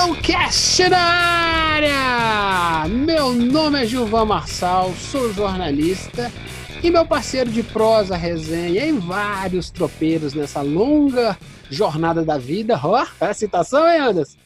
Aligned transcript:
Tropeirão 0.00 0.14
Cast 0.14 0.88
na 0.88 0.98
área! 0.98 2.88
Meu 2.88 3.34
nome 3.34 3.82
é 3.82 3.86
Gilvan 3.86 4.24
Marçal, 4.24 4.92
sou 4.94 5.30
jornalista 5.32 6.32
e 6.82 6.90
meu 6.90 7.04
parceiro 7.04 7.50
de 7.50 7.62
prosa, 7.62 8.16
resenha 8.16 8.86
em 8.86 8.98
vários 8.98 9.68
tropeiros 9.70 10.32
nessa 10.32 10.62
longa 10.62 11.36
jornada 11.68 12.24
da 12.24 12.38
vida. 12.38 12.80
Ó, 12.82 13.02
oh, 13.02 13.24
a 13.24 13.34
citação, 13.34 13.86
hein, 13.90 14.00
Anderson? 14.00 14.38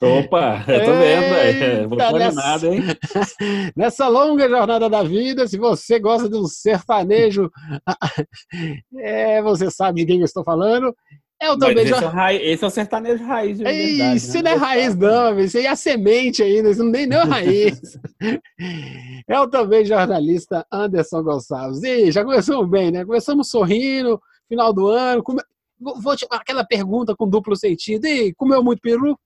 Opa, 0.00 0.64
eu 0.66 0.84
tô 0.84 0.92
vendo, 0.94 1.20
velho. 1.20 1.88
Vou 1.88 1.98
nessa, 1.98 2.40
animado, 2.40 2.66
hein? 2.72 2.82
Nessa 3.76 4.08
longa 4.08 4.48
jornada 4.48 4.88
da 4.88 5.02
vida, 5.02 5.46
se 5.46 5.58
você 5.58 6.00
gosta 6.00 6.28
de 6.28 6.36
um 6.36 6.46
sertanejo, 6.46 7.50
é, 8.98 9.42
você 9.42 9.70
sabe 9.70 10.00
de 10.00 10.06
quem 10.06 10.18
eu 10.18 10.24
estou 10.24 10.42
falando. 10.42 10.92
Eu 11.42 11.58
também 11.58 11.84
esse, 11.84 11.92
é 11.92 12.06
raiz, 12.06 12.40
esse, 12.40 12.64
é 12.64 12.66
o 12.68 12.70
sertanejo 12.70 13.24
raiz 13.24 13.58
de 13.58 13.64
verdade. 13.64 14.16
Isso 14.16 14.34
né? 14.34 14.42
não 14.42 14.50
é 14.52 14.54
raiz, 14.54 14.96
não, 14.96 15.40
isso 15.40 15.58
aí 15.58 15.66
é 15.66 15.70
a 15.70 15.74
semente 15.74 16.40
ainda, 16.40 16.70
isso 16.70 16.84
não 16.84 16.92
tem 16.92 17.04
nem 17.04 17.18
raiz. 17.18 17.80
eu 19.26 19.50
também 19.50 19.84
jornalista 19.84 20.64
Anderson 20.70 21.20
Gonçalves. 21.24 21.82
E 21.82 22.12
já 22.12 22.22
começamos 22.24 22.70
bem, 22.70 22.92
né? 22.92 23.04
Começamos 23.04 23.48
sorrindo, 23.48 24.20
final 24.48 24.72
do 24.72 24.86
ano. 24.86 25.20
Come... 25.20 25.42
Vou 25.80 26.16
te... 26.16 26.24
aquela 26.30 26.64
pergunta 26.64 27.16
com 27.16 27.28
duplo 27.28 27.56
sentido. 27.56 28.06
E 28.06 28.32
comeu 28.34 28.62
muito 28.62 28.80
peru? 28.80 29.18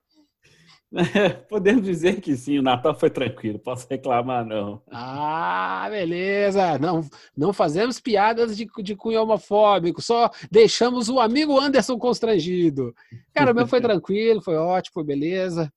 Podemos 1.49 1.85
dizer 1.85 2.21
que 2.21 2.37
sim, 2.37 2.59
o 2.59 2.63
Natal 2.63 2.95
foi 2.95 3.11
tranquilo, 3.11 3.59
posso 3.59 3.87
reclamar 3.89 4.45
não. 4.47 4.81
Ah, 4.91 5.87
beleza. 5.91 6.79
Não, 6.79 7.03
não 7.37 7.53
fazemos 7.53 8.01
piadas 8.01 8.57
de, 8.57 8.67
de 8.83 8.97
cunho 8.97 9.23
homofóbico, 9.23 10.01
só 10.01 10.31
deixamos 10.51 11.09
o 11.09 11.19
amigo 11.19 11.59
Anderson 11.59 11.99
constrangido. 11.99 12.95
Cara, 13.35 13.53
o 13.53 13.55
meu 13.55 13.67
foi 13.67 13.81
tranquilo, 13.83 14.41
foi 14.41 14.57
ótimo, 14.57 14.95
foi 14.95 15.05
beleza. 15.05 15.73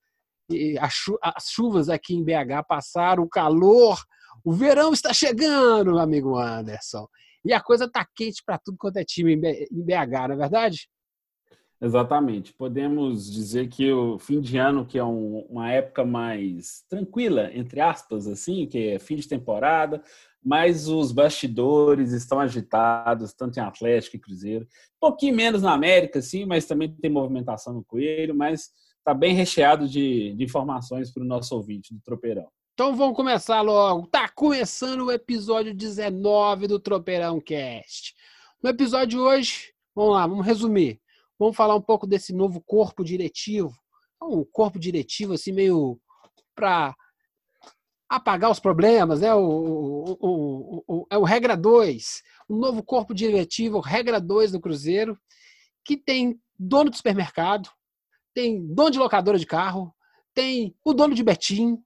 E 0.50 0.76
chu 0.90 1.18
as 1.22 1.50
chuvas 1.50 1.90
aqui 1.90 2.16
em 2.16 2.24
BH 2.24 2.64
passaram, 2.68 3.24
o 3.24 3.30
calor, 3.30 4.00
o 4.44 4.52
verão 4.52 4.94
está 4.94 5.14
chegando, 5.14 5.92
meu 5.92 6.00
amigo 6.00 6.38
Anderson. 6.38 7.08
E 7.44 7.54
a 7.54 7.62
coisa 7.62 7.90
tá 7.90 8.06
quente 8.16 8.44
para 8.46 8.58
tudo 8.58 8.78
quanto 8.78 8.98
é 8.98 9.04
time 9.04 9.34
em 9.34 9.40
BH, 9.40 10.28
não 10.28 10.36
é 10.36 10.38
verdade? 10.38 10.90
Exatamente. 11.82 12.54
Podemos 12.54 13.32
dizer 13.32 13.70
que 13.70 13.92
o 13.92 14.20
fim 14.20 14.42
de 14.42 14.58
ano, 14.58 14.86
que 14.86 14.98
é 14.98 15.04
um, 15.04 15.40
uma 15.50 15.72
época 15.72 16.04
mais 16.04 16.84
tranquila, 16.90 17.50
entre 17.54 17.80
aspas, 17.80 18.28
assim, 18.28 18.66
que 18.66 18.90
é 18.90 19.00
fim 19.00 19.16
de 19.16 19.28
temporada, 19.28 20.04
mas 20.44 20.90
os 20.90 21.12
bastidores 21.12 22.12
estão 22.12 22.40
agitados, 22.40 23.34
tanto 23.34 23.58
em 23.58 23.62
Atlético 23.62 24.18
e 24.18 24.20
Cruzeiro. 24.20 24.66
Um 24.66 25.00
pouquinho 25.00 25.36
menos 25.36 25.62
na 25.62 25.74
América, 25.74 26.22
sim, 26.22 26.46
mas 26.46 26.66
também 26.66 26.92
tem 26.92 27.10
movimentação 27.10 27.74
no 27.74 27.84
Coelho, 27.84 28.36
mas 28.36 28.72
está 28.98 29.14
bem 29.14 29.34
recheado 29.34 29.88
de, 29.88 30.34
de 30.36 30.44
informações 30.44 31.12
para 31.12 31.24
o 31.24 31.26
nosso 31.26 31.56
ouvinte 31.56 31.94
do 31.94 32.02
Tropeirão. 32.02 32.48
Então 32.74 32.96
vamos 32.96 33.16
começar 33.16 33.62
logo. 33.62 34.08
Tá 34.08 34.30
começando 34.30 35.06
o 35.06 35.12
episódio 35.12 35.74
19 35.74 36.68
do 36.68 36.80
Tropeirão 36.80 37.40
Cast. 37.40 38.14
No 38.62 38.70
episódio 38.70 39.08
de 39.08 39.18
hoje, 39.18 39.74
vamos 39.96 40.14
lá, 40.14 40.28
vamos 40.28 40.46
resumir. 40.46 41.00
Vamos 41.40 41.56
falar 41.56 41.76
um 41.76 41.82
pouco 41.82 42.06
desse 42.06 42.34
novo 42.34 42.62
corpo 42.62 43.04
diretivo. 43.04 43.74
Um 44.22 44.44
corpo 44.44 44.78
diretivo 44.78 45.34
assim 45.34 45.54
meio 45.54 45.98
para 46.54 46.94
apagar 48.10 48.52
os 48.52 48.60
problemas, 48.60 49.22
né? 49.22 49.34
O, 49.34 50.18
o, 50.20 50.84
o, 50.88 51.08
é 51.10 51.18
o 51.18 51.24
regra 51.24 51.56
2, 51.56 52.22
o 52.50 52.56
novo 52.56 52.84
corpo 52.84 53.14
diretivo, 53.14 53.80
regra 53.80 54.20
2 54.20 54.52
do 54.52 54.60
Cruzeiro, 54.60 55.18
que 55.86 55.96
tem 55.96 56.38
dono 56.58 56.90
de 56.90 56.98
supermercado, 56.98 57.70
tem 58.34 58.66
dono 58.74 58.92
de 58.92 59.00
locadora 59.00 59.40
de 59.40 59.46
carro, 59.46 59.96
tem 60.34 60.76
o 60.84 60.94
dono 60.94 61.16
de 61.16 61.24
Betim, 61.24 61.78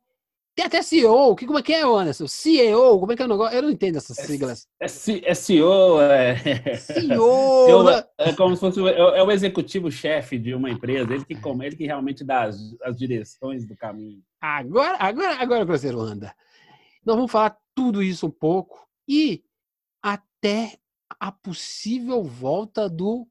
tem 0.55 0.65
até 0.65 0.81
CEO. 0.81 1.35
Que, 1.35 1.45
como 1.45 1.59
é 1.59 1.63
que 1.63 1.73
é, 1.73 1.83
Anderson? 1.83 2.27
CEO, 2.27 2.99
como 2.99 3.11
é 3.11 3.15
que 3.15 3.21
é 3.21 3.25
o 3.25 3.29
negócio? 3.29 3.55
Eu 3.55 3.63
não 3.63 3.71
entendo 3.71 3.97
essas 3.97 4.17
é 4.19 4.23
siglas. 4.23 4.67
É, 4.79 4.85
é 4.85 5.33
CEO, 5.33 6.01
é. 6.01 6.77
CEO! 6.77 7.89
é 8.17 8.33
como 8.33 8.55
se 8.55 8.61
fosse 8.61 8.79
o, 8.79 8.87
é, 8.87 9.19
é 9.19 9.23
o 9.23 9.31
executivo-chefe 9.31 10.37
de 10.37 10.53
uma 10.53 10.69
empresa, 10.69 11.13
ele 11.13 11.25
que, 11.25 11.33
ele 11.33 11.75
que 11.75 11.85
realmente 11.85 12.23
dá 12.23 12.43
as, 12.43 12.57
as 12.83 12.97
direções 12.97 13.65
do 13.65 13.75
caminho. 13.75 14.21
Agora, 14.39 14.97
agora, 14.99 15.35
agora 15.35 15.65
Cruzeiro 15.65 15.99
anda. 15.99 16.35
Nós 17.05 17.15
vamos 17.15 17.31
falar 17.31 17.57
tudo 17.75 18.03
isso 18.03 18.27
um 18.27 18.31
pouco 18.31 18.87
e 19.07 19.43
até 20.01 20.77
a 21.19 21.31
possível 21.31 22.23
volta 22.23 22.89
do 22.89 23.27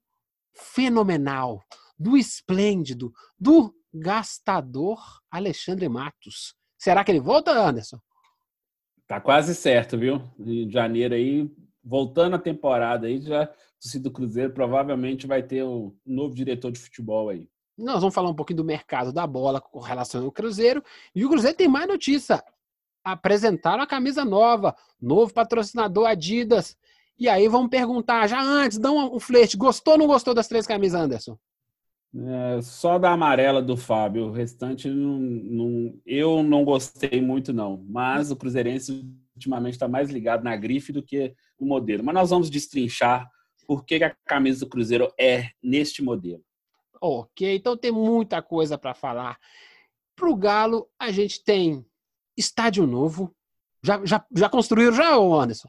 fenomenal, 0.55 1.63
do 1.99 2.17
esplêndido, 2.17 3.13
do 3.39 3.75
gastador 3.93 4.99
Alexandre 5.31 5.89
Matos. 5.89 6.55
Será 6.83 7.05
que 7.05 7.13
ele 7.13 7.21
volta, 7.21 7.53
Anderson? 7.53 7.97
Tá 9.07 9.21
quase 9.21 9.55
certo, 9.55 9.97
viu? 9.97 10.21
De 10.37 10.69
janeiro 10.69 11.15
aí, 11.15 11.49
voltando 11.81 12.35
a 12.35 12.41
temporada 12.41 13.07
aí, 13.07 13.21
já 13.21 13.45
o 13.45 13.99
do 14.01 14.11
Cruzeiro 14.11 14.53
provavelmente 14.53 15.25
vai 15.25 15.45
ter 15.45 15.63
um 15.63 15.97
novo 16.05 16.35
diretor 16.35 16.73
de 16.73 16.81
futebol 16.81 17.29
aí. 17.29 17.49
Nós 17.79 18.01
vamos 18.01 18.13
falar 18.13 18.31
um 18.31 18.35
pouquinho 18.35 18.57
do 18.57 18.65
mercado 18.65 19.13
da 19.13 19.25
bola 19.29 19.61
com 19.61 19.79
relação 19.79 20.25
ao 20.25 20.33
Cruzeiro. 20.33 20.83
E 21.15 21.25
o 21.25 21.29
Cruzeiro 21.29 21.57
tem 21.57 21.69
mais 21.69 21.87
notícia. 21.87 22.43
Apresentaram 23.05 23.85
a 23.85 23.87
camisa 23.87 24.25
nova, 24.25 24.75
novo 25.01 25.33
patrocinador 25.33 26.09
Adidas. 26.09 26.77
E 27.17 27.29
aí 27.29 27.47
vamos 27.47 27.71
perguntar, 27.71 28.27
já 28.27 28.43
antes, 28.43 28.77
dá 28.77 28.91
um 28.91 29.21
flerte. 29.21 29.57
Gostou 29.57 29.93
ou 29.93 30.01
não 30.01 30.07
gostou 30.09 30.35
das 30.35 30.49
três 30.49 30.67
camisas, 30.67 31.01
Anderson? 31.01 31.39
É, 32.15 32.61
só 32.61 32.99
da 32.99 33.11
amarela 33.11 33.63
do 33.63 33.77
Fábio, 33.77 34.27
o 34.27 34.33
restante 34.33 34.87
não, 34.89 35.19
não, 35.19 36.01
eu 36.05 36.43
não 36.43 36.65
gostei 36.65 37.23
muito 37.23 37.53
não. 37.53 37.83
Mas 37.89 38.31
o 38.31 38.37
Cruzeirense 38.37 39.05
ultimamente 39.35 39.75
está 39.75 39.89
mais 39.89 40.11
ligado 40.11 40.45
na 40.45 40.55
grife 40.57 40.93
do 40.93 41.03
que 41.03 41.35
no 41.59 41.67
modelo. 41.67 42.05
Mas 42.05 42.15
nós 42.15 42.31
vamos 42.31 42.51
destrinchar 42.51 43.31
por 43.67 43.85
que 43.85 44.03
a 44.05 44.15
camisa 44.27 44.61
do 44.61 44.69
Cruzeiro 44.69 45.13
é 45.19 45.51
neste 45.63 46.03
modelo. 46.03 46.45
Ok, 47.01 47.57
então 47.57 47.77
tem 47.77 47.91
muita 47.91 48.43
coisa 48.43 48.77
para 48.77 48.95
falar. 48.95 49.39
Para 50.15 50.29
o 50.29 50.37
Galo, 50.37 50.89
a 50.99 51.11
gente 51.11 51.43
tem 51.43 51.85
estádio 52.37 52.87
novo. 52.87 53.35
Já, 53.83 54.05
já, 54.05 54.25
já 54.37 54.49
construíram 54.49 54.93
já, 54.93 55.17
Anderson? 55.17 55.69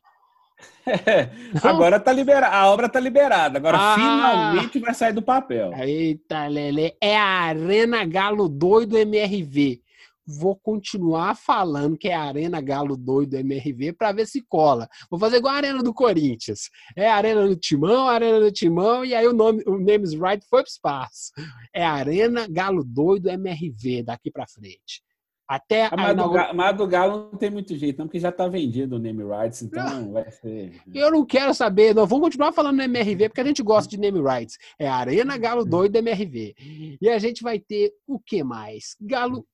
É, 0.86 1.30
agora 1.64 1.98
tá 1.98 2.12
liberada, 2.12 2.54
a 2.54 2.70
obra 2.70 2.90
tá 2.90 3.00
liberada. 3.00 3.58
Agora 3.58 3.78
ah, 3.80 3.96
finalmente 3.96 4.80
vai 4.80 4.94
sair 4.94 5.14
do 5.14 5.22
papel. 5.22 5.72
Eita, 5.74 6.46
Lele, 6.48 6.94
é 7.00 7.18
a 7.18 7.24
Arena 7.24 8.04
Galo 8.06 8.50
Doido 8.50 8.98
MRV. 8.98 9.82
Vou 10.26 10.56
continuar 10.56 11.36
falando 11.36 11.98
que 11.98 12.08
é 12.08 12.16
a 12.16 12.24
Arena 12.24 12.62
Galo 12.62 12.96
Doido 12.96 13.36
MRV 13.36 13.94
para 13.94 14.14
ver 14.14 14.26
se 14.26 14.42
cola. 14.42 14.88
Vou 15.10 15.20
fazer 15.20 15.38
igual 15.38 15.54
a 15.54 15.58
Arena 15.58 15.84
do 15.84 15.94
Corinthians. 15.94 16.70
É 16.96 17.10
a 17.10 17.16
Arena 17.16 17.46
do 17.48 17.56
Timão, 17.58 18.08
a 18.08 18.14
Arena 18.14 18.40
do 18.40 18.52
Timão, 18.52 19.04
e 19.04 19.14
aí 19.14 19.28
o 19.28 19.34
nome, 19.34 19.64
o 19.66 19.78
Names 19.78 20.14
Right 20.14 20.46
foi 20.50 20.62
pro 20.62 20.70
espaço. 20.70 21.32
É 21.74 21.86
a 21.86 21.92
Arena 21.92 22.48
Galo 22.50 22.84
Doido 22.86 23.30
MRV 23.30 24.04
daqui 24.04 24.32
para 24.32 24.48
frente. 24.48 25.02
Até 25.54 25.86
a, 25.86 26.12
inaugura... 26.12 26.72
do 26.74 26.88
Galo 26.88 27.30
não 27.32 27.38
tem 27.38 27.52
muito 27.52 27.78
jeito, 27.78 28.00
não, 28.00 28.08
porque 28.08 28.20
já 28.20 28.30
está 28.30 28.48
vendido 28.48 28.96
o 28.96 29.00
name 29.00 29.24
rights, 29.24 29.62
então 29.62 30.12
vai 30.12 30.32
ser. 30.32 30.82
Eu 30.92 31.12
não 31.12 31.24
quero 31.24 31.54
saber, 31.54 31.94
nós 31.94 32.10
vamos 32.10 32.26
continuar 32.26 32.52
falando 32.54 32.78
no 32.78 32.82
MRV, 32.82 33.30
porque 33.30 33.42
a 33.42 33.46
gente 33.46 33.62
gosta 33.62 33.88
de 33.88 34.00
name 34.00 34.20
rights. 34.20 34.58
É 34.80 34.88
Arena 34.88 35.38
Galo 35.38 35.64
Doido 35.64 35.96
MRV. 35.98 36.56
E 37.00 37.08
a 37.08 37.20
gente 37.20 37.44
vai 37.44 37.60
ter 37.60 37.94
o 38.08 38.20
que 38.20 38.44
mais? 38.44 38.96
Galo. 39.00 39.46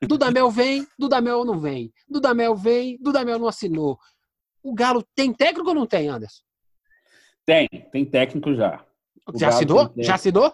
Dudamel 0.00 0.50
vem, 0.50 0.86
Dudamel 0.98 1.44
não 1.44 1.60
vem. 1.60 1.92
Dudamel 2.08 2.56
vem, 2.56 2.96
Dudamel 2.98 3.38
não 3.38 3.46
assinou. 3.46 3.98
O 4.62 4.74
Galo 4.74 5.04
tem 5.14 5.34
técnico 5.34 5.68
ou 5.68 5.74
não 5.74 5.86
tem, 5.86 6.08
Anderson? 6.08 6.42
Tem, 7.44 7.68
tem 7.92 8.06
técnico 8.06 8.54
já. 8.54 8.82
O 9.28 9.38
já 9.38 9.48
assinou? 9.48 9.92
Já 9.98 10.14
assinou? 10.14 10.50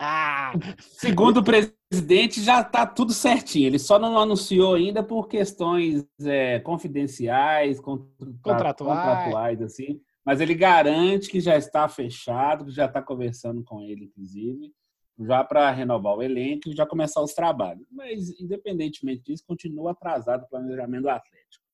Ah, 0.00 0.52
segundo 0.78 1.38
o 1.38 1.44
presidente, 1.44 2.42
já 2.42 2.60
está 2.60 2.86
tudo 2.86 3.12
certinho. 3.12 3.66
Ele 3.66 3.78
só 3.78 3.98
não 3.98 4.18
anunciou 4.18 4.74
ainda 4.74 5.02
por 5.02 5.28
questões 5.28 6.04
é, 6.22 6.58
confidenciais, 6.60 7.80
contratuais. 7.80 8.76
contratuais, 8.76 9.62
assim. 9.62 10.00
mas 10.24 10.40
ele 10.40 10.54
garante 10.54 11.28
que 11.28 11.40
já 11.40 11.56
está 11.56 11.88
fechado, 11.88 12.64
que 12.64 12.72
já 12.72 12.86
está 12.86 13.00
conversando 13.00 13.62
com 13.62 13.82
ele, 13.82 14.06
inclusive, 14.06 14.72
já 15.20 15.44
para 15.44 15.70
renovar 15.70 16.16
o 16.16 16.22
elenco 16.22 16.68
e 16.68 16.74
já 16.74 16.84
começar 16.84 17.22
os 17.22 17.32
trabalhos. 17.32 17.86
Mas, 17.90 18.28
independentemente 18.40 19.22
disso, 19.22 19.44
continua 19.46 19.92
atrasado 19.92 20.42
o 20.44 20.48
planejamento 20.48 21.02
do 21.02 21.10
Atlético. 21.10 21.64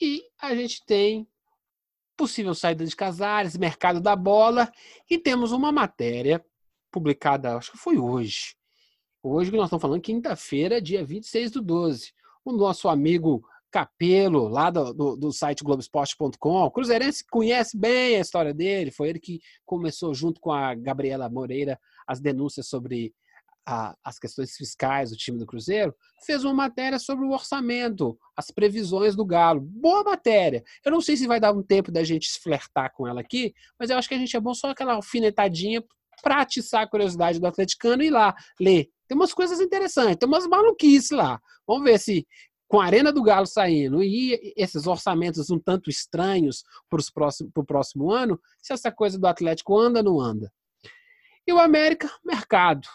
E 0.00 0.22
a 0.40 0.54
gente 0.54 0.84
tem 0.84 1.26
possível 2.16 2.54
saída 2.54 2.84
de 2.84 2.94
Casares, 2.94 3.56
mercado 3.56 4.00
da 4.00 4.14
bola, 4.14 4.70
e 5.10 5.18
temos 5.18 5.50
uma 5.50 5.72
matéria 5.72 6.44
publicada, 6.92 7.56
acho 7.56 7.72
que 7.72 7.78
foi 7.78 7.98
hoje. 7.98 8.54
Hoje 9.22 9.50
que 9.50 9.56
nós 9.56 9.66
estamos 9.66 9.82
falando, 9.82 10.02
quinta-feira, 10.02 10.80
dia 10.80 11.04
26 11.04 11.52
do 11.52 11.62
12. 11.62 12.12
O 12.44 12.52
nosso 12.52 12.88
amigo 12.88 13.42
Capelo, 13.70 14.48
lá 14.48 14.68
do, 14.68 14.92
do, 14.92 15.16
do 15.16 15.32
site 15.32 15.64
Globoesporte.com. 15.64 16.62
O 16.62 16.70
Cruzeirense 16.70 17.24
conhece 17.30 17.76
bem 17.76 18.16
a 18.16 18.20
história 18.20 18.52
dele, 18.52 18.90
foi 18.90 19.08
ele 19.08 19.18
que 19.18 19.40
começou, 19.64 20.12
junto 20.12 20.40
com 20.40 20.52
a 20.52 20.74
Gabriela 20.74 21.30
Moreira, 21.30 21.80
as 22.06 22.20
denúncias 22.20 22.68
sobre 22.68 23.14
a, 23.66 23.96
as 24.04 24.18
questões 24.18 24.54
fiscais 24.56 25.10
do 25.10 25.16
time 25.16 25.38
do 25.38 25.46
Cruzeiro. 25.46 25.94
Fez 26.26 26.44
uma 26.44 26.52
matéria 26.52 26.98
sobre 26.98 27.24
o 27.24 27.30
orçamento, 27.30 28.18
as 28.36 28.50
previsões 28.50 29.16
do 29.16 29.24
Galo. 29.24 29.60
Boa 29.60 30.04
matéria. 30.04 30.62
Eu 30.84 30.92
não 30.92 31.00
sei 31.00 31.16
se 31.16 31.26
vai 31.26 31.40
dar 31.40 31.52
um 31.52 31.62
tempo 31.62 31.90
da 31.90 32.04
gente 32.04 32.28
flertar 32.40 32.92
com 32.92 33.06
ela 33.06 33.20
aqui, 33.20 33.54
mas 33.78 33.88
eu 33.88 33.96
acho 33.96 34.08
que 34.08 34.14
a 34.14 34.18
gente 34.18 34.36
é 34.36 34.40
bom 34.40 34.52
só 34.52 34.70
aquela 34.70 34.94
alfinetadinha 34.94 35.82
para 36.22 36.40
atiçar 36.40 36.82
a 36.82 36.86
curiosidade 36.86 37.40
do 37.40 37.46
atleticano 37.46 38.02
e 38.02 38.06
ir 38.06 38.10
lá 38.10 38.34
ler. 38.58 38.88
Tem 39.08 39.16
umas 39.16 39.34
coisas 39.34 39.60
interessantes, 39.60 40.16
tem 40.16 40.28
umas 40.28 40.46
maluquices 40.46 41.10
lá. 41.10 41.40
Vamos 41.66 41.84
ver 41.84 41.98
se 41.98 42.26
com 42.68 42.80
a 42.80 42.86
Arena 42.86 43.12
do 43.12 43.22
Galo 43.22 43.46
saindo 43.46 44.02
e 44.02 44.54
esses 44.56 44.86
orçamentos 44.86 45.50
um 45.50 45.58
tanto 45.58 45.90
estranhos 45.90 46.64
para 46.88 46.98
o 46.98 47.12
próximo, 47.12 47.50
próximo 47.66 48.10
ano, 48.10 48.40
se 48.62 48.72
essa 48.72 48.90
coisa 48.90 49.18
do 49.18 49.26
Atlético 49.26 49.78
anda 49.78 49.98
ou 49.98 50.04
não 50.04 50.20
anda. 50.20 50.50
E 51.46 51.52
o 51.52 51.58
América, 51.58 52.10
mercado. 52.24 52.88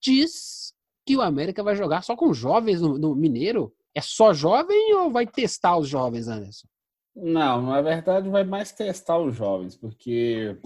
Diz 0.00 0.72
que 1.04 1.16
o 1.16 1.22
América 1.22 1.62
vai 1.62 1.74
jogar 1.74 2.02
só 2.02 2.14
com 2.14 2.32
jovens 2.32 2.80
no, 2.80 2.96
no 2.98 3.16
Mineiro. 3.16 3.74
É 3.92 4.00
só 4.00 4.32
jovem 4.32 4.94
ou 4.94 5.10
vai 5.10 5.26
testar 5.26 5.76
os 5.76 5.88
jovens, 5.88 6.28
Anderson? 6.28 6.68
Não, 7.16 7.62
na 7.62 7.80
verdade 7.80 8.28
vai 8.28 8.44
mais 8.44 8.70
testar 8.70 9.18
os 9.18 9.34
jovens, 9.34 9.74
porque 9.74 10.56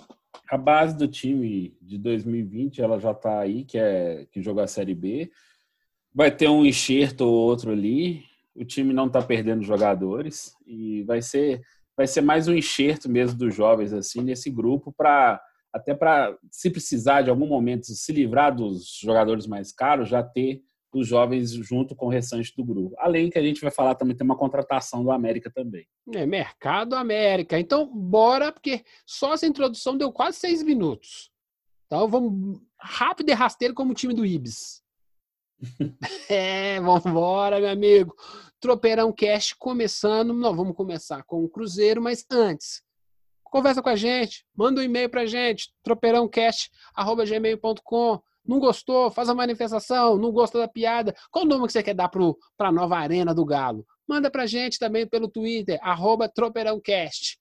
a 0.48 0.56
base 0.56 0.96
do 0.96 1.08
time 1.08 1.76
de 1.80 1.98
2020 1.98 2.82
ela 2.82 2.98
já 2.98 3.12
está 3.12 3.40
aí, 3.40 3.64
que 3.64 3.78
é 3.78 4.26
que 4.30 4.42
jogou 4.42 4.62
a 4.62 4.66
Série 4.66 4.94
B. 4.94 5.30
Vai 6.12 6.30
ter 6.30 6.48
um 6.48 6.66
enxerto 6.66 7.22
ou 7.22 7.32
outro 7.32 7.70
ali, 7.70 8.24
o 8.54 8.64
time 8.64 8.92
não 8.92 9.06
está 9.06 9.22
perdendo 9.22 9.62
jogadores 9.62 10.54
e 10.66 11.02
vai 11.04 11.22
ser 11.22 11.62
vai 11.96 12.06
ser 12.06 12.22
mais 12.22 12.48
um 12.48 12.54
enxerto 12.54 13.08
mesmo 13.08 13.38
dos 13.38 13.54
jovens 13.54 13.92
assim 13.92 14.22
nesse 14.22 14.50
grupo 14.50 14.92
para 14.92 15.40
até 15.72 15.94
para 15.94 16.36
se 16.50 16.70
precisar 16.70 17.22
de 17.22 17.30
algum 17.30 17.46
momento 17.46 17.86
se 17.86 18.12
livrar 18.12 18.54
dos 18.54 18.98
jogadores 19.00 19.46
mais 19.46 19.70
caros 19.70 20.08
já 20.08 20.22
ter 20.22 20.62
os 20.98 21.06
jovens 21.06 21.52
junto 21.52 21.94
com 21.94 22.06
o 22.06 22.10
restante 22.10 22.52
do 22.56 22.64
grupo. 22.64 22.96
Além 22.98 23.30
que 23.30 23.38
a 23.38 23.42
gente 23.42 23.60
vai 23.60 23.70
falar 23.70 23.94
também 23.94 24.16
tem 24.16 24.24
uma 24.24 24.36
contratação 24.36 25.04
do 25.04 25.10
América 25.10 25.50
também. 25.50 25.86
É 26.12 26.26
mercado 26.26 26.96
América. 26.96 27.58
Então 27.58 27.86
bora 27.86 28.52
porque 28.52 28.84
só 29.06 29.32
essa 29.34 29.46
introdução 29.46 29.96
deu 29.96 30.12
quase 30.12 30.38
seis 30.38 30.62
minutos. 30.62 31.30
Então 31.86 32.06
vamos 32.08 32.60
rápido 32.78 33.30
e 33.30 33.32
rasteiro 33.32 33.74
como 33.74 33.92
o 33.92 33.94
time 33.94 34.12
do 34.14 34.26
Ibis. 34.26 34.82
é, 36.28 36.80
vamos 36.80 37.06
embora, 37.06 37.60
meu 37.60 37.70
amigo. 37.70 38.12
Tropeirão 38.58 39.12
Cast 39.12 39.54
começando. 39.56 40.32
Nós 40.32 40.56
vamos 40.56 40.74
começar 40.76 41.22
com 41.24 41.44
o 41.44 41.48
Cruzeiro, 41.48 42.02
mas 42.02 42.26
antes, 42.30 42.82
conversa 43.44 43.82
com 43.82 43.88
a 43.88 43.96
gente, 43.96 44.46
manda 44.54 44.80
um 44.80 44.84
e-mail 44.84 45.10
pra 45.10 45.26
gente, 45.26 45.72
tropeirãocast.gmail.com. 45.82 48.22
Não 48.46 48.58
gostou? 48.58 49.10
Faz 49.10 49.28
a 49.28 49.34
manifestação. 49.34 50.16
Não 50.16 50.32
gostou 50.32 50.60
da 50.60 50.68
piada? 50.68 51.14
Qual 51.30 51.44
o 51.44 51.48
nome 51.48 51.66
que 51.66 51.72
você 51.72 51.82
quer 51.82 51.94
dar 51.94 52.08
para 52.08 52.68
a 52.68 52.72
nova 52.72 52.96
Arena 52.96 53.34
do 53.34 53.44
Galo? 53.44 53.86
Manda 54.08 54.30
pra 54.30 54.46
gente 54.46 54.78
também 54.78 55.06
pelo 55.06 55.28
Twitter, 55.28 55.78
arroba 55.82 56.28
tropeirãocast. 56.28 57.38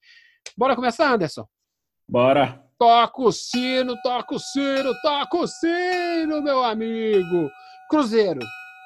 Bora 0.56 0.76
começar, 0.76 1.12
Anderson? 1.12 1.46
Bora! 2.08 2.64
Toca 2.78 3.22
o 3.22 3.32
sino, 3.32 4.00
toca 4.02 4.34
o 4.34 4.38
sino, 4.38 4.94
toca 5.02 5.36
o 5.36 5.46
sino, 5.46 6.42
meu 6.42 6.64
amigo! 6.64 7.50
Cruzeiro, 7.90 8.40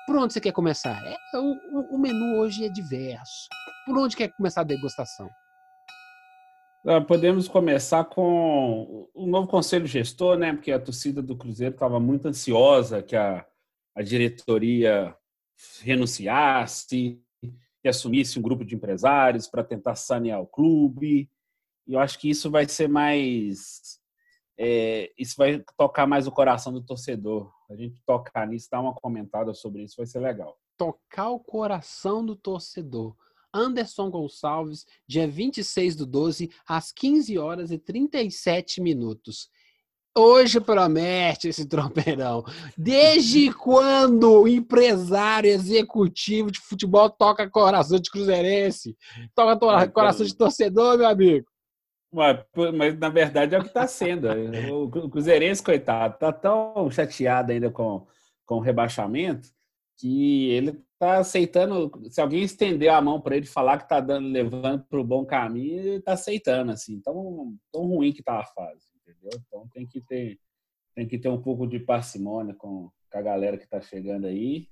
por 0.07 0.17
onde 0.17 0.33
você 0.33 0.41
quer 0.41 0.53
começar? 0.53 1.03
É, 1.07 1.17
o, 1.39 1.95
o, 1.95 1.99
menu 1.99 2.39
hoje 2.39 2.65
é 2.65 2.69
diverso. 2.69 3.49
Por 3.87 3.97
onde 3.99 4.17
quer 4.17 4.29
começar 4.37 4.63
a 4.63 4.65
degustação? 4.65 5.29
Ah, 6.87 7.01
podemos 7.01 7.49
começar 7.49 8.05
com 8.05 9.09
o 9.15 9.27
novo 9.27 9.49
conselho 9.49 9.87
gestor, 9.87 10.37
né? 10.37 10.53
Porque 10.53 10.71
a 10.71 10.79
torcida 10.79 11.23
do 11.23 11.35
Cruzeiro 11.35 11.73
estava 11.75 11.99
muito 11.99 12.29
ansiosa 12.29 13.03
que 13.03 13.17
a, 13.17 13.47
a 13.95 14.03
diretoria 14.03 15.17
renunciasse 15.81 17.19
e 17.83 17.89
assumisse 17.89 18.39
um 18.39 18.43
grupo 18.43 18.67
de 18.67 18.75
empresários 18.75 19.49
para 19.49 19.65
tentar 19.65 19.95
sanear 19.95 20.43
o 20.43 20.47
clube. 20.47 21.31
E 21.87 21.95
eu 21.95 22.01
acho 22.01 22.19
que 22.19 22.29
isso 22.29 22.51
vai 22.51 22.69
ser 22.69 22.87
mais 22.89 23.99
é, 24.59 25.11
isso 25.19 25.37
vai 25.39 25.65
tocar 25.79 26.07
mais 26.07 26.27
o 26.27 26.33
coração 26.33 26.71
do 26.71 26.83
torcedor. 26.83 27.51
A 27.71 27.77
gente 27.77 27.99
tocar 28.05 28.47
nisso, 28.47 28.69
dar 28.71 28.81
uma 28.81 28.95
comentada 28.95 29.55
sobre 29.55 29.83
isso, 29.83 29.97
vai 29.97 30.07
ser 30.07 30.21
legal. 30.21 30.59
Tocar 30.77 31.31
o 31.31 31.41
coração 31.41 32.25
do 32.25 32.37
torcedor. 32.37 33.17
Anderson 33.55 34.11
Gonçalves, 34.11 34.85
dia 35.07 35.29
26 35.29 35.95
do 35.97 36.05
12, 36.05 36.51
às 36.67 36.91
15 36.91 37.39
horas 37.39 37.71
e 37.71 37.79
37 37.79 38.81
minutos. 38.81 39.49
Hoje 40.17 40.61
promete 40.61 41.49
esse 41.49 41.67
tropeirão. 41.69 42.45
Desde 42.77 43.53
quando 43.53 44.43
o 44.43 44.49
empresário 44.49 45.51
executivo 45.51 46.51
de 46.51 46.61
futebol 46.61 47.09
toca 47.09 47.49
coração 47.49 47.99
de 47.99 48.11
cruzeirense? 48.11 48.97
Toca 49.35 49.89
coração 49.89 50.27
de 50.27 50.37
torcedor, 50.37 50.99
meu 50.99 51.09
amigo? 51.09 51.47
Mas, 52.13 52.97
na 52.97 53.09
verdade 53.09 53.57
é 53.57 53.59
o 53.59 53.63
que 53.63 53.69
está 53.69 53.89
sendo. 53.89 54.29
O 54.73 55.11
Cruzeirense, 55.11 55.61
coitado, 55.61 56.15
está 56.15 56.33
tão 56.33 56.89
chateado 56.89 57.51
ainda 57.51 57.73
com, 57.73 58.07
com 58.47 58.57
o 58.57 58.61
rebaixamento 58.61 59.49
que 59.97 60.51
ele 60.51 60.83
está 60.93 61.19
aceitando. 61.19 61.91
Se 62.11 62.21
alguém 62.21 62.43
estender 62.43 62.91
a 62.91 63.01
mão 63.01 63.21
para 63.21 63.37
ele 63.37 63.47
falar 63.47 63.79
que 63.79 63.85
está 63.85 63.99
levando 63.99 64.85
para 64.85 65.01
o 65.01 65.05
bom 65.05 65.25
caminho, 65.25 65.81
ele 65.81 65.97
está 65.97 66.13
aceitando. 66.13 66.73
assim. 66.73 67.01
Tão, 67.01 67.57
tão 67.73 67.87
ruim 67.87 68.13
que 68.13 68.21
está 68.21 68.41
a 68.41 68.45
fase, 68.45 68.87
entendeu? 69.01 69.31
Então 69.47 69.69
tem 69.73 69.87
que 69.87 70.01
ter, 70.01 70.39
tem 70.95 71.07
que 71.07 71.19
ter 71.19 71.29
um 71.29 71.41
pouco 71.41 71.67
de 71.67 71.79
parcimônia 71.79 72.55
com, 72.55 72.91
com 73.11 73.19
a 73.19 73.23
galera 73.23 73.57
que 73.57 73.65
está 73.65 73.81
chegando 73.81 74.27
aí. 74.27 74.69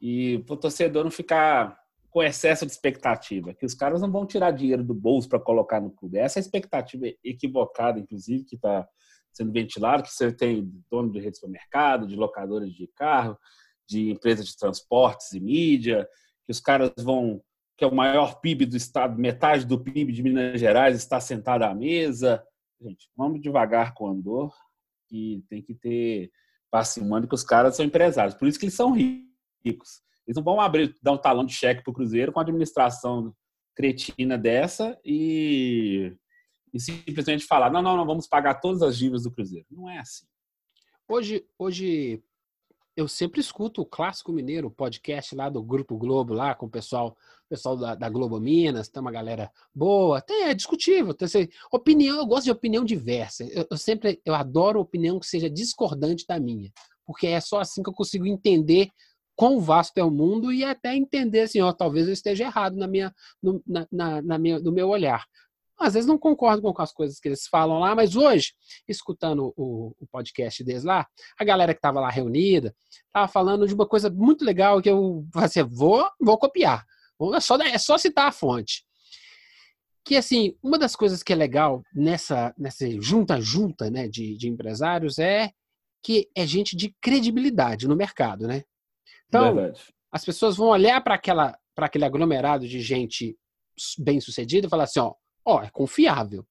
E 0.00 0.38
para 0.40 0.54
o 0.54 0.58
torcedor 0.58 1.04
não 1.04 1.10
ficar 1.10 1.78
com 2.10 2.22
excesso 2.22 2.64
de 2.64 2.70
expectativa, 2.70 3.52
que 3.52 3.66
os 3.66 3.74
caras 3.74 4.00
não 4.00 4.10
vão 4.10 4.24
tirar 4.24 4.52
dinheiro 4.52 4.84
do 4.84 4.94
bolso 4.94 5.28
para 5.28 5.40
colocar 5.40 5.80
no 5.80 5.90
clube. 5.90 6.16
Essa 6.16 6.38
é 6.38 6.40
a 6.40 6.44
expectativa 6.44 7.06
equivocada, 7.24 7.98
inclusive, 7.98 8.44
que 8.44 8.54
está 8.54 8.86
sendo 9.32 9.50
ventilada, 9.50 10.04
que 10.04 10.12
você 10.12 10.32
tem 10.32 10.70
dono 10.88 11.10
de 11.10 11.18
rede 11.18 11.32
de 11.32 11.38
supermercado, 11.38 12.06
de 12.06 12.14
locadores 12.14 12.72
de 12.72 12.86
carro, 12.86 13.36
de 13.88 14.10
empresas 14.10 14.46
de 14.46 14.56
transportes 14.56 15.32
e 15.32 15.40
mídia, 15.40 16.08
que 16.44 16.50
os 16.50 16.60
caras 16.60 16.92
vão, 16.98 17.42
que 17.76 17.84
é 17.84 17.86
o 17.86 17.94
maior 17.94 18.40
PIB 18.40 18.66
do 18.66 18.76
estado, 18.76 19.18
metade 19.18 19.66
do 19.66 19.82
PIB 19.82 20.12
de 20.12 20.22
Minas 20.22 20.60
Gerais 20.60 20.96
está 20.96 21.20
sentada 21.20 21.68
à 21.68 21.74
mesa. 21.74 22.42
Gente, 22.80 23.08
vamos 23.16 23.40
devagar 23.40 23.94
com 23.94 24.04
o 24.04 24.08
Andor, 24.08 24.54
que 25.08 25.44
tem 25.48 25.62
que 25.62 25.74
ter 25.74 26.30
parcimônia, 26.70 27.28
que 27.28 27.34
os 27.34 27.44
caras 27.44 27.76
são 27.76 27.84
empresários, 27.84 28.34
por 28.34 28.48
isso 28.48 28.58
que 28.58 28.64
eles 28.64 28.74
são 28.74 28.92
ricos. 28.92 30.02
Eles 30.26 30.36
não 30.36 30.42
vão 30.42 30.60
abrir, 30.60 30.94
dar 31.02 31.12
um 31.12 31.18
talão 31.18 31.44
de 31.44 31.52
cheque 31.52 31.82
para 31.82 31.90
o 31.90 31.94
Cruzeiro 31.94 32.32
com 32.32 32.40
a 32.40 32.42
administração 32.42 33.34
cretina 33.74 34.38
dessa 34.38 34.98
e, 35.04 36.14
e, 36.72 36.80
simplesmente 36.80 37.44
falar: 37.44 37.70
não, 37.70 37.82
não, 37.82 37.96
não, 37.96 38.06
vamos 38.06 38.26
pagar 38.26 38.54
todas 38.54 38.82
as 38.82 38.96
dívidas 38.96 39.24
do 39.24 39.30
Cruzeiro. 39.30 39.66
Não 39.70 39.88
é 39.90 39.98
assim. 39.98 40.26
Hoje, 41.06 41.46
hoje 41.58 42.22
eu 42.96 43.08
sempre 43.08 43.40
escuto 43.40 43.82
o 43.82 43.86
Clássico 43.86 44.32
Mineiro, 44.32 44.68
o 44.68 44.70
podcast 44.70 45.34
lá 45.34 45.48
do 45.48 45.62
Grupo 45.62 45.96
Globo, 45.96 46.32
lá 46.32 46.54
com 46.54 46.66
o 46.66 46.70
pessoal, 46.70 47.16
pessoal 47.48 47.76
da, 47.76 47.94
da 47.94 48.08
Globo 48.08 48.38
Minas, 48.38 48.88
tem 48.88 49.00
uma 49.00 49.10
galera 49.10 49.50
boa, 49.74 50.20
tem, 50.20 50.44
é 50.44 50.54
discutível, 50.54 51.12
tem, 51.12 51.26
assim, 51.26 51.48
opinião, 51.72 52.18
eu 52.18 52.26
gosto 52.26 52.44
de 52.44 52.50
opinião 52.50 52.84
diversa. 52.84 53.44
Eu, 53.44 53.66
eu 53.70 53.76
sempre, 53.76 54.20
eu 54.24 54.34
adoro 54.34 54.80
opinião 54.80 55.18
que 55.18 55.26
seja 55.26 55.50
discordante 55.50 56.24
da 56.26 56.38
minha, 56.38 56.70
porque 57.04 57.26
é 57.26 57.40
só 57.40 57.60
assim 57.60 57.82
que 57.82 57.88
eu 57.88 57.94
consigo 57.94 58.26
entender 58.26 58.88
quão 59.36 59.60
vasto 59.60 59.98
é 59.98 60.04
o 60.04 60.10
mundo 60.10 60.52
e 60.52 60.64
até 60.64 60.94
entender 60.94 61.40
assim, 61.40 61.60
ó, 61.60 61.72
talvez 61.72 62.06
eu 62.06 62.12
esteja 62.12 62.44
errado 62.44 62.76
na 62.76 62.86
minha, 62.86 63.12
no, 63.42 63.62
na, 63.66 63.86
na, 63.90 64.22
na 64.22 64.38
minha, 64.38 64.60
no 64.60 64.70
meu 64.70 64.88
olhar. 64.88 65.24
Às 65.78 65.94
vezes 65.94 66.06
não 66.06 66.18
concordo 66.18 66.62
com 66.62 66.82
as 66.82 66.92
coisas 66.92 67.18
que 67.18 67.28
eles 67.28 67.46
falam 67.46 67.80
lá, 67.80 67.94
mas 67.94 68.14
hoje, 68.14 68.52
escutando 68.88 69.52
o, 69.56 69.94
o 69.98 70.06
podcast 70.06 70.62
deles 70.62 70.84
lá, 70.84 71.06
a 71.38 71.44
galera 71.44 71.74
que 71.74 71.78
estava 71.78 72.00
lá 72.00 72.10
reunida 72.10 72.74
estava 73.06 73.26
falando 73.28 73.66
de 73.66 73.74
uma 73.74 73.86
coisa 73.86 74.08
muito 74.08 74.44
legal 74.44 74.80
que 74.80 74.88
eu 74.88 75.26
assim, 75.34 75.62
vou, 75.64 76.08
vou 76.20 76.38
copiar. 76.38 76.84
É 77.34 77.40
só, 77.40 77.56
é 77.56 77.78
só 77.78 77.98
citar 77.98 78.28
a 78.28 78.32
fonte. 78.32 78.84
que 80.04 80.16
assim, 80.16 80.56
uma 80.62 80.78
das 80.78 80.94
coisas 80.94 81.22
que 81.22 81.32
é 81.32 81.36
legal 81.36 81.82
nessa, 81.94 82.54
nessa 82.58 82.88
junta-junta 83.00 83.90
né, 83.90 84.08
de, 84.08 84.36
de 84.36 84.48
empresários 84.48 85.18
é 85.18 85.50
que 86.02 86.28
é 86.36 86.46
gente 86.46 86.76
de 86.76 86.94
credibilidade 87.00 87.88
no 87.88 87.96
mercado, 87.96 88.46
né? 88.46 88.62
Então, 89.26 89.54
Verdade. 89.54 89.80
as 90.12 90.22
pessoas 90.24 90.56
vão 90.56 90.68
olhar 90.68 91.02
para 91.02 91.14
aquela 91.14 91.58
para 91.74 91.86
aquele 91.86 92.04
aglomerado 92.04 92.68
de 92.68 92.80
gente 92.80 93.36
bem 93.98 94.20
sucedida 94.20 94.66
e 94.66 94.70
falar 94.70 94.84
assim, 94.84 95.00
ó, 95.00 95.12
ó, 95.44 95.62
é 95.62 95.70
confiável. 95.70 96.46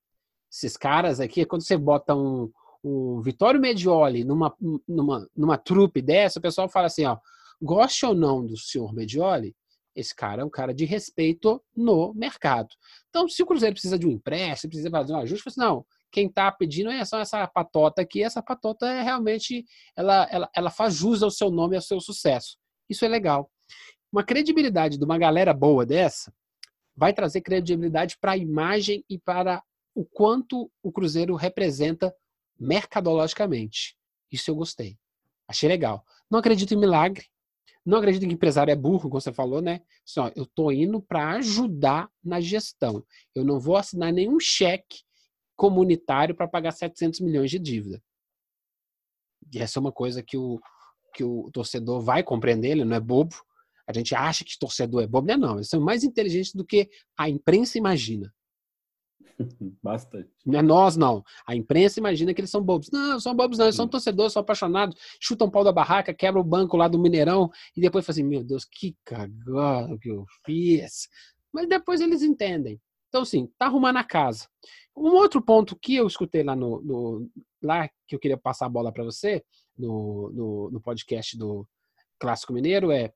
Esses 0.52 0.78
caras 0.78 1.20
aqui, 1.20 1.46
quando 1.46 1.64
você 1.64 1.76
bota 1.76 2.16
um, 2.16 2.52
um 2.84 3.22
Vitório 3.22 3.60
Medioli 3.60 4.24
numa, 4.24 4.56
numa, 4.88 5.28
numa 5.36 5.58
trupe 5.58 6.02
dessa, 6.02 6.40
o 6.40 6.42
pessoal 6.42 6.70
fala 6.70 6.88
assim, 6.88 7.06
ó, 7.06 7.18
goste 7.62 8.06
ou 8.06 8.14
não 8.14 8.46
do 8.46 8.56
senhor 8.58 8.94
Medioli, 8.94 9.56
esse 9.96 10.14
cara 10.14 10.42
é 10.42 10.46
um 10.46 10.50
cara 10.50 10.74
de 10.74 10.86
respeito 10.86 11.62
no 11.76 12.14
mercado. 12.14 12.70
Então, 13.10 13.28
se 13.28 13.42
o 13.42 13.46
Cruzeiro 13.46 13.74
precisa 13.74 13.98
de 13.98 14.08
um 14.08 14.12
empréstimo, 14.12 14.70
precisa 14.70 14.90
fazer 14.90 15.14
um 15.14 15.18
ajuste, 15.18 15.48
assim, 15.48 15.60
não, 15.60 15.86
quem 16.12 16.28
está 16.28 16.52
pedindo 16.52 16.92
é 16.92 17.04
só 17.06 17.20
essa 17.20 17.48
patota 17.48 18.02
aqui, 18.02 18.24
essa 18.24 18.42
patota 18.42 18.88
é 18.88 19.02
realmente, 19.02 19.66
ela, 19.96 20.28
ela, 20.32 20.50
ela 20.56 20.70
faz 20.70 20.96
jus 20.96 21.24
ao 21.24 21.32
seu 21.32 21.50
nome 21.50 21.76
e 21.76 21.78
ao 21.78 21.82
seu 21.82 22.00
sucesso. 22.00 22.58
Isso 22.90 23.06
é 23.06 23.08
legal. 23.08 23.50
Uma 24.12 24.24
credibilidade 24.24 24.98
de 24.98 25.04
uma 25.04 25.18
galera 25.18 25.54
boa 25.54 25.86
dessa 25.86 26.32
vai 26.96 27.14
trazer 27.14 27.42
credibilidade 27.42 28.18
para 28.20 28.34
a 28.34 28.38
imagem 28.38 29.04
e 29.10 29.18
para 29.18 29.64
o 29.96 30.06
quanto 30.06 30.72
o 30.82 30.92
Cruzeiro 30.92 31.36
representa 31.36 32.14
mercadologicamente. 32.60 33.96
Isso 34.32 34.50
eu 34.50 34.56
gostei. 34.56 34.98
Achei 35.48 35.70
legal. 35.70 36.04
Não 36.30 36.40
acredito 36.40 36.74
em 36.74 36.78
milagre, 36.78 37.26
não 37.86 37.98
acredito 37.98 38.26
que 38.26 38.34
empresário 38.34 38.72
é 38.72 38.76
burro, 38.76 39.10
como 39.10 39.20
você 39.20 39.34
falou, 39.34 39.62
né? 39.62 39.82
Assim, 40.08 40.20
ó, 40.20 40.32
eu 40.36 40.44
estou 40.44 40.72
indo 40.72 41.02
para 41.02 41.32
ajudar 41.36 42.10
na 42.24 42.40
gestão. 42.40 43.06
Eu 43.36 43.44
não 43.44 43.60
vou 43.60 43.76
assinar 43.76 44.14
nenhum 44.14 44.40
cheque 44.40 45.02
comunitário 45.56 46.34
para 46.34 46.48
pagar 46.48 46.72
700 46.72 47.20
milhões 47.20 47.52
de 47.52 47.60
dívida. 47.60 48.02
E 49.54 49.60
essa 49.60 49.80
é 49.80 49.82
uma 49.82 49.92
coisa 49.92 50.24
que 50.24 50.38
o, 50.38 50.60
que 51.14 51.24
o 51.24 51.52
torcedor 51.52 52.02
vai 52.02 52.24
compreender, 52.24 52.72
ele 52.72 52.86
não 52.86 52.96
é 52.96 53.00
bobo. 53.00 53.36
A 53.98 54.00
gente 54.00 54.16
acha 54.16 54.44
que 54.44 54.58
torcedor 54.58 55.04
é 55.04 55.08
bobo, 55.08 55.28
não 55.28 55.34
é 55.34 55.38
não. 55.38 55.56
Eles 55.56 55.70
são 55.70 55.82
mais 55.82 56.04
inteligentes 56.04 56.54
do 56.54 56.66
que 56.66 56.90
a 57.18 57.30
imprensa 57.30 57.78
imagina. 57.78 58.34
Bastante. 59.82 60.30
Não 60.46 60.60
é 60.60 60.62
nós, 60.62 60.96
não. 60.96 61.24
A 61.46 61.56
imprensa 61.56 62.00
imagina 62.00 62.34
que 62.34 62.42
eles 62.42 62.52
são 62.52 62.62
bobos. 62.62 62.90
Não, 62.92 63.20
são 63.20 63.36
bobos, 63.36 63.58
não. 63.58 63.66
Eles 63.66 63.76
são 63.76 63.88
torcedores, 63.88 64.34
são 64.34 64.42
apaixonados, 64.42 64.98
chutam 65.20 65.50
pau 65.50 65.64
da 65.64 65.72
barraca, 65.72 66.14
quebram 66.14 66.42
o 66.42 66.46
banco 66.46 66.78
lá 66.78 66.88
do 66.88 67.00
Mineirão 67.00 67.50
e 67.76 67.82
depois 67.82 68.06
fazem, 68.06 68.24
meu 68.24 68.44
Deus, 68.44 68.66
que 68.66 68.96
cagada 69.04 69.98
que 70.00 70.10
eu 70.10 70.26
fiz. 70.46 71.08
Mas 71.52 71.68
depois 71.68 72.02
eles 72.02 72.22
entendem. 72.22 72.80
Então, 73.10 73.22
assim, 73.22 73.48
tá 73.58 73.68
arrumando 73.68 73.98
a 73.98 74.04
casa. 74.04 74.48
Um 74.96 75.12
outro 75.12 75.42
ponto 75.42 75.78
que 75.80 75.96
eu 75.96 76.08
escutei 76.08 76.44
lá 76.44 76.56
no, 76.56 76.82
no 76.82 77.30
lá 77.62 77.88
que 78.08 78.16
eu 78.16 78.20
queria 78.20 78.38
passar 78.38 78.66
a 78.66 78.70
bola 78.70 78.92
para 78.92 79.04
você 79.04 79.44
no, 79.78 80.32
no, 80.34 80.72
no 80.72 80.82
podcast 80.82 81.38
do 81.38 81.68
Clássico 82.20 82.54
Mineiro 82.54 82.92
é 82.92 83.12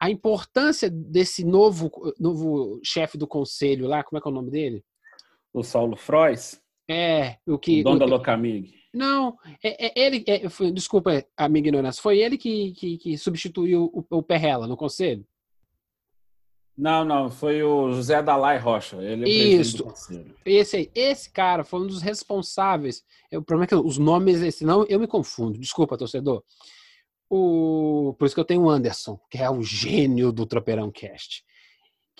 a 0.00 0.10
importância 0.10 0.88
desse 0.88 1.44
novo 1.44 1.90
novo 2.18 2.80
chefe 2.82 3.18
do 3.18 3.26
conselho 3.26 3.86
lá, 3.86 4.02
como 4.02 4.18
é 4.18 4.22
que 4.22 4.26
é 4.26 4.30
o 4.30 4.34
nome 4.34 4.50
dele? 4.50 4.82
O 5.52 5.62
Saulo 5.62 5.96
Frois? 5.96 6.60
É, 6.88 7.36
o 7.46 7.58
que. 7.58 7.80
O 7.80 7.84
dono 7.84 7.98
da 7.98 8.06
Locamig. 8.06 8.74
Não, 8.92 9.36
é, 9.62 9.86
é 9.86 9.92
ele. 9.94 10.24
É, 10.26 10.48
foi, 10.48 10.72
desculpa 10.72 11.24
a 11.36 11.48
minha 11.48 11.60
ignorância. 11.60 12.02
Foi 12.02 12.18
ele 12.18 12.38
que, 12.38 12.72
que, 12.72 12.98
que 12.98 13.18
substituiu 13.18 13.90
o, 13.92 14.18
o 14.18 14.22
Perrella 14.22 14.66
no 14.66 14.76
conselho? 14.76 15.24
Não, 16.76 17.04
não, 17.04 17.30
foi 17.30 17.62
o 17.62 17.92
José 17.92 18.14
Adalai 18.14 18.56
Rocha. 18.56 18.96
Ele 18.96 19.28
é 19.28 19.28
Isso. 19.28 19.86
Esse 20.46 20.76
aí, 20.76 20.90
esse 20.94 21.30
cara 21.30 21.62
foi 21.62 21.80
um 21.80 21.86
dos 21.86 22.00
responsáveis. 22.00 23.04
O 23.30 23.42
problema 23.42 23.64
é 23.64 23.66
que 23.66 23.74
os 23.74 23.98
nomes, 23.98 24.54
senão 24.54 24.86
eu 24.88 24.98
me 24.98 25.06
confundo. 25.06 25.58
Desculpa, 25.58 25.98
torcedor. 25.98 26.42
O, 27.30 28.14
por 28.18 28.26
isso 28.26 28.34
que 28.34 28.40
eu 28.40 28.44
tenho 28.44 28.64
o 28.64 28.70
Anderson, 28.70 29.18
que 29.30 29.38
é 29.38 29.48
o 29.48 29.62
gênio 29.62 30.32
do 30.32 30.44
Tropeirão 30.44 30.90
Cast 30.90 31.44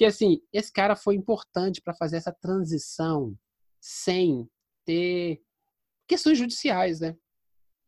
que 0.01 0.07
assim, 0.07 0.41
esse 0.51 0.73
cara 0.73 0.97
foi 0.97 1.15
importante 1.15 1.83
para 1.83 1.93
fazer 1.93 2.17
essa 2.17 2.33
transição 2.33 3.37
sem 3.79 4.49
ter 4.83 5.43
questões 6.09 6.39
judiciais, 6.39 7.01
né? 7.01 7.15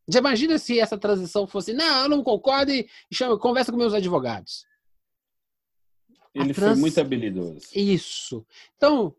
Já 0.07 0.19
imagina 0.19 0.59
se 0.59 0.79
essa 0.79 0.95
transição 0.95 1.47
fosse, 1.47 1.73
não, 1.73 2.03
eu 2.03 2.09
não 2.09 2.23
concordo 2.23 2.71
e 2.71 2.87
chama, 3.11 3.35
conversa 3.39 3.71
com 3.71 3.79
meus 3.79 3.95
advogados. 3.95 4.63
Ele 6.35 6.53
trans... 6.53 6.73
foi 6.73 6.81
muito 6.81 7.01
habilidoso. 7.01 7.67
Isso. 7.73 8.45
Então, 8.77 9.15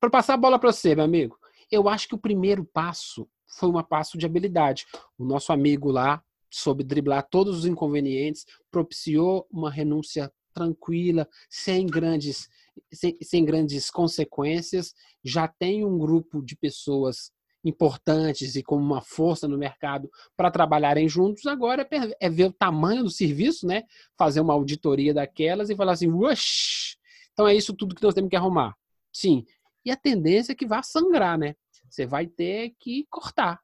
para 0.00 0.08
passar 0.08 0.32
a 0.32 0.38
bola 0.38 0.58
para 0.58 0.72
você, 0.72 0.94
meu 0.94 1.04
amigo, 1.04 1.38
eu 1.70 1.86
acho 1.86 2.08
que 2.08 2.14
o 2.14 2.18
primeiro 2.18 2.64
passo 2.64 3.28
foi 3.46 3.68
um 3.68 3.82
passo 3.82 4.16
de 4.16 4.24
habilidade. 4.24 4.86
O 5.18 5.24
nosso 5.26 5.52
amigo 5.52 5.90
lá 5.90 6.24
soube 6.52 6.84
driblar 6.84 7.26
todos 7.28 7.58
os 7.58 7.66
inconvenientes, 7.66 8.44
propiciou 8.70 9.46
uma 9.50 9.70
renúncia 9.70 10.30
tranquila, 10.52 11.26
sem 11.48 11.86
grandes, 11.86 12.48
sem, 12.92 13.16
sem 13.22 13.44
grandes 13.44 13.90
consequências. 13.90 14.94
Já 15.24 15.48
tem 15.48 15.84
um 15.84 15.98
grupo 15.98 16.42
de 16.42 16.54
pessoas 16.54 17.32
importantes 17.64 18.56
e 18.56 18.62
com 18.62 18.76
uma 18.76 19.00
força 19.00 19.46
no 19.46 19.56
mercado 19.56 20.10
para 20.36 20.50
trabalharem 20.50 21.08
juntos. 21.08 21.46
Agora 21.46 21.88
é, 21.90 22.26
é, 22.26 22.30
ver 22.30 22.46
o 22.46 22.52
tamanho 22.52 23.04
do 23.04 23.10
serviço, 23.10 23.66
né? 23.66 23.84
Fazer 24.18 24.40
uma 24.40 24.52
auditoria 24.52 25.14
daquelas 25.14 25.70
e 25.70 25.76
falar 25.76 25.92
assim, 25.92 26.10
Ush! 26.10 26.96
então 27.32 27.46
é 27.46 27.54
isso 27.54 27.74
tudo 27.74 27.94
que 27.94 28.02
nós 28.02 28.14
temos 28.14 28.30
que 28.30 28.36
arrumar. 28.36 28.76
Sim. 29.12 29.44
E 29.84 29.90
a 29.90 29.96
tendência 29.96 30.52
é 30.52 30.54
que 30.54 30.66
vá 30.66 30.82
sangrar, 30.82 31.38
né? 31.38 31.54
Você 31.88 32.06
vai 32.06 32.26
ter 32.26 32.74
que 32.78 33.06
cortar, 33.10 33.60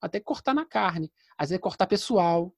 até 0.00 0.18
cortar 0.18 0.54
na 0.54 0.64
carne, 0.64 1.12
às 1.38 1.50
vezes 1.50 1.62
cortar 1.62 1.86
pessoal. 1.86 2.54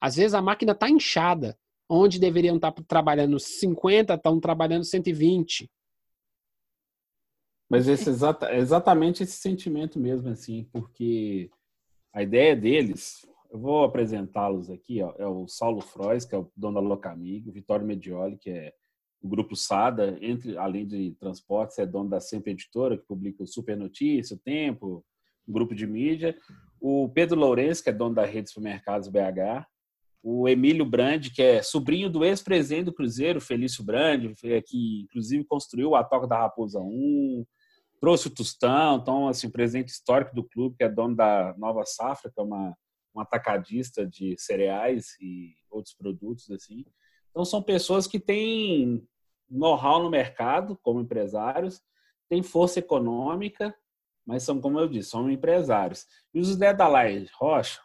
Às 0.00 0.16
vezes 0.16 0.34
a 0.34 0.42
máquina 0.42 0.72
está 0.72 0.88
inchada 0.88 1.58
onde 1.88 2.18
deveriam 2.18 2.56
estar 2.56 2.72
trabalhando 2.72 3.38
50, 3.38 4.14
estão 4.14 4.40
trabalhando 4.40 4.84
120. 4.84 5.70
Mas 7.68 7.88
esse 7.88 8.08
exata, 8.10 8.54
exatamente 8.54 9.22
esse 9.22 9.36
sentimento 9.36 9.98
mesmo, 9.98 10.28
assim, 10.28 10.68
porque 10.72 11.50
a 12.12 12.22
ideia 12.22 12.54
deles, 12.54 13.26
eu 13.50 13.58
vou 13.58 13.84
apresentá-los 13.84 14.70
aqui, 14.70 15.02
ó, 15.02 15.14
é 15.18 15.26
o 15.26 15.48
Saulo 15.48 15.80
Frois, 15.80 16.24
que 16.24 16.34
é 16.34 16.38
o 16.38 16.50
dono 16.56 16.80
da 16.80 16.86
Locamigo, 16.86 17.50
o 17.50 17.52
Vitório 17.52 17.86
Medioli, 17.86 18.36
que 18.36 18.50
é 18.50 18.72
o 19.20 19.28
grupo 19.28 19.56
SADA, 19.56 20.16
entre, 20.20 20.56
além 20.56 20.86
de 20.86 21.12
transportes, 21.18 21.78
é 21.78 21.86
dono 21.86 22.08
da 22.08 22.20
Sempre 22.20 22.52
Editora, 22.52 22.96
que 22.96 23.04
publica 23.04 23.42
o 23.42 23.46
Super 23.46 23.76
Notícia, 23.76 24.36
o 24.36 24.38
Tempo, 24.38 25.04
o 25.46 25.52
grupo 25.52 25.74
de 25.74 25.86
mídia, 25.86 26.36
o 26.80 27.08
Pedro 27.08 27.38
Lourenço, 27.38 27.82
que 27.82 27.90
é 27.90 27.92
dono 27.92 28.14
da 28.14 28.24
Rede 28.24 28.48
Supermercados 28.48 29.08
BH, 29.08 29.66
o 30.22 30.48
Emílio 30.48 30.84
Brandi, 30.84 31.30
que 31.30 31.40
é 31.40 31.62
sobrinho 31.62 32.10
do 32.10 32.24
ex-presidente 32.24 32.86
do 32.86 32.92
Cruzeiro, 32.92 33.40
Felício 33.40 33.84
Brandi, 33.84 34.34
que 34.66 35.02
inclusive 35.02 35.44
construiu 35.44 35.94
a 35.94 36.02
Toca 36.02 36.26
da 36.26 36.38
Raposa 36.38 36.80
1, 36.80 37.46
trouxe 38.00 38.26
o 38.26 38.34
Tostão, 38.34 38.96
então, 38.96 39.28
assim, 39.28 39.48
presidente 39.48 39.88
histórico 39.88 40.34
do 40.34 40.42
clube, 40.42 40.76
que 40.76 40.84
é 40.84 40.88
dono 40.88 41.14
da 41.14 41.54
Nova 41.56 41.84
Safra, 41.86 42.30
que 42.30 42.40
é 42.40 42.42
uma, 42.42 42.76
um 43.14 43.20
atacadista 43.20 44.06
de 44.06 44.34
cereais 44.36 45.16
e 45.20 45.54
outros 45.70 45.94
produtos, 45.94 46.50
assim. 46.50 46.84
Então, 47.30 47.44
são 47.44 47.62
pessoas 47.62 48.06
que 48.06 48.18
têm 48.18 49.06
know-how 49.48 50.02
no 50.02 50.10
mercado, 50.10 50.76
como 50.82 51.00
empresários, 51.00 51.80
têm 52.28 52.42
força 52.42 52.80
econômica, 52.80 53.74
mas 54.26 54.42
são, 54.42 54.60
como 54.60 54.80
eu 54.80 54.88
disse, 54.88 55.10
são 55.10 55.30
empresários. 55.30 56.04
E 56.34 56.40
os 56.40 56.56
Dalai 56.56 57.26
Rocha, 57.38 57.80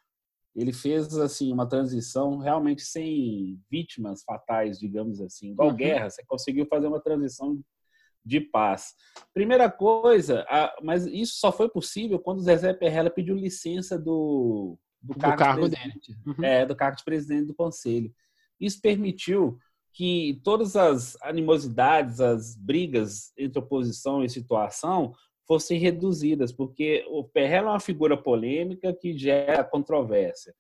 ele 0.56 0.74
fez 0.74 1.16
assim 1.18 1.54
uma 1.54 1.68
transição 1.68 2.40
realmente 2.40 2.82
sem 2.82 3.60
vítimas 3.70 4.24
fatais, 4.24 4.80
digamos 4.80 5.22
assim, 5.22 5.52
igual 5.52 5.70
uhum. 5.70 5.76
guerra. 5.76 6.10
Você 6.10 6.24
conseguiu 6.26 6.66
fazer 6.66 6.88
uma 6.88 7.00
transição 7.00 7.62
de 8.26 8.40
paz. 8.40 8.94
Primeira 9.34 9.70
coisa, 9.70 10.46
a, 10.50 10.76
mas 10.82 11.06
isso 11.06 11.36
só 11.36 11.52
foi 11.52 11.70
possível 11.70 12.20
quando 12.20 12.40
o 12.40 12.44
Zezé 12.44 12.74
Perrella 12.74 13.10
pediu 13.10 13.36
licença 13.36 13.98
do, 13.98 14.78
do, 15.02 15.16
cargo, 15.16 15.36
do 15.36 15.40
cargo 15.40 15.70
de 15.70 15.76
dele. 15.76 15.94
Uhum. 16.26 16.44
É, 16.44 16.66
do 16.66 16.76
cargo 16.76 16.98
de 16.98 17.04
presidente 17.04 17.48
do 17.48 17.56
conselho. 17.56 18.14
Isso 18.60 18.82
permitiu 18.82 19.58
que 19.94 20.40
todas 20.44 20.76
as 20.76 21.18
animosidades, 21.22 22.20
as 22.20 22.56
brigas 22.56 23.32
entre 23.38 23.60
oposição 23.60 24.24
e 24.24 24.30
situação 24.30 25.14
fossem 25.52 25.78
reduzidas, 25.78 26.54
porque 26.54 27.04
o 27.10 27.26
Perrella 27.26 27.68
é 27.68 27.74
uma 27.74 27.80
figura 27.82 28.16
polêmica 28.16 28.94
que 28.94 29.18
gera 29.18 29.66
controvérsia. 29.66 30.56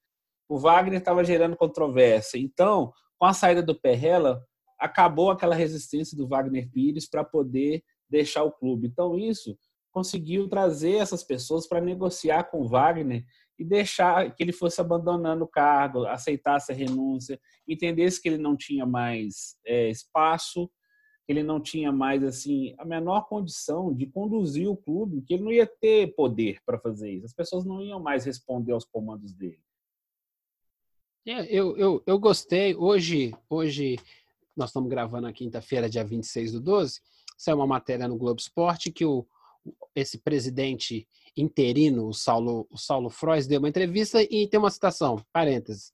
O 0.49 0.59
Wagner 0.59 0.99
estava 0.99 1.23
gerando 1.23 1.55
controvérsia. 1.55 2.37
Então, 2.37 2.91
com 3.17 3.25
a 3.25 3.31
saída 3.31 3.63
do 3.63 3.73
Perrella, 3.73 4.45
acabou 4.77 5.31
aquela 5.31 5.55
resistência 5.55 6.17
do 6.17 6.27
Wagner 6.27 6.69
Pires 6.69 7.09
para 7.09 7.23
poder 7.23 7.81
deixar 8.09 8.43
o 8.43 8.51
clube. 8.51 8.85
Então, 8.85 9.17
isso 9.17 9.57
conseguiu 9.93 10.49
trazer 10.49 10.95
essas 10.97 11.23
pessoas 11.23 11.65
para 11.65 11.79
negociar 11.79 12.51
com 12.51 12.59
o 12.59 12.67
Wagner 12.67 13.23
e 13.57 13.63
deixar 13.63 14.35
que 14.35 14.43
ele 14.43 14.51
fosse 14.51 14.81
abandonando 14.81 15.45
o 15.45 15.47
cargo, 15.47 16.05
aceitasse 16.05 16.69
a 16.69 16.75
renúncia, 16.75 17.39
entendesse 17.65 18.21
que 18.21 18.27
ele 18.27 18.37
não 18.37 18.57
tinha 18.57 18.85
mais 18.85 19.55
é, 19.65 19.89
espaço 19.89 20.69
ele 21.31 21.43
não 21.43 21.59
tinha 21.59 21.91
mais 21.91 22.23
assim 22.23 22.75
a 22.77 22.85
menor 22.85 23.27
condição 23.27 23.93
de 23.93 24.05
conduzir 24.05 24.69
o 24.69 24.75
clube, 24.75 25.21
que 25.21 25.33
ele 25.33 25.43
não 25.43 25.51
ia 25.51 25.65
ter 25.65 26.13
poder 26.13 26.61
para 26.65 26.77
fazer 26.77 27.11
isso. 27.11 27.25
As 27.25 27.33
pessoas 27.33 27.65
não 27.65 27.81
iam 27.81 27.99
mais 27.99 28.25
responder 28.25 28.73
aos 28.73 28.85
comandos 28.85 29.33
dele. 29.33 29.59
É, 31.25 31.45
eu, 31.45 31.77
eu, 31.77 32.03
eu 32.05 32.19
gostei. 32.19 32.75
Hoje, 32.75 33.33
hoje 33.49 33.97
nós 34.55 34.69
estamos 34.69 34.89
gravando 34.89 35.27
na 35.27 35.33
quinta-feira, 35.33 35.89
dia 35.89 36.03
26 36.03 36.53
do 36.53 36.59
12. 36.59 36.99
Saiu 37.37 37.57
uma 37.57 37.67
matéria 37.67 38.07
no 38.07 38.17
Globo 38.17 38.39
Esporte 38.39 38.91
que 38.91 39.05
o, 39.05 39.25
esse 39.95 40.17
presidente 40.17 41.07
interino, 41.37 42.07
o 42.07 42.13
Saulo, 42.13 42.67
o 42.69 42.77
Saulo 42.77 43.09
Frois, 43.09 43.47
deu 43.47 43.59
uma 43.59 43.69
entrevista 43.69 44.21
e 44.21 44.47
tem 44.47 44.59
uma 44.59 44.71
citação, 44.71 45.23
parênteses. 45.31 45.93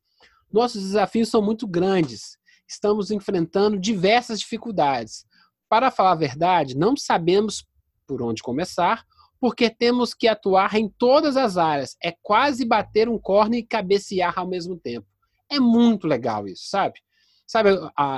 Nossos 0.52 0.82
desafios 0.82 1.30
são 1.30 1.42
muito 1.42 1.68
grandes. 1.68 2.38
Estamos 2.68 3.12
enfrentando 3.12 3.78
diversas 3.78 4.40
dificuldades. 4.40 5.26
Para 5.70 5.92
falar 5.92 6.12
a 6.12 6.16
verdade, 6.16 6.78
não 6.78 6.96
sabemos 6.96 7.66
por 8.08 8.22
onde 8.22 8.42
começar, 8.42 9.04
porque 9.40 9.70
temos 9.70 10.14
que 10.14 10.28
atuar 10.28 10.76
em 10.76 10.90
todas 10.90 11.38
as 11.38 11.58
áreas. 11.58 11.96
É 12.04 12.16
quase 12.22 12.66
bater 12.66 13.10
um 13.10 13.20
corne 13.20 13.60
e 13.60 13.64
cabecear 13.64 14.38
ao 14.38 14.48
mesmo 14.48 14.78
tempo. 14.78 15.08
É 15.50 15.60
muito 15.60 16.08
legal 16.08 16.48
isso, 16.48 16.64
sabe? 16.68 17.00
Sabe, 17.46 17.70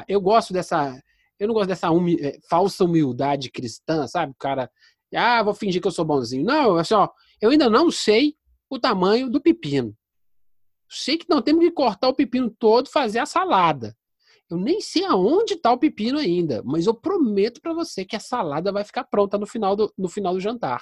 eu 0.08 0.20
gosto 0.20 0.54
dessa. 0.54 1.02
Eu 1.40 1.48
não 1.48 1.54
gosto 1.54 1.70
dessa 1.70 1.90
humi, 1.90 2.18
eh, 2.20 2.38
falsa 2.50 2.84
humildade 2.84 3.50
cristã, 3.50 4.06
sabe? 4.08 4.34
O 4.34 4.36
cara, 4.36 4.70
ah, 5.16 5.42
vou 5.42 5.54
fingir 5.54 5.82
que 5.82 5.88
eu 5.88 5.92
sou 5.92 6.04
bonzinho. 6.04 6.44
Não, 6.44 6.76
assim, 6.76 6.94
ó, 6.94 7.08
eu 7.42 7.50
ainda 7.50 7.70
não 7.70 7.90
sei 7.90 8.36
o 8.70 8.78
tamanho 8.80 9.30
do 9.30 9.40
pepino. 9.40 9.96
Sei 10.90 11.18
que 11.18 11.30
não 11.30 11.42
temos 11.42 11.64
que 11.64 11.72
cortar 11.72 12.10
o 12.10 12.14
pepino 12.14 12.50
todo, 12.50 12.90
fazer 12.90 13.20
a 13.20 13.26
salada. 13.26 13.96
Eu 14.50 14.58
nem 14.58 14.82
sei 14.82 15.06
aonde 15.06 15.54
está 15.54 15.72
o 15.72 15.78
pepino 15.78 16.18
ainda, 16.18 16.64
mas 16.66 16.88
eu 16.88 16.94
prometo 16.94 17.62
para 17.62 17.74
você 17.74 18.04
que 18.04 18.16
a 18.16 18.20
salada 18.20 18.72
vai 18.72 18.84
ficar 18.84 19.04
pronta 19.04 19.38
no 19.38 19.46
final 19.46 19.76
do, 19.76 19.94
no 19.98 20.10
final 20.10 20.34
do 20.34 20.40
jantar. 20.40 20.82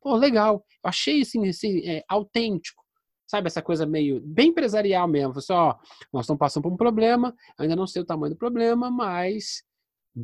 Pô, 0.00 0.14
legal. 0.16 0.64
Eu 0.84 0.90
achei 0.90 1.22
assim, 1.22 1.48
assim 1.48 1.80
é, 1.88 2.04
autêntico. 2.08 2.84
Sabe, 3.26 3.48
essa 3.48 3.60
coisa 3.60 3.84
meio 3.84 4.20
bem 4.20 4.50
empresarial 4.50 5.08
mesmo. 5.08 5.34
Você, 5.34 5.52
ó, 5.52 5.74
nós 6.12 6.24
estamos 6.24 6.38
passando 6.38 6.62
por 6.62 6.72
um 6.72 6.76
problema, 6.76 7.34
ainda 7.58 7.74
não 7.74 7.86
sei 7.86 8.02
o 8.02 8.06
tamanho 8.06 8.34
do 8.34 8.38
problema, 8.38 8.90
mas 8.90 9.64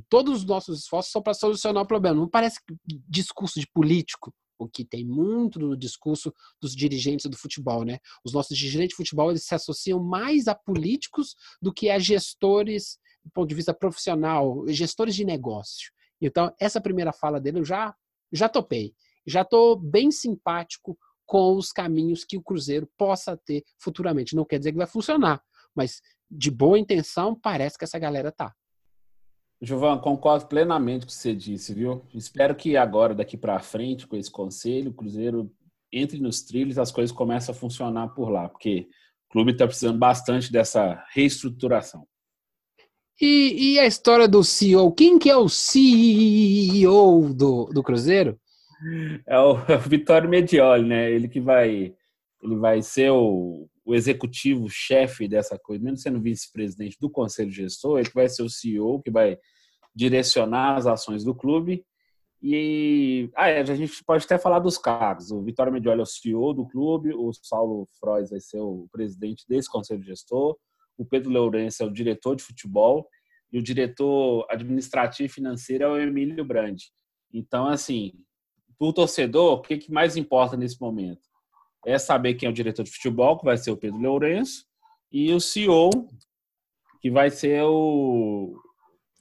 todos 0.08 0.40
os 0.40 0.44
nossos 0.44 0.80
esforços 0.80 1.10
são 1.10 1.22
para 1.22 1.34
solucionar 1.34 1.82
o 1.82 1.86
problema. 1.86 2.20
Não 2.20 2.28
parece 2.28 2.60
discurso 3.08 3.58
de 3.58 3.66
político, 3.66 4.32
o 4.62 4.68
que 4.68 4.84
tem 4.84 5.04
muito 5.04 5.58
no 5.58 5.76
discurso 5.76 6.32
dos 6.60 6.74
dirigentes 6.74 7.28
do 7.28 7.36
futebol, 7.36 7.84
né? 7.84 7.98
Os 8.24 8.32
nossos 8.32 8.56
dirigentes 8.56 8.90
de 8.90 8.96
futebol 8.96 9.30
eles 9.30 9.44
se 9.44 9.54
associam 9.54 10.02
mais 10.02 10.48
a 10.48 10.54
políticos 10.54 11.34
do 11.60 11.72
que 11.72 11.90
a 11.90 11.98
gestores 11.98 12.98
do 13.24 13.30
ponto 13.30 13.48
de 13.48 13.54
vista 13.54 13.72
profissional, 13.72 14.66
gestores 14.68 15.14
de 15.14 15.24
negócio. 15.24 15.92
Então, 16.20 16.52
essa 16.60 16.80
primeira 16.80 17.12
fala 17.12 17.40
dele 17.40 17.60
eu 17.60 17.64
já 17.64 17.94
já 18.32 18.48
topei. 18.48 18.94
Já 19.26 19.42
estou 19.42 19.76
bem 19.76 20.10
simpático 20.10 20.98
com 21.26 21.56
os 21.56 21.70
caminhos 21.70 22.24
que 22.24 22.36
o 22.36 22.42
Cruzeiro 22.42 22.88
possa 22.96 23.36
ter 23.36 23.62
futuramente. 23.78 24.34
Não 24.34 24.44
quer 24.44 24.58
dizer 24.58 24.72
que 24.72 24.78
vai 24.78 24.86
funcionar, 24.86 25.40
mas 25.74 26.00
de 26.30 26.50
boa 26.50 26.78
intenção 26.78 27.38
parece 27.38 27.78
que 27.78 27.84
essa 27.84 27.98
galera 27.98 28.32
tá. 28.32 28.54
João, 29.64 29.96
concordo 29.96 30.46
plenamente 30.46 31.00
com 31.00 31.04
o 31.04 31.06
que 31.06 31.14
você 31.14 31.32
disse, 31.32 31.72
viu? 31.72 32.02
Espero 32.12 32.52
que 32.52 32.76
agora, 32.76 33.14
daqui 33.14 33.36
para 33.36 33.60
frente, 33.60 34.08
com 34.08 34.16
esse 34.16 34.30
conselho, 34.30 34.90
o 34.90 34.94
Cruzeiro 34.94 35.52
entre 35.92 36.18
nos 36.18 36.42
trilhos, 36.42 36.78
as 36.78 36.90
coisas 36.90 37.14
comecem 37.14 37.54
a 37.54 37.56
funcionar 37.56 38.08
por 38.08 38.28
lá, 38.28 38.48
porque 38.48 38.88
o 39.28 39.32
clube 39.32 39.52
está 39.52 39.64
precisando 39.66 39.98
bastante 39.98 40.50
dessa 40.50 41.04
reestruturação. 41.12 42.04
E, 43.20 43.74
e, 43.74 43.78
a 43.78 43.86
história 43.86 44.26
do 44.26 44.42
CEO? 44.42 44.90
Quem 44.92 45.16
que 45.16 45.30
é 45.30 45.36
o 45.36 45.48
CEO 45.48 47.32
do, 47.32 47.66
do 47.66 47.82
Cruzeiro? 47.82 48.36
É 49.28 49.38
o, 49.38 49.58
é 49.68 49.76
o 49.78 49.88
Vitório 49.88 50.28
Medioli, 50.28 50.88
né? 50.88 51.08
Ele 51.08 51.28
que 51.28 51.40
vai, 51.40 51.94
ele 52.42 52.56
vai 52.56 52.82
ser 52.82 53.10
o, 53.12 53.68
o 53.84 53.94
executivo 53.94 54.68
chefe 54.68 55.28
dessa 55.28 55.56
coisa, 55.56 55.84
mesmo 55.84 55.98
sendo 55.98 56.20
vice-presidente 56.20 56.96
do 57.00 57.08
conselho 57.10 57.52
gestor, 57.52 57.98
ele 57.98 58.08
que 58.08 58.14
vai 58.14 58.28
ser 58.28 58.42
o 58.42 58.50
CEO 58.50 59.00
que 59.00 59.10
vai 59.10 59.38
direcionar 59.94 60.76
as 60.76 60.86
ações 60.86 61.24
do 61.24 61.34
clube. 61.34 61.84
E 62.42 63.30
ah, 63.36 63.48
é, 63.48 63.60
a 63.60 63.74
gente 63.74 64.02
pode 64.04 64.24
até 64.24 64.36
falar 64.36 64.58
dos 64.58 64.76
cargos. 64.76 65.30
O 65.30 65.42
Vitório 65.42 65.72
Medioli 65.72 66.00
é 66.00 66.02
o 66.02 66.06
CEO 66.06 66.52
do 66.52 66.66
clube, 66.66 67.14
o 67.14 67.30
Saulo 67.32 67.86
Frois 68.00 68.30
vai 68.30 68.40
ser 68.40 68.58
o 68.58 68.88
presidente 68.90 69.44
desse 69.48 69.70
conselho 69.70 70.02
gestor, 70.02 70.56
o 70.98 71.04
Pedro 71.04 71.30
Lourenço 71.30 71.82
é 71.82 71.86
o 71.86 71.92
diretor 71.92 72.34
de 72.34 72.42
futebol 72.42 73.08
e 73.52 73.58
o 73.58 73.62
diretor 73.62 74.46
administrativo 74.50 75.26
e 75.26 75.32
financeiro 75.32 75.84
é 75.84 75.88
o 75.88 75.98
Emílio 75.98 76.44
Brandi. 76.44 76.90
Então, 77.32 77.66
assim, 77.66 78.12
para 78.78 78.88
o 78.88 78.92
torcedor, 78.92 79.58
o 79.58 79.62
que, 79.62 79.78
que 79.78 79.92
mais 79.92 80.16
importa 80.16 80.56
nesse 80.56 80.80
momento? 80.80 81.20
É 81.86 81.98
saber 81.98 82.34
quem 82.34 82.46
é 82.46 82.50
o 82.50 82.54
diretor 82.54 82.82
de 82.82 82.90
futebol, 82.90 83.38
que 83.38 83.44
vai 83.44 83.56
ser 83.56 83.70
o 83.70 83.76
Pedro 83.76 84.00
Lourenço, 84.00 84.64
e 85.10 85.32
o 85.32 85.40
CEO, 85.40 85.90
que 87.00 87.10
vai 87.10 87.30
ser 87.30 87.62
o, 87.62 88.56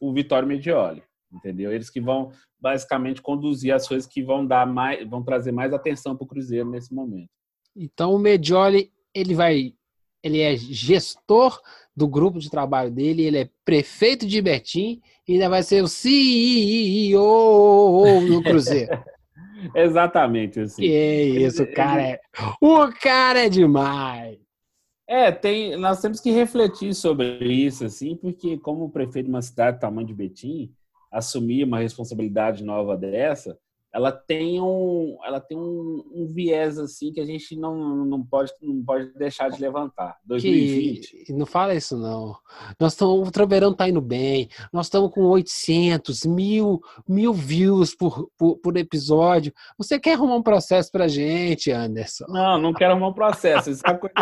o 0.01 0.11
Vitório 0.11 0.47
Medioli, 0.47 1.03
entendeu? 1.31 1.71
Eles 1.71 1.89
que 1.89 2.01
vão 2.01 2.31
basicamente 2.59 3.21
conduzir 3.21 3.73
as 3.73 3.87
coisas 3.87 4.05
que 4.07 4.21
vão 4.23 4.45
dar 4.45 4.65
mais, 4.65 5.07
vão 5.07 5.23
trazer 5.23 5.51
mais 5.51 5.71
atenção 5.73 6.17
para 6.17 6.25
o 6.25 6.27
Cruzeiro 6.27 6.69
nesse 6.69 6.93
momento. 6.93 7.29
Então 7.75 8.13
o 8.13 8.19
Medioli 8.19 8.91
ele 9.13 9.35
vai, 9.35 9.73
ele 10.23 10.41
é 10.41 10.55
gestor 10.57 11.61
do 11.95 12.07
grupo 12.07 12.39
de 12.39 12.49
trabalho 12.49 12.89
dele, 12.89 13.21
ele 13.23 13.37
é 13.37 13.49
prefeito 13.63 14.25
de 14.25 14.41
Betim 14.41 14.99
e 15.27 15.33
ainda 15.33 15.47
vai 15.49 15.61
ser 15.61 15.83
o 15.83 15.87
CEO 15.87 17.21
do 18.27 18.41
Cruzeiro. 18.41 18.91
Exatamente 19.75 20.61
assim. 20.61 20.81
Que 20.81 21.45
isso, 21.45 21.61
o 21.63 21.73
cara 21.73 22.01
é, 22.01 22.19
o 22.59 22.87
cara 22.99 23.45
é 23.45 23.49
demais. 23.49 24.39
É, 25.11 25.29
tem, 25.29 25.75
nós 25.75 25.99
temos 25.99 26.21
que 26.21 26.31
refletir 26.31 26.95
sobre 26.95 27.43
isso, 27.43 27.83
assim, 27.83 28.15
porque 28.15 28.57
como 28.57 28.89
prefeito 28.89 29.25
de 29.25 29.31
uma 29.31 29.41
cidade 29.41 29.75
do 29.75 29.81
tamanho 29.81 30.07
de 30.07 30.13
Betim, 30.13 30.73
assumir 31.11 31.65
uma 31.65 31.79
responsabilidade 31.79 32.63
nova 32.63 32.95
dessa, 32.95 33.59
ela 33.93 34.11
tem 34.11 34.61
um, 34.61 35.17
ela 35.25 35.41
tem 35.41 35.57
um, 35.57 36.03
um, 36.13 36.25
viés 36.25 36.79
assim 36.79 37.11
que 37.11 37.19
a 37.19 37.25
gente 37.25 37.57
não, 37.57 38.05
não, 38.05 38.23
pode, 38.23 38.53
não 38.61 38.81
pode 38.85 39.13
deixar 39.15 39.49
de 39.49 39.59
levantar. 39.59 40.17
2020. 40.23 41.25
Que, 41.25 41.33
não 41.33 41.45
fala 41.45 41.75
isso 41.75 41.97
não. 41.97 42.33
Nós 42.79 42.93
estamos, 42.93 43.27
o 43.27 43.31
Troveirão 43.31 43.71
está 43.71 43.89
indo 43.89 43.99
bem. 43.99 44.47
Nós 44.71 44.85
estamos 44.85 45.11
com 45.11 45.23
800, 45.23 46.25
mil, 46.25 46.79
mil 47.07 47.33
views 47.33 47.93
por, 47.93 48.29
por, 48.37 48.57
por, 48.59 48.77
episódio. 48.77 49.51
Você 49.77 49.99
quer 49.99 50.13
arrumar 50.13 50.37
um 50.37 50.43
processo 50.43 50.89
para 50.89 51.09
gente, 51.09 51.69
Anderson? 51.69 52.25
Não, 52.29 52.57
não 52.57 52.73
quero 52.73 52.93
arrumar 52.93 53.09
um 53.09 53.13
processo. 53.13 53.69
Isso 53.69 53.83
é, 53.85 53.93
coisa, 53.93 54.13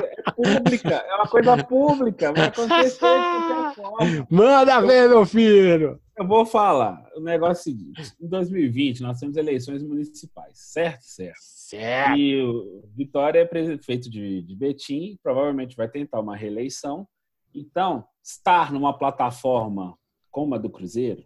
pública, 0.42 0.90
é 0.90 1.16
uma 1.16 1.28
coisa 1.28 1.64
pública. 1.64 2.34
Vai 2.34 2.48
acontecer 2.48 3.06
Manda 4.30 4.82
ver, 4.82 5.10
meu 5.10 5.26
filho. 5.26 6.00
Eu 6.18 6.28
vou 6.28 6.46
falar. 6.46 7.06
O 7.16 7.22
negócio 7.22 7.60
é 7.70 7.74
o 7.74 7.76
seguinte: 7.76 8.14
em 8.20 8.28
2020, 8.28 9.02
nós 9.02 9.20
temos 9.20 9.38
eleições 9.38 9.84
municipais, 9.84 10.58
certo? 10.58 11.02
Certo. 11.02 11.40
Certo. 11.40 12.18
E 12.18 12.42
o 12.42 12.84
Vitória 12.96 13.40
é 13.40 13.46
prefeito 13.46 14.10
de, 14.10 14.42
de 14.42 14.56
Betim, 14.56 15.18
provavelmente 15.22 15.76
vai 15.76 15.88
tentar 15.88 16.20
uma 16.20 16.36
reeleição. 16.36 17.08
Então, 17.54 18.06
estar 18.24 18.72
numa 18.72 18.98
plataforma 18.98 19.96
como 20.32 20.56
a 20.56 20.58
do 20.58 20.70
Cruzeiro, 20.70 21.24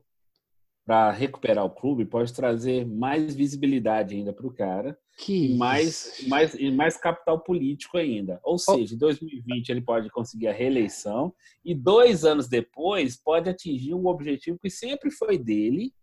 para 0.85 1.11
recuperar 1.11 1.63
o 1.63 1.69
clube, 1.69 2.05
pode 2.05 2.33
trazer 2.33 2.85
mais 2.85 3.33
visibilidade 3.33 4.15
ainda 4.15 4.33
para 4.33 4.45
o 4.45 4.53
cara 4.53 4.97
que 5.17 5.51
e 5.51 5.57
mais, 5.57 6.23
mais, 6.27 6.53
e 6.55 6.71
mais 6.71 6.97
capital 6.97 7.39
político 7.39 7.97
ainda. 7.97 8.39
Ou 8.43 8.57
seja, 8.57 8.95
em 8.95 8.97
2020 8.97 9.69
ele 9.69 9.81
pode 9.81 10.09
conseguir 10.09 10.47
a 10.47 10.53
reeleição 10.53 11.33
e 11.63 11.73
dois 11.73 12.25
anos 12.25 12.47
depois 12.47 13.15
pode 13.15 13.49
atingir 13.49 13.93
um 13.93 14.07
objetivo 14.07 14.59
que 14.59 14.69
sempre 14.69 15.09
foi 15.11 15.37
dele, 15.37 15.93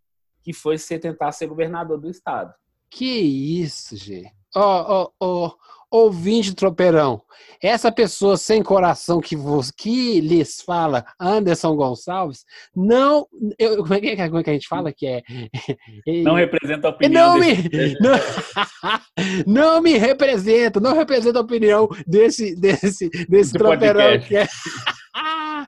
que 0.42 0.52
foi 0.52 0.78
ser 0.78 0.98
tentar 0.98 1.32
ser 1.32 1.46
governador 1.46 2.00
do 2.00 2.08
estado. 2.08 2.54
Que 2.88 3.04
isso, 3.04 3.96
Gê. 3.96 4.30
Ó, 4.54 5.04
ó, 5.04 5.10
ó, 5.20 5.54
ouvinte 5.90 6.54
tropeirão, 6.54 7.22
essa 7.62 7.92
pessoa 7.92 8.36
sem 8.36 8.62
coração 8.62 9.20
que, 9.20 9.36
vos, 9.36 9.70
que 9.70 10.20
lhes 10.20 10.62
fala, 10.62 11.04
Anderson 11.18 11.74
Gonçalves, 11.74 12.44
não. 12.74 13.26
Eu, 13.58 13.78
como, 13.78 13.94
é 13.94 14.00
que, 14.00 14.16
como 14.16 14.38
é 14.38 14.42
que 14.42 14.50
a 14.50 14.52
gente 14.52 14.68
fala 14.68 14.92
que 14.92 15.06
é? 15.06 15.22
Não 16.24 16.34
representa 16.34 16.88
a 16.88 16.90
opinião. 16.90 17.38
Não 17.38 17.40
desse... 17.40 17.68
me, 17.68 17.96
não, 18.00 18.18
não, 19.46 19.82
me 19.82 19.98
representa, 19.98 20.80
não 20.80 20.94
representa 20.94 21.38
a 21.38 21.42
opinião 21.42 21.88
desse, 22.06 22.54
desse, 22.56 23.08
desse 23.28 23.52
tropeirão 23.52 24.00
podcast. 24.00 24.28
que 24.28 24.36
é. 24.36 24.46
ah, 25.14 25.66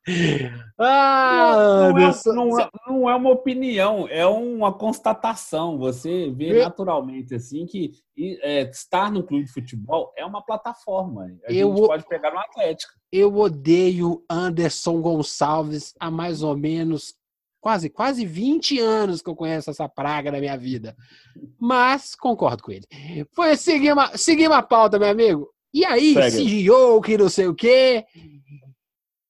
não, 0.78 1.92
não, 1.92 2.08
é, 2.08 2.12
não, 2.26 2.60
é, 2.60 2.70
não, 2.86 3.10
é, 3.10 3.14
uma 3.16 3.30
opinião, 3.30 4.06
é 4.08 4.26
uma 4.26 4.72
constatação. 4.72 5.78
Você 5.78 6.30
vê 6.30 6.58
eu, 6.60 6.64
naturalmente 6.64 7.34
assim 7.34 7.66
que 7.66 7.92
é, 8.16 8.62
estar 8.62 9.10
no 9.10 9.22
clube 9.22 9.44
de 9.44 9.52
futebol 9.52 10.12
é 10.16 10.24
uma 10.24 10.42
plataforma. 10.44 11.24
A 11.46 11.52
eu, 11.52 11.74
gente 11.74 11.86
pode 11.86 12.08
pegar 12.08 12.32
no 12.32 12.38
Atlético. 12.38 12.92
Eu 13.10 13.36
odeio 13.36 14.24
Anderson 14.30 15.00
Gonçalves 15.00 15.94
há 15.98 16.10
mais 16.10 16.42
ou 16.42 16.56
menos 16.56 17.14
quase, 17.60 17.88
quase 17.88 18.26
20 18.26 18.80
anos 18.80 19.22
que 19.22 19.30
eu 19.30 19.36
conheço 19.36 19.70
essa 19.70 19.88
praga 19.88 20.32
na 20.32 20.40
minha 20.40 20.56
vida. 20.56 20.96
Mas 21.58 22.14
concordo 22.14 22.62
com 22.62 22.72
ele. 22.72 22.86
Foi 23.32 23.56
seguir 23.56 23.92
uma, 23.92 24.16
seguir 24.16 24.48
uma 24.48 24.62
pauta, 24.62 24.98
meu 24.98 25.08
amigo. 25.08 25.48
E 25.72 25.86
aí, 25.86 26.12
Segue. 26.12 26.30
CEO, 26.30 27.00
que 27.00 27.16
não 27.16 27.30
sei 27.30 27.46
o 27.46 27.54
quê. 27.54 28.04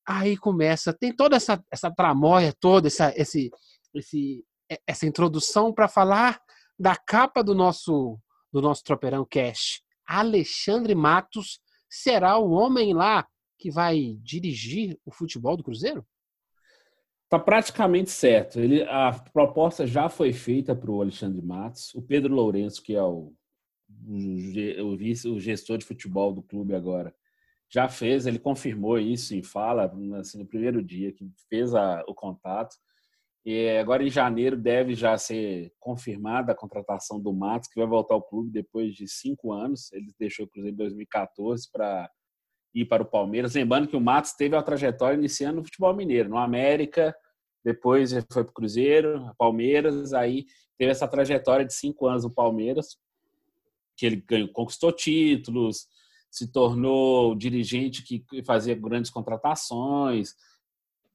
Aí 0.06 0.36
começa, 0.36 0.92
tem 0.92 1.14
toda 1.14 1.36
essa, 1.36 1.62
essa 1.70 1.90
tramóia 1.90 2.52
toda, 2.58 2.88
essa, 2.88 3.12
esse, 3.16 3.50
esse, 3.94 4.44
essa 4.86 5.06
introdução 5.06 5.72
para 5.72 5.88
falar 5.88 6.40
da 6.78 6.96
capa 6.96 7.42
do 7.42 7.54
nosso 7.54 8.18
do 8.52 8.60
nosso 8.60 8.84
Tropeirão 8.84 9.26
Cash. 9.28 9.80
Alexandre 10.06 10.94
Matos 10.94 11.58
será 11.88 12.36
o 12.38 12.50
homem 12.50 12.92
lá 12.92 13.26
que 13.58 13.70
vai 13.70 14.18
dirigir 14.22 14.98
o 15.06 15.10
futebol 15.10 15.56
do 15.56 15.64
Cruzeiro? 15.64 16.04
Está 17.24 17.38
praticamente 17.38 18.10
certo. 18.10 18.60
Ele, 18.60 18.82
a 18.82 19.12
proposta 19.32 19.86
já 19.86 20.08
foi 20.10 20.34
feita 20.34 20.74
para 20.74 20.90
o 20.90 21.00
Alexandre 21.00 21.40
Matos. 21.40 21.94
O 21.94 22.02
Pedro 22.02 22.34
Lourenço, 22.34 22.82
que 22.82 22.94
é 22.94 23.02
o, 23.02 23.32
o, 24.06 24.96
vice, 24.96 25.28
o 25.28 25.40
gestor 25.40 25.78
de 25.78 25.86
futebol 25.86 26.34
do 26.34 26.42
clube 26.42 26.74
agora, 26.74 27.14
já 27.72 27.88
fez, 27.88 28.26
ele 28.26 28.38
confirmou 28.38 28.98
isso 28.98 29.34
em 29.34 29.42
fala 29.42 29.90
assim, 30.18 30.38
no 30.38 30.46
primeiro 30.46 30.82
dia 30.82 31.10
que 31.12 31.26
fez 31.48 31.74
a, 31.74 32.04
o 32.06 32.14
contato. 32.14 32.76
E 33.44 33.70
agora 33.78 34.04
em 34.04 34.10
janeiro 34.10 34.56
deve 34.56 34.94
já 34.94 35.16
ser 35.16 35.72
confirmada 35.80 36.52
a 36.52 36.54
contratação 36.54 37.18
do 37.18 37.32
Matos, 37.32 37.68
que 37.68 37.80
vai 37.80 37.88
voltar 37.88 38.14
ao 38.14 38.22
clube 38.22 38.52
depois 38.52 38.94
de 38.94 39.08
cinco 39.08 39.52
anos. 39.52 39.90
Ele 39.92 40.14
deixou 40.18 40.44
o 40.44 40.48
Cruzeiro 40.48 40.74
em 40.74 40.78
2014 40.78 41.68
para 41.72 42.08
ir 42.74 42.84
para 42.84 43.02
o 43.02 43.06
Palmeiras. 43.06 43.54
Lembrando 43.54 43.88
que 43.88 43.96
o 43.96 44.00
Matos 44.00 44.32
teve 44.32 44.54
a 44.54 44.62
trajetória 44.62 45.16
iniciando 45.16 45.56
no 45.56 45.64
futebol 45.64 45.94
mineiro, 45.94 46.28
no 46.28 46.36
América, 46.36 47.16
depois 47.64 48.12
foi 48.30 48.44
para 48.44 48.50
o 48.50 48.54
Cruzeiro, 48.54 49.32
Palmeiras, 49.38 50.12
aí 50.12 50.46
teve 50.76 50.90
essa 50.90 51.08
trajetória 51.08 51.64
de 51.64 51.74
cinco 51.74 52.06
anos 52.06 52.24
no 52.24 52.34
Palmeiras, 52.34 52.96
que 53.96 54.06
ele 54.06 54.16
ganhou, 54.16 54.48
conquistou 54.48 54.92
títulos, 54.92 55.86
se 56.32 56.50
tornou 56.50 57.34
dirigente 57.34 58.02
que 58.02 58.24
fazia 58.42 58.74
grandes 58.74 59.10
contratações, 59.10 60.34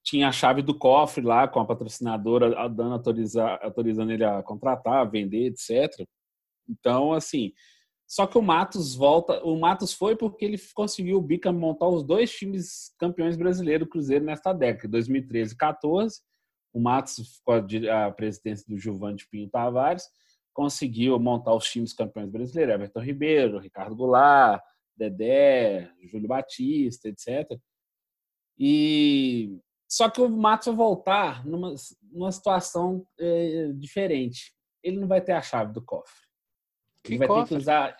tinha 0.03 0.27
a 0.27 0.32
chave 0.32 0.62
do 0.62 0.77
cofre 0.77 1.25
lá 1.25 1.47
com 1.47 1.60
a 1.60 1.65
patrocinadora 1.65 2.69
dando 2.69 2.93
autorizar, 2.93 3.60
autorizando 3.63 4.12
ele 4.12 4.23
a 4.23 4.43
contratar, 4.43 5.01
a 5.01 5.03
vender, 5.03 5.47
etc. 5.47 6.08
Então, 6.69 7.13
assim, 7.13 7.51
só 8.08 8.27
que 8.27 8.38
o 8.38 8.41
Matos 8.43 8.93
volta. 8.93 9.43
O 9.43 9.60
Matos 9.60 9.91
foi 9.91 10.15
porque 10.15 10.45
ele 10.45 10.58
conseguiu 10.75 11.17
o 11.17 11.21
Bica 11.21 11.51
montar 11.51 11.88
os 11.88 12.03
dois 12.03 12.32
times 12.32 12.93
campeões 12.99 13.36
brasileiros 13.36 13.89
Cruzeiro 13.89 14.23
nesta 14.23 14.53
década, 14.53 14.88
2013 14.89 15.53
e 15.53 15.58
14. 15.58 16.21
O 16.71 16.80
Matos, 16.80 17.41
com 17.43 17.53
a 17.53 18.12
presidência 18.12 18.65
do 18.69 18.77
Gilvan 18.77 19.15
de 19.15 19.27
Pinho 19.27 19.49
Tavares, 19.49 20.06
conseguiu 20.53 21.17
montar 21.19 21.56
os 21.56 21.65
times 21.65 21.91
campeões 21.91 22.30
brasileiros: 22.30 22.75
Everton 22.75 23.01
Ribeiro, 23.01 23.58
Ricardo 23.58 23.95
Goulart, 23.95 24.62
Dedé, 24.98 25.92
Júlio 26.12 26.28
Batista, 26.28 27.08
etc. 27.08 27.60
E 28.58 29.60
só 29.88 30.10
que 30.10 30.20
o 30.20 30.30
Matos 30.30 30.68
vai 30.68 30.76
voltar 30.76 31.46
numa, 31.46 31.74
numa 32.12 32.32
situação 32.32 33.06
é, 33.20 33.72
diferente. 33.74 34.54
Ele 34.84 35.00
não 35.00 35.08
vai 35.08 35.22
ter 35.22 35.34
a 35.34 35.42
chave 35.42 35.74
do 35.74 35.82
cofre. 35.82 36.26
Que 37.04 37.14
Ele 37.14 37.20
vai 37.20 37.28
cofre? 37.28 37.44
ter 37.44 37.50
que 37.50 37.62
usar. 37.62 37.98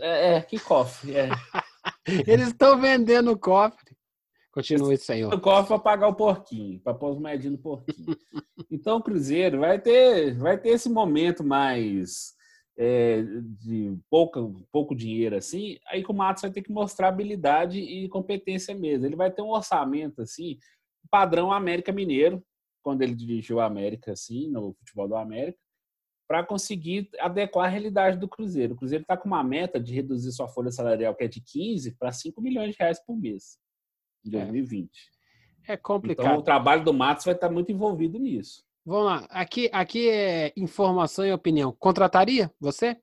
É, 0.00 0.34
é 0.34 0.42
que 0.42 0.58
cofre. 0.58 1.14
É. 1.14 1.28
Eles 2.26 2.48
estão 2.48 2.80
vendendo 2.80 3.32
o 3.32 3.38
cofre. 3.38 3.96
Continue, 4.52 4.96
senhor. 4.96 5.34
O 5.34 5.40
cofre 5.40 5.68
para 5.68 5.78
pagar 5.78 6.08
o 6.08 6.14
porquinho, 6.14 6.80
para 6.80 6.94
pôr 6.94 7.10
os 7.10 7.20
moedinhos 7.20 7.56
no 7.56 7.62
porquinho. 7.62 8.16
então 8.70 8.96
o 8.96 9.02
Cruzeiro 9.02 9.60
vai 9.60 9.78
ter, 9.78 10.34
vai 10.38 10.56
ter 10.56 10.70
esse 10.70 10.88
momento 10.88 11.44
mais 11.44 12.35
é, 12.78 13.22
de 13.22 13.98
pouco, 14.10 14.66
pouco 14.70 14.94
dinheiro 14.94 15.36
assim, 15.36 15.78
aí 15.86 16.02
que 16.02 16.10
o 16.10 16.14
Matos 16.14 16.42
vai 16.42 16.50
ter 16.50 16.62
que 16.62 16.70
mostrar 16.70 17.08
habilidade 17.08 17.78
e 17.78 18.08
competência 18.08 18.74
mesmo. 18.74 19.06
Ele 19.06 19.16
vai 19.16 19.30
ter 19.30 19.42
um 19.42 19.50
orçamento 19.50 20.22
assim, 20.22 20.58
padrão 21.10 21.52
América 21.52 21.92
Mineiro, 21.92 22.42
quando 22.82 23.02
ele 23.02 23.14
dirigiu 23.14 23.60
a 23.60 23.66
América 23.66 24.12
assim, 24.12 24.48
no 24.48 24.74
futebol 24.74 25.08
do 25.08 25.16
América 25.16 25.58
para 26.28 26.44
conseguir 26.44 27.08
adequar 27.20 27.66
a 27.66 27.68
realidade 27.68 28.18
do 28.18 28.28
Cruzeiro. 28.28 28.74
O 28.74 28.76
Cruzeiro 28.76 29.02
está 29.02 29.16
com 29.16 29.28
uma 29.28 29.44
meta 29.44 29.78
de 29.78 29.94
reduzir 29.94 30.32
sua 30.32 30.48
folha 30.48 30.72
salarial, 30.72 31.14
que 31.14 31.24
é 31.24 31.28
de 31.28 31.40
15 31.40 31.92
para 31.92 32.10
5 32.10 32.40
milhões 32.40 32.72
de 32.72 32.76
reais 32.78 32.98
por 33.04 33.16
mês, 33.16 33.58
em 34.24 34.30
2020. 34.30 34.90
É, 35.68 35.74
é 35.74 35.76
complicado. 35.76 36.26
Então, 36.26 36.38
o 36.38 36.42
trabalho 36.42 36.84
do 36.84 36.92
Matos 36.92 37.24
vai 37.24 37.34
estar 37.34 37.48
muito 37.48 37.70
envolvido 37.70 38.18
nisso. 38.18 38.64
Vamos 38.86 39.04
lá. 39.06 39.26
Aqui, 39.30 39.68
aqui 39.72 40.08
é 40.08 40.52
informação 40.56 41.26
e 41.26 41.32
opinião. 41.32 41.72
Contrataria 41.72 42.48
você? 42.60 42.96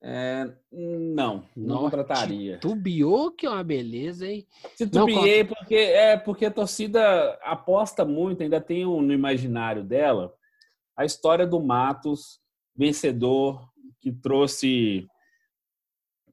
É, 0.00 0.48
não, 0.70 1.44
não 1.56 1.80
contrataria. 1.80 2.60
Tubiou 2.60 3.32
que 3.32 3.46
é 3.46 3.50
uma 3.50 3.64
beleza, 3.64 4.28
hein? 4.28 4.46
Titubeei 4.76 5.42
porque 5.42 5.74
é 5.74 6.16
porque 6.16 6.46
a 6.46 6.50
torcida 6.52 7.36
aposta 7.42 8.04
muito, 8.04 8.44
ainda 8.44 8.60
tem 8.60 8.86
um, 8.86 9.02
no 9.02 9.12
imaginário 9.12 9.82
dela 9.82 10.32
a 10.96 11.04
história 11.04 11.46
do 11.46 11.60
Matos, 11.60 12.40
vencedor, 12.76 13.68
que 14.00 14.12
trouxe 14.12 15.08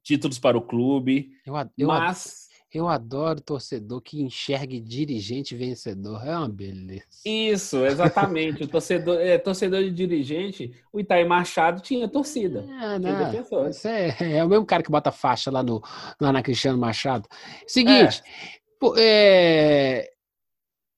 títulos 0.04 0.38
para 0.38 0.56
o 0.56 0.62
clube. 0.62 1.32
Eu, 1.44 1.54
eu, 1.76 1.88
mas 1.88 2.43
eu 2.74 2.88
adoro 2.88 3.40
torcedor 3.40 4.00
que 4.00 4.20
enxergue 4.20 4.80
dirigente 4.80 5.54
vencedor. 5.54 6.26
É 6.26 6.36
uma 6.36 6.48
beleza. 6.48 7.04
Isso, 7.24 7.84
exatamente. 7.86 8.64
o 8.64 8.68
torcedor, 8.68 9.20
é, 9.20 9.38
torcedor 9.38 9.82
de 9.84 9.92
dirigente, 9.92 10.74
o 10.92 10.98
Itaí 10.98 11.24
Machado 11.24 11.80
tinha 11.80 12.08
torcida. 12.08 12.66
É, 12.68 12.98
não, 12.98 13.70
isso 13.70 13.86
é, 13.86 14.16
é, 14.38 14.44
o 14.44 14.48
mesmo 14.48 14.66
cara 14.66 14.82
que 14.82 14.90
bota 14.90 15.12
faixa 15.12 15.52
lá, 15.52 15.62
no, 15.62 15.80
lá 16.20 16.32
na 16.32 16.42
Cristiano 16.42 16.76
Machado. 16.76 17.28
Seguinte, 17.64 18.20
é. 18.24 18.64
É, 18.98 20.10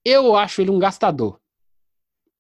eu 0.03 0.35
acho 0.35 0.63
ele 0.63 0.71
um 0.71 0.79
gastador. 0.79 1.39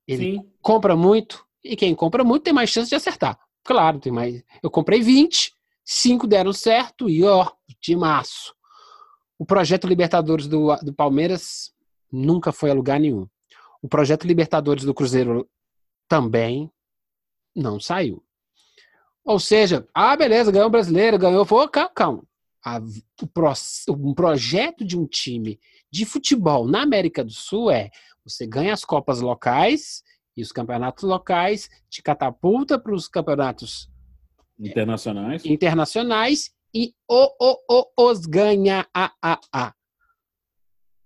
Ele 0.08 0.36
Sim. 0.36 0.50
compra 0.62 0.96
muito 0.96 1.44
e 1.62 1.76
quem 1.76 1.94
compra 1.94 2.24
muito 2.24 2.44
tem 2.44 2.54
mais 2.54 2.70
chance 2.70 2.88
de 2.88 2.94
acertar. 2.94 3.38
Claro, 3.62 3.98
tem 3.98 4.12
mais. 4.12 4.42
Eu 4.62 4.70
comprei 4.70 5.02
20, 5.02 5.52
5 5.84 6.26
deram 6.26 6.52
certo 6.52 7.10
e 7.10 7.22
ó, 7.22 7.50
de 7.80 7.94
março. 7.94 8.55
O 9.38 9.44
projeto 9.44 9.86
Libertadores 9.86 10.46
do, 10.46 10.74
do 10.76 10.92
Palmeiras 10.92 11.72
nunca 12.10 12.52
foi 12.52 12.70
a 12.70 12.74
lugar 12.74 12.98
nenhum. 12.98 13.28
O 13.82 13.88
projeto 13.88 14.26
Libertadores 14.26 14.84
do 14.84 14.94
Cruzeiro 14.94 15.48
também 16.08 16.70
não 17.54 17.78
saiu. 17.78 18.22
Ou 19.24 19.40
seja, 19.40 19.86
ah, 19.92 20.16
beleza, 20.16 20.52
ganhou 20.52 20.68
o 20.68 20.70
brasileiro, 20.70 21.18
ganhou. 21.18 21.44
Foi, 21.44 21.68
calma, 21.68 21.90
calma. 21.94 22.22
A, 22.64 22.80
o 23.22 23.26
pro, 23.26 23.52
um 23.90 24.14
projeto 24.14 24.84
de 24.84 24.98
um 24.98 25.06
time 25.06 25.58
de 25.90 26.04
futebol 26.04 26.66
na 26.66 26.82
América 26.82 27.24
do 27.24 27.32
Sul 27.32 27.70
é 27.70 27.90
você 28.24 28.46
ganha 28.46 28.72
as 28.72 28.84
copas 28.84 29.20
locais 29.20 30.02
e 30.36 30.42
os 30.42 30.52
campeonatos 30.52 31.04
locais 31.04 31.70
te 31.88 32.02
catapulta 32.02 32.78
para 32.78 32.92
os 32.92 33.08
campeonatos 33.08 33.88
internacionais, 34.58 35.44
internacionais 35.44 36.50
e 36.76 36.94
o, 37.08 37.30
o, 37.40 37.58
o, 37.70 38.10
os 38.10 38.26
ganha 38.26 38.86
a, 38.92 39.10
a, 39.22 39.40
a. 39.50 39.74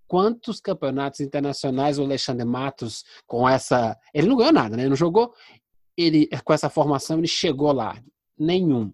Quantos 0.09 0.61
campeonatos 0.61 1.21
internacionais 1.21 1.97
o 1.97 2.03
Alexandre 2.03 2.45
Matos 2.45 3.05
com 3.25 3.49
essa, 3.49 3.97
ele 4.13 4.27
não 4.27 4.37
ganhou 4.37 4.53
nada, 4.53 4.77
né? 4.77 4.83
Ele 4.83 4.89
não 4.89 4.97
jogou. 4.97 5.33
Ele 5.97 6.27
com 6.45 6.53
essa 6.53 6.69
formação 6.69 7.19
ele 7.19 7.29
chegou 7.29 7.71
lá. 7.71 8.03
Nenhum. 8.37 8.93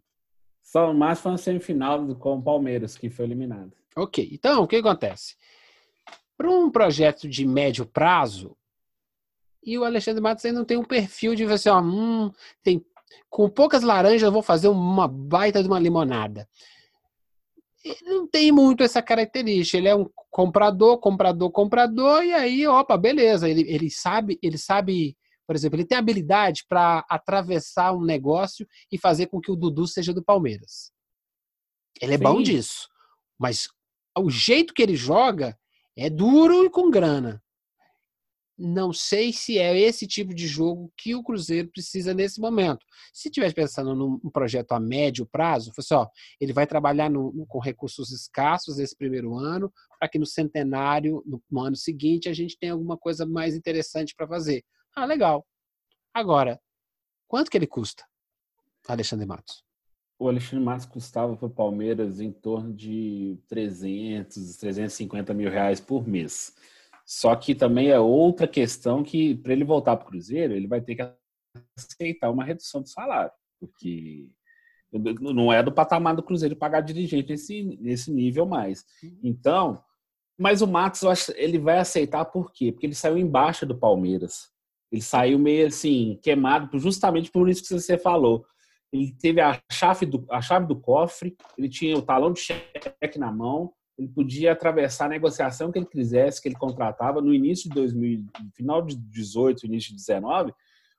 Só 0.62 0.90
o 0.90 0.94
mais 0.94 1.18
foi 1.18 1.32
na 1.32 1.38
semifinal 1.38 2.14
com 2.16 2.36
o 2.36 2.42
Palmeiras 2.42 2.98
que 2.98 3.08
foi 3.08 3.24
eliminado. 3.24 3.72
Ok, 3.96 4.28
então 4.30 4.64
o 4.64 4.66
que 4.66 4.76
acontece? 4.76 5.34
Para 6.36 6.50
um 6.50 6.70
projeto 6.70 7.26
de 7.26 7.46
médio 7.46 7.86
prazo, 7.86 8.54
e 9.64 9.78
o 9.78 9.84
Alexandre 9.84 10.20
Matos 10.20 10.44
ainda 10.44 10.58
não 10.58 10.66
tem 10.66 10.76
um 10.76 10.84
perfil 10.84 11.34
de 11.34 11.46
você, 11.46 11.70
ó, 11.70 11.80
hum, 11.80 12.30
tem, 12.62 12.84
com 13.28 13.48
poucas 13.48 13.82
laranjas 13.82 14.22
eu 14.22 14.32
vou 14.32 14.42
fazer 14.42 14.68
uma 14.68 15.06
baita 15.06 15.62
de 15.62 15.68
uma 15.68 15.78
limonada. 15.78 16.48
Ele 17.84 18.00
não 18.02 18.26
tem 18.26 18.50
muito 18.50 18.82
essa 18.82 19.00
característica. 19.00 19.78
Ele 19.78 19.88
é 19.88 19.94
um 19.94 20.08
comprador, 20.30 20.98
comprador, 20.98 21.50
comprador, 21.50 22.24
e 22.24 22.32
aí, 22.32 22.66
opa, 22.66 22.96
beleza. 22.96 23.48
Ele, 23.48 23.62
ele 23.68 23.88
sabe, 23.90 24.38
ele 24.42 24.58
sabe, 24.58 25.16
por 25.46 25.54
exemplo, 25.54 25.78
ele 25.78 25.86
tem 25.86 25.96
habilidade 25.96 26.64
para 26.68 27.04
atravessar 27.08 27.92
um 27.92 28.04
negócio 28.04 28.66
e 28.90 28.98
fazer 28.98 29.26
com 29.26 29.40
que 29.40 29.50
o 29.50 29.56
Dudu 29.56 29.86
seja 29.86 30.12
do 30.12 30.24
Palmeiras. 30.24 30.90
Ele 32.00 32.14
é 32.14 32.18
Sim. 32.18 32.24
bom 32.24 32.42
disso. 32.42 32.88
Mas 33.38 33.68
o 34.18 34.28
jeito 34.30 34.74
que 34.74 34.82
ele 34.82 34.96
joga 34.96 35.56
é 35.96 36.10
duro 36.10 36.64
e 36.64 36.70
com 36.70 36.90
grana. 36.90 37.42
Não 38.58 38.92
sei 38.92 39.32
se 39.32 39.58
é 39.58 39.78
esse 39.78 40.06
tipo 40.06 40.34
de 40.34 40.46
jogo 40.46 40.92
que 40.96 41.14
o 41.14 41.22
Cruzeiro 41.22 41.68
precisa 41.68 42.14
nesse 42.14 42.40
momento. 42.40 42.84
Se 43.12 43.28
estiver 43.28 43.52
pensando 43.52 43.94
num 43.94 44.18
projeto 44.30 44.72
a 44.72 44.80
médio 44.80 45.26
prazo, 45.26 45.72
assim, 45.76 45.94
ó, 45.94 46.08
ele 46.40 46.52
vai 46.52 46.66
trabalhar 46.66 47.10
no, 47.10 47.46
com 47.46 47.58
recursos 47.58 48.10
escassos 48.10 48.78
esse 48.78 48.96
primeiro 48.96 49.36
ano, 49.36 49.70
para 49.98 50.08
que 50.08 50.18
no 50.18 50.26
centenário, 50.26 51.22
no, 51.26 51.42
no 51.50 51.60
ano 51.60 51.76
seguinte, 51.76 52.28
a 52.28 52.32
gente 52.32 52.58
tenha 52.58 52.72
alguma 52.72 52.96
coisa 52.96 53.26
mais 53.26 53.54
interessante 53.54 54.14
para 54.16 54.26
fazer. 54.26 54.64
Ah, 54.94 55.04
legal. 55.04 55.46
Agora, 56.14 56.58
quanto 57.28 57.50
que 57.50 57.58
ele 57.58 57.66
custa, 57.66 58.04
Alexandre 58.88 59.26
Matos? 59.26 59.62
O 60.18 60.28
Alexandre 60.28 60.64
Matos 60.64 60.86
custava 60.86 61.36
para 61.36 61.46
o 61.46 61.50
Palmeiras 61.50 62.20
em 62.20 62.32
torno 62.32 62.72
de 62.72 63.38
300, 63.48 64.56
350 64.56 65.34
mil 65.34 65.50
reais 65.50 65.78
por 65.78 66.08
mês. 66.08 66.54
Só 67.06 67.36
que 67.36 67.54
também 67.54 67.88
é 67.88 68.00
outra 68.00 68.48
questão 68.48 69.04
que, 69.04 69.36
para 69.36 69.52
ele 69.52 69.64
voltar 69.64 69.96
para 69.96 70.04
o 70.04 70.08
Cruzeiro, 70.08 70.52
ele 70.52 70.66
vai 70.66 70.80
ter 70.80 70.96
que 70.96 71.08
aceitar 71.78 72.30
uma 72.30 72.44
redução 72.44 72.82
do 72.82 72.88
salário, 72.88 73.30
porque 73.60 74.28
não 74.92 75.52
é 75.52 75.62
do 75.62 75.70
patamar 75.70 76.16
do 76.16 76.22
Cruzeiro 76.22 76.56
pagar 76.56 76.80
dirigente 76.80 77.30
nesse, 77.30 77.62
nesse 77.80 78.12
nível 78.12 78.44
mais. 78.44 78.84
Então, 79.22 79.82
mas 80.36 80.62
o 80.62 80.66
Matos, 80.66 81.02
eu 81.02 81.10
acho, 81.10 81.32
ele 81.36 81.58
vai 81.58 81.78
aceitar 81.78 82.24
por 82.24 82.52
quê? 82.52 82.72
Porque 82.72 82.86
ele 82.86 82.94
saiu 82.94 83.16
embaixo 83.16 83.64
do 83.64 83.78
Palmeiras. 83.78 84.50
Ele 84.90 85.02
saiu 85.02 85.38
meio 85.38 85.66
assim, 85.68 86.18
queimado, 86.22 86.76
justamente 86.78 87.30
por 87.30 87.48
isso 87.48 87.62
que 87.62 87.68
você 87.72 87.96
falou. 87.96 88.44
Ele 88.92 89.14
teve 89.20 89.40
a 89.40 89.60
chave 89.70 90.06
do, 90.06 90.26
a 90.30 90.40
chave 90.40 90.66
do 90.66 90.78
cofre, 90.78 91.36
ele 91.56 91.68
tinha 91.68 91.96
o 91.96 92.02
talão 92.02 92.32
de 92.32 92.40
cheque 92.40 93.18
na 93.18 93.30
mão, 93.30 93.72
ele 93.98 94.08
podia 94.08 94.52
atravessar 94.52 95.06
a 95.06 95.10
negociação 95.10 95.72
que 95.72 95.78
ele 95.78 95.86
quisesse, 95.86 96.40
que 96.40 96.48
ele 96.48 96.56
contratava 96.56 97.20
no 97.20 97.32
início 97.32 97.68
de 97.68 97.74
2000, 97.74 98.26
final 98.54 98.82
de 98.82 98.94
18, 98.96 99.66
início 99.66 99.90
de 99.90 99.96
19, 99.96 100.52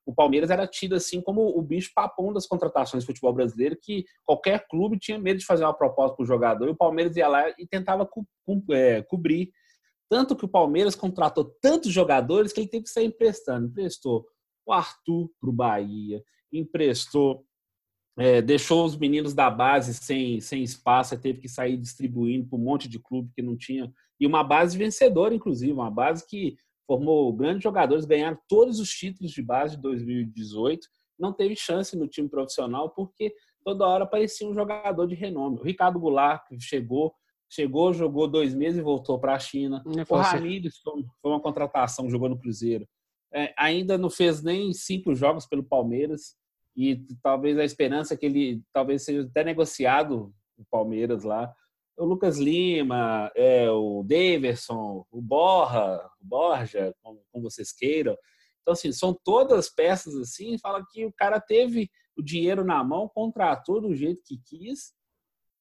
o 0.07 0.15
Palmeiras 0.15 0.49
era 0.49 0.65
tido 0.65 0.95
assim 0.95 1.21
como 1.21 1.45
o 1.45 1.61
bicho 1.61 1.91
papão 1.93 2.31
das 2.31 2.47
contratações 2.47 3.03
do 3.03 3.07
futebol 3.07 3.33
brasileiro, 3.33 3.77
que 3.79 4.05
qualquer 4.23 4.65
clube 4.67 4.97
tinha 4.97 5.19
medo 5.19 5.39
de 5.39 5.45
fazer 5.45 5.65
uma 5.65 5.73
proposta 5.73 6.15
para 6.15 6.23
o 6.23 6.27
jogador 6.27 6.67
e 6.67 6.71
o 6.71 6.77
Palmeiras 6.77 7.17
ia 7.17 7.27
lá 7.27 7.49
e 7.57 7.67
tentava 7.67 8.05
co 8.05 8.25
co 8.45 8.63
é, 8.71 9.01
cobrir. 9.03 9.51
Tanto 10.09 10.33
que 10.33 10.45
o 10.45 10.49
Palmeiras 10.49 10.95
contratou 10.95 11.53
tantos 11.61 11.91
jogadores 11.91 12.53
que 12.53 12.61
ele 12.61 12.69
teve 12.69 12.85
que 12.85 12.89
sair 12.89 13.07
emprestando. 13.07 13.67
Emprestou 13.67 14.25
o 14.65 14.71
Arthur 14.71 15.29
para 15.41 15.49
o 15.49 15.53
Bahia, 15.53 16.23
emprestou 16.53 17.45
é, 18.17 18.41
deixou 18.41 18.83
os 18.83 18.97
meninos 18.97 19.33
da 19.33 19.49
base 19.49 19.93
sem, 19.93 20.41
sem 20.41 20.63
espaço, 20.63 21.17
teve 21.19 21.39
que 21.39 21.47
sair 21.47 21.77
distribuindo 21.77 22.47
para 22.47 22.57
um 22.57 22.61
monte 22.61 22.89
de 22.89 22.97
clube 22.97 23.31
que 23.35 23.43
não 23.43 23.55
tinha. 23.55 23.93
E 24.19 24.25
uma 24.25 24.43
base 24.43 24.75
vencedora, 24.75 25.35
inclusive, 25.35 25.71
uma 25.71 25.91
base 25.91 26.25
que 26.27 26.57
formou 26.87 27.31
grandes 27.31 27.61
jogadores, 27.61 28.05
ganharam 28.05 28.37
todos 28.47 28.79
os 28.79 28.89
títulos 28.89 29.31
de 29.31 29.41
base 29.43 29.75
de 29.75 29.81
2018. 29.83 30.87
Não 31.19 31.31
teve 31.31 31.55
chance 31.55 31.95
no 31.95 32.07
time 32.07 32.27
profissional 32.27 32.89
porque 32.89 33.35
toda 33.63 33.85
hora 33.85 34.05
aparecia 34.05 34.47
um 34.47 34.53
jogador 34.53 35.05
de 35.05 35.13
renome. 35.13 35.59
O 35.59 35.63
Ricardo 35.63 35.99
Goulart 35.99 36.43
chegou, 36.59 37.13
chegou, 37.47 37.93
jogou 37.93 38.27
dois 38.27 38.55
meses 38.55 38.79
e 38.79 38.83
voltou 38.83 39.19
para 39.19 39.35
a 39.35 39.39
China. 39.39 39.83
O 39.85 39.91
Ramires 40.37 40.77
foi 41.21 41.31
uma 41.31 41.41
contratação, 41.41 42.09
jogou 42.09 42.29
no 42.29 42.39
Cruzeiro. 42.39 42.87
É, 43.31 43.53
ainda 43.57 43.97
não 43.97 44.09
fez 44.09 44.41
nem 44.41 44.73
cinco 44.73 45.13
jogos 45.13 45.45
pelo 45.45 45.61
Palmeiras 45.61 46.35
e 46.77 47.03
talvez 47.23 47.57
a 47.57 47.65
esperança 47.65 48.15
que 48.15 48.27
ele 48.27 48.61
talvez 48.71 49.03
seja 49.03 49.23
até 49.23 49.43
negociado 49.43 50.31
o 50.55 50.63
Palmeiras 50.69 51.23
lá. 51.23 51.51
O 51.97 52.05
Lucas 52.05 52.37
Lima, 52.37 53.31
é, 53.35 53.69
o 53.71 54.03
Daverson, 54.03 55.03
o 55.09 55.19
Borra, 55.19 55.97
o 56.21 56.25
Borja, 56.25 56.93
como, 57.01 57.19
como 57.31 57.49
vocês 57.49 57.73
queiram. 57.73 58.15
Então, 58.61 58.73
assim, 58.73 58.91
são 58.91 59.17
todas 59.23 59.73
peças 59.73 60.15
assim, 60.15 60.59
fala 60.59 60.85
que 60.91 61.03
o 61.05 61.13
cara 61.13 61.39
teve 61.39 61.89
o 62.15 62.21
dinheiro 62.21 62.63
na 62.63 62.83
mão, 62.83 63.09
contratou 63.09 63.81
do 63.81 63.95
jeito 63.95 64.21
que 64.23 64.39
quis 64.45 64.93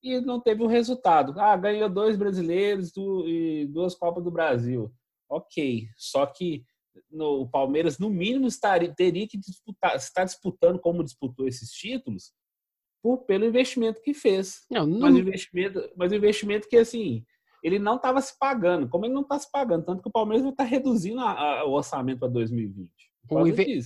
e 0.02 0.20
não 0.20 0.38
teve 0.38 0.62
o 0.62 0.66
resultado. 0.66 1.38
Ah, 1.40 1.56
ganhou 1.56 1.88
dois 1.88 2.16
brasileiros 2.16 2.92
e 2.96 3.66
duas 3.70 3.94
Copas 3.94 4.22
do 4.22 4.30
Brasil. 4.30 4.92
Ok, 5.30 5.88
só 5.96 6.26
que 6.26 6.62
no, 7.10 7.42
o 7.42 7.48
Palmeiras, 7.48 7.98
no 7.98 8.10
mínimo, 8.10 8.46
estaria, 8.46 8.92
teria 8.94 9.26
que 9.26 9.38
disputar, 9.38 9.96
estar 9.96 10.24
disputando 10.24 10.78
como 10.78 11.04
disputou 11.04 11.46
esses 11.46 11.70
títulos 11.70 12.32
por, 13.02 13.18
pelo 13.18 13.44
investimento 13.44 14.00
que 14.02 14.14
fez. 14.14 14.64
Não, 14.70 14.86
não... 14.86 15.00
Mas, 15.00 15.14
o 15.14 15.18
investimento, 15.18 15.90
mas 15.96 16.12
o 16.12 16.14
investimento 16.14 16.68
que, 16.68 16.76
assim, 16.76 17.24
ele 17.62 17.78
não 17.78 17.96
estava 17.96 18.20
se 18.20 18.36
pagando. 18.38 18.88
Como 18.88 19.04
ele 19.04 19.14
não 19.14 19.22
está 19.22 19.38
se 19.38 19.50
pagando? 19.50 19.84
Tanto 19.84 20.02
que 20.02 20.08
o 20.08 20.12
Palmeiras 20.12 20.42
vai 20.42 20.52
estar 20.52 20.64
tá 20.64 20.70
reduzindo 20.70 21.20
a, 21.20 21.60
a, 21.60 21.64
o 21.64 21.72
orçamento 21.72 22.20
para 22.20 22.28
2020. 22.28 22.90
O 23.30 23.46
inve... 23.46 23.82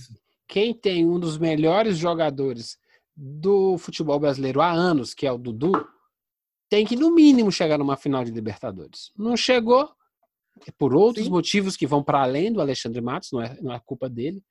Quem 0.47 0.73
tem 0.73 1.07
um 1.07 1.19
dos 1.19 1.37
melhores 1.37 1.97
jogadores 1.97 2.77
do 3.15 3.77
futebol 3.77 4.19
brasileiro 4.19 4.61
há 4.61 4.71
anos, 4.71 5.13
que 5.13 5.25
é 5.25 5.31
o 5.31 5.37
Dudu, 5.37 5.71
tem 6.69 6.85
que, 6.85 6.95
no 6.95 7.13
mínimo, 7.13 7.51
chegar 7.51 7.77
numa 7.77 7.97
final 7.97 8.23
de 8.23 8.31
Libertadores. 8.31 9.11
Não 9.17 9.35
chegou, 9.35 9.89
por 10.77 10.93
outros 10.93 11.25
Sim. 11.25 11.31
motivos 11.31 11.75
que 11.75 11.87
vão 11.87 12.03
para 12.03 12.21
além 12.21 12.51
do 12.51 12.61
Alexandre 12.61 13.01
Matos, 13.01 13.31
não 13.31 13.41
é, 13.41 13.57
não 13.61 13.73
é 13.73 13.79
culpa 13.83 14.09
dele, 14.09 14.43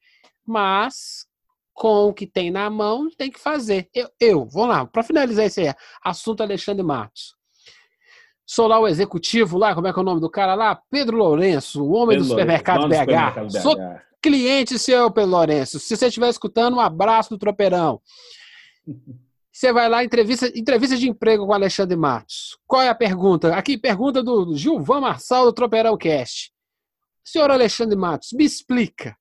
mas 0.47 1.27
com 1.73 2.09
o 2.09 2.15
que 2.15 2.27
tem 2.27 2.51
na 2.51 2.69
mão 2.69 3.09
tem 3.17 3.31
que 3.31 3.41
fazer. 3.41 3.89
Eu, 3.95 4.11
eu 4.21 4.45
vou 4.45 4.67
lá, 4.67 4.85
para 4.87 5.03
finalizar 5.03 5.47
esse 5.47 5.75
assunto 6.05 6.43
Alexandre 6.43 6.83
Matos. 6.83 7.35
Sou 8.47 8.67
lá 8.67 8.81
o 8.81 8.89
executivo 8.89 9.57
lá, 9.57 9.75
como 9.75 9.87
é 9.87 9.93
que 9.93 9.99
é 9.99 10.03
o 10.03 10.05
nome 10.05 10.21
do 10.21 10.29
cara 10.29 10.55
lá? 10.55 10.81
Pedro 10.91 11.17
Lourenço, 11.17 11.85
o 11.85 11.93
homem 11.93 12.17
Pedro 12.17 12.25
do 12.25 12.29
supermercado, 12.31 12.89
BH. 12.89 12.99
supermercado 12.99 13.47
BH. 13.47 13.61
Sou 13.61 13.77
cliente 14.21 14.79
seu, 14.79 15.11
Pedro 15.11 15.31
Lourenço. 15.31 15.79
Se 15.79 15.97
você 15.97 16.07
estiver 16.09 16.29
escutando, 16.29 16.77
um 16.77 16.81
abraço 16.81 17.31
do 17.31 17.39
Tropeirão. 17.39 18.01
Você 19.61 19.75
vai 19.75 19.91
lá, 19.91 20.03
entrevista, 20.03 20.51
entrevista 20.59 20.97
de 20.97 21.07
emprego 21.07 21.47
com 21.47 21.53
Alexandre 21.53 21.95
Matos. 21.95 22.59
Qual 22.67 22.81
é 22.81 22.89
a 22.89 22.95
pergunta? 22.95 23.55
Aqui, 23.55 23.77
pergunta 23.77 24.23
do 24.23 24.57
Gilvan 24.57 25.03
Marçal 25.03 25.45
do 25.45 25.53
Tropeirão 25.53 25.99
Cast. 25.99 26.51
Senhor 27.23 27.51
Alexandre 27.51 27.95
Matos, 27.95 28.33
me 28.33 28.43
explica. 28.43 29.15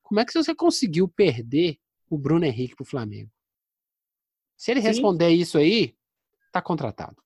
Como 0.00 0.20
é 0.20 0.24
que 0.24 0.32
você 0.32 0.54
conseguiu 0.54 1.08
perder 1.08 1.78
o 2.08 2.16
Bruno 2.16 2.44
Henrique 2.44 2.76
para 2.76 2.84
o 2.84 2.86
Flamengo? 2.86 3.28
Se 4.56 4.70
ele 4.70 4.80
Sim. 4.80 4.86
responder 4.86 5.30
isso 5.30 5.58
aí, 5.58 5.96
tá 6.52 6.62
contratado. 6.62 7.20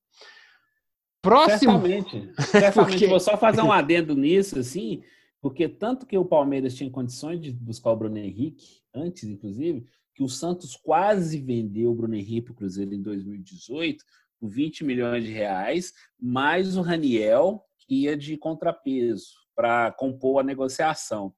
Próximo. 1.20 1.72
Certamente. 1.72 2.32
Certamente. 2.40 2.90
porque... 2.92 3.06
Vou 3.06 3.20
só 3.20 3.36
fazer 3.36 3.60
um 3.60 3.68
adendo 3.70 4.14
nisso, 4.14 4.58
assim, 4.58 5.02
porque 5.42 5.68
tanto 5.68 6.06
que 6.06 6.16
o 6.16 6.24
Palmeiras 6.24 6.74
tinha 6.74 6.90
condições 6.90 7.38
de 7.38 7.52
buscar 7.52 7.90
o 7.90 7.96
Bruno 7.96 8.16
Henrique, 8.16 8.80
antes, 8.94 9.24
inclusive, 9.24 9.86
que 10.16 10.22
o 10.22 10.28
Santos 10.28 10.74
quase 10.74 11.38
vendeu 11.38 11.90
o 11.90 11.94
Bruno 11.94 12.16
Henrique 12.16 12.46
para 12.46 12.52
o 12.52 12.56
Cruzeiro 12.56 12.94
em 12.94 13.02
2018 13.02 14.02
por 14.40 14.48
20 14.48 14.82
milhões 14.82 15.22
de 15.22 15.30
reais, 15.30 15.92
mais 16.18 16.74
o 16.76 16.80
Raniel, 16.80 17.62
que 17.78 18.04
ia 18.04 18.16
de 18.16 18.36
contrapeso 18.38 19.34
para 19.54 19.92
compor 19.92 20.40
a 20.40 20.42
negociação. 20.42 21.34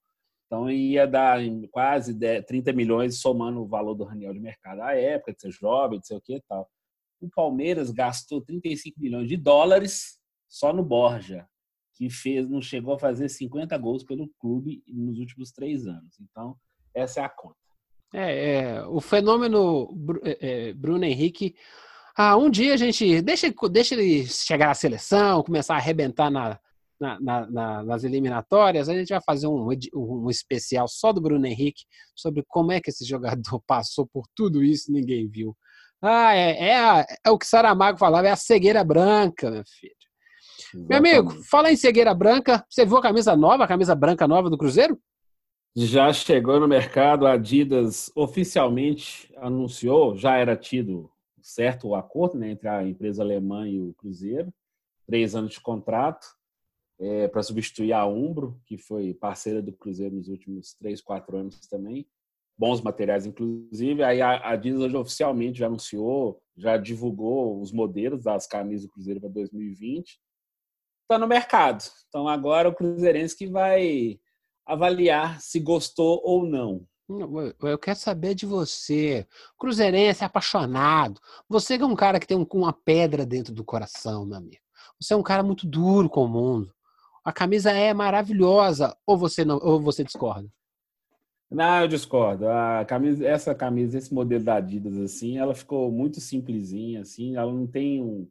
Então 0.47 0.71
ia 0.71 1.07
dar 1.09 1.41
quase 1.73 2.17
30 2.47 2.73
milhões 2.73 3.21
somando 3.21 3.61
o 3.61 3.67
valor 3.67 3.95
do 3.95 4.05
Raniel 4.05 4.33
de 4.33 4.41
mercado 4.41 4.81
à 4.81 4.95
época, 4.95 5.35
de 5.35 5.41
ser 5.41 5.51
jovem, 5.51 5.99
de 5.99 6.07
ser 6.07 6.15
o 6.15 6.21
que 6.21 6.37
e 6.37 6.43
tal. 6.43 6.71
O 7.21 7.29
Palmeiras 7.29 7.91
gastou 7.91 8.41
35 8.41 9.01
milhões 9.01 9.29
de 9.29 9.37
dólares 9.37 10.21
só 10.49 10.73
no 10.73 10.85
Borja, 10.85 11.49
que 11.95 12.09
fez, 12.09 12.49
não 12.49 12.63
chegou 12.63 12.95
a 12.95 12.99
fazer 12.99 13.29
50 13.29 13.77
gols 13.77 14.05
pelo 14.05 14.29
clube 14.39 14.85
nos 14.87 15.19
últimos 15.19 15.51
três 15.51 15.89
anos. 15.89 16.19
Então, 16.21 16.57
essa 16.95 17.21
é 17.21 17.25
a 17.25 17.29
conta. 17.29 17.68
É, 18.13 18.59
é, 18.59 18.87
o 18.87 19.01
fenômeno 19.01 19.89
é, 20.25 20.39
é, 20.41 20.73
Bruno 20.73 21.05
Henrique. 21.05 21.55
Ah, 22.17 22.37
um 22.37 22.51
dia 22.51 22.75
a 22.75 22.77
gente 22.77 23.21
deixa, 23.23 23.53
deixa 23.71 23.95
ele 23.95 24.27
chegar 24.27 24.71
à 24.71 24.75
seleção, 24.75 25.43
começar 25.43 25.75
a 25.75 25.77
arrebentar 25.77 26.31
na, 26.31 26.59
na, 27.01 27.47
na, 27.49 27.83
nas 27.85 28.05
eliminatórias. 28.05 28.89
A 28.89 28.95
gente 28.95 29.11
vai 29.11 29.21
fazer 29.21 29.47
um, 29.47 29.69
um 29.95 30.29
especial 30.31 30.89
só 30.89 31.13
do 31.13 31.21
Bruno 31.21 31.47
Henrique 31.47 31.85
sobre 32.17 32.45
como 32.49 32.73
é 32.73 32.81
que 32.81 32.91
esse 32.91 33.05
jogador 33.05 33.63
passou 33.67 34.07
por 34.07 34.25
tudo 34.35 34.63
isso 34.63 34.91
e 34.91 34.95
ninguém 34.95 35.29
viu. 35.29 35.57
Ah, 36.03 36.35
é, 36.35 36.69
é, 36.69 36.79
a, 36.79 37.07
é 37.27 37.31
o 37.31 37.39
que 37.39 37.47
Saramago 37.47 37.99
falava, 37.99 38.29
é 38.29 38.31
a 38.31 38.37
cegueira 38.37 38.85
branca, 38.85 39.51
meu 39.51 39.65
filho. 39.67 39.93
Exatamente. 40.75 40.89
Meu 40.89 40.99
amigo, 40.99 41.45
fala 41.45 41.73
em 41.73 41.77
cegueira 41.77 42.15
branca. 42.15 42.65
Você 42.69 42.85
viu 42.85 42.97
a 42.97 43.03
camisa 43.03 43.37
nova, 43.37 43.65
a 43.65 43.69
camisa 43.69 43.95
branca 43.95 44.27
nova 44.27 44.51
do 44.51 44.59
Cruzeiro? 44.59 44.99
Já 45.77 46.13
chegou 46.13 46.59
no 46.59 46.67
mercado, 46.67 47.27
a 47.27 47.33
Adidas 47.33 48.11
oficialmente 48.15 49.33
anunciou, 49.37 50.17
já 50.17 50.37
era 50.37 50.57
tido 50.57 51.11
certo 51.41 51.89
o 51.89 51.95
acordo 51.95 52.37
né, 52.39 52.51
entre 52.51 52.69
a 52.69 52.83
empresa 52.83 53.23
alemã 53.23 53.69
e 53.69 53.81
o 53.81 53.95
Cruzeiro, 53.95 54.53
três 55.07 55.35
anos 55.35 55.53
de 55.53 55.61
contrato 55.61 56.27
é, 57.01 57.29
para 57.29 57.43
substituir 57.43 57.93
a 57.93 58.05
Umbro, 58.07 58.61
que 58.67 58.77
foi 58.77 59.15
parceira 59.15 59.63
do 59.63 59.73
Cruzeiro 59.73 60.17
nos 60.17 60.29
últimos 60.29 60.75
três, 60.75 61.01
quatro 61.01 61.37
anos 61.37 61.59
também, 61.69 62.07
bons 62.59 62.81
materiais 62.81 63.25
inclusive. 63.25 64.03
Aí 64.03 64.21
a 64.21 64.51
Adidas 64.51 64.81
hoje 64.81 64.97
oficialmente 64.97 65.61
já 65.61 65.67
anunciou, 65.67 66.43
já 66.57 66.77
divulgou 66.77 67.61
os 67.61 67.73
modelos 67.73 68.25
das 68.25 68.47
camisas 68.47 68.87
do 68.87 68.93
Cruzeiro 68.93 69.21
para 69.21 69.31
2020. 69.31 70.21
Está 71.03 71.19
no 71.19 71.29
mercado. 71.29 71.85
Então 72.09 72.29
agora 72.29 72.69
o 72.69 72.75
Cruzeirense 72.75 73.37
que 73.37 73.47
vai 73.47 74.21
avaliar 74.69 75.41
se 75.41 75.59
gostou 75.59 76.21
ou 76.23 76.47
não. 76.47 76.87
Eu 77.63 77.79
quero 77.79 77.99
saber 77.99 78.35
de 78.35 78.45
você. 78.45 79.27
Cruzeirense 79.59 80.23
apaixonado. 80.23 81.19
Você 81.49 81.77
é 81.77 81.85
um 81.85 81.97
cara 81.97 82.21
que 82.21 82.27
tem 82.27 82.37
uma 82.53 82.73
pedra 82.73 83.25
dentro 83.25 83.55
do 83.55 83.65
coração, 83.65 84.27
meu 84.27 84.37
amigo. 84.37 84.63
Você 85.01 85.15
é 85.15 85.17
um 85.17 85.23
cara 85.23 85.43
muito 85.43 85.67
duro 85.67 86.11
com 86.11 86.25
o 86.25 86.29
mundo. 86.29 86.71
A 87.25 87.33
camisa 87.33 87.73
é 87.73 87.95
maravilhosa. 87.95 88.95
Ou 89.07 89.17
você 89.17 89.43
não, 89.43 89.59
ou 89.63 89.81
você 89.81 90.05
discorda? 90.05 90.47
Não, 91.51 91.81
eu 91.81 91.89
discordo. 91.89 92.47
A 92.47 92.85
camisa, 92.85 93.27
essa 93.27 93.55
camisa, 93.55 93.97
esse 93.97 94.13
modelo 94.13 94.45
da 94.45 94.57
Adidas, 94.57 94.99
assim, 94.99 95.39
ela 95.39 95.55
ficou 95.55 95.91
muito 95.91 96.21
simplesinha, 96.21 97.01
assim. 97.01 97.37
Ela 97.37 97.51
não 97.51 97.67
tem 97.67 98.03
um, 98.03 98.29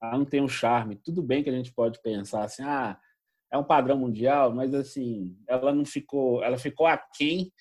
ela 0.00 0.18
não 0.18 0.24
tem 0.24 0.40
um 0.40 0.48
charme. 0.48 0.94
Tudo 0.94 1.20
bem 1.20 1.42
que 1.42 1.50
a 1.50 1.52
gente 1.52 1.72
pode 1.72 2.00
pensar 2.00 2.44
assim, 2.44 2.62
ah, 2.62 2.96
é 3.52 3.58
um 3.58 3.64
padrão 3.64 3.98
mundial, 3.98 4.54
mas 4.54 4.72
assim, 4.74 5.36
ela 5.48 5.72
não 5.72 5.84
ficou, 5.84 6.42
ela 6.42 6.56
ficou 6.56 6.86
aquém 6.86 7.52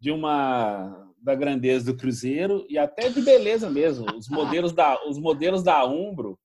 de 0.00 0.10
uma 0.10 1.06
da 1.20 1.34
grandeza 1.34 1.92
do 1.92 1.98
Cruzeiro 1.98 2.64
e 2.68 2.78
até 2.78 3.08
de 3.08 3.20
beleza 3.22 3.68
mesmo. 3.70 4.06
Os 4.16 4.28
modelos 4.30 4.72
da 4.72 4.98
os 5.06 5.18
modelos 5.18 5.62
da 5.62 5.84
Umbro, 5.84 6.38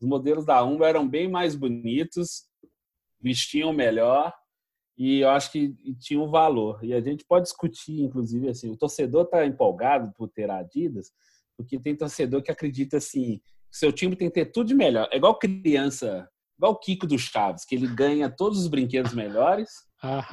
os 0.00 0.06
modelos 0.06 0.44
da 0.44 0.62
Umbro 0.62 0.84
eram 0.84 1.08
bem 1.08 1.28
mais 1.28 1.54
bonitos, 1.54 2.44
vestiam 3.20 3.72
melhor 3.72 4.32
e 4.96 5.20
eu 5.20 5.30
acho 5.30 5.50
que 5.50 5.74
tinha 5.98 6.20
um 6.20 6.30
valor. 6.30 6.84
E 6.84 6.92
a 6.92 7.00
gente 7.00 7.24
pode 7.24 7.44
discutir, 7.44 8.02
inclusive, 8.02 8.50
assim, 8.50 8.70
o 8.70 8.76
torcedor 8.76 9.24
está 9.24 9.46
empolgado 9.46 10.12
por 10.14 10.28
ter 10.28 10.50
Adidas, 10.50 11.10
porque 11.56 11.78
tem 11.80 11.96
torcedor 11.96 12.42
que 12.42 12.50
acredita 12.50 12.98
assim, 12.98 13.40
seu 13.70 13.92
time 13.92 14.14
tem 14.14 14.28
que 14.28 14.34
ter 14.34 14.52
tudo 14.52 14.68
de 14.68 14.74
melhor. 14.74 15.08
É 15.10 15.16
igual 15.16 15.38
criança 15.38 16.28
igual 16.60 16.72
o 16.72 16.76
Kiko 16.76 17.06
do 17.06 17.18
Chaves, 17.18 17.64
que 17.64 17.74
ele 17.74 17.86
ganha 17.86 18.28
todos 18.28 18.60
os 18.60 18.68
brinquedos 18.68 19.14
melhores 19.14 19.70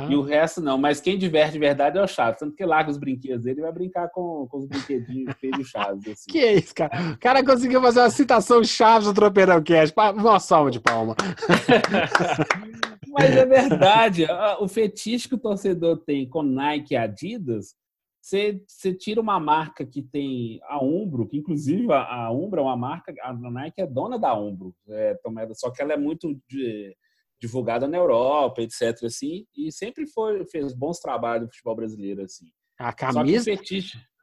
e 0.09 0.15
o 0.15 0.21
resto 0.21 0.61
não. 0.61 0.77
Mas 0.77 0.99
quem 0.99 1.17
diverte 1.17 1.53
de 1.53 1.59
verdade 1.59 1.97
é 1.97 2.03
o 2.03 2.07
Chaves. 2.07 2.39
Tanto 2.39 2.53
que 2.53 2.65
larga 2.65 2.91
os 2.91 2.97
brinquedos 2.97 3.45
dele 3.45 3.61
e 3.61 3.63
vai 3.63 3.71
brincar 3.71 4.09
com, 4.09 4.45
com 4.49 4.57
os 4.57 4.67
brinquedinhos 4.67 5.33
feios 5.39 5.57
do 5.57 5.63
Chaves. 5.63 6.05
Assim. 6.05 6.27
Que 6.31 6.51
isso, 6.51 6.75
cara? 6.75 7.13
O 7.13 7.17
cara 7.17 7.43
conseguiu 7.43 7.81
fazer 7.81 8.01
uma 8.01 8.09
citação 8.09 8.61
Chaves 8.61 9.07
do 9.07 9.13
Tropeirão 9.13 9.63
Cast. 9.63 9.95
Uma 10.15 10.39
salva 10.39 10.69
de 10.69 10.81
palma. 10.81 11.15
Mas 13.07 13.35
é 13.35 13.45
verdade. 13.45 14.27
O 14.59 14.67
fetiche 14.67 15.29
que 15.29 15.35
o 15.35 15.39
torcedor 15.39 15.97
tem 16.05 16.27
com 16.29 16.43
Nike 16.43 16.93
e 16.93 16.97
Adidas 16.97 17.73
você, 18.27 18.61
você 18.67 18.93
tira 18.93 19.21
uma 19.21 19.39
marca 19.39 19.85
que 19.85 20.01
tem 20.01 20.59
a 20.63 20.83
Umbro, 20.83 21.25
que 21.25 21.37
inclusive 21.37 21.89
a, 21.93 22.25
a 22.25 22.31
Umbro 22.31 22.59
é 22.59 22.63
uma 22.63 22.75
marca, 22.75 23.13
a 23.21 23.33
Nike 23.33 23.81
é 23.81 23.87
dona 23.87 24.19
da 24.19 24.37
Umbro, 24.37 24.75
é, 24.89 25.17
só 25.53 25.71
que 25.71 25.81
ela 25.81 25.93
é 25.93 25.97
muito 25.97 26.37
de, 26.45 26.93
divulgada 27.39 27.87
na 27.87 27.95
Europa, 27.95 28.61
etc. 28.61 29.05
Assim, 29.05 29.45
e 29.55 29.71
sempre 29.71 30.05
foi, 30.07 30.45
fez 30.45 30.73
bons 30.73 30.99
trabalhos 30.99 31.43
no 31.43 31.51
futebol 31.53 31.75
brasileiro. 31.77 32.21
Assim. 32.21 32.47
A 32.77 32.91
camisa, 32.91 33.51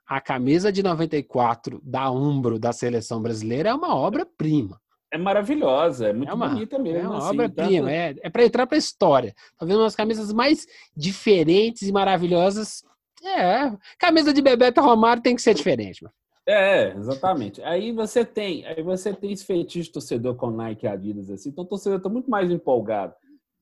a 0.07 0.21
camisa 0.21 0.71
de 0.71 0.83
94 0.83 1.81
da 1.83 2.11
Umbro 2.11 2.59
da 2.59 2.75
seleção 2.75 3.23
brasileira 3.23 3.71
é 3.71 3.75
uma 3.75 3.97
obra-prima. 3.97 4.79
É 5.11 5.17
maravilhosa, 5.17 6.09
é 6.09 6.13
muito 6.13 6.29
é 6.29 6.35
uma, 6.35 6.49
bonita 6.49 6.79
mesmo. 6.79 6.99
É 6.99 7.09
uma 7.09 7.19
assim, 7.19 7.29
obra-prima, 7.29 7.87
tanto... 7.87 7.89
é, 7.89 8.15
é 8.21 8.29
para 8.29 8.45
entrar 8.45 8.67
para 8.67 8.77
a 8.77 8.79
história. 8.79 9.35
Talvez 9.57 9.79
uma 9.79 9.87
das 9.87 9.97
camisas 9.97 10.31
mais 10.31 10.67
diferentes 10.95 11.89
e 11.89 11.93
maravilhosas 11.93 12.85
é, 13.27 13.77
camisa 13.99 14.33
de 14.33 14.43
Bebeto 14.43 14.81
Romário 14.81 15.23
tem 15.23 15.35
que 15.35 15.43
ser 15.43 15.55
diferente, 15.55 16.03
mano. 16.03 16.15
É, 16.47 16.95
exatamente. 16.97 17.63
Aí 17.63 17.91
você 17.93 18.25
tem, 18.25 18.67
aí 18.67 18.83
você 18.83 19.15
tem 19.15 19.33
esse 19.33 19.47
fetiche 19.47 19.91
torcedor 19.91 20.37
com 20.37 20.51
Nike 20.51 20.85
e 20.85 20.89
Adidas 20.89 21.31
assim. 21.31 21.49
Então 21.49 21.65
o 21.65 21.69
torcedor 21.69 21.99
está 21.99 22.09
muito 22.09 22.31
mais 22.31 22.51
empolgado 22.51 23.15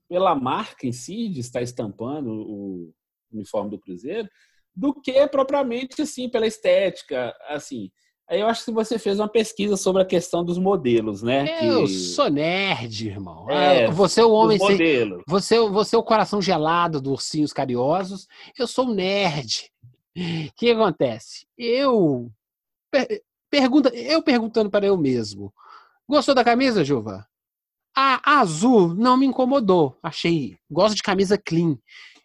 pela 0.08 0.34
marca 0.34 0.86
em 0.86 0.92
si 0.92 1.28
de 1.28 1.40
estar 1.40 1.62
estampando 1.62 2.30
o 2.30 2.92
uniforme 3.32 3.70
do 3.70 3.78
Cruzeiro 3.78 4.28
do 4.74 4.94
que 4.94 5.26
propriamente 5.28 6.02
assim 6.02 6.28
pela 6.28 6.46
estética, 6.46 7.34
assim. 7.48 7.90
Eu 8.30 8.46
acho 8.46 8.64
que 8.64 8.70
você 8.70 8.98
fez 8.98 9.20
uma 9.20 9.28
pesquisa 9.28 9.76
sobre 9.76 10.02
a 10.02 10.06
questão 10.06 10.44
dos 10.44 10.58
modelos, 10.58 11.22
né? 11.22 11.66
Eu 11.66 11.84
que... 11.84 11.92
sou 11.92 12.30
nerd, 12.30 13.08
irmão. 13.08 13.50
É, 13.50 13.90
você 13.90 14.20
é 14.22 14.24
o 14.24 14.32
homem 14.32 14.58
sem... 14.58 14.78
Você, 15.26 15.60
você 15.68 15.96
é 15.96 15.98
o 15.98 16.02
coração 16.02 16.40
gelado 16.40 17.00
dos 17.00 17.12
ursinhos 17.12 17.52
carinhosos. 17.52 18.26
Eu 18.58 18.66
sou 18.66 18.86
um 18.86 18.94
nerd. 18.94 19.70
O 20.16 20.52
que 20.56 20.70
acontece? 20.70 21.46
Eu 21.58 22.30
pergunta, 23.50 23.90
eu 23.94 24.22
perguntando 24.22 24.70
para 24.70 24.86
eu 24.86 24.96
mesmo. 24.96 25.52
Gostou 26.08 26.34
da 26.34 26.44
camisa, 26.44 26.84
Juva? 26.84 27.26
A 27.94 28.40
azul 28.40 28.94
não 28.94 29.16
me 29.16 29.26
incomodou. 29.26 29.96
Achei. 30.02 30.56
Gosto 30.70 30.94
de 30.94 31.02
camisa 31.02 31.36
clean. 31.36 31.76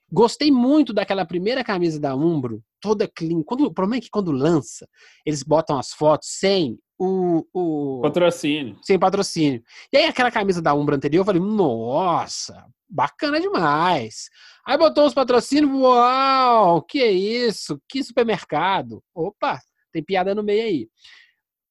Gostei 0.10 0.50
muito 0.52 0.94
daquela 0.94 1.26
primeira 1.26 1.64
camisa 1.66 2.00
da 2.00 2.16
Umbro, 2.16 2.64
toda 2.80 3.08
clean. 3.08 3.44
Quando, 3.44 3.66
o 3.66 3.74
problema 3.74 3.98
é 3.98 4.02
que 4.02 4.10
quando 4.10 4.32
lança, 4.32 4.88
eles 5.26 5.44
botam 5.44 5.78
as 5.78 5.92
fotos 5.92 6.30
sem 6.30 6.80
o, 7.00 7.46
o. 7.54 8.02
Patrocínio. 8.02 8.78
Sem 8.82 8.98
patrocínio. 8.98 9.63
E 9.92 9.98
aí 9.98 10.06
aquela 10.06 10.32
camisa 10.32 10.62
da 10.62 10.74
Umbro 10.74 10.96
anterior, 10.96 11.22
eu 11.22 11.26
falei, 11.26 11.42
nossa, 11.42 12.66
bacana 12.90 13.40
demais. 13.40 14.30
Aí 14.66 14.78
botou 14.78 15.06
os 15.06 15.13
patrocínios, 15.13 15.72
uau, 15.72 16.82
que 16.82 17.02
é 17.02 17.12
isso? 17.12 17.80
Que 17.88 18.04
supermercado. 18.04 19.04
Opa, 19.13 19.60
tem 19.92 20.04
piada 20.04 20.34
no 20.34 20.44
meio 20.44 20.63
aí. 20.63 20.90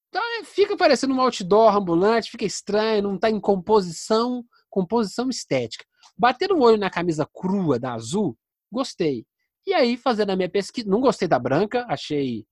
Então 0.09 0.23
é, 0.41 0.45
fica 0.45 0.77
parecendo 0.77 1.15
um 1.15 1.21
outdoor 1.21 1.77
ambulante, 1.77 2.31
fica 2.31 2.45
estranho, 2.45 3.03
não 3.03 3.17
está 3.17 3.29
em 3.29 3.41
composição, 3.41 4.45
composição 4.71 5.29
estética. 5.29 5.85
Bater 6.17 6.53
o 6.53 6.61
olho 6.61 6.79
na 6.79 6.89
camisa 6.89 7.29
crua 7.35 7.79
da 7.79 7.93
azul, 7.93 8.37
gostei. 8.71 9.27
E 9.67 9.75
aí, 9.75 9.97
fazendo 9.97 10.31
a 10.31 10.37
minha 10.37 10.49
pesquisa, 10.49 10.89
não 10.89 11.01
gostei 11.01 11.27
da 11.27 11.39
branca, 11.39 11.85
achei 11.89 12.47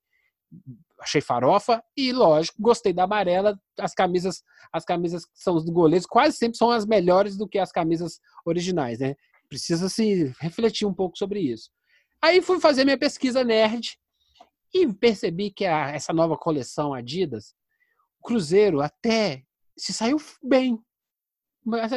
achei 1.01 1.21
farofa 1.21 1.83
e 1.97 2.13
lógico, 2.13 2.61
gostei 2.61 2.93
da 2.93 3.05
amarela. 3.05 3.61
As 3.79 3.95
camisas, 3.95 4.43
as 4.73 4.85
camisas 4.85 5.25
que 5.25 5.33
são 5.35 5.55
os 5.55 5.65
goleiros 5.65 6.07
quase 6.07 6.37
sempre 6.37 6.57
são 6.57 6.71
as 6.71 6.87
melhores 6.87 7.37
do 7.37 7.49
que 7.49 7.59
as 7.59 7.71
camisas 7.71 8.21
originais, 8.45 8.99
né? 8.99 9.15
Precisa 9.49 9.89
se 9.89 10.35
refletir 10.41 10.87
um 10.87 10.95
pouco 10.95 11.19
sobre 11.19 11.41
isso. 11.41 11.71
Aí 12.23 12.41
fui 12.41 12.59
fazer 12.59 12.85
minha 12.85 12.99
pesquisa 12.99 13.45
nerd 13.45 13.99
e 14.73 14.91
percebi 14.93 15.51
que 15.51 15.67
a, 15.67 15.91
essa 15.91 16.13
nova 16.13 16.37
coleção 16.37 16.95
Adidas, 16.95 17.55
o 18.19 18.27
Cruzeiro 18.27 18.81
até 18.81 19.45
se 19.77 19.93
saiu 19.93 20.17
bem 20.43 20.83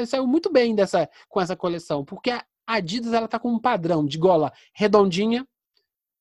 saiu 0.08 0.26
muito 0.26 0.52
bem 0.52 0.74
dessa, 0.74 1.10
com 1.28 1.42
essa 1.42 1.56
coleção, 1.56 2.06
porque 2.06 2.32
a 2.32 2.44
Adidas 2.68 3.14
ela 3.14 3.28
tá 3.28 3.40
com 3.40 3.50
um 3.50 3.60
padrão 3.60 4.06
de 4.06 4.18
gola 4.18 4.52
redondinha, 4.74 5.48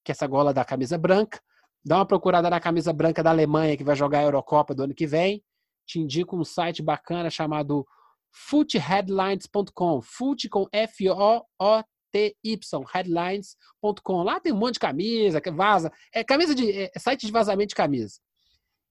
que 0.04 0.12
é 0.12 0.14
essa 0.14 0.26
gola 0.28 0.54
da 0.54 0.64
camisa 0.64 0.96
branca. 0.96 1.40
Dá 1.85 1.96
uma 1.96 2.06
procurada 2.06 2.48
na 2.48 2.61
camisa 2.61 2.92
branca 2.92 3.22
da 3.22 3.30
Alemanha 3.30 3.76
que 3.76 3.85
vai 3.85 3.96
jogar 3.96 4.20
a 4.20 4.22
Eurocopa 4.22 4.74
do 4.74 4.85
ano 4.85 4.94
que 4.94 5.06
vem. 5.06 5.42
Te 5.85 5.98
indico 5.98 6.37
um 6.37 6.44
site 6.44 6.82
bacana 6.82 7.28
chamado 7.30 7.87
footheadlines.com, 8.32 10.00
foot 10.02 10.48
com 10.48 10.66
F 10.72 11.11
O 11.11 11.44
O 11.61 11.82
T 12.12 12.37
Y, 12.44 12.85
headlines.com. 12.92 14.22
Lá 14.22 14.38
tem 14.40 14.52
um 14.52 14.56
monte 14.56 14.74
de 14.74 14.80
camisa, 14.80 15.40
que 15.40 15.50
vaza, 15.50 15.92
é 16.12 16.22
camisa 16.22 16.54
de 16.54 16.70
é, 16.70 16.90
é 16.94 16.98
site 16.98 17.26
de 17.26 17.32
vazamento 17.32 17.70
de 17.70 17.74
camisa. 17.74 18.20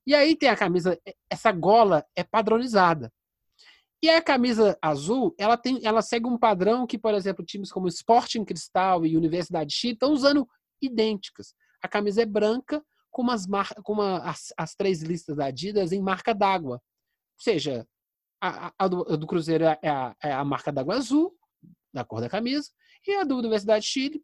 E 0.06 0.14
aí 0.14 0.36
tem 0.36 0.50
a 0.50 0.56
camisa, 0.56 1.00
é, 1.06 1.16
essa 1.30 1.52
gola 1.52 2.06
é 2.16 2.24
padronizada. 2.24 3.12
E 4.04 4.10
a 4.10 4.22
camisa 4.22 4.78
azul, 4.82 5.34
ela 5.38 5.58
tem, 5.58 5.80
ela 5.84 6.02
segue 6.02 6.28
um 6.28 6.38
padrão 6.38 6.86
que, 6.86 6.98
por 6.98 7.14
exemplo, 7.14 7.46
times 7.46 7.72
como 7.72 7.88
Sporting 7.88 8.44
Cristal 8.44 9.06
e 9.06 9.18
Universidade 9.18 9.74
X 9.74 9.94
estão 9.94 10.12
usando 10.12 10.48
idênticas. 10.82 11.54
A 11.82 11.88
camisa 11.88 12.22
é 12.22 12.26
branca 12.26 12.84
com, 13.10 13.22
umas 13.22 13.48
mar... 13.48 13.74
com 13.84 13.94
uma, 13.94 14.20
as, 14.20 14.54
as 14.58 14.76
três 14.76 15.02
listas 15.02 15.38
da 15.38 15.46
Adidas 15.46 15.92
em 15.92 16.02
marca 16.02 16.34
d'água. 16.34 16.76
Ou 16.76 17.44
seja, 17.44 17.88
a, 18.42 18.74
a, 18.78 18.88
do, 18.88 19.14
a 19.14 19.16
do, 19.16 19.26
Cruzeiro 19.26 19.64
é 19.64 19.80
a, 19.88 20.16
é 20.22 20.32
a 20.32 20.44
marca 20.44 20.72
d'água 20.72 20.96
azul, 20.96 21.34
da 21.94 22.04
cor 22.04 22.20
da 22.20 22.30
camisa, 22.30 22.70
e 23.08 23.16
a 23.16 23.24
do 23.24 23.38
Universidade 23.38 23.86
Chile, 23.86 24.24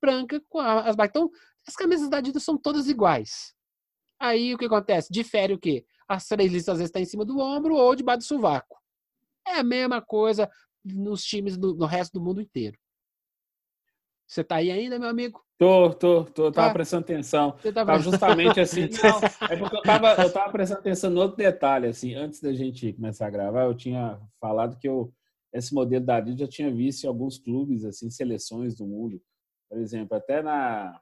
branca 0.00 0.40
com 0.48 0.60
as. 0.60 0.96
Então, 0.98 1.30
as 1.66 1.74
camisas 1.74 2.08
da 2.08 2.18
Adidas 2.18 2.42
são 2.42 2.56
todas 2.58 2.88
iguais. 2.88 3.54
Aí 4.20 4.54
o 4.54 4.58
que 4.58 4.66
acontece? 4.66 5.12
Difere 5.12 5.54
o 5.54 5.58
quê? 5.58 5.84
As 6.06 6.26
três 6.26 6.52
listas 6.52 6.74
às 6.74 6.78
vezes 6.78 6.90
estão 6.90 7.00
tá 7.00 7.02
em 7.02 7.08
cima 7.08 7.24
do 7.24 7.38
ombro 7.38 7.74
ou 7.74 7.94
debaixo 7.94 8.18
do 8.18 8.24
sovaco. 8.24 8.81
É 9.46 9.58
a 9.58 9.64
mesma 9.64 10.00
coisa 10.00 10.48
nos 10.84 11.22
times 11.22 11.56
do, 11.56 11.74
no 11.74 11.86
resto 11.86 12.14
do 12.14 12.20
mundo 12.20 12.40
inteiro. 12.40 12.76
Você 14.26 14.42
tá 14.42 14.56
aí 14.56 14.70
ainda, 14.70 14.98
meu 14.98 15.08
amigo? 15.08 15.44
Tô, 15.58 15.92
tô, 15.92 16.24
tô. 16.24 16.50
Tava 16.50 16.68
tá. 16.68 16.72
prestando 16.72 17.04
atenção. 17.04 17.52
Você 17.52 17.72
tá 17.72 17.84
tava 17.84 17.98
justamente 17.98 18.58
assim. 18.60 18.88
Não, 18.88 19.48
é 19.48 19.56
porque 19.56 19.76
eu 19.76 19.82
tava, 19.82 20.22
eu 20.22 20.32
tava 20.32 20.50
prestando 20.50 20.80
atenção 20.80 21.10
no 21.10 21.20
outro 21.20 21.36
detalhe, 21.36 21.86
assim. 21.86 22.14
Antes 22.14 22.40
da 22.40 22.52
gente 22.52 22.94
começar 22.94 23.26
a 23.26 23.30
gravar, 23.30 23.64
eu 23.64 23.74
tinha 23.74 24.18
falado 24.40 24.78
que 24.78 24.88
eu, 24.88 25.12
esse 25.52 25.74
modelo 25.74 26.04
da 26.04 26.16
Adidas 26.16 26.40
já 26.40 26.48
tinha 26.48 26.70
visto 26.72 27.04
em 27.04 27.08
alguns 27.08 27.38
clubes, 27.38 27.84
assim, 27.84 28.10
seleções 28.10 28.74
do 28.74 28.86
mundo. 28.86 29.20
Por 29.68 29.78
exemplo, 29.78 30.16
até 30.16 30.42
na, 30.42 30.98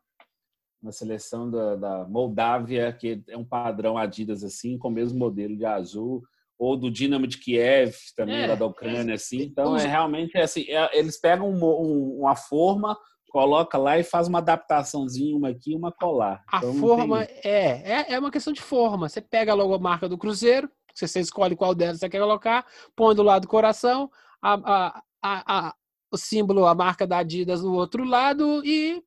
na 0.83 0.91
seleção 0.91 1.49
da, 1.49 1.77
da 1.77 2.09
Moldávia, 2.09 2.93
que 2.93 3.23
é 3.29 3.37
um 3.37 3.45
padrão 3.45 3.97
Adidas, 3.97 4.43
assim, 4.43 4.77
com 4.77 4.89
o 4.89 4.93
mesmo 4.93 5.19
modelo 5.19 5.57
de 5.57 5.65
azul 5.65 6.23
ou 6.61 6.77
do 6.77 6.91
Dinamo 6.91 7.27
de 7.27 7.39
Kiev, 7.39 7.95
também 8.15 8.43
é, 8.43 8.47
lá 8.49 8.55
da 8.55 8.67
Ucrânia, 8.67 9.15
assim. 9.15 9.41
Então, 9.41 9.75
é 9.75 9.87
realmente 9.87 10.37
assim, 10.37 10.67
é, 10.69 10.91
eles 10.97 11.19
pegam 11.19 11.51
um, 11.51 11.65
um, 11.65 12.19
uma 12.21 12.37
forma, 12.37 12.95
coloca 13.31 13.79
lá 13.79 13.99
e 13.99 14.03
faz 14.05 14.29
uma 14.29 14.41
adaptaçãozinha, 14.41 15.35
uma 15.35 15.49
aqui, 15.49 15.75
uma 15.75 15.91
colar. 15.91 16.45
A 16.53 16.59
então, 16.59 16.75
forma 16.75 17.23
é, 17.23 18.03
é, 18.03 18.13
é 18.13 18.19
uma 18.19 18.31
questão 18.31 18.53
de 18.53 18.61
forma. 18.61 19.09
Você 19.09 19.23
pega 19.23 19.53
a 19.53 19.55
logomarca 19.55 20.07
do 20.07 20.19
Cruzeiro, 20.19 20.71
você 20.95 21.21
escolhe 21.21 21.57
qual 21.57 21.75
delas 21.75 21.99
você 21.99 22.11
quer 22.11 22.21
colocar, 22.21 22.67
põe 22.95 23.15
do 23.15 23.23
lado 23.23 23.43
do 23.43 23.49
coração, 23.49 24.11
a, 24.43 24.53
a, 24.53 25.03
a, 25.23 25.69
a 25.69 25.75
o 26.13 26.19
símbolo, 26.19 26.67
a 26.67 26.75
marca 26.75 27.07
da 27.07 27.19
Adidas 27.19 27.63
no 27.63 27.73
outro 27.73 28.05
lado 28.05 28.63
e 28.67 29.03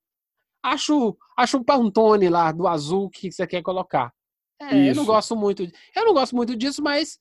acho, 0.63 1.15
acho 1.37 1.57
um 1.57 1.63
pantone 1.63 2.29
lá 2.29 2.51
do 2.51 2.67
azul 2.67 3.11
que 3.11 3.31
você 3.31 3.45
quer 3.45 3.61
colocar. 3.61 4.11
É, 4.59 4.89
eu 4.89 4.95
não 4.95 5.05
gosto 5.05 5.35
muito, 5.35 5.61
eu 5.63 6.05
não 6.05 6.13
gosto 6.13 6.35
muito 6.35 6.55
disso, 6.55 6.81
mas 6.81 7.19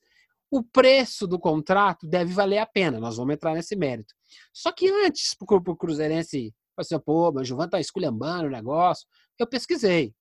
o 0.53 0.61
preço 0.61 1.25
do 1.25 1.39
contrato 1.39 2.05
deve 2.05 2.31
valer 2.31 2.59
a 2.59 2.65
pena. 2.65 2.99
Nós 2.99 3.17
vamos 3.17 3.33
entrar 3.33 3.55
nesse 3.55 3.75
mérito. 3.75 4.13
Só 4.53 4.71
que 4.71 4.87
antes, 4.87 5.33
para 5.33 5.55
o 5.55 5.75
Cruzeirense, 5.75 6.53
assim, 6.77 6.99
pô, 6.99 7.31
mas 7.31 7.41
o 7.41 7.45
Gilvan 7.45 7.67
tá 7.67 7.79
esculhambando 7.79 8.45
o 8.45 8.51
negócio, 8.51 9.07
eu 9.39 9.47
pesquisei. 9.47 10.13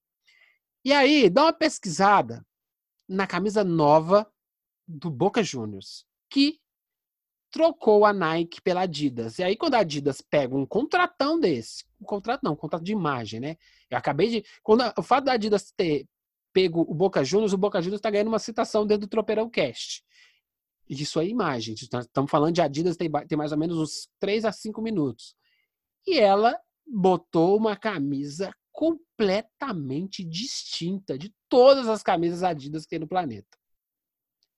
E 0.83 0.91
aí, 0.91 1.29
dá 1.29 1.43
uma 1.43 1.53
pesquisada 1.53 2.43
na 3.07 3.27
camisa 3.27 3.63
nova 3.63 4.27
do 4.89 5.11
Boca 5.11 5.43
Juniors, 5.43 6.07
que 6.31 6.59
trocou 7.51 8.07
a 8.07 8.13
Nike 8.15 8.63
pela 8.63 8.81
Adidas. 8.81 9.39
E 9.39 9.43
aí, 9.43 9.55
quando 9.55 9.75
a 9.75 9.81
Adidas 9.81 10.23
pega 10.23 10.57
um 10.57 10.65
contratão 10.65 11.39
desse, 11.39 11.85
um 12.01 12.07
contrato 12.07 12.41
não, 12.43 12.55
um 12.55 12.57
contrato 12.57 12.83
de 12.83 12.93
imagem, 12.93 13.39
né? 13.39 13.59
Eu 13.91 13.99
acabei 13.99 14.31
de. 14.31 14.45
Quando 14.63 14.83
o 14.97 15.03
fato 15.03 15.25
da 15.25 15.33
Adidas 15.33 15.71
ter 15.77 16.07
pego 16.55 16.81
o 16.89 16.95
Boca 16.95 17.23
Juniors, 17.23 17.53
o 17.53 17.59
Boca 17.59 17.83
Juniors 17.83 17.99
está 17.99 18.11
ganhando 18.11 18.29
uma 18.29 18.39
citação 18.39 18.87
dentro 18.87 19.07
do 19.07 19.11
Tropeirão 19.11 19.51
Cast. 19.51 20.03
Isso 20.89 21.21
é 21.21 21.27
imagem. 21.27 21.75
Estamos 21.75 22.31
falando 22.31 22.55
de 22.55 22.61
Adidas, 22.61 22.97
tem, 22.97 23.11
tem 23.29 23.39
mais 23.39 23.53
ou 23.53 23.59
menos 23.59 23.79
uns 23.79 24.09
3 24.19 24.45
a 24.45 24.53
5 24.53 24.81
minutos. 24.83 25.35
E 26.07 26.19
ela 26.19 26.59
botou 26.87 27.57
uma 27.57 27.77
camisa 27.77 28.53
completamente 28.73 30.25
distinta 30.25 31.17
de 31.17 31.33
todas 31.49 31.89
as 31.89 32.03
camisas 32.03 32.43
Adidas 32.43 32.85
que 32.85 32.91
tem 32.91 32.99
no 32.99 33.09
planeta. 33.09 33.59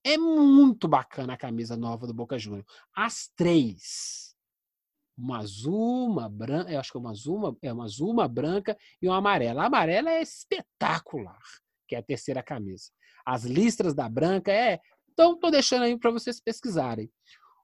É 0.03 0.18
muito 0.18 0.87
bacana 0.87 1.33
a 1.33 1.37
camisa 1.37 1.77
nova 1.77 2.07
do 2.07 2.12
Boca 2.12 2.39
Juniors. 2.39 2.66
As 2.95 3.31
três. 3.35 4.35
Uma 5.16 5.39
azul, 5.39 6.11
uma 6.11 6.29
branca, 6.29 6.70
eu 6.70 6.81
acho 6.81 6.91
que 6.91 6.99
é 6.99 7.01
uma 7.01 7.11
azul, 7.11 7.37
uma, 7.37 7.57
é 7.62 7.72
uma 7.72 7.85
azul, 7.85 8.11
uma 8.11 8.29
branca 8.29 8.77
e 9.01 9.09
uma 9.09 9.16
amarela. 9.16 9.62
A 9.62 9.66
amarela 9.66 10.11
é 10.11 10.20
espetacular, 10.20 11.41
que 11.89 11.95
é 11.95 11.99
a 11.99 12.03
terceira 12.03 12.43
camisa. 12.43 12.91
As 13.25 13.45
listras 13.45 13.95
da 13.95 14.09
branca 14.09 14.53
é. 14.53 14.81
Então, 15.15 15.39
tô 15.39 15.51
deixando 15.51 15.83
aí 15.83 15.97
para 15.99 16.11
vocês 16.11 16.41
pesquisarem. 16.41 17.11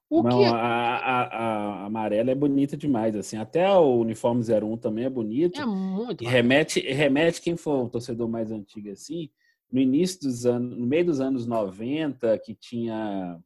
O 0.09 0.23
Não, 0.23 0.39
que... 0.39 0.45
a, 0.45 0.57
a, 0.57 1.23
a, 1.23 1.87
amarela 1.87 2.31
é 2.31 2.35
bonita 2.35 2.77
demais, 2.77 3.15
assim. 3.15 3.37
Até 3.37 3.71
o 3.73 3.99
uniforme 3.99 4.43
01 4.43 4.77
também 4.79 5.05
é 5.05 5.11
bonito. 5.11 5.61
É 5.61 5.67
muito. 5.67 6.25
E 6.25 6.27
remete, 6.27 6.81
remete 6.81 7.41
quem 7.41 7.57
for 7.57 7.85
um 7.85 7.89
torcedor 7.89 8.29
mais 8.29 8.51
antigo 8.51 8.91
assim, 8.91 9.31
no 9.71 9.81
início 9.81 10.21
dos 10.21 10.47
anos, 10.47 10.77
no 10.77 10.87
meio 10.87 11.05
dos 11.05 11.21
anos 11.21 11.47
90, 11.47 12.37
que 12.39 12.55
tinha 12.55 13.39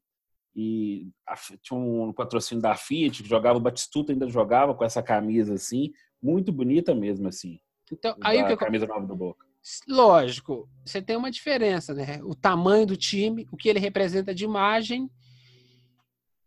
e 0.56 1.10
a, 1.26 1.34
tinha 1.60 1.78
um 1.78 2.12
patrocínio 2.12 2.62
da 2.62 2.76
Fiat, 2.76 3.22
que 3.22 3.28
jogava 3.28 3.58
o 3.58 3.62
Batistuta, 3.62 4.12
ainda 4.12 4.28
jogava 4.28 4.74
com 4.74 4.84
essa 4.84 5.02
camisa 5.02 5.54
assim, 5.54 5.92
muito 6.22 6.52
bonita 6.52 6.94
mesmo 6.94 7.28
assim. 7.28 7.58
Então, 7.92 8.16
aí 8.22 8.42
o 8.42 8.46
que 8.46 8.52
a 8.52 8.56
camisa 8.56 8.86
nova 8.86 9.06
do 9.06 9.16
Boca. 9.16 9.44
Lógico, 9.88 10.68
você 10.84 11.00
tem 11.00 11.16
uma 11.16 11.30
diferença, 11.30 11.94
né? 11.94 12.20
O 12.22 12.34
tamanho 12.34 12.86
do 12.86 12.96
time, 12.96 13.46
o 13.50 13.56
que 13.56 13.68
ele 13.68 13.78
representa 13.78 14.34
de 14.34 14.44
imagem 14.44 15.10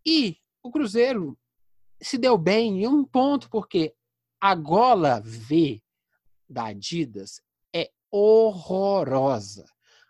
e 0.05 0.37
o 0.63 0.71
Cruzeiro 0.71 1.37
se 2.01 2.17
deu 2.17 2.37
bem 2.37 2.83
em 2.83 2.87
um 2.87 3.03
ponto 3.03 3.49
porque 3.49 3.93
a 4.39 4.53
gola 4.53 5.19
V 5.19 5.81
da 6.47 6.67
Adidas 6.67 7.41
horrorosa. 8.11 9.65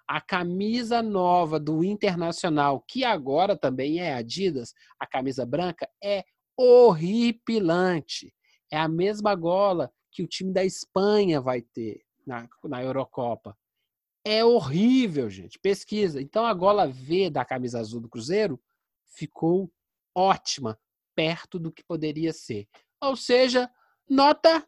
A 0.07 0.21
camisa 0.21 1.01
nova 1.01 1.59
do 1.59 1.83
Internacional, 1.83 2.81
que 2.87 3.03
agora 3.03 3.57
também 3.57 3.99
é 3.99 4.13
Adidas, 4.13 4.73
a 4.97 5.05
camisa 5.05 5.45
branca, 5.45 5.89
é 6.01 6.23
horripilante. 6.55 8.33
É 8.71 8.77
a 8.77 8.87
mesma 8.87 9.35
gola 9.35 9.91
que 10.11 10.23
o 10.23 10.27
time 10.27 10.53
da 10.53 10.63
Espanha 10.63 11.41
vai 11.41 11.61
ter 11.61 12.01
na, 12.27 12.47
na 12.65 12.83
Eurocopa. 12.83 13.57
É 14.23 14.43
horrível, 14.43 15.29
gente. 15.29 15.57
Pesquisa. 15.57 16.21
Então 16.21 16.45
a 16.45 16.53
gola 16.53 16.85
V 16.85 17.29
da 17.29 17.45
camisa 17.45 17.79
azul 17.79 18.01
do 18.01 18.09
Cruzeiro 18.09 18.61
ficou 19.05 19.71
ótima, 20.13 20.77
perto 21.15 21.57
do 21.57 21.71
que 21.71 21.83
poderia 21.83 22.33
ser. 22.33 22.67
Ou 23.01 23.15
seja, 23.15 23.71
nota 24.09 24.67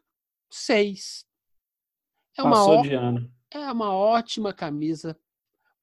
6. 0.50 1.26
É 2.38 2.42
uma 2.42 2.50
Passou 2.52 2.82
de 2.82 2.94
ano. 2.94 3.30
É 3.50 3.70
uma 3.70 3.92
ótima 3.94 4.54
camisa 4.54 5.18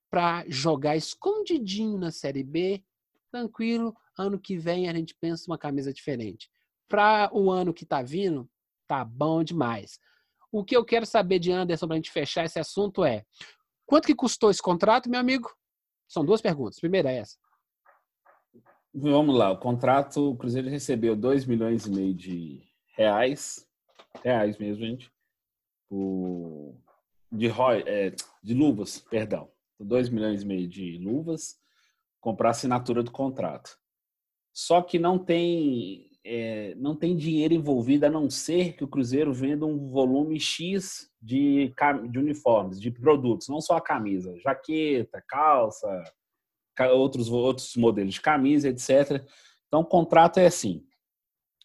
para 0.10 0.44
jogar 0.48 0.96
escondidinho 0.96 1.98
na 1.98 2.12
Série 2.12 2.44
B, 2.44 2.84
tranquilo. 3.30 3.96
Ano 4.18 4.40
que 4.40 4.58
vem 4.58 4.90
a 4.90 4.94
gente 4.94 5.14
pensa 5.14 5.52
uma 5.52 5.58
camisa 5.58 5.94
diferente. 5.94 6.50
Para 6.88 7.30
o 7.34 7.52
ano 7.52 7.74
que 7.74 7.84
está 7.84 8.02
vindo, 8.02 8.50
tá 8.88 9.04
bom 9.04 9.44
demais. 9.44 10.00
O 10.58 10.64
que 10.64 10.76
eu 10.76 10.84
quero 10.84 11.06
saber 11.06 11.38
de 11.38 11.52
Anderson 11.52 11.86
para 11.86 11.94
a 11.94 11.98
gente 11.98 12.10
fechar 12.10 12.44
esse 12.44 12.58
assunto 12.60 13.06
é: 13.06 13.24
quanto 13.86 14.08
que 14.08 14.16
custou 14.16 14.50
esse 14.50 14.60
contrato, 14.60 15.08
meu 15.08 15.20
amigo? 15.20 15.56
São 16.08 16.26
duas 16.26 16.42
perguntas. 16.42 16.80
Primeira 16.80 17.12
é 17.12 17.18
essa. 17.18 17.38
Vamos 18.92 19.38
lá, 19.38 19.52
o 19.52 19.60
contrato, 19.60 20.32
o 20.32 20.36
Cruzeiro 20.36 20.68
recebeu 20.68 21.16
2 21.16 21.46
milhões 21.46 21.86
e 21.86 21.92
meio 21.92 22.16
de 22.16 22.64
reais, 22.96 23.68
reais 24.24 24.58
mesmo, 24.58 24.84
gente, 24.84 25.12
por, 25.88 26.76
de, 27.32 27.48
é, 27.86 28.16
de 28.42 28.54
luvas, 28.56 29.00
perdão. 29.00 29.52
2 29.80 30.10
milhões 30.10 30.42
e 30.42 30.46
meio 30.48 30.68
de 30.68 30.98
luvas, 30.98 31.60
comprar 32.20 32.48
a 32.48 32.52
assinatura 32.52 33.04
do 33.04 33.12
contrato. 33.12 33.78
Só 34.52 34.82
que 34.82 34.98
não 34.98 35.20
tem, 35.20 36.10
é, 36.30 36.76
não 36.76 36.94
tem 36.94 37.16
dinheiro 37.16 37.54
envolvido, 37.54 38.06
a 38.06 38.10
não 38.10 38.30
ser 38.30 38.74
que 38.74 38.84
o 38.84 38.88
Cruzeiro 38.88 39.34
venda 39.34 39.66
um 39.66 39.88
volume 39.88 40.38
X 40.40 41.10
de, 41.22 41.74
de 42.10 42.20
uniformes, 42.20 42.82
de 42.82 42.92
produtos, 42.92 43.48
não 43.48 43.62
só 43.62 43.78
a 43.78 43.82
camisa, 43.82 44.38
jaqueta, 44.40 45.24
calça, 45.26 45.88
outros, 46.92 47.30
outros 47.32 47.76
modelos 47.78 48.16
de 48.16 48.22
camisa, 48.22 48.68
etc. 48.68 49.26
Então, 49.68 49.80
o 49.80 49.86
contrato 49.86 50.40
é 50.40 50.48
assim: 50.48 50.84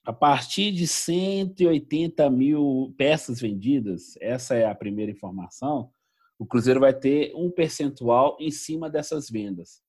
a 0.04 0.12
partir 0.12 0.70
de 0.70 0.86
180 0.86 2.30
mil 2.30 2.94
peças 2.96 3.40
vendidas, 3.40 4.16
essa 4.20 4.54
é 4.54 4.64
a 4.64 4.74
primeira 4.74 5.10
informação, 5.10 5.90
o 6.38 6.46
Cruzeiro 6.46 6.80
vai 6.80 6.94
ter 6.94 7.32
um 7.34 7.50
percentual 7.50 8.36
em 8.40 8.50
cima 8.50 8.88
dessas 8.88 9.28
vendas. 9.28 9.82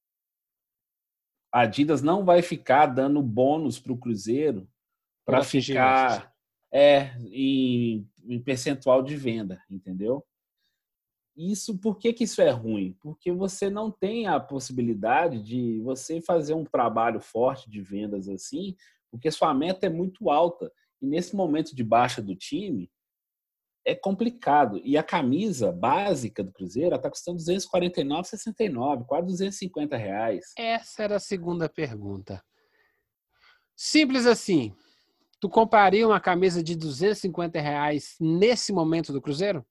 A 1.54 1.62
Adidas 1.62 2.02
não 2.02 2.26
vai 2.26 2.42
ficar 2.42 2.88
dando 2.88 3.22
bônus 3.22 3.80
para 3.80 3.94
o 3.94 3.98
Cruzeiro 3.98 4.68
para 5.24 5.44
ficar 5.44 6.34
é, 6.72 7.16
em, 7.32 8.10
em, 8.28 8.40
percentual 8.40 9.04
de 9.04 9.16
venda, 9.16 9.62
entendeu? 9.70 10.26
Isso, 11.38 11.78
por 11.78 11.98
que, 11.98 12.12
que 12.12 12.24
isso 12.24 12.42
é 12.42 12.50
ruim? 12.50 12.98
Porque 13.00 13.32
você 13.32 13.70
não 13.70 13.92
tem 13.92 14.26
a 14.26 14.40
possibilidade 14.40 15.42
de 15.44 15.80
você 15.82 16.20
fazer 16.20 16.56
um 16.56 16.66
trabalho 16.66 17.20
forte 17.20 17.70
de 17.70 17.82
vendas 17.82 18.28
assim, 18.28 18.76
porque 19.12 19.30
sua 19.30 19.54
meta 19.54 19.86
é 19.86 19.90
muito 19.90 20.32
alta. 20.32 20.72
E 21.00 21.06
nesse 21.06 21.36
momento 21.36 21.76
de 21.76 21.84
baixa 21.84 22.22
do 22.22 22.36
time, 22.36 22.90
é 23.86 23.94
complicado. 23.96 24.80
E 24.84 24.98
a 24.98 25.04
camisa 25.04 25.72
básica 25.72 26.44
do 26.44 26.52
Cruzeiro 26.52 26.96
está 26.96 27.10
custando 27.10 27.38
249,69, 27.40 29.06
quase 29.06 29.28
250 29.28 29.98
reais. 29.98 30.54
Essa 30.58 31.04
era 31.04 31.16
a 31.18 31.20
segunda 31.20 31.68
pergunta. 31.68 32.44
Simples 33.76 34.26
assim. 34.26 34.76
Tu 35.40 35.50
compraria 35.50 36.08
uma 36.08 36.22
camisa 36.22 36.64
de 36.64 36.76
250 36.76 37.60
reais 37.60 38.16
nesse 38.20 38.72
momento 38.72 39.12
do 39.12 39.22
Cruzeiro? 39.22 39.66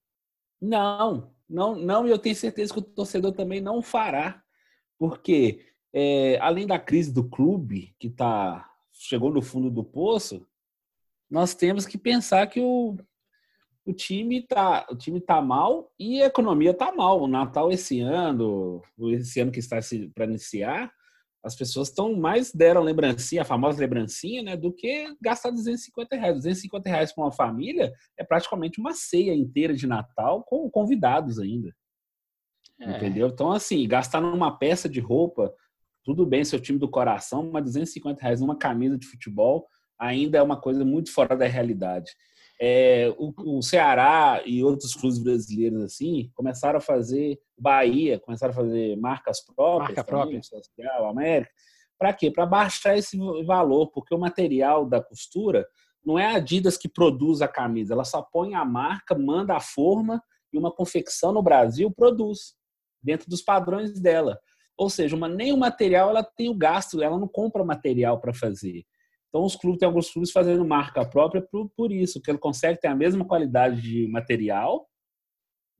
Não, 0.60 1.32
não, 1.48 1.74
não. 1.74 2.06
E 2.06 2.10
eu 2.10 2.18
tenho 2.18 2.36
certeza 2.36 2.74
que 2.74 2.78
o 2.78 2.82
torcedor 2.82 3.32
também 3.32 3.60
não 3.60 3.80
fará, 3.80 4.42
porque 4.98 5.64
é, 5.92 6.38
além 6.40 6.66
da 6.66 6.78
crise 6.78 7.12
do 7.12 7.28
clube 7.28 7.94
que 7.98 8.08
está 8.08 8.68
chegou 8.92 9.32
no 9.32 9.42
fundo 9.42 9.70
do 9.70 9.82
poço, 9.82 10.46
nós 11.30 11.54
temos 11.54 11.86
que 11.86 11.96
pensar 11.96 12.46
que 12.46 12.60
o, 12.60 12.96
o 13.84 13.92
time 13.92 14.46
tá 14.46 14.86
o 14.90 14.96
time 14.96 15.20
tá 15.20 15.40
mal 15.42 15.90
e 15.98 16.22
a 16.22 16.26
economia 16.26 16.72
tá 16.72 16.92
mal. 16.92 17.20
O 17.20 17.26
Natal 17.26 17.70
esse 17.70 18.00
ano, 18.00 18.82
esse 19.10 19.40
ano 19.40 19.50
que 19.50 19.58
está 19.58 19.78
para 20.14 20.24
iniciar, 20.24 20.92
as 21.44 21.56
pessoas 21.56 21.88
estão 21.88 22.14
mais 22.14 22.52
deram 22.52 22.82
lembrancinha, 22.82 23.42
a 23.42 23.44
famosa 23.44 23.80
lembrancinha, 23.80 24.42
né, 24.42 24.56
do 24.56 24.72
que 24.72 25.12
gastar 25.20 25.50
250 25.50 26.14
reais. 26.14 26.36
250 26.36 26.88
reais 26.88 27.12
para 27.12 27.24
uma 27.24 27.32
família 27.32 27.92
é 28.16 28.22
praticamente 28.22 28.80
uma 28.80 28.94
ceia 28.94 29.34
inteira 29.34 29.74
de 29.74 29.86
Natal 29.86 30.44
com 30.44 30.70
convidados 30.70 31.40
ainda. 31.40 31.74
É. 32.80 32.96
Entendeu? 32.96 33.28
Então, 33.28 33.50
assim, 33.50 33.86
gastar 33.86 34.20
numa 34.20 34.56
peça 34.56 34.88
de 34.88 35.00
roupa 35.00 35.52
Tudo 36.04 36.26
bem, 36.26 36.44
seu 36.44 36.60
time 36.60 36.78
do 36.78 36.88
coração, 36.88 37.50
mas 37.52 37.64
250 37.64 38.20
reais 38.20 38.40
numa 38.40 38.56
camisa 38.56 38.98
de 38.98 39.06
futebol 39.06 39.68
ainda 39.98 40.38
é 40.38 40.42
uma 40.42 40.60
coisa 40.60 40.84
muito 40.84 41.12
fora 41.12 41.36
da 41.36 41.46
realidade. 41.46 42.10
É, 42.64 43.12
o, 43.18 43.58
o, 43.58 43.60
Ceará 43.60 44.40
e 44.46 44.62
outros 44.62 44.94
clubes 44.94 45.18
brasileiros 45.18 45.82
assim 45.82 46.30
começaram 46.32 46.78
a 46.78 46.80
fazer 46.80 47.40
Bahia, 47.58 48.20
começaram 48.20 48.52
a 48.52 48.54
fazer 48.54 48.96
marcas 48.98 49.44
próprias, 49.44 49.96
Marca 49.96 50.04
própria. 50.04 50.40
Social, 50.44 51.08
América. 51.08 51.50
Para 51.98 52.12
quê? 52.12 52.30
Para 52.30 52.46
baixar 52.46 52.96
esse 52.96 53.18
valor, 53.44 53.90
porque 53.90 54.14
o 54.14 54.18
material 54.18 54.86
da 54.86 55.02
costura 55.02 55.66
não 56.04 56.16
é 56.16 56.26
a 56.26 56.36
Adidas 56.36 56.76
que 56.76 56.88
produz 56.88 57.42
a 57.42 57.48
camisa, 57.48 57.94
ela 57.94 58.04
só 58.04 58.22
põe 58.22 58.54
a 58.54 58.64
marca, 58.64 59.18
manda 59.18 59.56
a 59.56 59.60
forma 59.60 60.22
e 60.52 60.56
uma 60.56 60.70
confecção 60.70 61.32
no 61.32 61.42
Brasil 61.42 61.90
produz 61.90 62.54
dentro 63.02 63.28
dos 63.28 63.42
padrões 63.42 64.00
dela. 64.00 64.38
Ou 64.76 64.88
seja, 64.88 65.16
uma, 65.16 65.28
nem 65.28 65.52
o 65.52 65.56
material 65.56 66.10
ela 66.10 66.22
tem 66.22 66.48
o 66.48 66.54
gasto, 66.54 67.02
ela 67.02 67.18
não 67.18 67.26
compra 67.26 67.64
material 67.64 68.20
para 68.20 68.32
fazer. 68.32 68.84
Então, 69.32 69.46
os 69.46 69.56
clubes, 69.56 69.78
tem 69.78 69.86
alguns 69.86 70.10
clubes 70.10 70.30
fazendo 70.30 70.62
marca 70.62 71.08
própria 71.08 71.40
por, 71.40 71.70
por 71.74 71.90
isso, 71.90 72.20
que 72.20 72.30
ele 72.30 72.36
consegue 72.36 72.78
ter 72.78 72.88
a 72.88 72.94
mesma 72.94 73.24
qualidade 73.24 73.80
de 73.80 74.06
material 74.08 74.86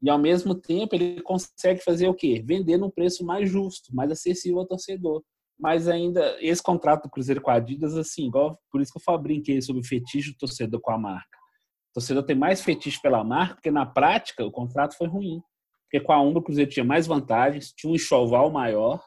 e, 0.03 0.09
ao 0.09 0.19
mesmo 0.19 0.55
tempo, 0.55 0.95
ele 0.95 1.21
consegue 1.21 1.85
fazer 1.85 2.09
o 2.09 2.15
quê? 2.15 2.43
Vender 2.43 2.79
num 2.79 2.89
preço 2.89 3.23
mais 3.27 3.51
justo, 3.51 3.95
mais 3.95 4.11
acessível 4.11 4.61
ao 4.61 4.67
torcedor. 4.67 5.23
Mas 5.61 5.87
ainda, 5.87 6.35
esse 6.41 6.63
contrato 6.63 7.03
do 7.03 7.11
Cruzeiro 7.11 7.43
com 7.43 7.51
a 7.51 7.55
Adidas, 7.55 7.95
assim, 7.95 8.27
igual, 8.27 8.59
por 8.71 8.81
isso 8.81 8.91
que 8.91 8.99
eu 9.07 9.19
brinquei 9.19 9.61
sobre 9.61 9.83
o 9.83 9.87
fetiche 9.87 10.33
do 10.33 10.39
torcedor 10.39 10.81
com 10.81 10.91
a 10.91 10.99
marca. 10.99 11.39
O 11.91 11.95
torcedor 11.95 12.23
tem 12.23 12.35
mais 12.35 12.63
fetiche 12.63 13.01
pela 13.03 13.23
marca, 13.23 13.57
porque 13.57 13.71
na 13.71 13.85
prática 13.85 14.47
o 14.47 14.51
contrato 14.51 14.97
foi 14.97 15.07
ruim. 15.07 15.43
Porque 15.85 16.03
com 16.03 16.13
a 16.13 16.23
Umbro 16.23 16.41
o 16.41 16.43
Cruzeiro 16.43 16.71
tinha 16.71 16.85
mais 16.85 17.07
vantagens, 17.07 17.71
tinha 17.77 17.93
um 17.93 17.95
enxoval 17.95 18.51
maior, 18.51 19.05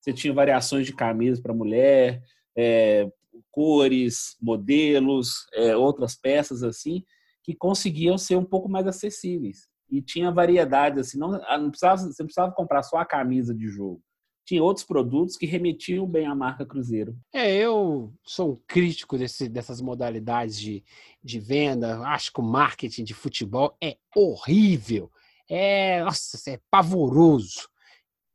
você 0.00 0.12
tinha 0.12 0.34
variações 0.34 0.86
de 0.86 0.94
camisas 0.94 1.40
para 1.40 1.54
mulher, 1.54 2.22
é, 2.56 3.10
cores, 3.50 4.36
modelos, 4.40 5.46
é, 5.54 5.76
outras 5.76 6.14
peças 6.14 6.62
assim, 6.62 7.02
que 7.42 7.54
conseguiam 7.54 8.18
ser 8.18 8.36
um 8.36 8.44
pouco 8.44 8.68
mais 8.68 8.86
acessíveis. 8.86 9.68
E 9.88 10.02
tinha 10.02 10.32
variedade, 10.32 10.98
assim, 10.98 11.18
não, 11.18 11.34
ah, 11.46 11.58
não 11.58 11.70
precisava, 11.70 11.98
você 11.98 12.22
não 12.22 12.26
precisava 12.26 12.52
comprar 12.52 12.82
só 12.82 12.98
a 12.98 13.06
camisa 13.06 13.54
de 13.54 13.68
jogo. 13.68 14.02
Tinha 14.44 14.62
outros 14.62 14.86
produtos 14.86 15.36
que 15.36 15.46
remetiam 15.46 16.06
bem 16.06 16.26
à 16.26 16.34
marca 16.34 16.64
Cruzeiro. 16.64 17.16
É, 17.32 17.52
eu 17.52 18.12
sou 18.24 18.52
um 18.52 18.56
crítico 18.66 19.18
desse, 19.18 19.48
dessas 19.48 19.80
modalidades 19.80 20.58
de, 20.58 20.84
de 21.22 21.40
venda. 21.40 21.98
Acho 22.00 22.32
que 22.32 22.40
o 22.40 22.44
marketing 22.44 23.04
de 23.04 23.14
futebol 23.14 23.76
é 23.82 23.96
horrível 24.14 25.10
é, 25.48 26.02
nossa, 26.02 26.50
é 26.50 26.60
pavoroso. 26.70 27.68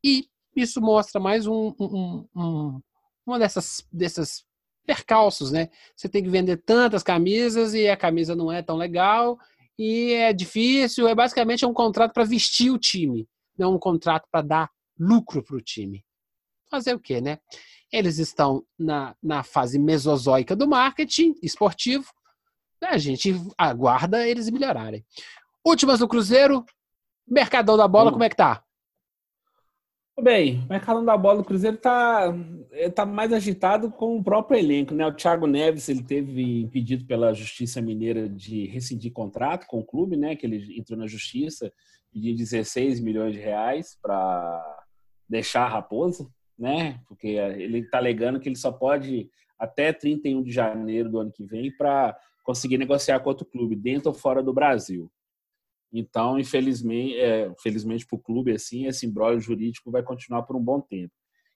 E 0.04 0.28
isso 0.56 0.80
mostra 0.80 1.20
mais 1.20 1.46
um, 1.46 1.74
um, 1.78 2.28
um, 2.34 2.82
uma 3.26 3.38
dessas, 3.38 3.86
dessas 3.92 4.44
percalços, 4.86 5.52
né? 5.52 5.68
Você 5.96 6.08
tem 6.08 6.22
que 6.22 6.30
vender 6.30 6.58
tantas 6.58 7.02
camisas 7.02 7.74
e 7.74 7.88
a 7.88 7.96
camisa 7.96 8.34
não 8.34 8.50
é 8.50 8.62
tão 8.62 8.76
legal 8.76 9.38
e 9.78 10.12
é 10.12 10.32
difícil. 10.32 11.08
É 11.08 11.14
basicamente 11.14 11.64
um 11.64 11.72
contrato 11.72 12.12
para 12.12 12.24
vestir 12.24 12.70
o 12.70 12.78
time, 12.78 13.28
não 13.56 13.74
um 13.74 13.78
contrato 13.78 14.26
para 14.30 14.42
dar 14.42 14.70
lucro 14.98 15.42
para 15.42 15.56
o 15.56 15.60
time. 15.60 16.04
Fazer 16.70 16.94
o 16.94 17.00
quê, 17.00 17.20
né? 17.20 17.38
Eles 17.92 18.18
estão 18.18 18.64
na, 18.78 19.14
na 19.22 19.42
fase 19.42 19.78
mesozoica 19.78 20.56
do 20.56 20.66
marketing 20.66 21.34
esportivo. 21.42 22.10
A 22.82 22.98
gente 22.98 23.34
aguarda 23.56 24.26
eles 24.26 24.50
melhorarem. 24.50 25.04
Últimas 25.64 26.00
do 26.00 26.08
Cruzeiro, 26.08 26.64
Mercadão 27.26 27.76
da 27.76 27.86
bola, 27.86 28.08
hum. 28.08 28.12
como 28.12 28.24
é 28.24 28.28
que 28.28 28.36
tá? 28.36 28.64
Bem, 30.20 30.60
o 30.60 30.68
Mercadão 30.68 31.04
da 31.04 31.16
bola 31.16 31.38
do 31.38 31.44
Cruzeiro 31.44 31.78
tá, 31.78 32.32
é, 32.70 32.90
tá 32.90 33.06
mais 33.06 33.32
agitado 33.32 33.90
com 33.90 34.18
o 34.18 34.22
próprio 34.22 34.58
elenco, 34.58 34.94
né? 34.94 35.06
O 35.06 35.14
Thiago 35.14 35.46
Neves, 35.46 35.88
ele 35.88 36.02
teve 36.02 36.68
pedido 36.68 37.06
pela 37.06 37.32
Justiça 37.32 37.80
Mineira 37.80 38.28
de 38.28 38.66
rescindir 38.66 39.10
contrato 39.10 39.66
com 39.66 39.80
o 39.80 39.84
clube, 39.84 40.16
né? 40.16 40.36
Que 40.36 40.46
ele 40.46 40.78
entrou 40.78 40.98
na 40.98 41.06
Justiça, 41.06 41.72
pediu 42.12 42.36
16 42.36 43.00
milhões 43.00 43.32
de 43.32 43.40
reais 43.40 43.96
para 44.02 44.84
deixar 45.26 45.62
a 45.62 45.68
Raposa, 45.68 46.28
né? 46.58 47.00
Porque 47.08 47.28
ele 47.28 47.78
está 47.78 47.96
alegando 47.96 48.38
que 48.38 48.48
ele 48.50 48.56
só 48.56 48.70
pode 48.70 49.30
até 49.58 49.94
31 49.94 50.42
de 50.42 50.52
janeiro 50.52 51.08
do 51.08 51.20
ano 51.20 51.32
que 51.32 51.44
vem 51.44 51.74
para 51.74 52.14
conseguir 52.44 52.76
negociar 52.76 53.18
com 53.20 53.30
outro 53.30 53.46
clube, 53.46 53.74
dentro 53.74 54.10
ou 54.10 54.14
fora 54.14 54.42
do 54.42 54.52
Brasil. 54.52 55.10
Então, 55.92 56.38
infelizmente, 56.38 57.16
é, 57.16 57.52
felizmente 57.60 58.06
para 58.06 58.16
o 58.16 58.20
clube, 58.20 58.52
assim, 58.52 58.86
esse 58.86 59.06
embrólio 59.06 59.40
jurídico 59.40 59.90
vai 59.90 60.02
continuar 60.02 60.42
por 60.42 60.56
um 60.56 60.62
bom 60.62 60.80
tempo. 60.80 61.12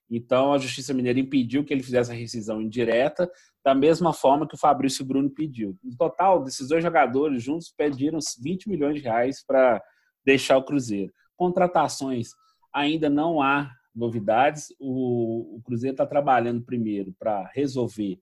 Então, 0.09 0.53
a 0.53 0.57
Justiça 0.57 0.93
Mineira 0.93 1.19
impediu 1.19 1.65
que 1.65 1.73
ele 1.73 1.83
fizesse 1.83 2.11
a 2.11 2.15
rescisão 2.15 2.61
indireta, 2.61 3.29
da 3.63 3.75
mesma 3.75 4.13
forma 4.13 4.47
que 4.47 4.55
o 4.55 4.59
Fabrício 4.59 5.03
Bruno 5.03 5.29
pediu. 5.29 5.77
No 5.83 5.95
total, 5.97 6.43
desses 6.43 6.69
dois 6.69 6.81
jogadores 6.81 7.43
juntos 7.43 7.73
pediram 7.75 8.19
20 8.41 8.69
milhões 8.69 8.95
de 8.95 9.01
reais 9.01 9.43
para 9.45 9.83
deixar 10.25 10.57
o 10.57 10.63
Cruzeiro. 10.63 11.11
Contratações, 11.35 12.29
ainda 12.73 13.09
não 13.09 13.41
há 13.41 13.69
novidades. 13.93 14.67
O, 14.79 15.57
o 15.57 15.61
Cruzeiro 15.63 15.93
está 15.93 16.05
trabalhando 16.05 16.63
primeiro 16.63 17.13
para 17.19 17.49
resolver 17.53 18.19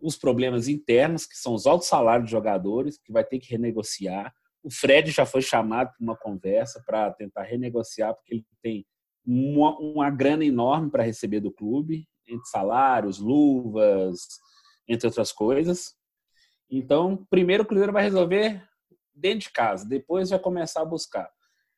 os 0.00 0.16
problemas 0.16 0.68
internos, 0.68 1.24
que 1.24 1.36
são 1.36 1.54
os 1.54 1.66
altos 1.66 1.88
salários 1.88 2.26
de 2.26 2.32
jogadores, 2.32 2.98
que 2.98 3.12
vai 3.12 3.24
ter 3.24 3.38
que 3.38 3.50
renegociar. 3.50 4.34
O 4.62 4.70
Fred 4.70 5.10
já 5.10 5.26
foi 5.26 5.42
chamado 5.42 5.88
para 5.88 6.02
uma 6.02 6.16
conversa 6.16 6.82
para 6.86 7.10
tentar 7.12 7.42
renegociar, 7.42 8.14
porque 8.14 8.34
ele 8.34 8.46
tem 8.62 8.86
uma, 9.24 9.76
uma 9.78 10.10
grana 10.10 10.44
enorme 10.44 10.90
para 10.90 11.02
receber 11.02 11.40
do 11.40 11.52
clube, 11.52 12.06
entre 12.28 12.46
salários, 12.46 13.18
luvas, 13.18 14.18
entre 14.88 15.06
outras 15.06 15.32
coisas. 15.32 15.94
Então, 16.70 17.26
primeiro 17.28 17.64
o 17.64 17.66
Cruzeiro 17.66 17.92
vai 17.92 18.02
resolver 18.02 18.62
dentro 19.14 19.40
de 19.40 19.50
casa, 19.50 19.88
depois 19.88 20.30
vai 20.30 20.38
começar 20.38 20.82
a 20.82 20.86
buscar. 20.86 21.30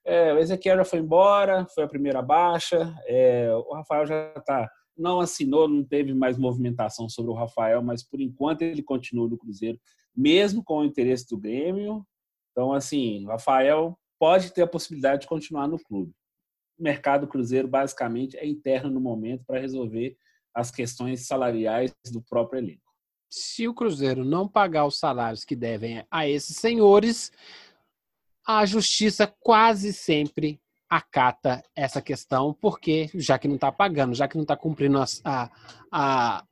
É, 0.05 0.33
o 0.35 0.39
Ezequiel 0.39 0.77
já 0.77 0.85
foi 0.85 0.99
embora, 0.99 1.67
foi 1.75 1.85
a 1.85 1.89
primeira 1.89 2.21
baixa, 2.21 2.95
é, 3.07 3.51
o 3.55 3.73
Rafael 3.73 4.07
já 4.07 4.35
está 4.37 4.71
não 4.97 5.21
assinou, 5.21 5.69
não 5.69 5.85
teve 5.85 6.15
mais 6.15 6.39
movimentação 6.39 7.09
sobre 7.09 7.31
o 7.31 7.35
Rafael, 7.35 7.83
mas 7.83 8.03
por 8.03 8.21
enquanto 8.21 8.63
ele 8.63 8.83
continua 8.83 9.29
no 9.29 9.37
Cruzeiro, 9.37 9.79
mesmo 10.17 10.63
com 10.63 10.79
o 10.79 10.85
interesse 10.85 11.29
do 11.29 11.39
Grêmio, 11.39 12.07
então, 12.55 12.73
assim, 12.73 13.27
Rafael 13.27 13.99
pode 14.17 14.53
ter 14.53 14.63
a 14.63 14.67
possibilidade 14.67 15.23
de 15.23 15.27
continuar 15.27 15.67
no 15.67 15.77
clube. 15.77 16.15
O 16.79 16.83
mercado 16.85 17.27
cruzeiro, 17.27 17.67
basicamente, 17.67 18.37
é 18.37 18.47
interno 18.47 18.89
no 18.89 19.01
momento 19.01 19.45
para 19.45 19.59
resolver 19.59 20.17
as 20.55 20.71
questões 20.71 21.27
salariais 21.27 21.93
do 22.13 22.23
próprio 22.23 22.61
elenco. 22.61 22.95
Se 23.29 23.67
o 23.67 23.75
Cruzeiro 23.75 24.25
não 24.25 24.47
pagar 24.47 24.87
os 24.87 24.97
salários 24.97 25.45
que 25.45 25.57
devem 25.57 26.07
a 26.09 26.29
esses 26.29 26.57
senhores, 26.57 27.33
a 28.47 28.65
justiça 28.65 29.27
quase 29.41 29.93
sempre 29.93 30.61
acata 30.89 31.65
essa 31.75 32.01
questão, 32.01 32.55
porque 32.55 33.11
já 33.15 33.37
que 33.37 33.49
não 33.49 33.57
está 33.57 33.73
pagando, 33.73 34.15
já 34.15 34.29
que 34.29 34.37
não 34.37 34.45
está 34.45 34.57
cumprindo 34.57 34.99
as, 34.99 35.21
a, 35.25 35.51
a, 35.91 36.45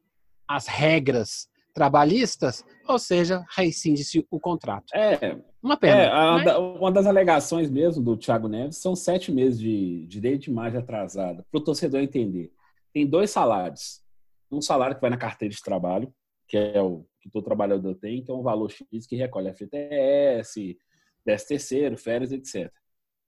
as 0.48 0.66
regras 0.66 1.48
trabalhistas, 1.72 2.64
ou 2.88 2.98
seja, 2.98 3.46
rescinde-se 3.54 4.26
o 4.28 4.40
contrato. 4.40 4.92
É, 4.92 5.38
uma 5.62 5.76
pena. 5.76 6.02
É, 6.02 6.08
a, 6.08 6.32
mas... 6.32 6.56
Uma 6.56 6.90
das 6.90 7.06
alegações 7.06 7.70
mesmo 7.70 8.02
do 8.02 8.16
Thiago 8.16 8.48
Neves 8.48 8.78
são 8.78 8.96
sete 8.96 9.30
meses 9.30 9.60
de 9.60 10.04
direito 10.06 10.42
de 10.42 10.50
imagem 10.50 10.78
atrasada, 10.78 11.46
para 11.50 11.58
o 11.58 11.64
torcedor 11.64 12.00
entender. 12.00 12.52
Tem 12.92 13.06
dois 13.06 13.30
salários. 13.30 14.02
Um 14.50 14.60
salário 14.60 14.96
que 14.96 15.00
vai 15.00 15.10
na 15.10 15.16
carteira 15.16 15.54
de 15.54 15.62
trabalho, 15.62 16.12
que 16.48 16.56
é 16.56 16.82
o 16.82 17.06
que 17.20 17.30
todo 17.30 17.44
trabalhador 17.44 17.94
tem, 17.94 18.22
que 18.22 18.30
é 18.30 18.34
um 18.34 18.42
valor 18.42 18.70
X 18.70 19.06
que 19.06 19.16
recolhe 19.16 19.52
FTS, 19.52 20.76
10 21.24 21.44
terceiro, 21.44 21.96
férias, 21.96 22.32
etc. 22.32 22.70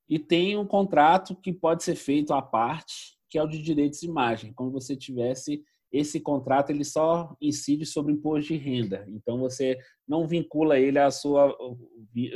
E 0.08 0.18
tem 0.18 0.56
um 0.56 0.66
contrato 0.66 1.36
que 1.36 1.52
pode 1.52 1.84
ser 1.84 1.94
feito 1.94 2.34
à 2.34 2.42
parte, 2.42 3.16
que 3.30 3.38
é 3.38 3.42
o 3.42 3.46
de 3.46 3.62
direitos 3.62 4.00
de 4.00 4.06
imagem, 4.06 4.52
como 4.52 4.70
você 4.70 4.96
tivesse 4.96 5.64
esse 5.94 6.18
contrato 6.18 6.70
ele 6.70 6.84
só 6.84 7.36
incide 7.40 7.86
sobre 7.86 8.12
imposto 8.12 8.52
de 8.52 8.56
renda. 8.56 9.06
Então 9.08 9.38
você 9.38 9.78
não 10.06 10.26
vincula 10.26 10.76
ele 10.76 10.98
à 10.98 11.08
sua 11.08 11.44
ao 11.44 11.78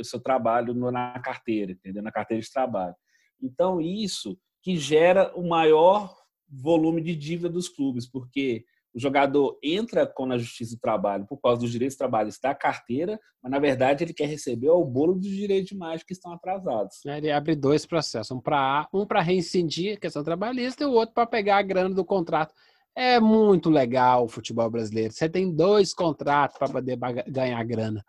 seu 0.01 0.21
trabalho 0.21 0.73
na 0.73 1.19
carteira, 1.19 1.73
entendeu? 1.73 2.01
Na 2.01 2.11
carteira 2.11 2.41
de 2.41 2.49
trabalho. 2.49 2.95
Então 3.43 3.81
isso 3.81 4.39
que 4.63 4.77
gera 4.77 5.33
o 5.35 5.45
maior 5.45 6.15
volume 6.47 7.01
de 7.01 7.13
dívida 7.13 7.49
dos 7.49 7.67
clubes, 7.67 8.09
porque 8.09 8.63
o 8.93 8.99
jogador 8.99 9.59
entra 9.61 10.07
com 10.07 10.25
na 10.25 10.37
Justiça 10.37 10.75
do 10.75 10.79
Trabalho 10.79 11.25
por 11.27 11.37
causa 11.37 11.61
dos 11.61 11.71
direitos 11.71 11.97
trabalhistas 11.97 12.41
da 12.41 12.55
carteira, 12.55 13.19
mas 13.43 13.51
na 13.51 13.59
verdade 13.59 14.03
ele 14.03 14.13
quer 14.13 14.25
receber 14.25 14.69
o 14.69 14.83
bolo 14.83 15.15
dos 15.15 15.29
direitos 15.29 15.69
de 15.69 15.75
imagem 15.75 16.05
que 16.05 16.13
estão 16.13 16.31
atrasados. 16.31 17.05
É, 17.05 17.17
ele 17.17 17.31
abre 17.31 17.55
dois 17.55 17.85
processos, 17.85 18.31
um 18.31 18.39
para 18.39 18.87
um 18.93 19.05
para 19.05 19.21
reincidir 19.21 19.97
a 19.97 19.99
questão 19.99 20.23
trabalhista 20.23 20.83
e 20.83 20.87
o 20.87 20.91
outro 20.91 21.13
para 21.13 21.27
pegar 21.27 21.57
a 21.57 21.61
grana 21.61 21.93
do 21.93 22.05
contrato 22.05 22.53
é 22.95 23.19
muito 23.19 23.69
legal 23.69 24.25
o 24.25 24.27
futebol 24.27 24.69
brasileiro. 24.69 25.13
Você 25.13 25.29
tem 25.29 25.53
dois 25.53 25.93
contratos 25.93 26.57
para 26.57 26.69
poder 26.69 26.97
ganhar 27.27 27.63
grana. 27.63 28.05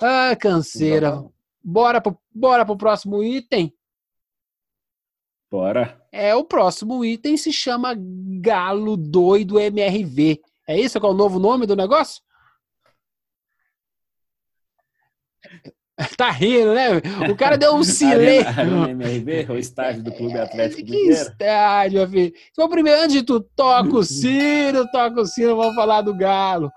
Ah, 0.00 0.34
canseira. 0.36 1.22
Bora 1.62 2.00
pro, 2.00 2.18
bora 2.34 2.64
pro 2.64 2.76
próximo 2.76 3.22
item. 3.22 3.74
Bora. 5.50 6.00
É, 6.12 6.34
o 6.34 6.44
próximo 6.44 7.04
item 7.04 7.36
se 7.36 7.52
chama 7.52 7.94
Galo 8.40 8.96
Doido 8.96 9.58
MRV. 9.58 10.40
É 10.66 10.78
isso 10.78 11.00
que 11.00 11.04
é 11.04 11.08
o 11.08 11.14
novo 11.14 11.38
nome 11.38 11.66
do 11.66 11.74
negócio? 11.74 12.22
Tá 16.16 16.30
rindo, 16.30 16.74
né? 16.74 16.88
O 17.30 17.36
cara 17.36 17.56
deu 17.56 17.74
um 17.74 17.84
silêncio. 17.84 18.48
MRV, 18.90 19.52
o 19.52 19.58
estádio 19.58 20.02
do 20.02 20.12
Clube 20.12 20.38
Atlético 20.38 20.84
Que 20.84 21.08
estádio, 21.08 21.98
meu 21.98 22.08
filho. 22.08 22.32
Então, 22.50 22.68
primeiro, 22.68 23.02
antes 23.02 23.12
de 23.12 23.22
tudo, 23.22 23.46
toca 23.54 23.96
o 23.96 24.04
sino, 24.04 24.90
toca 24.90 25.20
o 25.20 25.26
sino, 25.26 25.56
vamos 25.56 25.74
falar 25.74 26.02
do 26.02 26.14
Galo. 26.14 26.70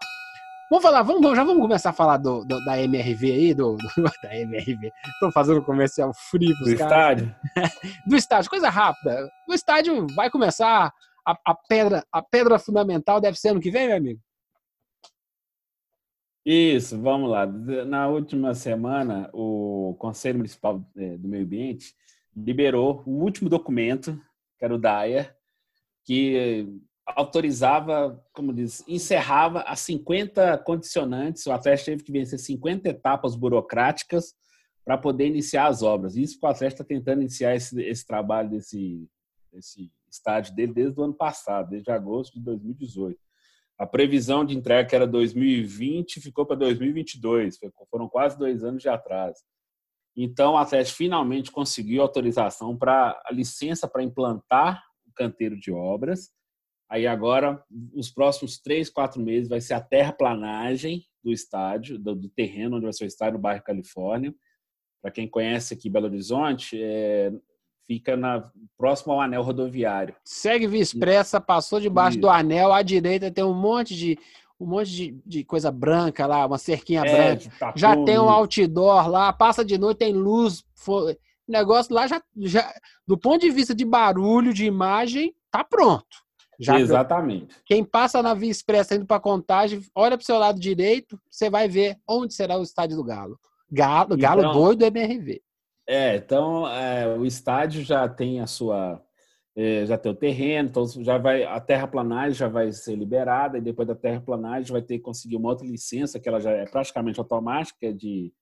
Vamos 0.70 0.84
falar, 0.84 1.04
vamos, 1.04 1.36
já 1.36 1.44
vamos 1.44 1.62
começar 1.62 1.92
a 1.92 1.94
falar 1.94 2.18
do, 2.18 2.44
do 2.46 2.64
da 2.66 2.82
MRV 2.82 3.32
aí, 3.32 3.54
do, 3.54 3.78
do 3.78 4.04
da 4.24 4.36
MRV. 4.36 4.92
Estou 5.14 5.32
fazendo 5.32 5.62
comercial 5.62 6.12
frio 6.32 6.56
Do 6.64 6.72
estádio? 6.72 7.36
do 8.08 8.16
estádio, 8.16 8.50
coisa 8.50 8.70
rápida. 8.70 9.30
O 9.48 9.54
estádio 9.54 10.08
vai 10.16 10.30
começar, 10.32 10.92
a, 11.28 11.38
a, 11.46 11.56
pedra, 11.68 12.04
a 12.12 12.22
pedra 12.22 12.58
fundamental 12.58 13.22
deve 13.22 13.38
ser 13.38 13.50
ano 13.50 13.60
que 13.60 13.70
vem, 13.70 13.88
meu 13.88 13.98
amigo? 13.98 14.20
Isso, 16.46 17.00
vamos 17.00 17.30
lá. 17.30 17.46
Na 17.46 18.08
última 18.10 18.54
semana, 18.54 19.30
o 19.34 19.96
Conselho 19.98 20.39
Municipal 20.39 20.86
é, 20.96 21.18
do 21.18 21.28
Meio 21.28 21.46
Ambiente 21.46 21.96
liberou 22.36 23.02
o 23.06 23.12
último 23.24 23.50
documento, 23.50 24.20
que 24.60 24.66
era 24.66 24.76
o 24.76 24.78
DAIA, 24.78 25.34
que 26.04 26.68
autorizava, 27.06 28.22
como 28.34 28.54
diz, 28.54 28.84
encerrava 28.88 29.62
as 29.62 29.80
50 29.82 30.58
condicionantes. 30.60 31.46
O 31.46 31.52
Atlético 31.52 31.86
teve 31.86 32.04
que 32.04 32.12
vencer 32.12 32.39
50 32.39 32.89
etapas 32.89 33.36
burocráticas 33.36 34.34
para 34.84 34.98
poder 34.98 35.28
iniciar 35.28 35.68
as 35.68 35.82
obras. 35.82 36.18
Isso 36.18 36.38
que 36.38 36.46
o 36.46 36.50
Atlético 36.50 36.82
está 36.82 36.84
tentando 36.84 37.22
iniciar 37.22 37.56
esse, 37.56 37.82
esse 37.82 38.06
trabalho 38.06 38.50
desse, 38.50 39.08
desse 39.52 39.89
estádio 40.10 40.54
dele 40.56 40.74
desde 40.74 41.00
o 41.00 41.04
ano 41.04 41.14
passado, 41.14 41.70
desde 41.70 41.89
agosto 41.89 42.34
de 42.34 42.41
2018. 42.41 43.18
A 43.78 43.88
previsão 43.88 44.46
de 44.46 44.56
entrega 44.56 44.88
que 44.88 44.96
era 44.96 45.08
2020 45.08 46.22
ficou 46.22 46.46
para 46.46 46.56
2022, 46.56 47.60
foram 47.90 48.08
quase 48.08 48.38
dois 48.38 48.64
anos 48.64 48.82
de 48.82 48.90
atraso. 48.90 49.42
Então, 50.16 50.54
o 50.54 50.58
Atlético 50.58 50.98
finalmente 50.98 51.52
conseguiu 51.52 52.02
autorização 52.02 52.78
para 52.78 53.20
a 53.26 53.34
licença 53.34 53.88
para 53.88 54.04
implantar 54.04 54.84
o 55.08 55.12
canteiro 55.12 55.60
de 55.60 55.72
obras. 55.72 56.32
Aí 56.90 57.08
agora, 57.08 57.64
os 57.96 58.12
próximos 58.12 58.60
três, 58.60 58.90
quatro 58.90 59.20
meses, 59.20 59.50
vai 59.50 59.60
ser 59.60 59.74
a 59.74 59.82
terraplanagem 59.82 61.04
do 61.24 61.32
estádio, 61.32 61.98
do, 61.98 62.14
do 62.14 62.30
terreno 62.30 62.76
onde 62.76 62.86
vai 62.86 62.94
ser 62.94 63.06
o 63.06 63.08
estádio 63.08 63.34
no 63.34 63.40
bairro 63.40 63.64
Califórnia. 63.64 64.34
Para 65.02 65.12
quem 65.12 65.28
conhece 65.28 65.74
aqui 65.74 65.90
Belo 65.90 66.06
Horizonte, 66.06 66.80
é, 66.80 67.32
fica 67.88 68.16
na, 68.16 68.50
próximo 68.78 69.14
ao 69.14 69.22
anel 69.22 69.42
rodoviário. 69.42 70.16
Segue 70.24 70.68
Via 70.68 70.82
Expressa, 70.82 71.40
passou 71.40 71.80
debaixo 71.80 72.18
Isso. 72.18 72.22
do 72.22 72.30
anel, 72.30 72.74
à 72.74 72.82
direita 72.82 73.32
tem 73.32 73.44
um 73.44 73.54
monte 73.54 73.96
de 73.96 74.18
um 74.60 74.66
monte 74.66 74.92
de, 74.92 75.22
de 75.26 75.44
coisa 75.44 75.72
branca 75.72 76.26
lá, 76.26 76.46
uma 76.46 76.58
cerquinha 76.58 77.02
é, 77.02 77.36
branca. 77.36 77.52
Tá 77.60 77.74
já 77.76 77.96
tem 78.04 78.18
um 78.18 78.30
outdoor 78.30 79.10
lá, 79.10 79.34
passa 79.34 79.64
de 79.66 79.78
noite, 79.78 79.98
tem 79.98 80.14
luz. 80.14 80.64
O 80.88 81.14
negócio 81.48 81.94
lá 81.94 82.08
já, 82.08 82.22
já, 82.38 82.74
do 83.06 83.18
ponto 83.18 83.42
de 83.42 83.50
vista 83.50 83.76
de 83.76 83.84
barulho, 83.84 84.54
de 84.54 84.66
imagem, 84.66 85.36
tá 85.52 85.64
pronto. 85.64 86.24
Já 86.60 86.80
Exatamente. 86.80 87.56
Quem 87.66 87.84
passa 87.84 88.22
na 88.22 88.34
Via 88.34 88.52
Expressa 88.52 88.96
indo 88.96 89.06
para 89.06 89.20
Contagem, 89.20 89.82
olha 89.94 90.18
para 90.18 90.24
o 90.24 90.26
seu 90.26 90.38
lado 90.38 90.60
direito, 90.60 91.20
você 91.30 91.50
vai 91.50 91.68
ver 91.68 91.98
onde 92.08 92.34
será 92.34 92.58
o 92.58 92.64
estádio 92.64 92.96
do 92.96 93.04
Galo. 93.04 93.38
Galo, 93.70 94.16
Galo 94.16 94.42
então, 94.42 94.54
doido 94.54 94.84
MRV. 94.84 95.42
É, 95.88 96.16
então 96.16 96.68
é, 96.68 97.16
o 97.18 97.26
estádio 97.26 97.84
já 97.84 98.08
tem 98.08 98.40
a 98.40 98.48
sua. 98.48 99.02
É, 99.56 99.86
já 99.86 99.98
tem 100.00 100.12
o 100.12 100.16
terreno, 100.16 100.70
então 100.70 100.88
já 101.04 101.20
vai 101.20 101.44
a 101.44 101.60
terraplanagem 101.60 102.34
já 102.34 102.48
vai 102.48 102.72
ser 102.72 102.96
liberada 102.96 103.56
e 103.60 103.62
depois 103.62 103.88
da 103.88 103.94
terraplanagem 103.94 104.72
vai 104.72 104.82
ter 104.82 104.98
que 104.98 105.04
conseguir 105.04 105.36
uma 105.36 105.50
outra 105.50 105.68
licença 105.68 106.20
que 106.20 106.28
ela 106.28 106.40
já 106.40 106.50
é 106.50 106.66
praticamente 106.66 107.20
automática 107.20 107.94
de 107.94 108.34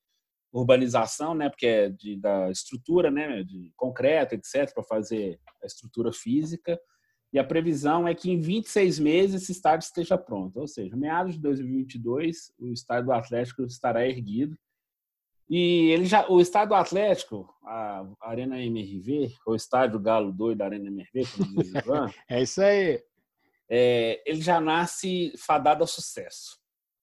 urbanização, 0.54 1.36
né, 1.36 1.50
porque 1.50 1.66
é 1.66 1.90
de, 1.90 2.16
da 2.18 2.50
estrutura, 2.50 3.12
né, 3.12 3.44
de 3.44 3.72
concreto, 3.76 4.36
etc, 4.36 4.74
para 4.74 4.84
fazer 4.84 5.38
a 5.62 5.66
estrutura 5.66 6.14
física. 6.14 6.80
E 7.34 7.40
a 7.40 7.44
previsão 7.44 8.08
é 8.08 8.16
que 8.16 8.32
em 8.32 8.40
26 8.40 9.00
meses 9.00 9.44
esse 9.44 9.52
estádio 9.52 9.86
esteja 9.86 10.18
pronto, 10.18 10.60
ou 10.60 10.68
seja, 10.68 10.96
meados 10.96 11.36
de 11.36 11.42
2022 11.42 12.54
o 12.58 12.72
estádio 12.72 13.08
do 13.08 13.14
Atlético 13.14 13.64
estará 13.64 14.08
erguido 14.08 14.58
e 15.54 15.92
ele 15.92 16.06
já, 16.06 16.26
o 16.30 16.40
estádio 16.40 16.74
Atlético, 16.76 17.54
a 17.66 18.06
Arena 18.22 18.58
MRV, 18.58 19.34
o 19.46 19.54
estádio 19.54 20.00
Galo 20.00 20.32
Doido 20.32 20.60
da 20.60 20.66
Arena 20.66 20.88
MRV, 20.88 21.30
como 21.36 21.62
diz 21.62 21.76
Ivan, 21.76 22.10
é 22.30 22.42
isso 22.42 22.62
aí. 22.62 23.04
É, 23.70 24.24
ele 24.26 24.42
já 24.42 24.62
nasce 24.62 25.34
fadado 25.38 25.84
ao 25.84 25.88
sucesso. 25.88 26.58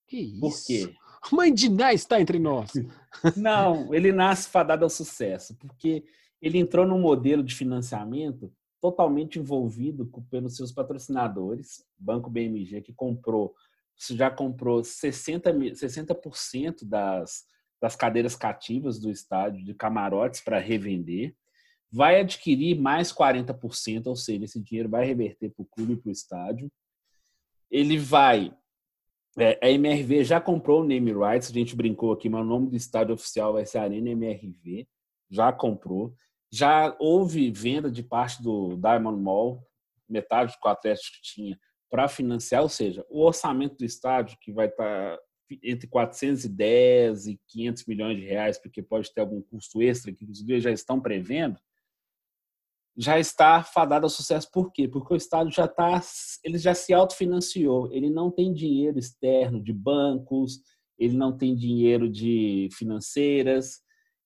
Que 0.07 0.17
isso? 0.17 0.39
Por 0.39 0.65
quê? 0.65 0.95
Mãe 1.31 1.53
de 1.53 1.69
Ná 1.69 1.93
está 1.93 2.19
entre 2.19 2.39
nós. 2.39 2.71
Não, 3.37 3.93
ele 3.93 4.11
nasce 4.11 4.49
fadado 4.49 4.83
ao 4.83 4.89
sucesso, 4.89 5.55
porque 5.59 6.03
ele 6.41 6.57
entrou 6.57 6.87
num 6.87 6.99
modelo 6.99 7.43
de 7.43 7.53
financiamento 7.53 8.51
totalmente 8.81 9.37
envolvido 9.37 10.11
pelos 10.27 10.55
seus 10.55 10.71
patrocinadores, 10.71 11.85
Banco 11.99 12.31
BMG, 12.31 12.81
que 12.81 12.93
comprou, 12.93 13.53
já 14.09 14.31
comprou 14.31 14.81
60%, 14.81 15.75
60 15.75 16.19
das 16.87 17.45
das 17.81 17.95
cadeiras 17.95 18.35
cativas 18.35 18.99
do 18.99 19.09
estádio, 19.09 19.63
de 19.63 19.73
camarotes 19.73 20.41
para 20.41 20.59
revender, 20.59 21.35
vai 21.91 22.19
adquirir 22.19 22.79
mais 22.79 23.11
40%, 23.11 24.07
ou 24.07 24.15
seja, 24.15 24.45
esse 24.45 24.59
dinheiro 24.59 24.89
vai 24.89 25.05
reverter 25.05 25.49
para 25.49 25.63
o 25.63 25.65
clube 25.65 25.93
e 25.93 25.97
para 25.97 26.09
o 26.09 26.11
estádio. 26.11 26.71
Ele 27.71 27.97
vai. 27.97 28.55
É, 29.37 29.59
a 29.61 29.69
MRV 29.69 30.23
já 30.23 30.41
comprou 30.41 30.81
o 30.81 30.85
name 30.85 31.11
rights, 31.13 31.49
a 31.49 31.53
gente 31.53 31.75
brincou 31.75 32.11
aqui, 32.11 32.29
mas 32.29 32.41
o 32.41 32.45
nome 32.45 32.69
do 32.69 32.75
estádio 32.75 33.13
oficial 33.13 33.53
vai 33.53 33.65
ser 33.65 33.79
Arena 33.79 34.09
MRV, 34.09 34.87
já 35.29 35.51
comprou. 35.51 36.13
Já 36.51 36.95
houve 36.99 37.51
venda 37.51 37.91
de 37.91 38.03
parte 38.03 38.41
do 38.41 38.75
Diamond 38.75 39.21
Mall, 39.21 39.63
metade 40.07 40.51
do 40.51 40.59
que 40.59 40.67
o 40.67 40.71
Atlético 40.71 41.17
tinha, 41.21 41.59
para 41.89 42.07
financiar, 42.07 42.61
ou 42.61 42.69
seja, 42.69 43.05
o 43.09 43.23
orçamento 43.23 43.77
do 43.77 43.85
estádio, 43.85 44.37
que 44.41 44.51
vai 44.51 44.67
estar 44.67 45.15
tá 45.15 45.23
entre 45.63 45.87
410 45.87 47.27
e 47.27 47.39
500 47.47 47.85
milhões 47.85 48.17
de 48.17 48.25
reais, 48.25 48.57
porque 48.57 48.81
pode 48.81 49.11
ter 49.13 49.21
algum 49.21 49.41
custo 49.41 49.81
extra 49.81 50.11
que 50.11 50.25
os 50.25 50.39
já 50.61 50.71
estão 50.71 50.99
prevendo, 50.99 51.59
já 52.97 53.17
está 53.17 53.63
fadado 53.63 54.05
ao 54.05 54.09
sucesso. 54.09 54.49
Por 54.51 54.71
quê? 54.71 54.87
Porque 54.87 55.13
o 55.13 55.17
Estado 55.17 55.49
já 55.49 55.65
está, 55.65 56.01
ele 56.43 56.57
já 56.57 56.73
se 56.73 56.93
autofinanciou, 56.93 57.91
ele 57.93 58.09
não 58.09 58.29
tem 58.29 58.53
dinheiro 58.53 58.99
externo 58.99 59.63
de 59.63 59.71
bancos, 59.71 60.59
ele 60.97 61.15
não 61.15 61.35
tem 61.35 61.55
dinheiro 61.55 62.09
de 62.09 62.67
financeiras. 62.73 63.79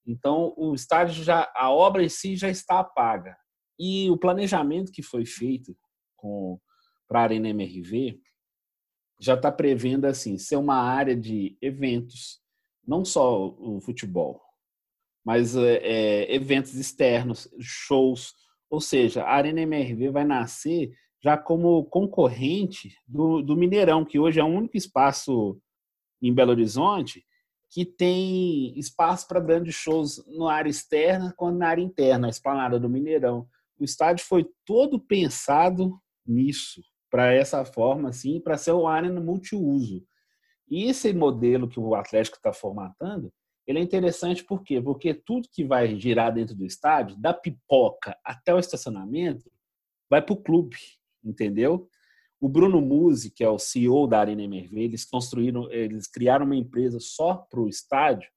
Então, 0.06 0.54
o 0.58 0.74
estádio 0.74 1.24
já, 1.24 1.52
a 1.56 1.72
obra 1.72 2.04
em 2.04 2.10
si 2.10 2.36
já 2.36 2.50
está 2.50 2.84
paga. 2.84 3.38
E 3.80 4.10
o 4.10 4.18
planejamento 4.18 4.92
que 4.92 5.04
foi 5.04 5.26
feito 5.26 5.78
para 7.08 7.20
a 7.20 7.24
Arena 7.24 7.50
MRV, 7.50 8.20
já 9.20 9.36
está 9.36 9.52
prevendo 9.52 10.06
assim 10.06 10.38
ser 10.38 10.56
uma 10.56 10.76
área 10.76 11.16
de 11.16 11.58
eventos, 11.62 12.42
não 12.86 13.06
só 13.06 13.48
o 13.58 13.80
futebol, 13.80 14.42
mas 15.24 15.56
é, 15.56 15.76
é, 15.78 16.36
eventos 16.36 16.76
externos, 16.76 17.48
shows, 17.60 18.34
ou 18.70 18.82
seja, 18.82 19.24
a 19.24 19.34
Arena 19.34 19.62
MRV 19.62 20.10
vai 20.12 20.26
nascer 20.26 20.92
já 21.24 21.38
como 21.38 21.86
concorrente 21.86 22.98
do, 23.08 23.42
do 23.42 23.56
Mineirão, 23.56 24.04
que 24.04 24.20
hoje 24.20 24.40
é 24.40 24.44
o 24.44 24.48
único 24.48 24.76
espaço 24.76 25.58
em 26.22 26.34
Belo 26.34 26.52
Horizonte 26.52 27.24
que 27.74 27.86
tem 27.86 28.78
espaço 28.78 29.28
para 29.28 29.40
grandes 29.40 29.74
shows 29.74 30.24
na 30.28 30.54
área 30.54 30.70
externa 30.70 31.34
quanto 31.36 31.58
na 31.58 31.70
área 31.70 31.82
interna, 31.82 32.28
a 32.28 32.30
esplanada 32.30 32.80
do 32.80 32.88
Mineirão. 32.88 33.48
O 33.80 33.84
estádio 33.84 34.24
foi 34.26 34.48
todo 34.64 35.00
pensado 35.00 36.00
nisso 36.24 36.82
para 37.14 37.32
essa 37.32 37.64
forma, 37.64 38.10
assim, 38.10 38.40
para 38.40 38.58
ser 38.58 38.72
uma 38.72 38.92
área 38.92 39.12
multiuso. 39.12 40.04
E 40.68 40.86
esse 40.86 41.14
modelo 41.14 41.70
que 41.70 41.80
o 41.80 41.94
Atlético 41.94 42.38
está 42.38 42.52
formatando, 42.52 43.32
ele 43.68 43.78
é 43.78 43.84
interessante 43.84 44.44
por 44.44 44.64
quê? 44.64 44.82
Porque 44.82 45.14
tudo 45.14 45.48
que 45.48 45.64
vai 45.64 45.96
girar 46.00 46.34
dentro 46.34 46.56
do 46.56 46.66
estádio, 46.66 47.16
da 47.16 47.32
pipoca 47.32 48.18
até 48.26 48.52
o 48.52 48.58
estacionamento, 48.58 49.48
vai 50.10 50.24
para 50.24 50.34
o 50.34 50.42
clube, 50.42 50.76
entendeu? 51.24 51.88
O 52.42 52.50
Bruno 52.50 52.82
Musi, 52.82 53.30
que 53.30 53.44
é 53.44 53.50
o 53.50 53.60
CEO 53.60 54.08
da 54.08 54.20
Arena 54.20 54.42
MRV, 54.42 54.82
eles 54.82 55.06
construíram, 55.06 55.72
eles 55.72 56.08
criaram 56.08 56.48
uma 56.48 56.56
empresa 56.56 57.00
só 57.00 57.36
para 57.36 57.62
o 57.62 57.70
estádio, 57.70 58.28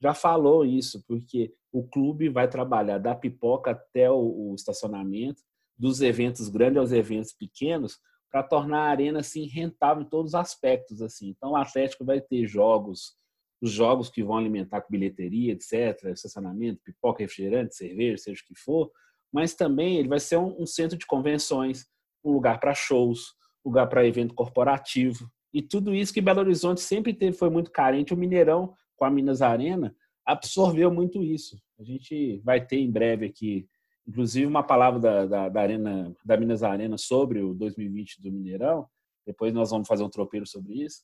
já 0.00 0.14
falou 0.14 0.64
isso, 0.64 1.04
porque 1.06 1.52
o 1.70 1.86
clube 1.86 2.30
vai 2.30 2.48
trabalhar 2.48 2.96
da 2.96 3.14
pipoca 3.14 3.72
até 3.72 4.10
o, 4.10 4.50
o 4.50 4.54
estacionamento, 4.54 5.42
dos 5.76 6.00
eventos 6.00 6.48
grandes 6.48 6.78
aos 6.78 6.90
eventos 6.90 7.34
pequenos, 7.34 7.98
para 8.34 8.42
tornar 8.42 8.88
a 8.88 8.90
arena 8.90 9.20
assim 9.20 9.46
rentável 9.46 10.02
em 10.02 10.08
todos 10.08 10.32
os 10.32 10.34
aspectos 10.34 11.00
assim. 11.00 11.28
Então 11.28 11.52
o 11.52 11.56
Atlético 11.56 12.04
vai 12.04 12.20
ter 12.20 12.48
jogos, 12.48 13.14
os 13.62 13.70
jogos 13.70 14.10
que 14.10 14.24
vão 14.24 14.36
alimentar 14.36 14.80
com 14.80 14.90
bilheteria, 14.90 15.52
etc, 15.52 16.06
estacionamento, 16.06 16.82
pipoca, 16.84 17.22
refrigerante, 17.22 17.76
cerveja, 17.76 18.18
seja 18.18 18.42
o 18.42 18.44
que 18.44 18.58
for, 18.58 18.90
mas 19.32 19.54
também 19.54 19.98
ele 19.98 20.08
vai 20.08 20.18
ser 20.18 20.36
um, 20.36 20.60
um 20.60 20.66
centro 20.66 20.98
de 20.98 21.06
convenções, 21.06 21.86
um 22.24 22.32
lugar 22.32 22.58
para 22.58 22.74
shows, 22.74 23.20
lugar 23.64 23.86
para 23.86 24.04
evento 24.04 24.34
corporativo. 24.34 25.30
E 25.52 25.62
tudo 25.62 25.94
isso 25.94 26.12
que 26.12 26.20
Belo 26.20 26.40
Horizonte 26.40 26.80
sempre 26.80 27.14
teve 27.14 27.36
foi 27.36 27.50
muito 27.50 27.70
carente. 27.70 28.12
O 28.12 28.16
Mineirão, 28.16 28.74
com 28.96 29.04
a 29.04 29.10
Minas 29.12 29.42
Arena, 29.42 29.94
absorveu 30.26 30.92
muito 30.92 31.22
isso. 31.22 31.56
A 31.78 31.84
gente 31.84 32.40
vai 32.44 32.66
ter 32.66 32.78
em 32.78 32.90
breve 32.90 33.26
aqui, 33.26 33.68
inclusive, 34.06 34.46
uma 34.46 34.62
palavra 34.62 35.00
da, 35.00 35.26
da, 35.26 35.48
da 35.48 35.60
Arena, 35.60 36.14
da 36.24 36.36
Minas 36.36 36.62
Arena 36.62 36.98
sobre 36.98 37.42
o 37.42 37.54
2020 37.54 38.20
do 38.20 38.30
Mineirão. 38.30 38.88
Depois 39.26 39.52
nós 39.52 39.70
vamos 39.70 39.88
fazer 39.88 40.02
um 40.02 40.10
tropeiro 40.10 40.46
sobre 40.46 40.84
isso. 40.84 41.02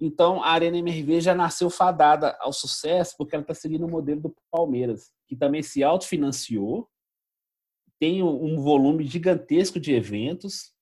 Então, 0.00 0.42
a 0.42 0.50
Arena 0.50 0.78
MRV 0.78 1.20
já 1.20 1.34
nasceu 1.34 1.68
fadada 1.68 2.36
ao 2.40 2.52
sucesso 2.52 3.16
porque 3.18 3.34
ela 3.34 3.42
está 3.42 3.54
seguindo 3.54 3.84
o 3.84 3.90
modelo 3.90 4.20
do 4.20 4.36
Palmeiras, 4.50 5.12
que 5.26 5.36
também 5.36 5.62
se 5.62 5.82
autofinanciou, 5.82 6.88
tem 7.98 8.22
um 8.22 8.60
volume 8.60 9.04
gigantesco 9.04 9.80
de 9.80 9.92
eventos 9.92 10.72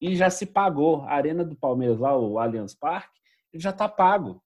e 0.00 0.14
já 0.14 0.28
se 0.28 0.44
pagou. 0.44 1.02
A 1.02 1.14
Arena 1.14 1.42
do 1.42 1.56
Palmeiras, 1.56 1.98
lá, 1.98 2.16
o 2.16 2.38
Allianz 2.38 2.74
Parque, 2.74 3.18
já 3.54 3.70
está 3.70 3.88
pago. 3.88 4.42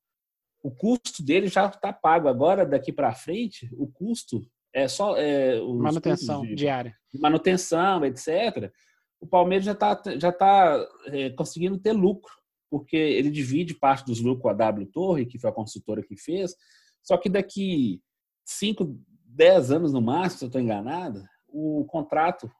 O 0.62 0.70
custo 0.70 1.20
dele 1.22 1.48
já 1.48 1.66
está 1.66 1.92
pago. 1.92 2.28
Agora, 2.28 2.64
daqui 2.64 2.92
para 2.92 3.12
frente, 3.12 3.68
o 3.72 3.88
custo 3.88 4.46
é 4.72 4.88
só. 4.88 5.16
É, 5.16 5.60
manutenção 5.60 6.42
de, 6.42 6.54
diária. 6.54 6.96
De 7.12 7.20
manutenção, 7.20 8.04
etc. 8.04 8.72
O 9.20 9.26
Palmeiras 9.26 9.64
já 9.64 9.72
está 9.72 10.02
já 10.18 10.32
tá, 10.32 10.88
é, 11.06 11.30
conseguindo 11.30 11.78
ter 11.78 11.92
lucro, 11.92 12.32
porque 12.70 12.96
ele 12.96 13.30
divide 13.30 13.74
parte 13.74 14.04
dos 14.04 14.20
lucros 14.20 14.42
com 14.42 14.48
a 14.48 14.54
W 14.54 14.86
Torre, 14.86 15.26
que 15.26 15.38
foi 15.38 15.50
a 15.50 15.54
consultora 15.54 16.02
que 16.02 16.16
fez. 16.16 16.54
Só 17.02 17.16
que 17.16 17.28
daqui 17.28 18.00
5, 18.44 18.98
10 19.26 19.72
anos 19.72 19.92
no 19.92 20.00
máximo, 20.00 20.38
se 20.38 20.44
eu 20.44 20.48
estou 20.48 20.60
enganado, 20.60 21.22
o 21.48 21.84
contrato 21.86 22.50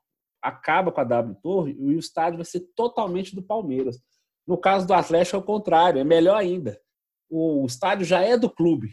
acaba 0.40 0.90
com 0.90 1.00
a 1.00 1.04
W 1.04 1.36
Torre 1.42 1.76
e 1.78 1.94
o 1.94 1.98
estádio 1.98 2.38
vai 2.38 2.44
ser 2.44 2.60
totalmente 2.74 3.34
do 3.34 3.42
Palmeiras. 3.42 3.98
No 4.46 4.58
caso 4.58 4.86
do 4.86 4.92
Atlético 4.92 5.36
é 5.36 5.38
o 5.38 5.44
contrário, 5.44 6.00
é 6.00 6.04
melhor 6.04 6.36
ainda. 6.36 6.78
O 7.30 7.64
estádio 7.64 8.04
já 8.04 8.20
é 8.20 8.36
do 8.36 8.50
clube. 8.50 8.92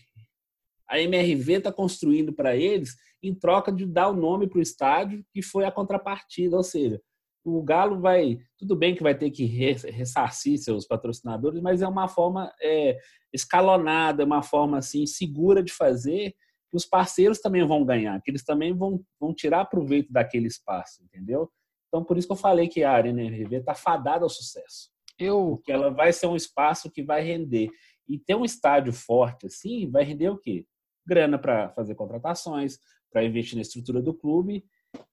A 0.90 1.00
MRV 1.00 1.54
está 1.54 1.72
construindo 1.72 2.34
para 2.34 2.56
eles 2.56 2.96
em 3.22 3.34
troca 3.34 3.72
de 3.72 3.86
dar 3.86 4.10
o 4.10 4.16
nome 4.16 4.48
para 4.48 4.60
o 4.60 4.62
estádio, 4.62 5.24
que 5.32 5.42
foi 5.42 5.66
a 5.66 5.72
contrapartida. 5.72 6.56
Ou 6.58 6.64
seja, 6.64 7.02
o 7.44 7.62
Galo 7.62 8.00
vai. 8.00 8.38
Tudo 8.58 8.76
bem 8.76 8.96
que 8.96 9.04
vai 9.04 9.16
ter 9.16 9.30
que 9.32 9.46
ressarcir 9.46 10.58
seus 10.58 10.86
patrocinadores, 10.86 11.62
mas 11.62 11.82
é 11.82 11.88
uma 11.88 12.08
forma 12.08 12.52
é, 12.62 12.98
escalonada, 13.34 14.26
uma 14.26 14.42
forma 14.42 14.78
assim 14.78 15.06
segura 15.06 15.64
de 15.64 15.72
fazer 15.72 16.34
que 16.70 16.78
os 16.78 16.86
parceiros 16.86 17.40
também 17.40 17.66
vão 17.66 17.84
ganhar, 17.84 18.22
que 18.22 18.30
eles 18.30 18.44
também 18.44 18.74
vão, 18.74 19.04
vão 19.20 19.34
tirar 19.34 19.66
proveito 19.66 20.12
daquele 20.14 20.48
espaço, 20.48 21.04
entendeu? 21.04 21.50
Então, 21.88 22.04
por 22.04 22.18
isso 22.18 22.28
que 22.28 22.34
eu 22.34 22.38
falei 22.38 22.68
que 22.68 22.84
a 22.84 22.92
Arena 22.92 23.24
MRV 23.24 23.58
está 23.58 23.74
fadada 23.74 24.24
ao 24.24 24.30
sucesso. 24.30 24.92
Eu... 25.18 25.56
Porque 25.58 25.72
ela 25.72 25.90
vai 25.90 26.14
ser 26.14 26.28
um 26.28 26.36
espaço 26.36 26.92
que 26.92 27.04
vai 27.04 27.22
render. 27.24 27.70
E 28.08 28.20
ter 28.20 28.36
um 28.36 28.46
estádio 28.46 28.94
forte 28.94 29.48
assim, 29.48 29.90
vai 29.90 30.04
render 30.04 30.30
o 30.30 30.38
quê? 30.38 30.66
Grana 31.10 31.40
para 31.40 31.70
fazer 31.72 31.96
contratações, 31.96 32.80
para 33.12 33.24
investir 33.24 33.56
na 33.56 33.64
estrutura 33.64 34.02
do 34.02 34.14
clube. 34.14 34.64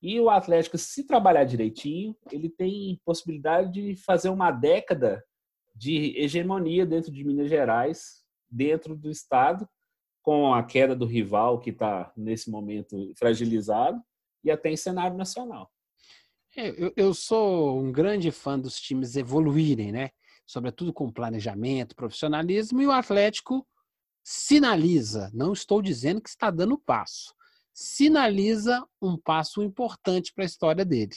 E 0.03 0.21
o 0.21 0.31
Atlético, 0.31 0.79
se 0.79 1.07
trabalhar 1.07 1.45
direitinho, 1.45 2.15
ele 2.31 2.49
tem 2.49 3.01
possibilidade 3.05 3.73
de 3.73 3.97
fazer 3.97 4.29
uma 4.29 4.51
década 4.51 5.25
de 5.75 6.15
hegemonia 6.19 6.87
dentro 6.87 7.11
de 7.11 7.25
Minas 7.25 7.49
Gerais, 7.49 8.23
dentro 8.49 8.97
do 8.97 9.11
estado, 9.11 9.69
com 10.23 10.53
a 10.55 10.63
queda 10.63 10.95
do 10.95 11.07
rival 11.07 11.61
que 11.61 11.71
está 11.71 12.13
nesse 12.17 12.51
momento 12.51 13.13
fragilizado 13.17 14.01
e 14.43 14.51
até 14.51 14.71
em 14.71 14.77
cenário 14.77 15.17
nacional. 15.17 15.71
É, 16.57 16.71
eu, 16.71 16.93
eu, 16.97 17.15
sou 17.15 17.79
um 17.79 17.93
grande 17.93 18.31
fã 18.31 18.59
dos 18.59 18.81
times 18.81 19.15
evoluírem, 19.15 19.93
né? 19.93 20.11
Sobretudo 20.47 20.93
com 20.93 21.13
planejamento, 21.13 21.95
profissionalismo, 21.95 22.81
e 22.81 22.87
o 22.87 22.93
Atlético 22.93 23.67
sinaliza, 24.29 25.31
não 25.33 25.53
estou 25.53 25.81
dizendo 25.81 26.21
que 26.21 26.29
está 26.29 26.51
dando 26.51 26.77
passo, 26.77 27.33
sinaliza 27.73 28.85
um 29.01 29.17
passo 29.17 29.63
importante 29.63 30.33
para 30.33 30.43
a 30.43 30.47
história 30.47 30.85
dele. 30.85 31.15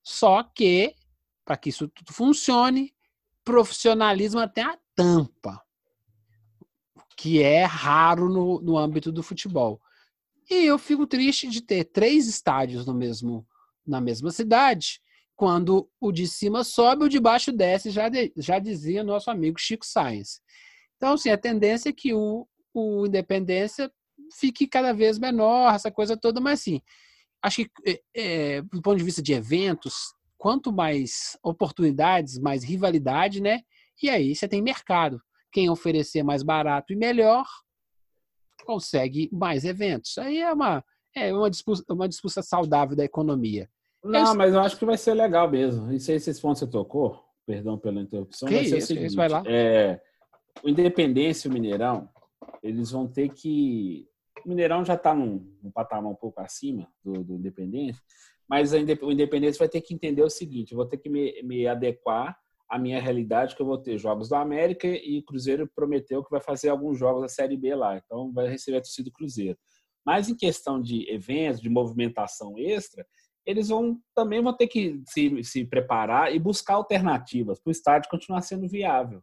Só 0.00 0.44
que, 0.44 0.94
para 1.44 1.56
que 1.56 1.70
isso 1.70 1.88
tudo 1.88 2.12
funcione, 2.12 2.94
profissionalismo 3.44 4.38
até 4.38 4.62
a 4.62 4.78
tampa 4.94 5.60
que 7.16 7.42
é 7.42 7.64
raro 7.64 8.28
no, 8.28 8.60
no 8.60 8.78
âmbito 8.78 9.10
do 9.10 9.24
futebol. 9.24 9.80
E 10.48 10.66
eu 10.66 10.78
fico 10.78 11.04
triste 11.04 11.48
de 11.48 11.60
ter 11.60 11.82
três 11.84 12.28
estádios 12.28 12.86
no 12.86 12.94
mesmo, 12.94 13.44
na 13.84 14.00
mesma 14.00 14.30
cidade, 14.30 15.00
quando 15.34 15.90
o 15.98 16.12
de 16.12 16.28
cima 16.28 16.62
sobe, 16.62 17.06
o 17.06 17.08
de 17.08 17.18
baixo 17.18 17.50
desce, 17.50 17.90
já, 17.90 18.08
de, 18.08 18.32
já 18.36 18.60
dizia 18.60 19.02
nosso 19.02 19.30
amigo 19.30 19.58
Chico 19.58 19.84
Sainz. 19.84 20.40
Então, 20.96 21.14
assim, 21.14 21.30
a 21.30 21.38
tendência 21.38 21.90
é 21.90 21.92
que 21.92 22.14
o, 22.14 22.46
o 22.72 23.06
Independência 23.06 23.90
fique 24.32 24.66
cada 24.66 24.92
vez 24.92 25.18
menor, 25.18 25.74
essa 25.74 25.90
coisa 25.90 26.16
toda, 26.16 26.40
mas 26.40 26.60
assim, 26.60 26.80
acho 27.42 27.64
que 27.64 27.70
é, 27.86 28.00
é, 28.14 28.62
do 28.62 28.82
ponto 28.82 28.96
de 28.96 29.04
vista 29.04 29.22
de 29.22 29.32
eventos, 29.32 30.14
quanto 30.38 30.72
mais 30.72 31.38
oportunidades, 31.42 32.38
mais 32.38 32.64
rivalidade, 32.64 33.40
né? 33.40 33.60
E 34.02 34.10
aí 34.10 34.34
você 34.34 34.46
tem 34.46 34.60
mercado. 34.60 35.20
Quem 35.50 35.70
oferecer 35.70 36.22
mais 36.22 36.42
barato 36.42 36.92
e 36.92 36.96
melhor 36.96 37.46
consegue 38.64 39.28
mais 39.32 39.64
eventos. 39.64 40.18
Aí 40.18 40.40
é 40.40 40.52
uma, 40.52 40.84
é 41.14 41.32
uma, 41.32 41.48
disputa, 41.48 41.92
uma 41.92 42.08
disputa 42.08 42.42
saudável 42.42 42.96
da 42.96 43.04
economia. 43.04 43.68
Não, 44.04 44.32
eu... 44.32 44.34
mas 44.34 44.52
eu 44.52 44.60
acho 44.60 44.76
que 44.76 44.84
vai 44.84 44.98
ser 44.98 45.14
legal 45.14 45.50
mesmo. 45.50 45.92
Isso 45.92 46.10
aí, 46.10 46.16
esses 46.16 46.38
pontos 46.38 46.58
você 46.58 46.66
tocou, 46.66 47.24
perdão 47.46 47.78
pela 47.78 48.00
interrupção. 48.00 48.48
Que 48.48 48.54
vai 48.54 48.64
isso, 48.64 48.86
seguinte, 48.86 49.06
isso 49.06 49.16
vai 49.16 49.28
lá. 49.28 49.42
É, 49.46 50.00
o 50.62 50.68
Independência 50.68 51.48
e 51.48 51.50
o 51.50 51.54
Mineirão, 51.54 52.08
eles 52.62 52.90
vão 52.90 53.06
ter 53.06 53.28
que. 53.30 54.08
O 54.44 54.48
Mineirão 54.48 54.84
já 54.84 54.94
está 54.94 55.14
num, 55.14 55.56
num, 55.62 55.70
patamar 55.70 56.10
um 56.10 56.16
pouco 56.16 56.40
acima 56.40 56.88
do, 57.04 57.24
do 57.24 57.34
Independência, 57.34 58.00
mas 58.48 58.72
o 58.72 59.10
Independência 59.10 59.58
vai 59.58 59.68
ter 59.68 59.80
que 59.80 59.94
entender 59.94 60.22
o 60.22 60.30
seguinte: 60.30 60.72
eu 60.72 60.76
vou 60.76 60.86
ter 60.86 60.98
que 60.98 61.08
me, 61.08 61.42
me 61.42 61.66
adequar 61.66 62.36
a 62.68 62.78
minha 62.78 63.00
realidade 63.00 63.54
que 63.54 63.62
eu 63.62 63.66
vou 63.66 63.78
ter 63.78 63.96
jogos 63.98 64.28
da 64.28 64.40
América 64.40 64.86
e 64.88 65.18
o 65.18 65.24
Cruzeiro 65.24 65.70
prometeu 65.74 66.22
que 66.24 66.30
vai 66.30 66.40
fazer 66.40 66.68
alguns 66.68 66.98
jogos 66.98 67.22
da 67.22 67.28
Série 67.28 67.56
B 67.56 67.74
lá, 67.74 67.96
então 67.96 68.32
vai 68.32 68.48
receber 68.48 68.78
a 68.78 68.80
torcida 68.80 69.08
do 69.08 69.12
Cruzeiro. 69.12 69.58
Mas 70.04 70.28
em 70.28 70.36
questão 70.36 70.80
de 70.80 71.08
eventos, 71.10 71.60
de 71.60 71.68
movimentação 71.68 72.54
extra, 72.56 73.06
eles 73.44 73.68
vão 73.68 74.00
também 74.14 74.42
vão 74.42 74.56
ter 74.56 74.66
que 74.66 75.00
se, 75.06 75.42
se 75.44 75.64
preparar 75.64 76.34
e 76.34 76.38
buscar 76.38 76.74
alternativas 76.74 77.60
para 77.60 77.70
o 77.70 77.72
estádio 77.72 78.10
continuar 78.10 78.42
sendo 78.42 78.68
viável. 78.68 79.22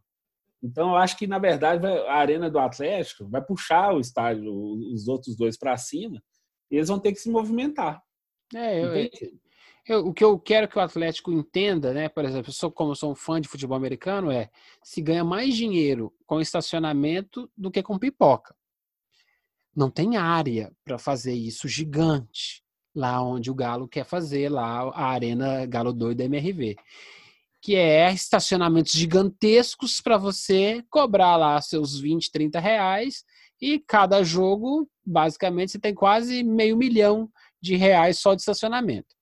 Então, 0.64 0.90
eu 0.90 0.96
acho 0.96 1.18
que, 1.18 1.26
na 1.26 1.38
verdade, 1.38 1.86
a 1.86 2.14
arena 2.14 2.50
do 2.50 2.58
Atlético 2.58 3.28
vai 3.28 3.44
puxar 3.44 3.94
o 3.94 4.00
estádio, 4.00 4.50
os 4.50 5.06
outros 5.06 5.36
dois 5.36 5.58
para 5.58 5.76
cima, 5.76 6.22
e 6.70 6.76
eles 6.76 6.88
vão 6.88 6.98
ter 6.98 7.12
que 7.12 7.20
se 7.20 7.30
movimentar. 7.30 8.02
É, 8.54 8.82
eu, 8.82 9.10
eu, 9.86 10.06
o 10.06 10.14
que 10.14 10.24
eu 10.24 10.38
quero 10.38 10.66
que 10.66 10.78
o 10.78 10.80
Atlético 10.80 11.30
entenda, 11.30 11.92
né? 11.92 12.08
Por 12.08 12.24
exemplo, 12.24 12.48
eu 12.48 12.54
sou, 12.54 12.72
como 12.72 12.92
eu 12.92 12.94
sou 12.94 13.12
um 13.12 13.14
fã 13.14 13.38
de 13.38 13.46
futebol 13.46 13.76
americano, 13.76 14.30
é 14.30 14.48
se 14.82 15.02
ganha 15.02 15.22
mais 15.22 15.54
dinheiro 15.54 16.10
com 16.24 16.40
estacionamento 16.40 17.50
do 17.54 17.70
que 17.70 17.82
com 17.82 17.98
pipoca. 17.98 18.56
Não 19.76 19.90
tem 19.90 20.16
área 20.16 20.72
para 20.82 20.96
fazer 20.96 21.34
isso 21.34 21.68
gigante 21.68 22.64
lá 22.94 23.22
onde 23.22 23.50
o 23.50 23.54
Galo 23.54 23.86
quer 23.86 24.04
fazer, 24.04 24.48
lá 24.48 24.88
a 24.94 25.08
Arena 25.08 25.66
Galo 25.66 25.92
Doido 25.92 26.22
MRV. 26.22 26.76
Que 27.64 27.76
é 27.76 28.12
estacionamentos 28.12 28.92
gigantescos 28.92 30.00
para 30.02 30.18
você 30.18 30.84
cobrar 30.90 31.36
lá 31.36 31.58
seus 31.62 31.98
20, 31.98 32.30
30 32.30 32.60
reais 32.60 33.24
e 33.60 33.78
cada 33.78 34.22
jogo, 34.22 34.86
basicamente, 35.02 35.72
você 35.72 35.78
tem 35.78 35.94
quase 35.94 36.44
meio 36.44 36.76
milhão 36.76 37.30
de 37.62 37.76
reais 37.76 38.18
só 38.18 38.34
de 38.34 38.42
estacionamento. 38.42 39.14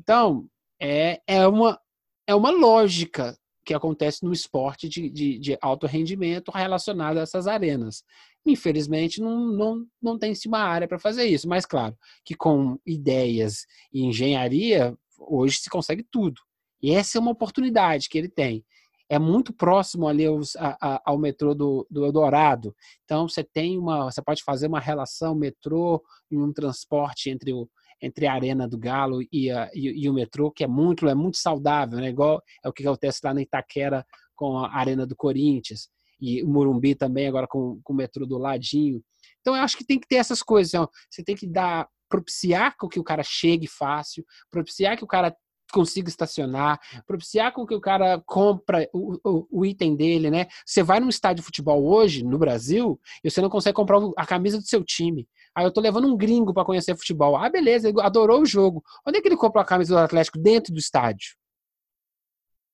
Então, 0.00 0.48
é, 0.80 1.20
é, 1.26 1.46
uma, 1.46 1.78
é 2.26 2.34
uma 2.34 2.50
lógica 2.50 3.36
que 3.64 3.74
acontece 3.74 4.24
no 4.24 4.32
esporte 4.32 4.88
de, 4.88 5.10
de, 5.10 5.38
de 5.38 5.58
alto 5.60 5.86
rendimento 5.86 6.50
relacionado 6.50 7.18
a 7.18 7.22
essas 7.22 7.46
arenas. 7.46 8.02
Infelizmente, 8.46 9.20
não, 9.20 9.46
não, 9.52 9.86
não 10.00 10.18
tem-se 10.18 10.48
uma 10.48 10.60
área 10.60 10.88
para 10.88 10.98
fazer 10.98 11.26
isso, 11.26 11.46
mas 11.46 11.66
claro 11.66 11.94
que 12.24 12.34
com 12.34 12.78
ideias 12.86 13.66
e 13.92 14.02
engenharia, 14.02 14.96
hoje 15.18 15.58
se 15.58 15.68
consegue 15.70 16.02
tudo. 16.10 16.40
E 16.82 16.90
essa 16.92 17.18
é 17.18 17.20
uma 17.20 17.30
oportunidade 17.30 18.08
que 18.08 18.18
ele 18.18 18.28
tem. 18.28 18.64
É 19.08 19.18
muito 19.18 19.52
próximo 19.52 20.08
ali 20.08 20.24
a, 20.26 20.76
a, 20.80 21.02
ao 21.04 21.18
metrô 21.18 21.54
do, 21.54 21.86
do 21.90 22.04
Eldorado. 22.04 22.74
Então, 23.04 23.28
você 23.28 23.44
tem 23.44 23.78
uma. 23.78 24.04
Você 24.04 24.22
pode 24.22 24.42
fazer 24.42 24.66
uma 24.66 24.80
relação 24.80 25.34
metrô 25.34 26.02
e 26.30 26.36
um 26.36 26.52
transporte 26.52 27.28
entre 27.28 27.52
o, 27.52 27.68
entre 28.00 28.26
a 28.26 28.32
Arena 28.32 28.66
do 28.66 28.78
Galo 28.78 29.20
e, 29.30 29.50
a, 29.50 29.70
e, 29.74 30.04
e, 30.04 30.10
o 30.10 30.14
metrô, 30.14 30.50
que 30.50 30.64
é 30.64 30.66
muito, 30.66 31.06
é 31.08 31.14
muito 31.14 31.36
saudável, 31.36 31.98
né? 31.98 32.08
igual 32.08 32.42
é 32.64 32.68
o 32.68 32.72
que 32.72 32.86
acontece 32.86 33.20
lá 33.22 33.32
na 33.32 33.42
Itaquera 33.42 34.04
com 34.34 34.58
a 34.58 34.74
Arena 34.74 35.06
do 35.06 35.14
Corinthians, 35.14 35.88
e 36.20 36.42
o 36.42 36.48
Morumbi 36.48 36.94
também, 36.94 37.28
agora 37.28 37.46
com, 37.46 37.80
com 37.84 37.92
o 37.92 37.96
metrô 37.96 38.26
do 38.26 38.38
ladinho. 38.38 39.02
Então, 39.40 39.54
eu 39.54 39.62
acho 39.62 39.76
que 39.76 39.84
tem 39.84 40.00
que 40.00 40.06
ter 40.06 40.16
essas 40.16 40.42
coisas. 40.42 40.72
Então, 40.72 40.88
você 41.10 41.22
tem 41.22 41.36
que 41.36 41.46
dar 41.46 41.88
propiciar 42.08 42.76
que 42.76 43.00
o 43.00 43.04
cara 43.04 43.22
chegue 43.22 43.66
fácil, 43.66 44.24
propiciar 44.50 44.96
que 44.96 45.04
o 45.04 45.06
cara 45.06 45.34
consiga 45.72 46.08
estacionar, 46.08 46.78
propiciar 47.06 47.52
com 47.52 47.66
que 47.66 47.74
o 47.74 47.80
cara 47.80 48.22
compra 48.26 48.88
o, 48.92 49.18
o, 49.24 49.46
o, 49.50 49.66
item 49.66 49.96
dele, 49.96 50.30
né? 50.30 50.46
Você 50.64 50.82
vai 50.82 51.00
num 51.00 51.08
estádio 51.08 51.42
de 51.42 51.46
futebol 51.46 51.84
hoje, 51.84 52.22
no 52.22 52.38
Brasil, 52.38 53.00
e 53.24 53.30
você 53.30 53.40
não 53.40 53.50
consegue 53.50 53.74
comprar 53.74 53.98
a 54.16 54.26
camisa 54.26 54.58
do 54.58 54.66
seu 54.66 54.84
time. 54.84 55.28
Aí 55.54 55.64
eu 55.64 55.72
tô 55.72 55.80
levando 55.80 56.06
um 56.06 56.16
gringo 56.16 56.54
para 56.54 56.64
conhecer 56.64 56.96
futebol. 56.96 57.36
Ah, 57.36 57.48
beleza, 57.48 57.88
ele 57.88 58.00
adorou 58.00 58.42
o 58.42 58.46
jogo. 58.46 58.82
Onde 59.06 59.18
é 59.18 59.20
que 59.20 59.28
ele 59.28 59.36
comprou 59.36 59.62
a 59.62 59.66
camisa 59.66 59.94
do 59.94 59.98
Atlético? 59.98 60.38
Dentro 60.38 60.72
do 60.72 60.78
estádio. 60.78 61.36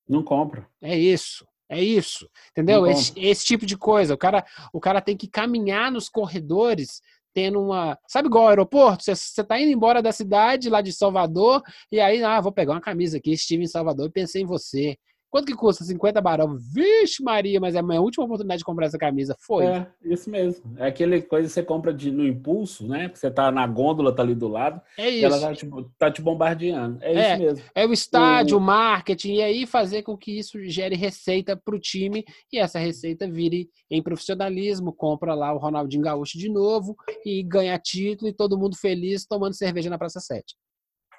Não 0.09 0.23
compra. 0.23 0.69
É 0.81 0.97
isso. 0.97 1.47
É 1.71 1.83
isso, 1.83 2.27
entendeu? 2.51 2.87
Esse, 2.87 3.13
esse, 3.15 3.45
tipo 3.45 3.67
de 3.67 3.77
coisa. 3.77 4.15
O 4.15 4.17
cara, 4.17 4.43
o 4.73 4.81
cara 4.81 5.03
tem 5.03 5.15
que 5.15 5.29
caminhar 5.29 5.93
nos 5.93 6.09
corredores 6.09 7.03
tendo 7.35 7.61
uma. 7.63 7.99
Sabe 8.07 8.29
igual 8.29 8.45
ao 8.45 8.51
aeroporto? 8.51 9.05
Você, 9.05 9.15
você 9.15 9.45
tá 9.45 9.61
indo 9.61 9.71
embora 9.71 10.03
da 10.03 10.13
cidade, 10.13 10.69
lá 10.69 10.81
de 10.81 10.93
Salvador, 10.93 11.63
e 11.91 12.01
aí, 12.01 12.23
ah, 12.23 12.41
vou 12.41 12.53
pegar 12.53 12.73
uma 12.73 12.81
camisa 12.81 13.19
aqui, 13.19 13.33
estive 13.33 13.65
em 13.65 13.69
Salvador 13.69 14.07
e 14.09 14.13
pensei 14.13 14.43
em 14.43 14.47
você. 14.47 14.97
Quanto 15.31 15.47
que 15.47 15.55
custa? 15.55 15.85
50 15.85 16.21
barão. 16.23 16.57
Vixe, 16.57 17.23
Maria, 17.23 17.61
mas 17.61 17.75
é 17.75 17.79
a 17.79 17.83
minha 17.83 18.01
última 18.01 18.25
oportunidade 18.25 18.61
de 18.61 18.65
comprar 18.65 18.87
essa 18.87 18.97
camisa. 18.97 19.37
Foi. 19.39 19.67
É, 19.67 19.87
isso 20.03 20.31
mesmo. 20.31 20.75
É 20.79 20.87
aquele 20.87 21.21
coisa 21.21 21.47
que 21.47 21.53
você 21.53 21.63
compra 21.63 21.93
de, 21.93 22.11
no 22.11 22.27
impulso, 22.27 22.89
né? 22.89 23.09
Porque 23.09 23.19
você 23.19 23.31
tá 23.31 23.51
na 23.51 23.67
gôndola, 23.67 24.15
tá 24.15 24.23
ali 24.23 24.35
do 24.35 24.49
lado. 24.49 24.81
É 24.97 25.11
isso. 25.11 25.27
ela 25.27 25.39
tá 25.39 25.55
te, 25.55 25.71
tá 25.99 26.11
te 26.11 26.23
bombardeando. 26.23 26.99
É, 27.03 27.13
é, 27.13 27.33
isso 27.33 27.43
mesmo. 27.43 27.65
É 27.75 27.87
o 27.87 27.93
estádio, 27.93 28.57
o... 28.57 28.61
marketing, 28.61 29.35
e 29.35 29.43
aí 29.43 29.67
fazer 29.67 30.03
com 30.03 30.17
que 30.17 30.39
isso 30.39 30.59
gere 30.65 30.97
receita 30.97 31.55
para 31.57 31.77
o 31.77 31.81
time 31.81 32.25
e 32.51 32.59
essa 32.59 32.79
receita 32.79 33.31
vire 33.31 33.69
em 33.91 34.03
profissionalismo. 34.03 34.95
Compra 34.95 35.35
lá 35.35 35.53
o 35.53 35.59
Ronaldinho 35.59 36.03
Gaúcho 36.03 36.39
de 36.39 36.49
novo 36.49 36.97
e 37.25 37.43
ganha 37.43 37.79
título 37.79 38.31
e 38.31 38.35
todo 38.35 38.59
mundo 38.59 38.77
feliz 38.77 39.27
tomando 39.27 39.55
cerveja 39.55 39.91
na 39.91 39.99
Praça 39.99 40.21
7. 40.21 40.57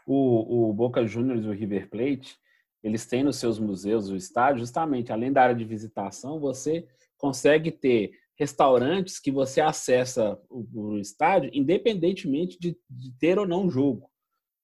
O, 0.07 0.69
o 0.69 0.73
Boca 0.73 1.05
Juniors 1.05 1.45
e 1.45 1.47
o 1.47 1.53
River 1.53 1.87
Plate 1.87 2.35
eles 2.83 3.05
têm 3.05 3.23
nos 3.23 3.37
seus 3.37 3.59
museus 3.59 4.09
o 4.09 4.15
estádio, 4.15 4.59
justamente 4.59 5.11
além 5.11 5.31
da 5.31 5.43
área 5.43 5.55
de 5.55 5.65
visitação, 5.65 6.39
você 6.39 6.87
consegue 7.17 7.71
ter 7.71 8.11
restaurantes 8.37 9.19
que 9.19 9.31
você 9.31 9.59
acessa 9.59 10.39
o, 10.49 10.65
o 10.73 10.97
estádio 10.97 11.51
independentemente 11.53 12.57
de, 12.57 12.77
de, 12.89 13.11
ter 13.19 13.37
ou 13.37 13.45
não 13.45 13.69
jogo. 13.69 14.09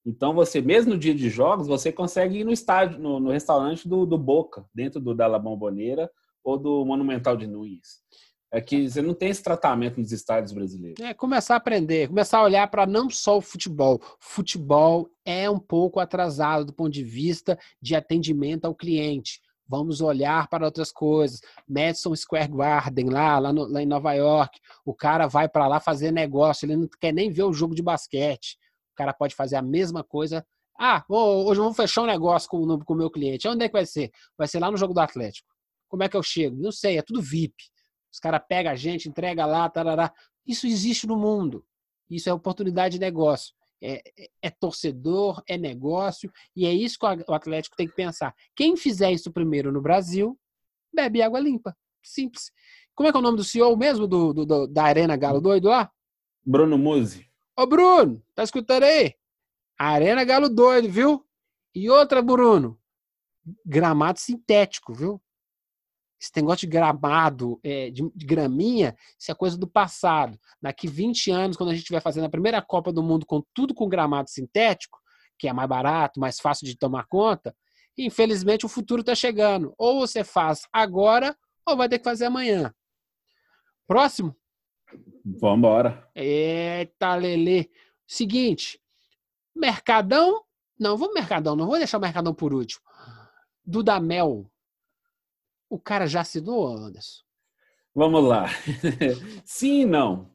Então 0.06 0.34
você, 0.34 0.62
mesmo 0.62 0.94
no 0.94 1.00
dia 1.00 1.14
de 1.14 1.30
jogos, 1.30 1.68
você 1.68 1.92
consegue 1.92 2.40
ir 2.40 2.44
no 2.44 2.54
estádio, 2.54 3.00
no, 3.00 3.20
no 3.20 3.32
restaurante 3.32 3.88
do, 3.88 4.06
do 4.06 4.18
Boca, 4.18 4.66
dentro 4.74 5.02
do 5.02 5.14
da 5.14 5.28
La 5.28 5.40
Bombonera 5.40 6.10
ou 6.44 6.58
do 6.58 6.86
Monumental 6.86 7.36
de 7.36 7.48
Nunes. 7.48 8.02
É 8.56 8.62
que 8.62 8.90
você 8.90 9.02
não 9.02 9.14
tem 9.14 9.30
esse 9.30 9.44
tratamento 9.44 10.00
nos 10.00 10.14
estádios 10.14 10.54
brasileiros. 10.54 11.04
É 11.04 11.14
começar 11.14 11.56
a 11.56 11.58
aprender, 11.58 12.08
começar 12.08 12.38
a 12.38 12.44
olhar 12.44 12.66
para 12.70 12.86
não 12.86 13.10
só 13.10 13.38
o 13.38 13.42
futebol. 13.42 14.02
Futebol 14.18 15.10
é 15.26 15.50
um 15.50 15.60
pouco 15.60 16.00
atrasado 16.00 16.64
do 16.64 16.72
ponto 16.72 16.90
de 16.90 17.04
vista 17.04 17.60
de 17.82 17.98
atendimento 17.98 18.64
ao 18.64 18.74
cliente. 18.74 19.42
Vamos 19.68 20.00
olhar 20.00 20.48
para 20.48 20.64
outras 20.64 20.90
coisas. 20.90 21.42
Madison 21.68 22.16
Square 22.16 22.50
Garden, 22.50 23.10
lá, 23.10 23.38
lá, 23.40 23.52
no, 23.52 23.66
lá 23.66 23.82
em 23.82 23.86
Nova 23.86 24.14
York, 24.14 24.58
o 24.86 24.94
cara 24.94 25.28
vai 25.28 25.50
para 25.50 25.68
lá 25.68 25.82
fazer 25.82 26.12
negócio, 26.12 26.66
ele 26.66 26.78
não 26.78 26.88
quer 27.02 27.14
nem 27.14 27.30
ver 27.30 27.44
o 27.44 27.52
jogo 27.52 27.76
de 27.76 27.84
basquete. 27.84 28.58
O 28.94 28.96
cara 28.96 29.14
pode 29.14 29.36
fazer 29.36 29.58
a 29.58 29.62
mesma 29.62 30.02
coisa. 30.02 30.46
Ah, 30.80 31.04
hoje 31.10 31.60
vamos 31.60 31.76
fechar 31.76 32.04
um 32.04 32.06
negócio 32.06 32.50
com 32.50 32.58
o 32.60 32.96
meu 32.96 33.12
cliente. 33.12 33.50
Onde 33.50 33.66
é 33.66 33.68
que 33.68 33.74
vai 33.74 33.86
ser? 33.86 34.12
Vai 34.38 34.48
ser 34.48 34.60
lá 34.60 34.72
no 34.72 34.78
jogo 34.78 34.94
do 34.94 35.02
Atlético. 35.02 35.50
Como 35.90 36.04
é 36.04 36.08
que 36.08 36.16
eu 36.16 36.24
chego? 36.24 36.56
Não 36.56 36.72
sei, 36.72 36.98
é 36.98 37.02
tudo 37.02 37.22
VIP. 37.22 37.54
Os 38.16 38.20
caras 38.20 38.42
pegam 38.48 38.72
a 38.72 38.76
gente, 38.76 39.10
entrega 39.10 39.46
lá, 39.46 39.70
tarará. 39.70 40.14
Isso 40.48 40.66
existe 40.66 41.06
no 41.06 41.18
mundo. 41.18 41.66
Isso 42.10 42.30
é 42.30 42.34
oportunidade 42.34 42.94
de 42.94 43.02
negócio. 43.02 43.54
É, 43.82 44.02
é, 44.18 44.30
é, 44.44 44.50
torcedor, 44.50 45.44
é 45.46 45.58
negócio, 45.58 46.32
e 46.56 46.66
é 46.66 46.72
isso 46.72 46.98
que 46.98 47.06
o 47.06 47.34
Atlético 47.34 47.76
tem 47.76 47.86
que 47.86 47.94
pensar. 47.94 48.34
Quem 48.56 48.78
fizer 48.78 49.12
isso 49.12 49.34
primeiro 49.34 49.70
no 49.70 49.82
Brasil, 49.82 50.40
bebe 50.94 51.22
água 51.22 51.42
limpa. 51.42 51.76
Simples. 52.02 52.52
Como 52.96 53.10
é 53.10 53.12
que 53.12 53.18
é 53.18 53.20
o 53.20 53.24
nome 53.24 53.36
do 53.36 53.44
CEO 53.44 53.76
mesmo 53.76 54.08
do, 54.08 54.34
do, 54.34 54.46
do 54.46 54.68
da 54.68 54.84
Arena 54.84 55.18
Galo 55.18 55.42
Doido 55.42 55.68
lá? 55.68 55.92
Bruno 56.42 56.78
Musi. 56.78 57.30
Ô, 57.60 57.68
Bruno, 57.68 58.24
tá 58.34 58.44
escutando 58.44 58.84
aí? 58.84 59.14
Arena 59.78 60.24
Galo 60.24 60.48
Doido, 60.48 60.90
viu? 60.90 61.26
E 61.76 61.90
outra, 61.90 62.22
Bruno, 62.22 62.80
gramado 63.66 64.22
sintético, 64.22 64.94
viu? 64.94 65.22
Esse 66.20 66.32
negócio 66.36 66.62
de 66.62 66.68
gramado, 66.68 67.60
é, 67.64 67.90
de, 67.90 68.10
de, 68.16 68.26
graminha, 68.26 68.96
isso 69.20 69.32
é 69.32 69.36
coisa 69.36 69.58
do 69.58 69.68
passado. 69.68 70.40
Daqui 70.62 70.88
20 70.88 71.32
anos, 71.32 71.58
quando 71.58 71.70
a 71.70 71.74
gente 71.74 71.82
estiver 71.82 72.02
fazendo 72.02 72.26
a 72.26 72.30
primeira 72.30 72.62
Copa 72.62 72.92
do 72.92 73.04
Mundo 73.04 73.26
com 73.26 73.44
tudo 73.54 73.74
com 73.74 73.88
gramado 73.88 74.30
sintético, 74.30 75.00
que 75.38 75.48
é 75.48 75.54
mais 75.54 75.68
barato, 75.68 76.20
mais 76.20 76.40
fácil 76.40 76.66
de 76.66 76.78
tomar 76.78 77.06
conta, 77.08 77.56
infelizmente 77.98 78.66
o 78.66 78.70
futuro 78.70 79.02
está 79.02 79.14
chegando. 79.14 79.74
Ou 79.78 80.00
você 80.00 80.24
faz 80.24 80.68
agora, 80.72 81.38
ou 81.66 81.76
vai 81.76 81.90
ter 81.90 82.00
que 82.00 82.06
fazer 82.06 82.26
amanhã. 82.26 82.74
Próximo? 83.88 84.36
Vamos 85.24 85.58
embora. 85.58 86.10
Eita, 86.16 87.16
Lele. 87.16 87.70
Seguinte, 88.08 88.80
Mercadão. 89.56 90.44
Não, 90.80 90.98
vamos 90.98 91.14
Mercadão, 91.14 91.56
não 91.56 91.68
vou 91.68 91.78
deixar 91.78 91.98
o 91.98 92.02
Mercadão 92.02 92.34
por 92.34 92.54
último. 92.54 92.82
Dudamel 93.66 94.50
o 95.70 95.80
cara 95.80 96.08
já 96.08 96.22
assinou, 96.22 96.68
Anderson? 96.68 97.24
Vamos 97.94 98.24
lá. 98.24 98.48
sim 99.46 99.82
e 99.82 99.86
não. 99.86 100.30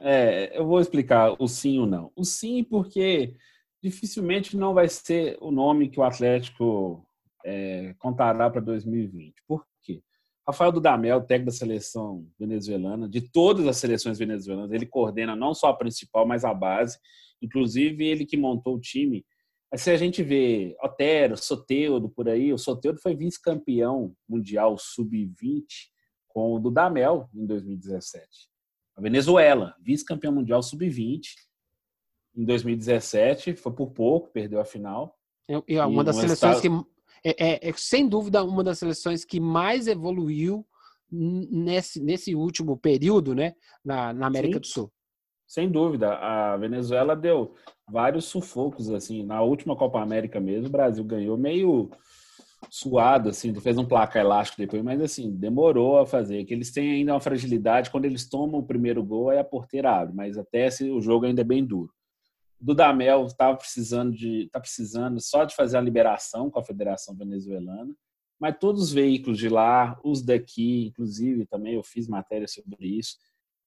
É, 0.00 0.56
eu 0.58 0.66
vou 0.66 0.80
explicar 0.80 1.34
o 1.38 1.46
sim 1.46 1.78
ou 1.78 1.86
não. 1.86 2.12
O 2.16 2.24
sim 2.24 2.62
porque 2.64 3.34
dificilmente 3.82 4.56
não 4.56 4.72
vai 4.72 4.88
ser 4.88 5.36
o 5.40 5.50
nome 5.50 5.88
que 5.88 6.00
o 6.00 6.02
Atlético 6.02 7.06
é, 7.44 7.94
contará 7.98 8.48
para 8.48 8.60
2020. 8.60 9.34
Por 9.46 9.66
quê? 9.82 10.02
Rafael 10.46 10.72
Dudamel, 10.72 11.20
técnico 11.22 11.50
da 11.50 11.56
seleção 11.56 12.26
venezuelana, 12.38 13.08
de 13.08 13.20
todas 13.20 13.66
as 13.66 13.76
seleções 13.76 14.18
venezuelanas, 14.18 14.72
ele 14.72 14.86
coordena 14.86 15.36
não 15.36 15.54
só 15.54 15.68
a 15.68 15.76
principal, 15.76 16.26
mas 16.26 16.44
a 16.44 16.54
base. 16.54 16.98
Inclusive, 17.42 18.06
ele 18.06 18.24
que 18.24 18.36
montou 18.36 18.76
o 18.76 18.80
time 18.80 19.24
mas 19.74 19.82
se 19.82 19.90
a 19.90 19.96
gente 19.96 20.22
vê 20.22 20.76
Otero, 20.80 21.36
Soteudo 21.36 22.08
por 22.08 22.28
aí, 22.28 22.52
o 22.52 22.58
Soteudo 22.58 23.00
foi 23.00 23.12
vice-campeão 23.16 24.14
mundial 24.28 24.78
sub-20 24.78 25.64
com 26.28 26.54
o 26.54 26.60
Dudamel 26.60 27.28
em 27.34 27.44
2017. 27.44 28.24
A 28.96 29.00
Venezuela, 29.00 29.74
vice-campeão 29.82 30.32
mundial 30.32 30.62
sub-20 30.62 31.22
em 32.36 32.44
2017, 32.44 33.56
foi 33.56 33.72
por 33.72 33.90
pouco, 33.90 34.30
perdeu 34.30 34.60
a 34.60 34.64
final. 34.64 35.18
É, 35.50 35.60
é 35.74 35.84
uma 35.84 36.04
das 36.04 36.18
seleções 36.18 36.58
estado... 36.58 36.84
que 37.24 37.28
é, 37.28 37.54
é, 37.54 37.68
é, 37.68 37.72
sem 37.76 38.08
dúvida 38.08 38.44
uma 38.44 38.62
das 38.62 38.78
seleções 38.78 39.24
que 39.24 39.40
mais 39.40 39.88
evoluiu 39.88 40.64
nesse, 41.10 42.00
nesse 42.00 42.32
último 42.32 42.76
período, 42.76 43.34
né, 43.34 43.56
na, 43.84 44.12
na 44.12 44.28
América 44.28 44.54
Sim. 44.54 44.60
do 44.60 44.66
Sul. 44.68 44.92
Sem 45.54 45.70
dúvida, 45.70 46.16
a 46.16 46.56
Venezuela 46.56 47.14
deu 47.14 47.54
vários 47.88 48.24
sufocos 48.24 48.90
assim. 48.90 49.22
Na 49.22 49.40
última 49.40 49.76
Copa 49.76 50.00
América 50.00 50.40
mesmo, 50.40 50.66
o 50.66 50.72
Brasil 50.72 51.04
ganhou 51.04 51.38
meio 51.38 51.90
suado 52.68 53.28
assim, 53.28 53.54
fez 53.60 53.78
um 53.78 53.84
placar 53.84 54.24
elástico 54.24 54.60
depois, 54.60 54.82
mas 54.82 55.00
assim, 55.00 55.30
demorou 55.30 56.00
a 56.00 56.06
fazer, 56.06 56.44
que 56.44 56.52
eles 56.52 56.72
têm 56.72 56.90
ainda 56.90 57.12
uma 57.12 57.20
fragilidade, 57.20 57.88
quando 57.88 58.04
eles 58.04 58.28
tomam 58.28 58.58
o 58.58 58.66
primeiro 58.66 59.04
gol, 59.04 59.30
aí 59.30 59.38
a 59.38 59.44
porteira 59.44 59.92
abre, 59.92 60.12
mas 60.12 60.36
até 60.36 60.66
esse, 60.66 60.90
o 60.90 61.00
jogo 61.00 61.24
ainda 61.24 61.42
é 61.42 61.44
bem 61.44 61.64
duro. 61.64 61.92
O 62.60 62.64
Dudamel 62.64 63.24
estava 63.26 63.56
precisando 63.56 64.10
de 64.10 64.48
tá 64.50 64.58
precisando 64.58 65.20
só 65.20 65.44
de 65.44 65.54
fazer 65.54 65.76
a 65.76 65.80
liberação 65.80 66.50
com 66.50 66.58
a 66.58 66.64
Federação 66.64 67.14
Venezuelana, 67.14 67.94
mas 68.40 68.56
todos 68.58 68.82
os 68.82 68.92
veículos 68.92 69.38
de 69.38 69.48
lá, 69.48 69.96
os 70.02 70.20
daqui, 70.20 70.86
inclusive 70.86 71.46
também 71.46 71.74
eu 71.74 71.82
fiz 71.84 72.08
matéria 72.08 72.48
sobre 72.48 72.88
isso, 72.88 73.18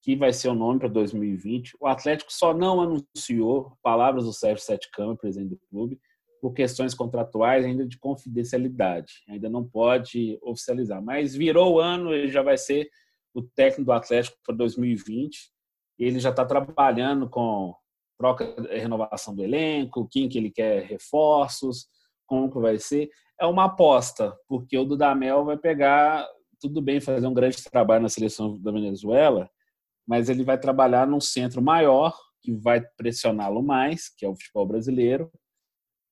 que 0.01 0.15
vai 0.15 0.31
ser 0.31 0.49
o 0.49 0.55
nome 0.55 0.79
para 0.79 0.87
2020. 0.87 1.75
O 1.79 1.87
Atlético 1.87 2.31
só 2.31 2.53
não 2.53 2.81
anunciou, 2.81 3.77
palavras 3.81 4.25
do 4.25 4.33
Sérgio 4.33 4.63
Sete 4.63 4.89
Câmara, 4.91 5.17
presidente 5.17 5.49
do 5.49 5.59
clube, 5.69 5.99
por 6.41 6.53
questões 6.53 6.93
contratuais 6.93 7.65
ainda 7.65 7.85
de 7.85 7.97
confidencialidade. 7.97 9.23
Ainda 9.27 9.49
não 9.49 9.67
pode 9.67 10.37
oficializar. 10.41 11.01
Mas 11.01 11.35
virou 11.35 11.73
o 11.75 11.79
ano, 11.79 12.13
ele 12.13 12.29
já 12.29 12.41
vai 12.41 12.57
ser 12.57 12.89
o 13.33 13.41
técnico 13.41 13.85
do 13.85 13.91
Atlético 13.91 14.37
para 14.45 14.55
2020. 14.55 15.51
Ele 15.99 16.19
já 16.19 16.29
está 16.29 16.45
trabalhando 16.45 17.29
com 17.29 17.73
troca, 18.17 18.55
renovação 18.69 19.35
do 19.35 19.43
elenco, 19.43 20.07
quem 20.09 20.27
que 20.27 20.37
ele 20.37 20.51
quer 20.51 20.83
reforços, 20.83 21.87
como 22.25 22.51
que 22.51 22.59
vai 22.59 22.79
ser. 22.79 23.09
É 23.39 23.45
uma 23.45 23.65
aposta, 23.65 24.35
porque 24.47 24.77
o 24.77 24.85
Dudamel 24.85 25.45
vai 25.45 25.57
pegar, 25.57 26.27
tudo 26.59 26.81
bem, 26.81 26.99
fazer 26.99 27.27
um 27.27 27.33
grande 27.33 27.63
trabalho 27.63 28.01
na 28.01 28.09
seleção 28.09 28.59
da 28.59 28.71
Venezuela, 28.71 29.49
mas 30.07 30.29
ele 30.29 30.43
vai 30.43 30.57
trabalhar 30.57 31.05
num 31.05 31.19
centro 31.19 31.61
maior, 31.61 32.17
que 32.41 32.53
vai 32.53 32.81
pressioná-lo 32.95 33.61
mais, 33.61 34.09
que 34.09 34.25
é 34.25 34.29
o 34.29 34.35
futebol 34.35 34.65
brasileiro. 34.65 35.29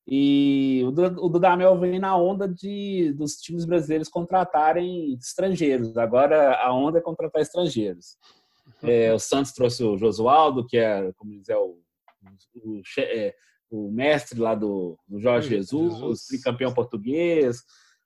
E 0.07 0.83
o 0.85 1.29
Dudamel 1.29 1.79
vem 1.79 1.97
na 1.97 2.15
onda 2.15 2.47
de 2.47 3.11
dos 3.13 3.37
times 3.37 3.65
brasileiros 3.65 4.07
contratarem 4.07 5.13
estrangeiros. 5.13 5.97
Agora 5.97 6.57
a 6.57 6.71
onda 6.71 6.99
é 6.99 7.01
contratar 7.01 7.41
estrangeiros. 7.41 8.17
Uhum. 8.83 8.89
É, 8.89 9.13
o 9.13 9.17
Santos 9.17 9.51
trouxe 9.51 9.83
o 9.83 9.97
Josualdo, 9.97 10.67
que 10.67 10.77
é, 10.77 11.11
como 11.13 11.31
diz, 11.31 11.49
é 11.49 11.57
o 11.57 11.79
o, 12.55 12.81
é, 12.99 13.33
o 13.69 13.91
mestre 13.91 14.39
lá 14.39 14.55
do, 14.55 14.97
do 15.07 15.19
Jorge 15.19 15.49
Jesus, 15.49 15.93
Jesus. 15.93 16.25
tricampeão 16.27 16.73
português. 16.73 17.63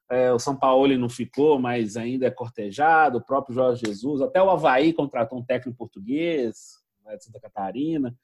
É, 0.09 0.31
o 0.33 0.39
São 0.39 0.55
Paulo 0.55 0.97
não 0.97 1.07
ficou, 1.07 1.59
mas 1.59 1.95
ainda 1.95 2.25
é 2.25 2.31
cortejado. 2.31 3.19
O 3.19 3.23
próprio 3.23 3.53
Jorge 3.53 3.83
Jesus, 3.85 4.21
até 4.21 4.41
o 4.41 4.49
Havaí 4.49 4.91
contratou 4.91 5.37
um 5.37 5.45
técnico 5.45 5.77
português, 5.77 6.79
lá 7.05 7.15
de 7.15 7.23
Santa 7.23 7.39
Catarina. 7.39 8.15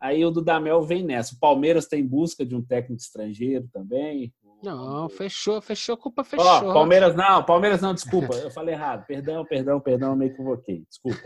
Aí 0.00 0.24
o 0.24 0.30
Dudamel 0.30 0.82
vem 0.82 1.04
nessa. 1.04 1.34
O 1.34 1.38
Palmeiras 1.38 1.86
tem 1.86 2.06
busca 2.06 2.44
de 2.44 2.54
um 2.54 2.62
técnico 2.62 3.00
estrangeiro 3.00 3.68
também. 3.72 4.32
Não, 4.62 5.08
fechou, 5.08 5.60
fechou, 5.60 5.96
culpa 5.96 6.24
fechou. 6.24 6.44
Ó, 6.44 6.72
Palmeiras 6.72 7.14
não, 7.14 7.44
Palmeiras 7.44 7.80
não, 7.80 7.94
desculpa, 7.94 8.34
eu 8.34 8.50
falei 8.50 8.74
errado. 8.74 9.06
Perdão, 9.06 9.44
perdão, 9.44 9.80
perdão, 9.80 10.16
me 10.16 10.26
equivoquei. 10.26 10.84
Desculpa. 10.88 11.20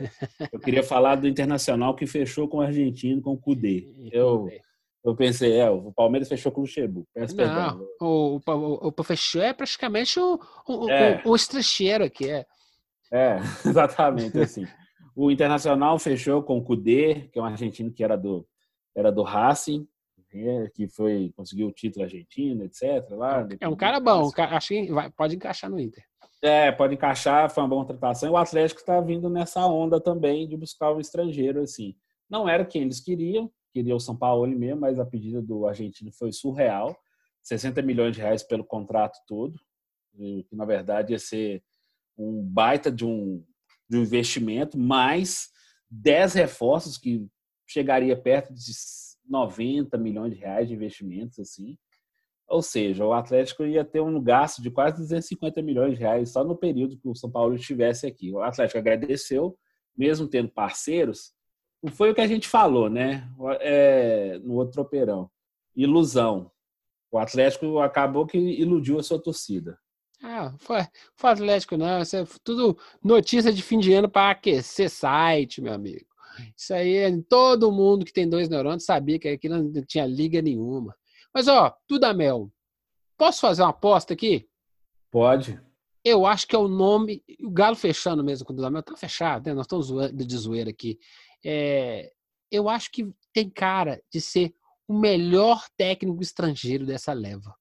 Eu 0.53 0.61
queria 0.61 0.83
falar 0.83 1.17
do 1.17 1.27
Internacional 1.27 1.95
que 1.95 2.07
fechou 2.07 2.47
com 2.47 2.59
o 2.59 2.61
argentino, 2.61 3.23
com 3.23 3.33
o 3.33 3.39
Cudê. 3.39 3.89
Eu, 4.13 4.49
eu 5.05 5.17
pensei, 5.17 5.59
é, 5.59 5.69
o 5.69 5.93
Palmeiras 5.93 6.29
fechou 6.29 6.53
com 6.53 6.61
o 6.61 6.65
Luxemburgo. 6.65 7.09
Não. 7.37 7.87
O, 8.01 8.41
o, 8.47 8.95
o, 8.97 9.03
fechou 9.03 9.43
é 9.43 9.53
praticamente 9.53 10.21
o, 10.21 10.39
o, 10.69 10.89
é. 10.89 11.21
o, 11.25 11.31
o 11.31 11.37
estrangeiro 11.37 12.05
aqui, 12.05 12.31
é. 12.31 12.47
É, 13.11 13.37
exatamente, 13.67 14.39
assim. 14.39 14.67
O 15.15 15.31
Internacional 15.31 15.99
fechou 15.99 16.43
com 16.43 16.57
o 16.59 16.65
Cudê, 16.65 17.29
que 17.33 17.39
é 17.39 17.43
um 17.43 17.45
argentino 17.45 17.93
que 17.93 18.03
era 18.03 18.17
do, 18.17 18.47
era 18.97 19.11
do 19.11 19.23
Racing, 19.23 19.87
né, 20.33 20.71
que 20.75 20.89
foi 20.89 21.33
conseguiu 21.37 21.67
o 21.67 21.73
título 21.73 22.05
argentino, 22.05 22.65
etc. 22.65 23.11
Lá, 23.11 23.47
é 23.61 23.69
um 23.69 23.77
cara 23.77 24.01
bom, 24.01 24.31
acho 24.37 24.69
que 24.69 24.91
vai, 24.91 25.11
pode 25.11 25.37
encaixar 25.37 25.69
no 25.69 25.79
Inter. 25.79 26.03
É, 26.41 26.73
pode 26.73 26.95
encaixar, 26.95 27.51
foi 27.51 27.63
uma 27.63 27.69
boa 27.69 27.87
contratação. 27.87 28.29
E 28.29 28.33
o 28.33 28.37
Atlético 28.37 28.81
está 28.81 29.01
vindo 29.01 29.29
nessa 29.29 29.65
onda 29.67 30.01
também 30.01 30.49
de 30.49 30.57
buscar 30.57 30.93
um 30.93 31.01
estrangeiro, 31.01 31.61
assim. 31.61 31.95
Não 32.29 32.49
era 32.49 32.65
quem 32.65 32.83
eles 32.83 32.99
queriam, 32.99 33.51
queria 33.73 33.97
o 33.97 34.01
São 34.01 34.17
Paulo 34.17 34.47
mesmo, 34.47 34.81
mas 34.81 34.99
a 34.99 35.07
pedida 35.07 35.41
do 35.41 35.67
argentino 35.67 36.13
foi 36.13 36.33
surreal. 36.33 36.97
60 37.43 37.83
milhões 37.83 38.15
de 38.15 38.21
reais 38.21 38.43
pelo 38.43 38.65
contrato 38.65 39.19
todo, 39.27 39.59
que 40.15 40.55
na 40.55 40.65
verdade 40.65 41.13
ia 41.13 41.19
ser 41.19 41.63
um 42.17 42.43
baita 42.43 42.91
de 42.91 43.05
um, 43.05 43.45
de 43.89 43.99
um 43.99 44.03
investimento, 44.03 44.79
mais 44.79 45.51
10 45.91 46.35
reforços 46.35 46.97
que 46.97 47.27
chegaria 47.67 48.17
perto 48.17 48.53
de 48.53 48.73
90 49.29 49.97
milhões 49.99 50.35
de 50.35 50.41
reais 50.41 50.69
de 50.69 50.75
investimentos, 50.75 51.39
assim. 51.39 51.77
Ou 52.49 52.61
seja, 52.61 53.05
o 53.07 53.13
Atlético 53.13 53.65
ia 53.65 53.85
ter 53.85 54.01
um 54.01 54.23
gasto 54.23 54.61
de 54.61 54.71
quase 54.71 54.99
250 54.99 55.63
milhões 55.63 55.95
de 55.95 56.01
reais 56.01 56.31
só 56.31 56.45
no 56.45 56.57
período 56.57 56.99
que 56.99 57.09
o 57.09 57.15
São 57.15 57.31
Paulo 57.31 57.55
estivesse 57.55 58.07
aqui. 58.07 58.31
O 58.31 58.43
Atlético 58.43 58.79
agradeceu, 58.79 59.57
mesmo 59.97 60.29
tendo 60.29 60.51
parceiros. 60.51 61.33
Foi 61.91 62.11
o 62.11 62.15
que 62.15 62.21
a 62.21 62.27
gente 62.27 62.47
falou, 62.47 62.89
né? 62.89 63.29
É, 63.61 64.39
no 64.45 64.55
outro 64.55 64.75
tropeirão. 64.75 65.31
Ilusão. 65.75 66.51
O 67.11 67.19
Atlético 67.19 67.79
acabou 67.81 68.27
que 68.27 68.39
iludiu 68.39 68.99
a 68.99 69.03
sua 69.03 69.21
torcida. 69.21 69.79
Ah, 70.23 70.55
foi, 70.59 70.79
foi 71.17 71.31
Atlético, 71.31 71.77
não. 71.77 72.01
Isso 72.01 72.17
é 72.17 72.25
tudo 72.45 72.79
notícia 73.03 73.53
de 73.53 73.63
fim 73.63 73.79
de 73.79 73.93
ano 73.93 74.09
para 74.09 74.31
aquecer 74.31 74.89
site, 74.89 75.61
meu 75.61 75.73
amigo. 75.73 76.07
Isso 76.57 76.73
aí, 76.73 77.23
todo 77.25 77.73
mundo 77.73 78.05
que 78.05 78.13
tem 78.13 78.29
dois 78.29 78.49
neurônios 78.49 78.85
sabia 78.85 79.19
que 79.19 79.29
aquilo 79.29 79.63
não 79.63 79.85
tinha 79.85 80.07
liga 80.07 80.41
nenhuma. 80.41 80.95
Mas, 81.35 81.49
ó, 81.49 81.75
Dudamel, 81.89 82.51
posso 83.19 83.41
fazer 83.41 83.63
uma 83.63 83.71
aposta 83.71 84.15
aqui? 84.15 84.49
Pode. 85.11 85.61
Eu 86.05 86.25
acho 86.25 86.47
que 86.47 86.57
é 86.57 86.59
o 86.59 86.69
nome. 86.69 87.23
O 87.41 87.51
Galo 87.51 87.77
fechando 87.77 88.25
mesmo 88.25 88.47
com 88.47 88.53
o 88.53 88.57
Dudamel, 88.57 88.83
tá 88.83 88.97
fechado, 88.97 89.47
né? 89.47 89.55
Nós 89.55 89.67
estamos 89.67 89.89
de 90.13 90.37
zoeira 90.37 90.71
aqui. 90.71 90.99
É, 91.45 92.13
eu 92.51 92.69
acho 92.69 92.91
que 92.91 93.11
tem 93.33 93.49
cara 93.49 94.01
de 94.13 94.21
ser 94.21 94.55
o 94.87 94.99
melhor 94.99 95.65
técnico 95.77 96.23
estrangeiro 96.23 96.85
dessa 96.85 97.13
leva. 97.13 97.55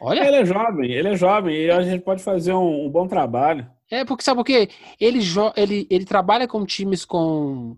Olha. 0.00 0.26
Ele 0.26 0.36
é 0.36 0.44
jovem, 0.44 0.92
ele 0.92 1.08
é 1.08 1.16
jovem 1.16 1.56
e 1.56 1.70
a 1.70 1.82
gente 1.82 2.02
pode 2.02 2.22
fazer 2.22 2.52
um, 2.52 2.86
um 2.86 2.90
bom 2.90 3.06
trabalho. 3.06 3.70
É, 3.90 4.04
porque 4.04 4.24
sabe 4.24 4.38
por 4.38 4.44
quê? 4.44 4.68
Ele, 5.00 5.20
ele, 5.56 5.86
ele 5.88 6.04
trabalha 6.04 6.48
com 6.48 6.64
times 6.66 7.04
com 7.04 7.76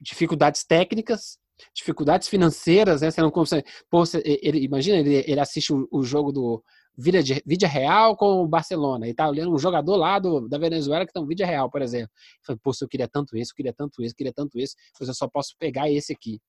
dificuldades 0.00 0.64
técnicas, 0.64 1.38
dificuldades 1.74 2.28
financeiras, 2.28 3.02
né? 3.02 3.10
Você 3.10 3.20
não 3.20 3.30
consegue. 3.30 3.66
Pô, 3.90 4.04
você, 4.04 4.22
ele, 4.24 4.64
imagina, 4.64 4.98
ele, 4.98 5.24
ele 5.26 5.40
assiste 5.40 5.72
o, 5.72 5.86
o 5.90 6.02
jogo 6.02 6.32
do 6.32 6.62
Vídea, 6.98 7.40
Vídea 7.46 7.68
Real 7.68 8.16
com 8.16 8.42
o 8.42 8.48
Barcelona 8.48 9.06
e 9.06 9.14
tá 9.14 9.28
olhando 9.28 9.54
um 9.54 9.58
jogador 9.58 9.96
lá 9.96 10.18
do, 10.18 10.48
da 10.48 10.58
Venezuela 10.58 11.06
que 11.06 11.12
tá 11.12 11.20
um 11.20 11.26
Vídea 11.26 11.46
Real, 11.46 11.70
por 11.70 11.80
exemplo. 11.80 12.10
Fala, 12.44 12.58
Pô, 12.62 12.72
eu 12.80 12.88
queria 12.88 13.08
tanto 13.08 13.36
esse, 13.36 13.52
eu 13.52 13.56
queria 13.56 13.72
tanto 13.72 14.02
esse, 14.02 14.12
eu 14.12 14.16
queria 14.16 14.32
tanto 14.32 14.58
esse, 14.58 14.74
mas 14.98 15.08
eu 15.08 15.14
só 15.14 15.28
posso 15.28 15.54
pegar 15.58 15.90
esse 15.90 16.12
aqui. 16.12 16.40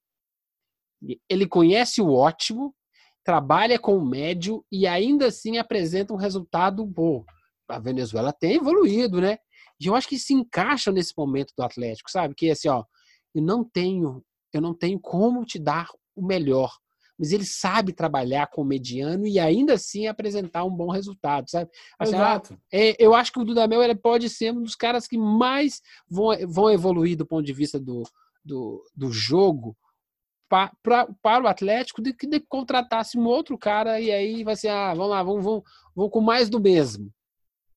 Ele 1.30 1.48
conhece 1.48 2.02
o 2.02 2.12
ótimo, 2.12 2.74
trabalha 3.24 3.78
com 3.78 3.98
o 3.98 4.06
médio 4.06 4.66
e 4.72 4.88
ainda 4.88 5.28
assim 5.28 5.58
apresenta 5.58 6.14
um 6.14 6.18
resultado 6.18 6.86
bom 6.86 7.24
a 7.70 7.80
Venezuela 7.80 8.34
tem 8.34 8.56
evoluído, 8.56 9.22
né? 9.22 9.38
E 9.80 9.88
eu 9.88 9.96
acho 9.96 10.08
que 10.08 10.18
se 10.18 10.34
encaixa 10.34 10.92
nesse 10.92 11.14
momento 11.18 11.54
do 11.56 11.64
Atlético, 11.64 12.10
sabe? 12.12 12.34
Que 12.36 12.50
é 12.50 12.52
assim, 12.52 12.68
ó, 12.68 12.84
eu 13.34 13.42
não 13.42 13.64
tenho, 13.64 14.24
eu 14.52 14.60
não 14.60 14.74
tenho 14.74 15.00
como 15.00 15.46
te 15.46 15.60
dar 15.60 15.88
o 16.16 16.26
melhor, 16.26 16.76
mas 17.20 17.34
ele 17.34 17.44
sabe 17.44 17.92
trabalhar 17.92 18.48
com 18.48 18.62
o 18.62 18.66
mediano 18.66 19.28
e 19.28 19.38
ainda 19.38 19.74
assim 19.74 20.08
apresentar 20.08 20.64
um 20.64 20.72
bom 20.72 20.90
resultado, 20.90 21.50
sabe? 21.50 21.70
Assim, 22.00 22.16
Exato. 22.16 22.58
É, 22.72 22.96
eu 22.98 23.14
acho 23.14 23.34
que 23.34 23.40
o 23.40 23.44
Dudamel 23.44 23.84
ele 23.84 23.96
pode 23.96 24.30
ser 24.30 24.54
um 24.54 24.64
dos 24.64 24.74
caras 24.74 25.06
que 25.06 25.18
mais 25.18 25.82
vão, 26.10 26.30
vão 26.48 26.72
evoluir 26.72 27.18
do 27.18 27.26
ponto 27.26 27.46
de 27.46 27.52
vista 27.52 27.78
do, 27.78 28.04
do, 28.44 28.82
do 28.96 29.12
jogo 29.12 29.76
para, 30.48 30.72
pra, 30.82 31.08
para 31.22 31.44
o 31.44 31.48
Atlético 31.48 32.02
de 32.02 32.14
que 32.14 32.26
de 32.26 32.40
contratasse 32.40 33.20
um 33.20 33.26
outro 33.26 33.58
cara 33.58 34.00
e 34.00 34.10
aí 34.10 34.44
vai 34.44 34.56
ser, 34.56 34.70
ah, 34.70 34.94
vamos 34.94 35.10
lá, 35.10 35.22
vamos, 35.22 35.44
vamos, 35.44 35.64
vamos 35.94 36.12
com 36.12 36.22
mais 36.22 36.50
do 36.50 36.60
mesmo. 36.60 37.12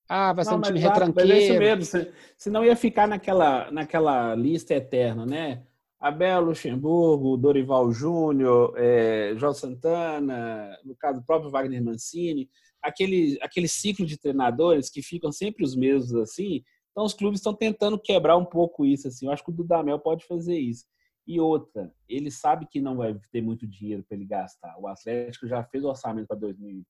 Ah, 0.08 0.32
vai 0.32 0.44
ser 0.44 0.52
não, 0.52 0.58
um 0.58 0.62
time 0.62 0.78
exato, 0.78 1.00
retranqueiro. 1.00 1.28
Mas 1.28 1.38
é 1.38 1.42
isso 1.42 1.58
mesmo. 1.58 2.12
Senão 2.36 2.64
ia 2.64 2.76
ficar 2.76 3.08
naquela, 3.08 3.70
naquela 3.72 4.34
lista 4.34 4.74
eterna, 4.74 5.26
né? 5.26 5.62
Abel 6.02 6.40
Luxemburgo, 6.40 7.36
Dorival 7.36 7.92
Júnior, 7.92 8.74
é, 8.76 9.34
João 9.36 9.54
Santana, 9.54 10.76
no 10.84 10.96
caso 10.96 11.20
o 11.20 11.24
próprio 11.24 11.48
Wagner 11.48 11.82
Mancini, 11.82 12.50
aquele, 12.82 13.38
aquele 13.40 13.68
ciclo 13.68 14.04
de 14.04 14.18
treinadores 14.18 14.90
que 14.90 15.00
ficam 15.00 15.30
sempre 15.30 15.64
os 15.64 15.76
mesmos 15.76 16.12
assim. 16.16 16.64
Então 16.90 17.04
os 17.04 17.14
clubes 17.14 17.38
estão 17.38 17.54
tentando 17.54 17.96
quebrar 17.96 18.36
um 18.36 18.44
pouco 18.44 18.84
isso 18.84 19.06
assim. 19.06 19.26
Eu 19.26 19.32
acho 19.32 19.44
que 19.44 19.50
o 19.50 19.54
Dudamel 19.54 19.96
pode 20.00 20.26
fazer 20.26 20.58
isso. 20.58 20.84
E 21.24 21.38
outra, 21.38 21.94
ele 22.08 22.32
sabe 22.32 22.66
que 22.66 22.80
não 22.80 22.96
vai 22.96 23.16
ter 23.30 23.40
muito 23.40 23.64
dinheiro 23.64 24.02
para 24.02 24.16
ele 24.16 24.26
gastar. 24.26 24.76
O 24.80 24.88
Atlético 24.88 25.46
já 25.46 25.62
fez 25.62 25.84
o 25.84 25.88
orçamento 25.88 26.26
para 26.26 26.36
2020. 26.36 26.84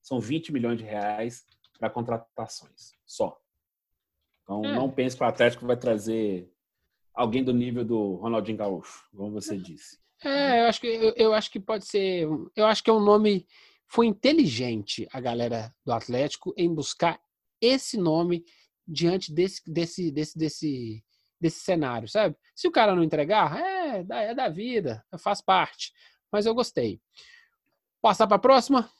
São 0.00 0.20
20 0.20 0.52
milhões 0.52 0.78
de 0.78 0.84
reais 0.84 1.44
para 1.76 1.90
contratações 1.90 2.92
só. 3.04 3.36
Então, 4.44 4.64
é. 4.64 4.76
não 4.76 4.88
pense 4.88 5.16
que 5.16 5.24
o 5.24 5.26
Atlético 5.26 5.66
vai 5.66 5.76
trazer 5.76 6.53
alguém 7.14 7.44
do 7.44 7.52
nível 7.52 7.84
do 7.84 8.14
Ronaldinho 8.16 8.58
Gaúcho, 8.58 9.04
como 9.14 9.30
você 9.30 9.56
disse. 9.56 9.98
É, 10.22 10.62
eu 10.62 10.66
acho 10.66 10.80
que 10.80 10.86
eu, 10.86 11.14
eu, 11.16 11.34
acho 11.34 11.50
que 11.50 11.60
pode 11.60 11.86
ser. 11.86 12.26
Eu 12.56 12.66
acho 12.66 12.82
que 12.82 12.90
é 12.90 12.92
um 12.92 13.00
nome. 13.00 13.46
Foi 13.86 14.06
inteligente 14.06 15.06
a 15.12 15.20
galera 15.20 15.72
do 15.84 15.92
Atlético 15.92 16.52
em 16.56 16.74
buscar 16.74 17.20
esse 17.60 17.96
nome 17.96 18.44
diante 18.86 19.32
desse 19.32 19.62
desse 19.70 20.10
desse 20.10 20.38
desse, 20.38 21.04
desse 21.40 21.60
cenário, 21.60 22.08
sabe? 22.08 22.36
Se 22.54 22.66
o 22.66 22.72
cara 22.72 22.94
não 22.94 23.04
entregar, 23.04 23.56
é, 23.58 24.04
é 24.10 24.34
da 24.34 24.48
vida, 24.48 25.04
faz 25.18 25.40
parte. 25.40 25.92
Mas 26.32 26.46
eu 26.46 26.54
gostei. 26.54 27.00
Passar 28.00 28.26
para 28.26 28.36
a 28.36 28.40
próxima? 28.40 28.90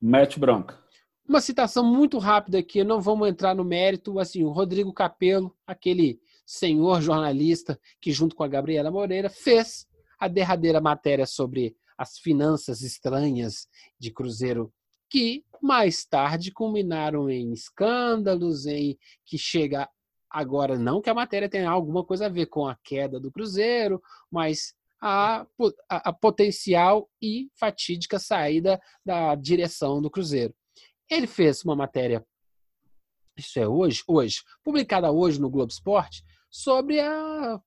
Mete 0.00 0.40
bronca. 0.40 0.82
Uma 1.28 1.40
citação 1.40 1.84
muito 1.84 2.18
rápida 2.18 2.58
aqui, 2.58 2.82
não 2.82 3.00
vamos 3.00 3.28
entrar 3.28 3.54
no 3.54 3.64
mérito. 3.64 4.18
Assim, 4.18 4.42
o 4.42 4.50
Rodrigo 4.50 4.92
Capello, 4.92 5.56
aquele 5.66 6.20
senhor 6.44 7.00
jornalista 7.00 7.78
que, 8.00 8.12
junto 8.12 8.34
com 8.36 8.42
a 8.42 8.48
Gabriela 8.48 8.90
Moreira, 8.90 9.28
fez 9.28 9.86
a 10.18 10.28
derradeira 10.28 10.80
matéria 10.80 11.26
sobre 11.26 11.76
as 11.96 12.18
finanças 12.18 12.82
estranhas 12.82 13.68
de 13.98 14.10
Cruzeiro, 14.10 14.72
que 15.10 15.44
mais 15.60 16.04
tarde 16.04 16.50
culminaram 16.50 17.30
em 17.30 17.52
escândalos, 17.52 18.66
em 18.66 18.98
que 19.24 19.36
chega 19.38 19.88
agora, 20.30 20.78
não 20.78 21.00
que 21.00 21.10
a 21.10 21.14
matéria 21.14 21.48
tenha 21.48 21.70
alguma 21.70 22.04
coisa 22.04 22.26
a 22.26 22.28
ver 22.28 22.46
com 22.46 22.66
a 22.66 22.76
queda 22.82 23.20
do 23.20 23.30
Cruzeiro, 23.30 24.02
mas 24.30 24.74
a, 25.00 25.46
a, 25.90 26.08
a 26.08 26.12
potencial 26.12 27.10
e 27.20 27.50
fatídica 27.54 28.18
saída 28.18 28.80
da 29.04 29.34
direção 29.34 30.00
do 30.00 30.10
Cruzeiro. 30.10 30.54
Ele 31.10 31.26
fez 31.26 31.62
uma 31.64 31.76
matéria, 31.76 32.24
isso 33.36 33.58
é 33.58 33.66
hoje, 33.66 34.02
hoje, 34.06 34.42
publicada 34.62 35.10
hoje 35.10 35.40
no 35.40 35.50
Globo 35.50 35.70
Esporte, 35.70 36.22
sobre 36.50 37.00
a 37.00 37.60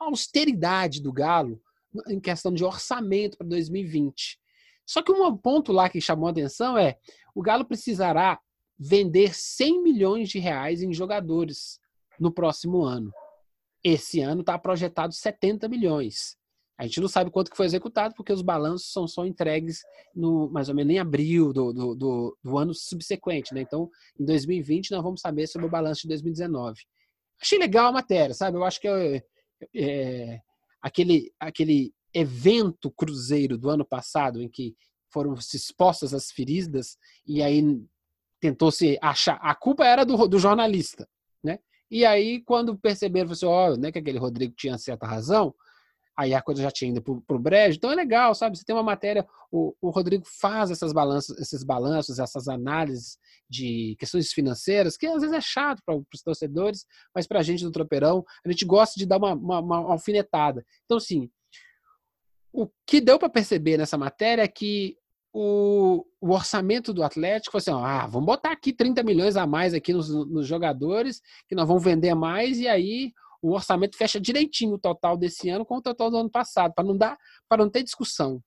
austeridade 0.00 1.02
do 1.02 1.12
Galo 1.12 1.60
em 2.08 2.20
questão 2.20 2.52
de 2.52 2.64
orçamento 2.64 3.36
para 3.36 3.46
2020. 3.46 4.38
Só 4.86 5.02
que 5.02 5.12
um 5.12 5.36
ponto 5.36 5.72
lá 5.72 5.88
que 5.88 6.00
chamou 6.00 6.28
a 6.28 6.30
atenção 6.30 6.78
é 6.78 6.96
o 7.34 7.42
Galo 7.42 7.64
precisará 7.64 8.40
vender 8.78 9.34
100 9.34 9.82
milhões 9.82 10.28
de 10.30 10.38
reais 10.38 10.82
em 10.82 10.92
jogadores 10.92 11.78
no 12.18 12.32
próximo 12.32 12.82
ano. 12.84 13.12
Esse 13.84 14.20
ano 14.20 14.40
está 14.40 14.58
projetado 14.58 15.12
70 15.12 15.68
milhões. 15.68 16.37
A 16.78 16.84
gente 16.84 17.00
não 17.00 17.08
sabe 17.08 17.30
quanto 17.30 17.50
que 17.50 17.56
foi 17.56 17.66
executado, 17.66 18.14
porque 18.14 18.32
os 18.32 18.40
balanços 18.40 18.92
são 18.92 19.08
só 19.08 19.26
entregues 19.26 19.80
no 20.14 20.48
mais 20.48 20.68
ou 20.68 20.74
menos 20.76 20.94
em 20.94 20.98
abril 21.00 21.52
do, 21.52 21.72
do, 21.72 21.94
do, 21.96 22.38
do 22.42 22.56
ano 22.56 22.72
subsequente, 22.72 23.52
né? 23.52 23.62
Então, 23.62 23.90
em 24.18 24.24
2020, 24.24 24.92
nós 24.92 25.02
vamos 25.02 25.20
saber 25.20 25.48
sobre 25.48 25.66
o 25.66 25.70
balanço 25.70 26.02
de 26.02 26.08
2019. 26.08 26.80
Achei 27.42 27.58
legal 27.58 27.88
a 27.88 27.92
matéria, 27.92 28.32
sabe? 28.32 28.56
Eu 28.56 28.64
acho 28.64 28.80
que 28.80 28.86
é, 28.86 29.22
é, 29.74 30.40
aquele, 30.80 31.32
aquele 31.40 31.92
evento 32.14 32.92
cruzeiro 32.92 33.58
do 33.58 33.68
ano 33.70 33.84
passado, 33.84 34.40
em 34.40 34.48
que 34.48 34.76
foram 35.12 35.34
expostas 35.34 36.14
as 36.14 36.30
feridas, 36.30 36.96
e 37.26 37.42
aí 37.42 37.60
tentou 38.40 38.70
se 38.70 38.96
achar. 39.02 39.38
A 39.42 39.52
culpa 39.52 39.84
era 39.84 40.04
do, 40.04 40.28
do 40.28 40.38
jornalista, 40.38 41.08
né? 41.42 41.58
E 41.90 42.04
aí, 42.04 42.40
quando 42.42 42.78
perceberam, 42.78 43.32
assim, 43.32 43.46
ó, 43.46 43.72
oh, 43.72 43.76
né, 43.76 43.90
que 43.90 43.98
aquele 43.98 44.18
Rodrigo 44.18 44.54
tinha 44.56 44.78
certa 44.78 45.06
razão, 45.06 45.52
aí 46.18 46.34
a 46.34 46.42
coisa 46.42 46.60
já 46.60 46.70
tinha 46.70 46.90
ido 46.90 47.00
para 47.00 47.36
o 47.36 47.38
brejo. 47.38 47.76
Então 47.76 47.92
é 47.92 47.94
legal, 47.94 48.34
sabe? 48.34 48.58
Você 48.58 48.64
tem 48.64 48.74
uma 48.74 48.82
matéria, 48.82 49.24
o, 49.52 49.72
o 49.80 49.90
Rodrigo 49.90 50.24
faz 50.26 50.68
essas 50.68 50.92
balanças, 50.92 51.38
esses 51.38 51.62
balanços, 51.62 52.18
essas 52.18 52.48
análises 52.48 53.16
de 53.48 53.94
questões 54.00 54.32
financeiras, 54.32 54.96
que 54.96 55.06
às 55.06 55.20
vezes 55.20 55.36
é 55.36 55.40
chato 55.40 55.80
para 55.86 55.94
os 55.96 56.22
torcedores, 56.24 56.84
mas 57.14 57.24
para 57.24 57.38
a 57.38 57.42
gente 57.42 57.62
do 57.62 57.70
Tropeirão, 57.70 58.24
a 58.44 58.50
gente 58.50 58.64
gosta 58.64 58.98
de 58.98 59.06
dar 59.06 59.18
uma, 59.18 59.32
uma, 59.32 59.60
uma 59.60 59.92
alfinetada. 59.92 60.66
Então, 60.86 60.96
assim, 60.96 61.30
o 62.52 62.68
que 62.84 63.00
deu 63.00 63.16
para 63.16 63.28
perceber 63.28 63.78
nessa 63.78 63.96
matéria 63.96 64.42
é 64.42 64.48
que 64.48 64.96
o, 65.32 66.04
o, 66.20 66.30
orçamento 66.32 66.92
do 66.92 67.04
Atlético 67.04 67.52
foi 67.52 67.58
assim: 67.58 67.70
ó, 67.70 67.84
ah, 67.84 68.08
vamos 68.08 68.26
botar 68.26 68.50
aqui 68.50 68.72
30 68.72 69.04
milhões 69.04 69.36
a 69.36 69.46
mais 69.46 69.72
aqui 69.72 69.92
nos, 69.92 70.08
nos 70.08 70.48
jogadores, 70.48 71.22
que 71.48 71.54
nós 71.54 71.68
vamos 71.68 71.84
vender 71.84 72.12
mais, 72.14 72.58
e 72.58 72.66
aí 72.66 73.12
o 73.40 73.52
orçamento 73.52 73.96
fecha 73.96 74.20
direitinho 74.20 74.74
o 74.74 74.78
total 74.78 75.16
desse 75.16 75.48
ano 75.48 75.64
com 75.64 75.76
o 75.76 75.82
total 75.82 76.10
do 76.10 76.16
ano 76.16 76.30
passado, 76.30 76.72
para 76.74 76.84
não 76.84 76.96
dar, 76.96 77.16
para 77.48 77.62
não 77.62 77.70
ter 77.70 77.82
discussão. 77.82 78.42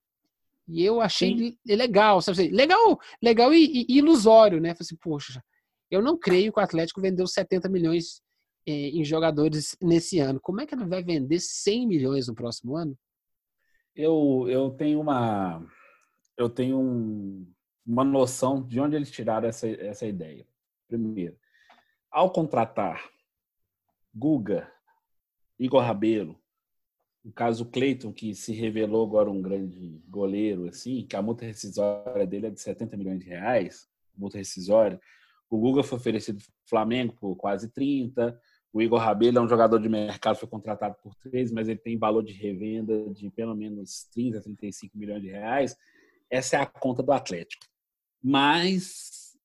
E 0.68 0.84
eu 0.84 1.00
achei 1.00 1.36
Sim. 1.36 1.58
legal, 1.66 2.20
sabe? 2.20 2.40
Assim, 2.40 2.50
legal, 2.54 2.98
legal 3.22 3.52
e, 3.52 3.86
e, 3.88 3.98
ilusório, 3.98 4.60
né? 4.60 4.74
Falei 4.74 4.82
assim, 4.82 4.96
poxa, 4.96 5.42
eu 5.90 6.00
não 6.00 6.18
creio 6.18 6.52
que 6.52 6.60
o 6.60 6.62
Atlético 6.62 7.00
vendeu 7.00 7.26
70 7.26 7.68
milhões 7.68 8.22
eh, 8.66 8.88
em 8.90 9.04
jogadores 9.04 9.76
nesse 9.82 10.18
ano. 10.18 10.40
Como 10.40 10.60
é 10.60 10.66
que 10.66 10.74
ele 10.74 10.86
vai 10.86 11.02
vender 11.02 11.40
100 11.40 11.86
milhões 11.86 12.28
no 12.28 12.34
próximo 12.34 12.76
ano? 12.76 12.96
Eu, 13.94 14.46
eu 14.48 14.70
tenho 14.70 15.00
uma 15.00 15.66
eu 16.36 16.48
tenho 16.48 16.78
um, 16.78 17.46
uma 17.86 18.04
noção 18.04 18.62
de 18.62 18.80
onde 18.80 18.96
eles 18.96 19.10
tiraram 19.10 19.48
essa, 19.48 19.68
essa 19.68 20.06
ideia. 20.06 20.46
Primeiro, 20.88 21.36
ao 22.10 22.30
contratar 22.30 23.10
Guga, 24.14 24.70
Igor 25.62 25.82
Rabelo, 25.82 26.36
o 27.24 27.30
caso 27.30 27.64
Cleiton, 27.66 28.12
que 28.12 28.34
se 28.34 28.52
revelou 28.52 29.06
agora 29.06 29.30
um 29.30 29.40
grande 29.40 30.02
goleiro, 30.08 30.68
assim, 30.68 31.06
que 31.06 31.14
a 31.14 31.22
multa 31.22 31.44
rescisória 31.44 32.26
dele 32.26 32.48
é 32.48 32.50
de 32.50 32.60
70 32.60 32.96
milhões 32.96 33.20
de 33.20 33.26
reais, 33.26 33.88
multa 34.16 34.38
rescisória. 34.38 35.00
O 35.48 35.58
Guga 35.58 35.84
foi 35.84 35.98
oferecido 35.98 36.38
ao 36.38 36.68
Flamengo 36.68 37.14
por 37.14 37.36
quase 37.36 37.70
30. 37.70 38.36
O 38.72 38.82
Igor 38.82 38.98
Rabelo 38.98 39.38
é 39.38 39.40
um 39.40 39.48
jogador 39.48 39.78
de 39.78 39.88
mercado, 39.88 40.36
foi 40.36 40.48
contratado 40.48 40.96
por 41.00 41.14
13, 41.14 41.54
mas 41.54 41.68
ele 41.68 41.78
tem 41.78 41.96
valor 41.96 42.24
de 42.24 42.32
revenda 42.32 43.08
de 43.10 43.30
pelo 43.30 43.54
menos 43.54 44.08
30, 44.12 44.40
35 44.40 44.98
milhões 44.98 45.22
de 45.22 45.28
reais. 45.28 45.76
Essa 46.28 46.56
é 46.56 46.60
a 46.60 46.66
conta 46.66 47.04
do 47.04 47.12
Atlético. 47.12 47.64
Mas 48.20 49.38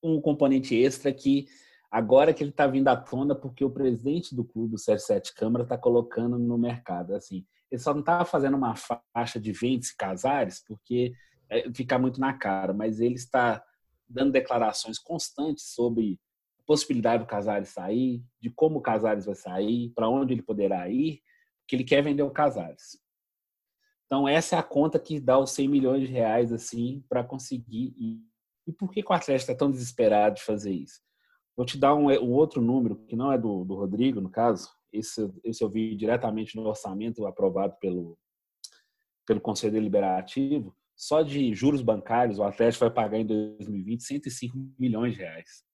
um 0.00 0.20
componente 0.20 0.76
extra 0.76 1.12
que 1.12 1.48
agora 1.90 2.34
que 2.34 2.42
ele 2.42 2.50
está 2.50 2.66
vindo 2.66 2.88
à 2.88 2.96
tona 2.96 3.34
porque 3.34 3.64
o 3.64 3.70
presidente 3.70 4.34
do 4.34 4.44
clube, 4.44 4.74
o 4.74 4.78
Sérgio 4.78 5.06
Sete 5.06 5.34
Câmara, 5.34 5.62
está 5.64 5.78
colocando 5.78 6.38
no 6.38 6.58
mercado. 6.58 7.14
Assim, 7.14 7.46
ele 7.70 7.80
só 7.80 7.92
não 7.92 8.00
está 8.00 8.24
fazendo 8.24 8.56
uma 8.56 8.74
faixa 8.76 9.40
de 9.40 9.52
vendas 9.52 9.88
e 9.88 9.96
casares 9.96 10.62
porque 10.66 11.14
é, 11.48 11.70
fica 11.72 11.98
muito 11.98 12.20
na 12.20 12.32
cara, 12.32 12.72
mas 12.72 13.00
ele 13.00 13.14
está 13.14 13.62
dando 14.08 14.32
declarações 14.32 14.98
constantes 14.98 15.74
sobre 15.74 16.18
a 16.60 16.62
possibilidade 16.66 17.22
do 17.22 17.28
Casares 17.28 17.68
sair, 17.68 18.22
de 18.40 18.50
como 18.50 18.78
o 18.78 18.82
Casares 18.82 19.26
vai 19.26 19.34
sair, 19.34 19.90
para 19.94 20.08
onde 20.08 20.34
ele 20.34 20.42
poderá 20.42 20.88
ir, 20.88 21.22
que 21.66 21.76
ele 21.76 21.84
quer 21.84 22.02
vender 22.02 22.22
o 22.22 22.30
Casares. 22.30 22.98
Então 24.06 24.26
essa 24.26 24.56
é 24.56 24.58
a 24.58 24.62
conta 24.62 24.98
que 24.98 25.20
dá 25.20 25.38
os 25.38 25.50
100 25.50 25.68
milhões 25.68 26.00
de 26.00 26.06
reais 26.06 26.52
assim 26.52 27.04
para 27.08 27.22
conseguir 27.22 27.94
ir. 27.96 28.22
E 28.66 28.72
por 28.72 28.90
que 28.90 29.00
o 29.00 29.12
Atlético 29.12 29.50
está 29.50 29.54
tão 29.54 29.70
desesperado 29.70 30.36
de 30.36 30.42
fazer 30.42 30.72
isso? 30.72 31.00
Vou 31.58 31.66
te 31.66 31.76
dar 31.76 31.92
um, 31.92 32.06
um 32.06 32.30
outro 32.34 32.62
número, 32.62 33.04
que 33.08 33.16
não 33.16 33.32
é 33.32 33.36
do, 33.36 33.64
do 33.64 33.74
Rodrigo, 33.74 34.20
no 34.20 34.30
caso. 34.30 34.70
Esse, 34.92 35.28
esse 35.42 35.64
eu 35.64 35.68
vi 35.68 35.96
diretamente 35.96 36.54
no 36.54 36.62
orçamento 36.62 37.26
aprovado 37.26 37.74
pelo, 37.80 38.16
pelo 39.26 39.40
Conselho 39.40 39.72
Deliberativo. 39.72 40.72
Só 40.96 41.20
de 41.20 41.52
juros 41.52 41.82
bancários, 41.82 42.38
o 42.38 42.44
Atlético 42.44 42.84
vai 42.84 42.94
pagar 42.94 43.18
em 43.18 43.26
2020 43.26 44.04
105 44.04 44.56
milhões 44.78 45.14
de 45.14 45.18
reais. 45.18 45.64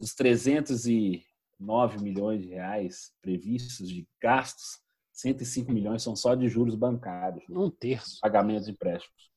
Dos 0.00 0.14
309 0.14 2.02
milhões 2.02 2.40
de 2.40 2.48
reais 2.48 3.12
previstos 3.20 3.86
de 3.86 4.08
gastos, 4.22 4.80
105 5.12 5.70
milhões 5.70 6.02
são 6.02 6.16
só 6.16 6.34
de 6.34 6.48
juros 6.48 6.74
bancários. 6.74 7.44
Um 7.50 7.68
terço. 7.68 8.18
Pagamentos 8.22 8.64
de 8.64 8.72
empréstimos. 8.72 9.30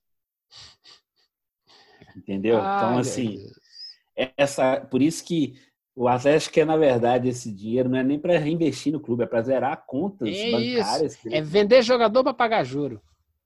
Entendeu? 2.16 2.62
Ai, 2.62 2.78
então, 2.78 2.98
assim, 2.98 3.46
essa, 4.38 4.80
por 4.80 5.02
isso 5.02 5.26
que 5.26 5.67
o 5.98 6.08
Atlético 6.08 6.54
quer, 6.54 6.66
na 6.66 6.78
verdade, 6.78 7.28
esse 7.28 7.52
dinheiro 7.52 7.90
não 7.90 7.98
é 7.98 8.04
nem 8.04 8.20
para 8.20 8.38
reinvestir 8.38 8.94
no 8.94 9.00
clube, 9.00 9.24
é 9.24 9.26
para 9.26 9.42
zerar 9.42 9.84
contas 9.88 10.30
é 10.30 10.52
bancárias. 10.52 11.16
Isso. 11.16 11.30
É 11.32 11.42
vender 11.42 11.82
jogador 11.82 12.24
para 12.24 12.36
pagar 12.36 12.64
juro. 12.64 13.02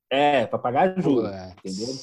É, 0.10 0.46
para 0.46 0.60
pagar 0.60 1.02
juro, 1.02 1.28
entendeu? 1.28 1.96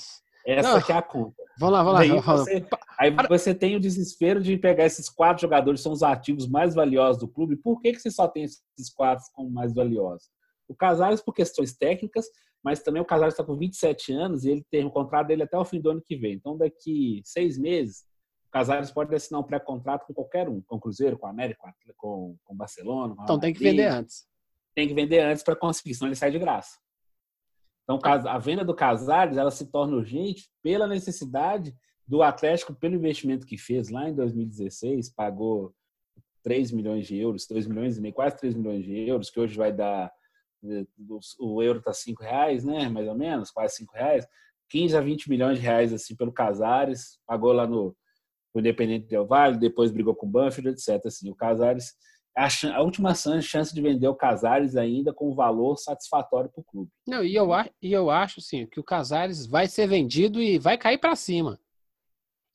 Essa 0.47 0.73
não, 0.73 0.81
que 0.81 0.91
é 0.91 0.97
a 0.97 1.03
conta. 1.03 1.37
Vamos 1.59 1.75
lá, 1.75 1.83
vamos 1.83 2.01
aí 2.01 2.11
lá. 2.11 2.21
Você, 2.23 2.67
aí 2.99 3.15
você 3.29 3.55
tem 3.55 3.77
o 3.77 3.81
desespero 3.81 4.41
de 4.41 4.57
pegar 4.57 4.87
esses 4.87 5.11
quatro 5.11 5.43
jogadores, 5.43 5.83
são 5.83 5.93
os 5.93 6.03
ativos 6.03 6.49
mais 6.49 6.75
valiosos 6.75 7.21
do 7.21 7.29
clube. 7.29 7.55
Por 7.57 7.83
que, 7.83 7.93
que 7.93 8.01
você 8.01 8.11
só 8.11 8.27
tem 8.27 8.45
esses 8.45 8.91
quatro 8.97 9.27
como 9.35 9.51
mais 9.51 9.75
valiosos? 9.75 10.31
O 10.67 10.75
Casares 10.75 11.21
por 11.21 11.35
questões 11.35 11.77
técnicas, 11.77 12.25
mas 12.65 12.83
também 12.83 13.03
o 13.03 13.05
Casares 13.05 13.35
está 13.35 13.45
com 13.45 13.55
27 13.55 14.15
anos 14.15 14.45
e 14.47 14.51
ele 14.51 14.65
tem 14.71 14.87
o 14.87 14.91
contrato 14.91 15.27
dele 15.27 15.43
até 15.43 15.59
o 15.59 15.65
fim 15.67 15.79
do 15.79 15.91
ano 15.91 16.01
que 16.03 16.17
vem. 16.17 16.33
Então, 16.33 16.57
daqui 16.57 17.21
seis 17.23 17.59
meses, 17.59 18.05
Casares 18.51 18.91
pode 18.91 19.15
assinar 19.15 19.41
um 19.41 19.45
pré-contrato 19.45 20.07
com 20.07 20.15
qualquer 20.15 20.49
um, 20.49 20.61
com 20.63 20.77
o 20.77 20.81
Cruzeiro, 20.81 21.19
com 21.19 21.27
o 21.27 21.31
América, 21.31 21.61
com 21.97 22.37
o 22.47 22.55
Barcelona. 22.55 23.15
Com 23.15 23.23
então 23.23 23.39
tem 23.39 23.53
que 23.53 23.63
vender 23.63 23.87
antes. 23.87 24.27
Tem 24.75 24.89
que 24.89 24.95
vender 24.95 25.21
antes 25.21 25.43
para 25.43 25.57
conseguir, 25.57 25.95
senão 25.95 26.09
ele 26.09 26.17
sai 26.17 26.31
de 26.31 26.39
graça. 26.39 26.79
Então 27.85 27.99
a 28.05 28.39
venda 28.39 28.65
do 28.65 28.75
Casares 28.75 29.37
ela 29.37 29.51
se 29.51 29.67
torna 29.71 29.97
urgente 29.97 30.51
pela 30.63 30.87
necessidade 30.87 31.75
do 32.07 32.23
Atlético, 32.23 32.75
pelo 32.75 32.95
investimento 32.95 33.47
que 33.47 33.59
fez 33.59 33.91
lá 33.91 34.09
em 34.09 34.15
2016, 34.15 35.11
pagou 35.15 35.75
3 36.43 36.73
milhões 36.73 37.07
de 37.07 37.17
euros, 37.17 37.47
3 37.47 37.67
milhões 37.67 37.99
e 37.99 38.01
meio, 38.01 38.15
quase 38.15 38.37
3 38.39 38.55
milhões 38.55 38.85
de 38.85 39.09
euros, 39.09 39.29
que 39.29 39.39
hoje 39.39 39.57
vai 39.57 39.73
dar 39.73 40.11
eh, 40.65 40.87
o 41.39 41.63
euro 41.63 41.81
está 41.81 41.93
5 41.93 42.23
reais, 42.23 42.65
né? 42.65 42.89
Mais 42.89 43.07
ou 43.07 43.15
menos, 43.15 43.51
quase 43.51 43.77
5 43.77 43.93
reais. 43.95 44.27
15 44.71 44.97
a 44.97 45.01
20 45.01 45.29
milhões 45.29 45.59
de 45.59 45.65
reais 45.65 45.93
assim 45.93 46.17
pelo 46.17 46.33
Casares, 46.33 47.19
pagou 47.27 47.53
lá 47.53 47.67
no 47.67 47.95
o 48.59 48.61
Independente 48.61 49.07
Del 49.07 49.27
Vale, 49.27 49.59
depois 49.59 49.91
brigou 49.91 50.15
com 50.15 50.27
o 50.27 50.31
Banfield, 50.31 50.71
etc. 50.71 51.05
Assim, 51.07 51.31
o 51.31 51.35
Casares, 51.35 51.95
a, 52.37 52.49
a 52.75 52.83
última 52.83 53.15
chance 53.15 53.75
de 53.75 53.81
vender 53.81 54.09
o 54.09 54.15
Casares 54.15 54.77
ainda 54.77 55.13
com 55.13 55.35
valor 55.35 55.77
satisfatório 55.77 56.51
para 56.51 56.61
o 56.61 56.65
clube. 56.65 56.91
Não, 57.07 57.25
e 57.25 57.35
eu, 57.35 57.49
e 57.83 57.93
eu 57.93 58.11
acho 58.11 58.41
assim, 58.41 58.67
que 58.67 58.79
o 58.79 58.85
Casares 58.85 59.47
vai 59.47 59.67
ser 59.67 59.87
vendido 59.87 60.41
e 60.41 60.59
vai 60.59 60.79
cair 60.79 60.99
para 60.99 61.17
cima. 61.17 61.59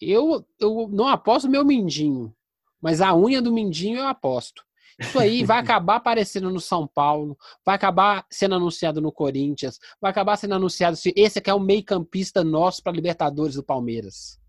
Eu, 0.01 0.45
eu 0.59 0.87
não 0.91 1.07
aposto 1.07 1.49
meu 1.49 1.65
mindinho, 1.65 2.33
mas 2.81 3.01
a 3.01 3.15
unha 3.15 3.41
do 3.41 3.53
mindinho 3.53 3.99
eu 3.99 4.07
aposto. 4.07 4.63
Isso 4.99 5.17
aí 5.17 5.43
vai 5.43 5.59
acabar 5.59 5.95
aparecendo 5.95 6.49
no 6.49 6.59
São 6.59 6.87
Paulo, 6.87 7.37
vai 7.65 7.75
acabar 7.75 8.25
sendo 8.29 8.55
anunciado 8.55 9.01
no 9.01 9.11
Corinthians, 9.11 9.79
vai 10.01 10.11
acabar 10.11 10.37
sendo 10.37 10.55
anunciado 10.55 10.95
se 10.95 11.13
esse 11.15 11.39
aqui 11.39 11.49
é 11.49 11.53
o 11.53 11.59
meio-campista 11.59 12.43
nosso 12.43 12.81
para 12.81 12.91
Libertadores 12.91 13.55
do 13.55 13.63
Palmeiras. 13.63 14.39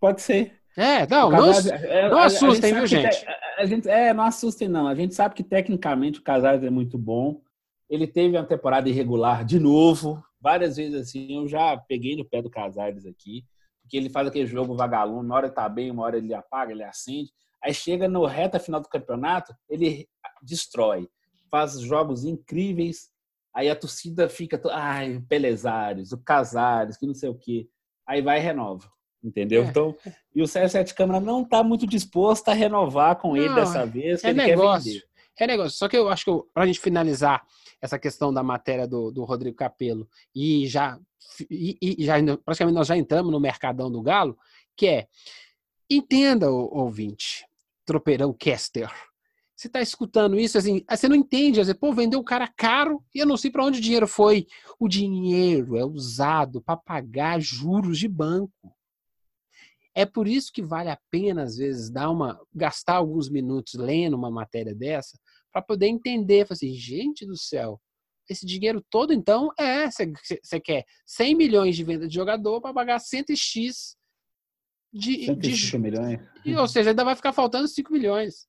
Pode 0.00 0.20
ser. 0.22 0.60
É, 0.76 1.06
não, 1.06 1.30
não, 1.30 1.50
é, 1.52 2.08
não 2.08 2.18
assustem, 2.18 2.74
viu, 2.74 2.86
gente? 2.86 3.24
a 3.56 3.64
gente? 3.64 3.88
É, 3.88 4.12
não 4.12 4.24
assustem, 4.24 4.68
não. 4.68 4.88
A 4.88 4.94
gente 4.94 5.14
sabe 5.14 5.34
que 5.34 5.44
tecnicamente 5.44 6.18
o 6.18 6.22
Casares 6.22 6.64
é 6.64 6.70
muito 6.70 6.98
bom. 6.98 7.40
Ele 7.88 8.06
teve 8.06 8.36
uma 8.36 8.44
temporada 8.44 8.88
irregular 8.88 9.44
de 9.44 9.60
novo. 9.60 10.22
Várias 10.40 10.76
vezes 10.76 11.00
assim, 11.00 11.36
eu 11.36 11.46
já 11.46 11.76
peguei 11.76 12.16
no 12.16 12.24
pé 12.24 12.42
do 12.42 12.50
Casares 12.50 13.06
aqui, 13.06 13.44
porque 13.80 13.96
ele 13.96 14.10
faz 14.10 14.26
aquele 14.26 14.46
jogo 14.46 14.76
vagalume, 14.76 15.24
uma 15.24 15.36
hora 15.36 15.46
ele 15.46 15.54
tá 15.54 15.68
bem, 15.68 15.90
uma 15.90 16.02
hora 16.02 16.18
ele 16.18 16.34
apaga, 16.34 16.72
ele 16.72 16.82
acende. 16.82 17.30
Aí 17.62 17.72
chega 17.72 18.08
no 18.08 18.26
reta 18.26 18.58
final 18.58 18.80
do 18.80 18.88
campeonato, 18.88 19.54
ele 19.68 20.08
destrói. 20.42 21.08
Faz 21.50 21.80
jogos 21.80 22.24
incríveis. 22.24 23.08
Aí 23.54 23.70
a 23.70 23.76
torcida 23.76 24.28
fica, 24.28 24.60
ai, 24.72 25.22
Pelezares, 25.28 26.10
o 26.10 26.18
Casares, 26.18 26.96
que 26.96 27.06
não 27.06 27.14
sei 27.14 27.28
o 27.28 27.38
quê. 27.38 27.68
Aí 28.06 28.20
vai 28.20 28.38
e 28.38 28.42
renova 28.42 28.92
entendeu? 29.24 29.64
É. 29.64 29.66
Então, 29.66 29.96
e 30.34 30.42
o 30.42 30.46
Sérgio 30.46 30.70
Sete 30.70 30.94
Câmara 30.94 31.20
não 31.20 31.42
está 31.42 31.62
muito 31.62 31.86
disposto 31.86 32.48
a 32.48 32.52
renovar 32.52 33.16
com 33.16 33.36
ele 33.36 33.48
não, 33.48 33.54
dessa 33.56 33.86
vez. 33.86 34.22
é 34.22 34.32
negócio. 34.32 35.02
É 35.38 35.46
negócio. 35.46 35.76
Só 35.76 35.88
que 35.88 35.96
eu 35.96 36.08
acho 36.08 36.24
que 36.24 36.48
para 36.52 36.64
a 36.64 36.66
gente 36.66 36.78
finalizar 36.78 37.42
essa 37.80 37.98
questão 37.98 38.32
da 38.32 38.42
matéria 38.42 38.86
do, 38.86 39.10
do 39.10 39.24
Rodrigo 39.24 39.56
Capello 39.56 40.08
e 40.34 40.66
já, 40.66 40.98
e, 41.50 41.76
e 41.80 42.04
já 42.04 42.14
praticamente 42.44 42.74
nós 42.74 42.86
já 42.86 42.96
entramos 42.96 43.32
no 43.32 43.40
mercadão 43.40 43.90
do 43.90 44.02
Galo, 44.02 44.38
que 44.76 44.86
é 44.86 45.08
entenda, 45.90 46.50
ouvinte, 46.50 47.44
tropeirão 47.84 48.32
caster. 48.32 48.90
Você 49.56 49.68
está 49.68 49.80
escutando 49.80 50.38
isso, 50.38 50.58
assim, 50.58 50.84
você 50.90 51.08
não 51.08 51.14
entende, 51.14 51.58
vezes, 51.58 51.72
pô, 51.74 51.92
vendeu 51.92 52.18
um 52.18 52.24
cara 52.24 52.48
caro 52.48 53.04
e 53.14 53.20
eu 53.20 53.26
não 53.26 53.36
sei 53.36 53.50
para 53.50 53.64
onde 53.64 53.78
o 53.78 53.82
dinheiro 53.82 54.08
foi. 54.08 54.46
O 54.80 54.88
dinheiro 54.88 55.76
é 55.76 55.84
usado 55.84 56.60
para 56.60 56.76
pagar 56.76 57.40
juros 57.40 57.98
de 57.98 58.08
banco. 58.08 58.73
É 59.94 60.04
por 60.04 60.26
isso 60.26 60.52
que 60.52 60.60
vale 60.60 60.90
a 60.90 60.98
pena, 61.10 61.44
às 61.44 61.56
vezes, 61.56 61.90
dar 61.90 62.10
uma, 62.10 62.40
gastar 62.52 62.96
alguns 62.96 63.28
minutos 63.28 63.74
lendo 63.74 64.14
uma 64.14 64.30
matéria 64.30 64.74
dessa, 64.74 65.18
para 65.52 65.62
poder 65.62 65.86
entender, 65.86 66.46
assim, 66.50 66.74
gente 66.74 67.24
do 67.24 67.36
céu, 67.36 67.80
esse 68.28 68.44
dinheiro 68.44 68.84
todo, 68.90 69.12
então, 69.12 69.50
é, 69.58 69.88
você 69.90 70.60
quer 70.60 70.84
100 71.06 71.34
milhões 71.34 71.76
de 71.76 71.84
venda 71.84 72.08
de 72.08 72.14
jogador 72.14 72.60
para 72.60 72.74
pagar 72.74 72.98
100x 72.98 73.96
de, 74.92 75.26
105 75.26 75.40
de 75.42 75.78
milhões. 75.78 76.20
E, 76.44 76.56
ou 76.56 76.66
seja, 76.66 76.90
ainda 76.90 77.04
vai 77.04 77.14
ficar 77.14 77.32
faltando 77.32 77.68
5 77.68 77.92
milhões. 77.92 78.48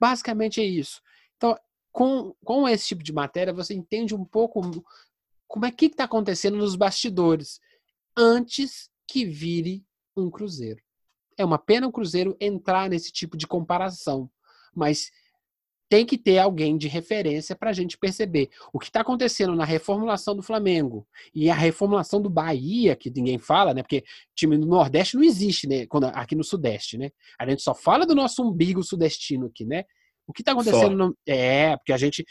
Basicamente 0.00 0.60
é 0.60 0.64
isso. 0.64 1.00
Então, 1.36 1.56
com, 1.92 2.34
com 2.44 2.68
esse 2.68 2.88
tipo 2.88 3.02
de 3.02 3.12
matéria, 3.12 3.52
você 3.52 3.72
entende 3.72 4.14
um 4.14 4.24
pouco 4.24 4.60
como 5.46 5.64
é 5.64 5.70
que 5.70 5.86
está 5.86 6.04
acontecendo 6.04 6.56
nos 6.56 6.76
bastidores 6.76 7.60
antes 8.16 8.90
que 9.06 9.24
vire 9.24 9.84
um 10.16 10.30
Cruzeiro. 10.30 10.80
É 11.36 11.44
uma 11.44 11.58
pena 11.58 11.86
o 11.86 11.92
Cruzeiro 11.92 12.36
entrar 12.40 12.88
nesse 12.88 13.12
tipo 13.12 13.36
de 13.36 13.46
comparação, 13.46 14.30
mas 14.74 15.10
tem 15.88 16.06
que 16.06 16.16
ter 16.16 16.38
alguém 16.38 16.76
de 16.76 16.88
referência 16.88 17.54
para 17.54 17.70
a 17.70 17.72
gente 17.72 17.98
perceber 17.98 18.48
o 18.72 18.78
que 18.78 18.86
está 18.86 19.00
acontecendo 19.00 19.54
na 19.54 19.64
reformulação 19.64 20.34
do 20.34 20.42
Flamengo 20.42 21.06
e 21.34 21.50
a 21.50 21.54
reformulação 21.54 22.20
do 22.20 22.30
Bahia, 22.30 22.96
que 22.96 23.10
ninguém 23.10 23.38
fala, 23.38 23.74
né? 23.74 23.82
Porque 23.82 24.02
time 24.34 24.56
do 24.56 24.66
Nordeste 24.66 25.16
não 25.16 25.22
existe, 25.22 25.68
né? 25.68 25.86
Quando, 25.86 26.06
aqui 26.06 26.34
no 26.34 26.42
Sudeste, 26.42 26.96
né? 26.96 27.10
A 27.38 27.48
gente 27.48 27.62
só 27.62 27.74
fala 27.74 28.06
do 28.06 28.14
nosso 28.14 28.42
umbigo 28.42 28.82
sudestino 28.82 29.46
aqui, 29.46 29.64
né? 29.64 29.84
O 30.26 30.32
que 30.32 30.40
está 30.40 30.52
acontecendo 30.52 30.96
no... 30.96 31.16
É, 31.26 31.76
porque 31.76 31.92
a 31.92 31.98
gente. 31.98 32.24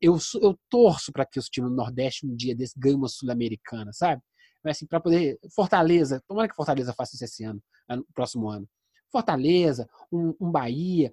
Eu, 0.00 0.18
eu 0.42 0.58
torço 0.68 1.12
para 1.12 1.24
que 1.24 1.38
os 1.38 1.46
times 1.46 1.70
do 1.70 1.76
Nordeste 1.76 2.26
um 2.26 2.34
dia 2.34 2.56
desse 2.56 2.74
ganhem 2.76 2.96
uma 2.96 3.08
Sul-Americana, 3.08 3.92
sabe? 3.92 4.20
Mas 4.66 4.78
assim, 4.78 4.86
para 4.86 4.98
poder. 4.98 5.38
Fortaleza, 5.54 6.20
tomara 6.26 6.48
que 6.48 6.56
Fortaleza 6.56 6.92
faça 6.92 7.14
isso 7.14 7.24
esse 7.24 7.44
ano, 7.44 7.62
no 7.88 8.04
próximo 8.12 8.48
ano. 8.48 8.68
Fortaleza, 9.12 9.88
um, 10.10 10.34
um 10.40 10.50
Bahia, 10.50 11.12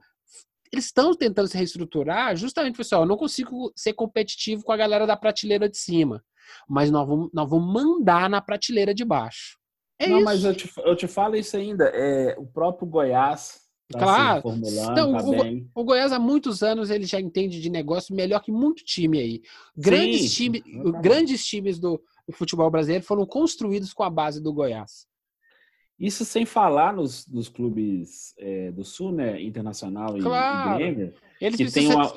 eles 0.72 0.86
estão 0.86 1.16
tentando 1.16 1.48
se 1.48 1.56
reestruturar 1.56 2.36
justamente 2.36 2.76
pessoal, 2.76 3.04
eu 3.04 3.08
não 3.08 3.16
consigo 3.16 3.72
ser 3.76 3.94
competitivo 3.94 4.64
com 4.64 4.72
a 4.72 4.78
galera 4.78 5.06
da 5.06 5.16
prateleira 5.16 5.70
de 5.70 5.78
cima, 5.78 6.24
mas 6.68 6.90
nós 6.90 7.08
vamos, 7.08 7.30
nós 7.32 7.48
vamos 7.48 7.72
mandar 7.72 8.28
na 8.28 8.42
prateleira 8.42 8.92
de 8.92 9.06
baixo. 9.06 9.60
É 10.00 10.08
não, 10.08 10.18
isso. 10.18 10.26
mas 10.26 10.44
eu 10.44 10.56
te, 10.56 10.74
eu 10.78 10.96
te 10.96 11.08
falo 11.08 11.36
isso 11.36 11.56
ainda. 11.56 11.92
É, 11.94 12.36
o 12.40 12.48
próprio 12.48 12.88
Goiás 12.88 13.62
Tá 13.92 14.00
claro. 14.00 14.44
Não, 14.56 14.96
tá 14.96 15.06
o, 15.06 15.82
o, 15.82 15.84
Goiás 15.84 16.12
há 16.12 16.18
muitos 16.18 16.64
anos 16.64 16.90
ele 16.90 17.06
já 17.06 17.20
entende 17.20 17.62
de 17.62 17.70
negócio 17.70 18.16
melhor 18.16 18.40
que 18.40 18.52
muito 18.52 18.84
time 18.84 19.20
aí. 19.20 19.42
Grandes, 19.78 20.32
Sim, 20.32 20.52
time, 20.52 20.64
grandes 21.00 21.46
times 21.46 21.78
do, 21.78 22.02
do, 22.28 22.34
futebol 22.34 22.70
brasileiro 22.70 23.04
foram 23.04 23.26
construídos 23.26 23.94
com 23.94 24.04
a 24.04 24.10
base 24.10 24.42
do 24.42 24.54
Goiás. 24.54 25.08
Isso 26.00 26.26
sem 26.26 26.46
falar 26.46 26.94
nos, 26.94 27.28
nos 27.28 27.48
clubes 27.48 28.34
é, 28.38 28.72
do 28.72 28.84
Sul, 28.84 29.12
né? 29.12 29.42
Internacional 29.42 30.18
claro. 30.18 30.76
e, 30.76 30.78
Grêmio. 30.78 31.14
Eles 31.40 31.58
que 31.58 31.72
tem, 31.72 31.88
uma, 31.88 32.12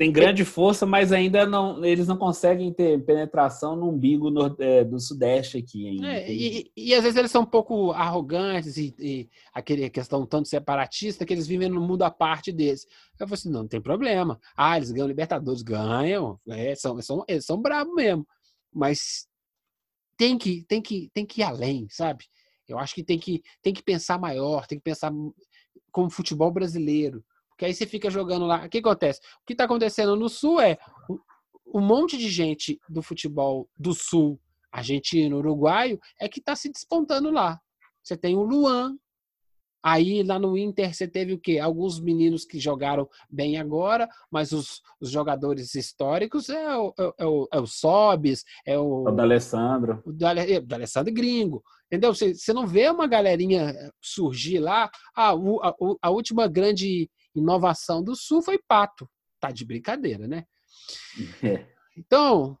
tem 0.00 0.10
grande 0.10 0.46
força, 0.46 0.86
mas 0.86 1.12
ainda 1.12 1.44
não 1.44 1.84
eles 1.84 2.08
não 2.08 2.16
conseguem 2.16 2.72
ter 2.72 3.04
penetração 3.04 3.76
no 3.76 3.90
umbigo 3.90 4.30
no, 4.30 4.56
é, 4.58 4.82
do 4.82 4.98
Sudeste 4.98 5.58
aqui 5.58 5.88
ainda. 5.88 6.06
É, 6.06 6.32
e, 6.32 6.72
e, 6.74 6.94
às 6.94 7.02
vezes 7.02 7.18
eles 7.18 7.30
são 7.30 7.42
um 7.42 7.46
pouco 7.46 7.90
arrogantes 7.90 8.78
e, 8.78 8.94
e 8.98 9.28
aquele 9.52 9.90
questão 9.90 10.24
tanto 10.24 10.48
separatista 10.48 11.26
que 11.26 11.34
eles 11.34 11.46
vivem 11.46 11.68
no 11.68 11.82
mundo 11.82 12.02
à 12.02 12.10
parte 12.10 12.50
deles. 12.50 12.86
Eu 13.18 13.26
falei 13.26 13.34
assim, 13.34 13.50
não, 13.50 13.60
não 13.60 13.68
tem 13.68 13.78
problema. 13.78 14.40
Ah, 14.56 14.78
eles 14.78 14.90
ganham 14.90 15.06
Libertadores, 15.06 15.60
ganham. 15.60 16.40
É, 16.48 16.74
são, 16.74 16.98
são, 17.02 17.22
eles 17.28 17.44
são 17.44 17.60
bravos 17.60 17.94
mesmo. 17.94 18.26
Mas 18.72 19.28
tem 20.20 20.36
que, 20.36 20.62
tem, 20.68 20.82
que, 20.82 21.08
tem 21.14 21.24
que 21.24 21.40
ir 21.40 21.44
além, 21.44 21.88
sabe? 21.88 22.26
Eu 22.68 22.78
acho 22.78 22.94
que 22.94 23.02
tem 23.02 23.18
que, 23.18 23.42
tem 23.62 23.72
que 23.72 23.82
pensar 23.82 24.18
maior, 24.18 24.66
tem 24.66 24.76
que 24.76 24.84
pensar 24.84 25.10
como 25.90 26.10
futebol 26.10 26.50
brasileiro. 26.50 27.24
Porque 27.48 27.64
aí 27.64 27.72
você 27.72 27.86
fica 27.86 28.10
jogando 28.10 28.44
lá. 28.44 28.66
O 28.66 28.68
que 28.68 28.78
acontece? 28.78 29.18
O 29.18 29.46
que 29.46 29.54
está 29.54 29.64
acontecendo 29.64 30.14
no 30.14 30.28
Sul 30.28 30.60
é 30.60 30.76
um 31.74 31.80
monte 31.80 32.18
de 32.18 32.28
gente 32.28 32.78
do 32.86 33.00
futebol 33.00 33.66
do 33.74 33.94
Sul, 33.94 34.38
argentino, 34.70 35.38
uruguaio, 35.38 35.98
é 36.20 36.28
que 36.28 36.38
está 36.38 36.54
se 36.54 36.70
despontando 36.70 37.30
lá. 37.30 37.58
Você 38.02 38.14
tem 38.14 38.36
o 38.36 38.42
Luan, 38.42 38.98
Aí 39.82 40.22
lá 40.22 40.38
no 40.38 40.56
Inter 40.58 40.94
você 40.94 41.08
teve 41.08 41.32
o 41.32 41.38
quê? 41.38 41.58
Alguns 41.58 41.98
meninos 41.98 42.44
que 42.44 42.58
jogaram 42.58 43.08
bem 43.28 43.56
agora, 43.56 44.08
mas 44.30 44.52
os, 44.52 44.82
os 45.00 45.10
jogadores 45.10 45.74
históricos 45.74 46.48
é 46.50 46.76
o, 46.76 46.94
é, 47.18 47.26
o, 47.26 47.48
é 47.52 47.60
o 47.60 47.66
Sobis, 47.66 48.44
é 48.66 48.78
o. 48.78 49.04
O 49.08 49.12
D'Alessandro. 49.12 50.02
O 50.04 50.12
D'Alessandro 50.12 51.12
gringo. 51.12 51.62
Entendeu? 51.86 52.14
Você, 52.14 52.34
você 52.34 52.52
não 52.52 52.66
vê 52.66 52.88
uma 52.88 53.06
galerinha 53.06 53.74
surgir 54.00 54.58
lá. 54.58 54.90
Ah, 55.14 55.34
o, 55.34 55.60
a, 55.62 55.74
a 56.02 56.10
última 56.10 56.46
grande 56.46 57.10
inovação 57.34 58.02
do 58.02 58.14
Sul 58.14 58.42
foi 58.42 58.58
Pato. 58.58 59.08
Tá 59.40 59.50
de 59.50 59.64
brincadeira, 59.64 60.26
né? 60.28 60.44
É. 61.42 61.66
Então, 61.96 62.56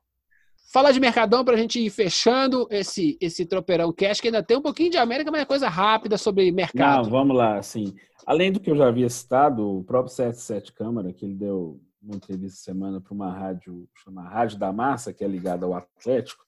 Fala 0.72 0.92
de 0.92 1.00
Mercadão 1.00 1.44
para 1.44 1.54
a 1.54 1.58
gente 1.58 1.80
ir 1.80 1.90
fechando 1.90 2.68
esse, 2.70 3.18
esse 3.20 3.44
tropeirão 3.44 3.92
cash, 3.92 4.20
que 4.20 4.28
ainda 4.28 4.40
tem 4.40 4.56
um 4.56 4.62
pouquinho 4.62 4.90
de 4.90 4.98
América, 4.98 5.28
mas 5.28 5.42
é 5.42 5.44
coisa 5.44 5.68
rápida 5.68 6.16
sobre 6.16 6.52
mercado. 6.52 7.04
Não, 7.04 7.10
vamos 7.10 7.36
lá, 7.36 7.58
assim. 7.58 7.92
Além 8.24 8.52
do 8.52 8.60
que 8.60 8.70
eu 8.70 8.76
já 8.76 8.86
havia 8.86 9.08
citado, 9.08 9.78
o 9.78 9.82
próprio 9.82 10.14
77 10.14 10.72
Câmara, 10.72 11.12
que 11.12 11.24
ele 11.24 11.34
deu 11.34 11.80
uma 12.00 12.14
entrevista 12.14 12.60
semana 12.60 13.00
para 13.00 13.12
uma 13.12 13.32
rádio 13.32 13.88
chamada 13.96 14.28
Rádio 14.28 14.58
da 14.60 14.72
Massa, 14.72 15.12
que 15.12 15.24
é 15.24 15.26
ligada 15.26 15.66
ao 15.66 15.74
Atlético, 15.74 16.44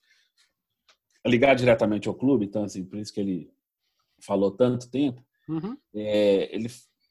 é 1.21 1.29
ligado 1.29 1.57
diretamente 1.57 2.07
ao 2.07 2.15
clube, 2.15 2.45
então, 2.45 2.63
assim, 2.63 2.85
por 2.85 2.97
isso 2.99 3.13
que 3.13 3.19
ele 3.19 3.51
falou 4.21 4.51
tanto 4.51 4.89
tempo. 4.89 5.21
Uhum. 5.49 5.75
É, 5.93 6.55
ele 6.55 6.69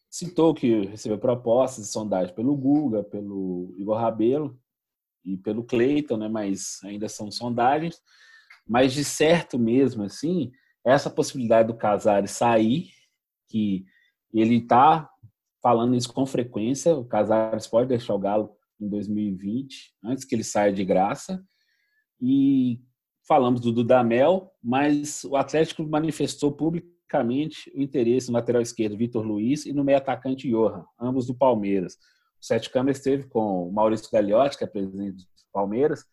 citou 0.09 0.55
que 0.55 0.86
recebeu 0.86 1.18
propostas 1.18 1.84
de 1.84 1.90
sondagem 1.90 2.34
pelo 2.34 2.56
Guga, 2.56 3.02
pelo 3.05 3.74
Igor 3.76 3.98
Rabelo, 3.98 4.59
e 5.24 5.36
pelo 5.36 5.65
Cleiton, 5.65 6.16
né? 6.16 6.28
Mas 6.28 6.78
ainda 6.85 7.09
são 7.09 7.31
sondagens. 7.31 8.01
Mas 8.66 8.93
de 8.93 9.05
certo 9.05 9.59
mesmo, 9.59 10.05
assim, 10.05 10.53
essa 10.85 11.11
possibilidade 11.11 11.69
do 11.69 11.77
Casares 11.77 12.32
sair, 12.32 12.90
que 13.49 13.85
ele 14.32 14.57
está 14.57 15.09
falando 15.62 15.94
isso 15.94 16.12
com 16.12 16.27
frequência, 16.27 16.94
o 16.97 17.05
Casares 17.05 17.66
pode 17.66 17.89
deixar 17.89 18.15
o 18.15 18.19
Galo 18.19 18.51
em 18.81 18.89
2020, 18.89 19.94
antes 20.05 20.24
que 20.24 20.35
ele 20.35 20.44
saia 20.44 20.73
de 20.73 20.85
graça. 20.85 21.43
E 22.20 22.81
falamos 23.27 23.61
do 23.61 23.73
Dudamel, 23.73 24.51
mas 24.62 25.24
o 25.24 25.36
Atlético 25.36 25.85
manifestou 25.85 26.53
publicamente 26.53 27.70
o 27.74 27.81
interesse 27.81 28.28
no 28.28 28.35
lateral 28.35 28.62
esquerdo 28.62 28.97
Vitor 28.97 29.24
Luiz 29.24 29.66
e 29.66 29.73
no 29.73 29.85
meio 29.85 29.99
atacante 29.99 30.49
Johan, 30.49 30.85
ambos 31.01 31.27
do 31.27 31.35
Palmeiras. 31.35 31.97
O 32.43 32.44
Sete 32.44 32.70
Câmara 32.70 32.90
esteve 32.90 33.28
com 33.28 33.69
o 33.69 33.73
Maurício 33.73 34.10
Gagliotti, 34.12 34.59
que 34.59 34.64
é 34.64 34.66
presidente 34.66 35.19
do 35.19 35.27
Palmeiras. 35.52 36.05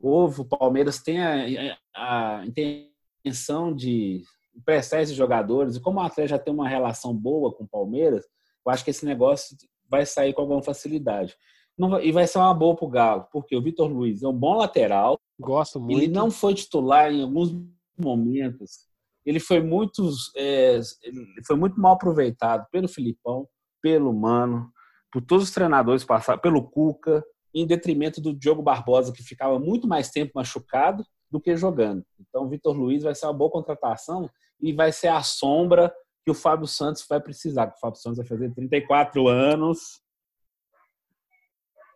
Houve, 0.00 0.40
o 0.40 0.44
Palmeiras 0.44 0.98
tem 0.98 1.20
a, 1.22 1.78
a, 1.94 2.44
intenção 2.44 3.72
de 3.72 4.24
prestar 4.64 5.02
esses 5.02 5.14
jogadores, 5.14 5.76
e 5.76 5.80
como 5.80 6.00
o 6.00 6.02
Atlético 6.02 6.36
já 6.36 6.38
tem 6.38 6.52
uma 6.52 6.68
relação 6.68 7.14
boa 7.14 7.54
com 7.54 7.62
o 7.62 7.68
Palmeiras, 7.68 8.24
eu 8.66 8.72
acho 8.72 8.84
que 8.84 8.90
esse 8.90 9.06
negócio 9.06 9.56
vai 9.88 10.04
sair 10.04 10.32
com 10.32 10.42
alguma 10.42 10.62
facilidade. 10.62 11.36
Não, 11.78 12.00
e 12.00 12.10
vai 12.10 12.26
ser 12.26 12.38
uma 12.38 12.52
boa 12.52 12.74
para 12.74 12.84
o 12.84 12.90
Galo, 12.90 13.28
porque 13.32 13.56
o 13.56 13.62
Vitor 13.62 13.88
Luiz 13.88 14.20
é 14.20 14.26
um 14.26 14.36
bom 14.36 14.56
lateral. 14.56 15.16
Gosto 15.38 15.78
muito. 15.78 16.02
Ele 16.02 16.08
não 16.08 16.28
foi 16.28 16.54
titular 16.54 17.12
em 17.12 17.22
alguns 17.22 17.54
momentos. 17.96 18.88
Ele 19.24 19.38
foi 19.38 19.62
muito, 19.62 20.10
é, 20.36 20.80
ele 21.04 21.44
foi 21.46 21.54
muito 21.54 21.80
mal 21.80 21.92
aproveitado 21.92 22.66
pelo 22.72 22.88
Filipão, 22.88 23.46
pelo 23.80 24.12
Mano 24.12 24.72
por 25.12 25.22
todos 25.22 25.44
os 25.44 25.50
treinadores 25.50 26.04
passaram, 26.04 26.38
pelo 26.38 26.62
Cuca, 26.62 27.24
em 27.54 27.66
detrimento 27.66 28.20
do 28.20 28.34
Diogo 28.34 28.62
Barbosa, 28.62 29.12
que 29.12 29.22
ficava 29.22 29.58
muito 29.58 29.88
mais 29.88 30.10
tempo 30.10 30.32
machucado 30.34 31.04
do 31.30 31.40
que 31.40 31.56
jogando. 31.56 32.04
Então, 32.20 32.44
o 32.44 32.48
Vitor 32.48 32.76
Luiz 32.76 33.02
vai 33.02 33.14
ser 33.14 33.26
uma 33.26 33.32
boa 33.32 33.50
contratação 33.50 34.30
e 34.60 34.72
vai 34.72 34.92
ser 34.92 35.08
a 35.08 35.22
sombra 35.22 35.94
que 36.24 36.30
o 36.30 36.34
Fábio 36.34 36.66
Santos 36.66 37.06
vai 37.08 37.20
precisar. 37.20 37.72
O 37.74 37.80
Fábio 37.80 37.98
Santos 37.98 38.18
vai 38.18 38.26
fazer 38.26 38.52
34 38.54 39.28
anos. 39.28 40.00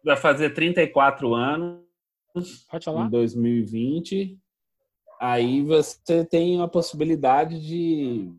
Vai 0.05 0.17
fazer 0.17 0.51
34 0.51 1.35
anos 1.35 1.83
em 2.35 3.11
2020. 3.11 4.39
Aí 5.21 5.63
você 5.63 6.25
tem 6.25 6.61
a 6.61 6.67
possibilidade 6.67 7.61
de 7.61 8.33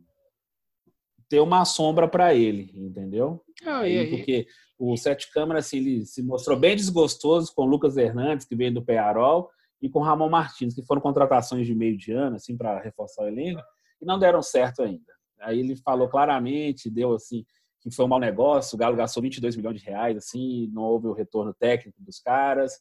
ter 1.30 1.40
uma 1.40 1.64
sombra 1.64 2.08
para 2.08 2.34
ele, 2.34 2.72
entendeu? 2.76 3.44
Ah, 3.66 3.88
e, 3.88 4.10
porque 4.10 4.46
o 4.78 4.96
Sete 4.98 5.32
Câmara 5.32 5.60
assim, 5.60 5.78
ele 5.78 6.06
se 6.06 6.22
mostrou 6.22 6.58
bem 6.58 6.76
desgostoso 6.76 7.54
com 7.56 7.64
o 7.64 7.66
Lucas 7.66 7.98
Hernandes, 7.98 8.46
que 8.46 8.56
veio 8.56 8.74
do 8.74 8.84
Pearol, 8.84 9.50
e 9.82 9.90
com 9.90 10.00
o 10.00 10.04
Ramon 10.04 10.30
Martins, 10.30 10.74
que 10.74 10.86
foram 10.86 11.02
contratações 11.02 11.68
de 11.68 11.76
meio 11.76 11.98
de 11.98 12.12
ano, 12.12 12.38
assim, 12.38 12.56
para 12.56 12.80
reforçar 12.80 13.24
o 13.24 13.28
elenco, 13.28 13.62
e 14.02 14.06
não 14.06 14.18
deram 14.18 14.42
certo 14.42 14.82
ainda. 14.82 15.12
Aí 15.42 15.60
ele 15.60 15.76
falou 15.76 16.08
claramente, 16.08 16.90
deu 16.90 17.14
assim, 17.14 17.46
que 17.82 17.92
foi 17.92 18.06
um 18.06 18.08
mau 18.08 18.20
negócio, 18.20 18.76
o 18.76 18.80
Galo 18.80 18.96
gastou 18.96 19.22
22 19.22 19.58
milhões 19.58 19.80
de 19.80 19.86
reais, 19.86 20.16
assim, 20.16 20.70
não 20.72 20.84
houve 20.84 21.08
o 21.08 21.14
retorno 21.14 21.54
técnico 21.54 22.02
dos 22.02 22.20
caras, 22.20 22.80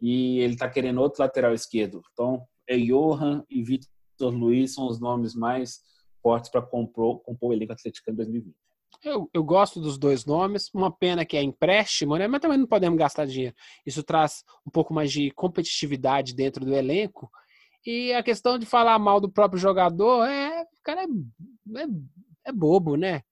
e 0.00 0.38
ele 0.40 0.54
está 0.54 0.68
querendo 0.68 1.00
outro 1.00 1.22
lateral 1.22 1.52
esquerdo. 1.52 2.00
Então, 2.12 2.42
é 2.66 2.76
Johan 2.78 3.44
e 3.50 3.62
Vitor 3.62 4.34
Luiz 4.34 4.74
são 4.74 4.86
os 4.86 4.98
nomes 4.98 5.34
mais 5.34 5.80
fortes 6.22 6.50
para 6.50 6.62
compor, 6.62 7.20
compor 7.20 7.50
o 7.50 7.52
elenco 7.52 7.72
atleticano 7.72 8.14
em 8.14 8.16
2020. 8.16 8.56
Eu, 9.02 9.30
eu 9.32 9.44
gosto 9.44 9.80
dos 9.80 9.96
dois 9.96 10.24
nomes. 10.24 10.70
Uma 10.74 10.90
pena 10.90 11.24
que 11.24 11.36
é 11.36 11.42
empréstimo, 11.42 12.16
né? 12.16 12.26
Mas 12.26 12.40
também 12.40 12.58
não 12.58 12.66
podemos 12.66 12.98
gastar 12.98 13.26
dinheiro. 13.26 13.54
Isso 13.86 14.02
traz 14.02 14.42
um 14.66 14.70
pouco 14.70 14.92
mais 14.92 15.12
de 15.12 15.30
competitividade 15.30 16.34
dentro 16.34 16.64
do 16.64 16.74
elenco. 16.74 17.30
E 17.86 18.12
a 18.12 18.22
questão 18.22 18.58
de 18.58 18.66
falar 18.66 18.98
mal 18.98 19.20
do 19.20 19.30
próprio 19.30 19.60
jogador 19.60 20.26
é, 20.26 20.62
o 20.62 20.82
cara 20.82 21.02
é, 21.02 21.80
é, 21.80 21.86
é 22.46 22.52
bobo, 22.52 22.96
né? 22.96 23.22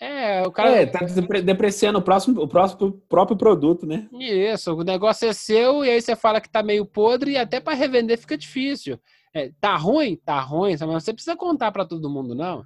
É, 0.00 0.42
o 0.44 0.50
cara. 0.50 0.70
É, 0.70 0.86
tá 0.86 1.00
depreciando 1.44 2.00
o, 2.00 2.02
próximo, 2.02 2.42
o 2.42 2.48
próximo, 2.48 3.00
próprio 3.08 3.36
produto, 3.36 3.86
né? 3.86 4.08
Isso, 4.12 4.74
o 4.74 4.82
negócio 4.82 5.28
é 5.28 5.32
seu 5.32 5.84
e 5.84 5.90
aí 5.90 6.02
você 6.02 6.16
fala 6.16 6.40
que 6.40 6.50
tá 6.50 6.60
meio 6.60 6.84
podre 6.84 7.32
e 7.32 7.36
até 7.36 7.60
para 7.60 7.74
revender 7.76 8.18
fica 8.18 8.36
difícil. 8.36 8.98
É, 9.32 9.52
tá 9.60 9.76
ruim? 9.76 10.16
Tá 10.16 10.40
ruim, 10.40 10.74
mas 10.80 11.04
você 11.04 11.12
precisa 11.12 11.36
contar 11.36 11.70
para 11.70 11.86
todo 11.86 12.10
mundo, 12.10 12.34
não. 12.34 12.64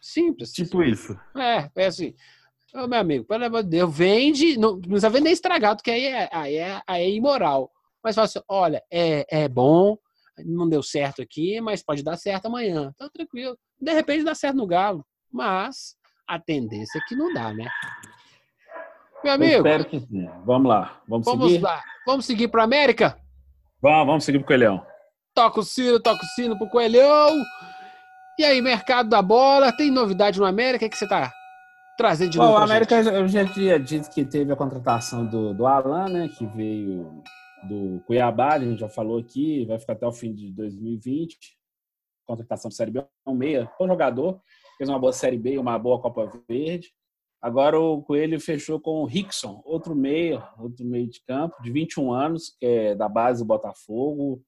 Simples. 0.00 0.52
Tipo 0.52 0.82
isso. 0.82 1.18
É, 1.36 1.70
é 1.76 1.86
assim. 1.86 2.14
Ô, 2.74 2.86
meu 2.86 3.00
amigo, 3.00 3.24
pelo 3.24 3.44
amor 3.44 3.62
de 3.64 3.70
Deus, 3.70 3.96
vende, 3.96 4.56
não, 4.56 4.80
precisa 4.80 5.10
vender 5.10 5.30
estragado, 5.30 5.82
que 5.82 5.90
aí 5.90 6.04
é, 6.04 6.28
aí 6.32 6.56
é, 6.56 6.82
aí 6.86 7.02
é 7.02 7.10
imoral. 7.10 7.70
Mas 8.02 8.14
fala 8.14 8.26
assim, 8.26 8.40
olha, 8.48 8.82
é, 8.90 9.26
é 9.28 9.48
bom, 9.48 9.98
não 10.44 10.68
deu 10.68 10.82
certo 10.82 11.20
aqui, 11.20 11.60
mas 11.60 11.82
pode 11.82 12.02
dar 12.02 12.16
certo 12.16 12.46
amanhã. 12.46 12.92
Então, 12.94 13.10
tranquilo. 13.10 13.58
De 13.78 13.92
repente 13.92 14.24
dá 14.24 14.34
certo 14.34 14.56
no 14.56 14.66
Galo, 14.66 15.04
mas 15.30 15.96
a 16.26 16.38
tendência 16.38 16.98
é 16.98 17.02
que 17.08 17.16
não 17.16 17.32
dá, 17.32 17.52
né? 17.52 17.68
Meu 19.22 19.34
amigo. 19.34 19.52
Eu 19.52 19.58
espero 19.58 19.84
que 19.84 20.00
sim. 20.00 20.30
Vamos 20.44 20.68
lá. 20.68 21.02
Vamos, 21.06 21.26
vamos 21.26 21.50
seguir? 21.50 21.62
lá. 21.62 21.82
Vamos 22.06 22.24
seguir 22.24 22.48
para 22.48 22.62
América? 22.62 23.18
Vamos, 23.82 24.06
vamos 24.06 24.24
seguir 24.24 24.38
para 24.38 24.44
o 24.44 24.46
Coelhão. 24.46 24.86
Toca 25.34 25.60
o 25.60 25.62
sino, 25.62 26.00
toca 26.00 26.24
o 26.24 26.28
sino 26.28 26.56
pro 26.56 26.70
Coelhão. 26.70 27.36
E 28.40 28.44
aí, 28.44 28.62
mercado 28.62 29.10
da 29.10 29.20
bola, 29.20 29.70
tem 29.70 29.90
novidade 29.90 30.40
no 30.40 30.46
América? 30.46 30.86
O 30.86 30.88
que 30.88 30.96
você 30.96 31.06
tá 31.06 31.30
trazendo 31.98 32.30
de 32.30 32.38
novo? 32.38 32.52
Bom, 32.52 32.58
o 32.58 32.62
América, 32.62 33.04
gente? 33.04 33.14
eu 33.14 33.28
já 33.28 33.44
tinha 33.44 33.78
dito 33.78 34.08
que 34.08 34.24
teve 34.24 34.50
a 34.50 34.56
contratação 34.56 35.26
do, 35.26 35.52
do 35.52 35.66
Alan, 35.66 36.08
né? 36.08 36.26
Que 36.26 36.46
veio 36.46 37.22
do 37.68 38.02
Cuiabá, 38.06 38.54
a 38.54 38.58
gente 38.58 38.80
já 38.80 38.88
falou 38.88 39.18
aqui, 39.18 39.66
vai 39.66 39.78
ficar 39.78 39.92
até 39.92 40.06
o 40.06 40.12
fim 40.12 40.32
de 40.32 40.50
2020. 40.52 41.36
Contratação 42.26 42.70
de 42.70 42.76
Série 42.76 42.90
B, 42.90 43.04
um 43.26 43.34
meia, 43.34 43.70
bom 43.78 43.86
jogador, 43.86 44.40
fez 44.78 44.88
uma 44.88 44.98
boa 44.98 45.12
Série 45.12 45.36
B, 45.36 45.58
uma 45.58 45.78
boa 45.78 46.00
Copa 46.00 46.32
Verde. 46.48 46.88
Agora 47.42 47.78
o 47.78 48.00
Coelho 48.00 48.40
fechou 48.40 48.80
com 48.80 49.02
o 49.02 49.04
Rickson, 49.04 49.60
outro 49.66 49.94
meio, 49.94 50.42
outro 50.58 50.86
meio 50.86 51.10
de 51.10 51.22
campo, 51.28 51.62
de 51.62 51.70
21 51.70 52.10
anos, 52.10 52.56
que 52.58 52.64
é 52.64 52.94
da 52.94 53.06
base 53.06 53.42
do 53.42 53.46
Botafogo, 53.46 54.42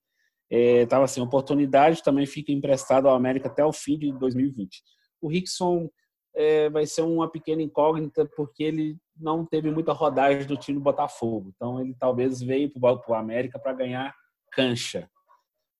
estava 0.53 1.03
é, 1.03 1.07
assim, 1.07 1.21
oportunidade 1.21 2.03
também 2.03 2.27
fica 2.27 2.53
emprestado 2.53 3.09
ao 3.09 3.15
América 3.15 3.49
até 3.49 3.65
o 3.65 3.73
fim 3.73 3.99
de 3.99 4.13
2020. 4.13 4.83
O 5.21 5.29
Rickson 5.29 5.89
é, 6.35 6.69
vai 6.69 6.85
ser 6.87 7.03
uma 7.03 7.31
pequena 7.31 7.63
incógnita 7.63 8.29
porque 8.37 8.63
ele 8.63 8.97
não 9.17 9.47
teve 9.47 9.71
muita 9.71 9.93
rodagem 9.93 10.47
do 10.47 10.57
time 10.57 10.79
do 10.79 10.85
Botafogo. 10.85 11.53
Então 11.55 11.81
ele 11.81 11.95
talvez 11.99 12.41
veio 12.41 12.71
para 12.71 13.01
o 13.09 13.15
América 13.15 13.59
para 13.59 13.73
ganhar 13.73 14.15
cancha. 14.51 15.09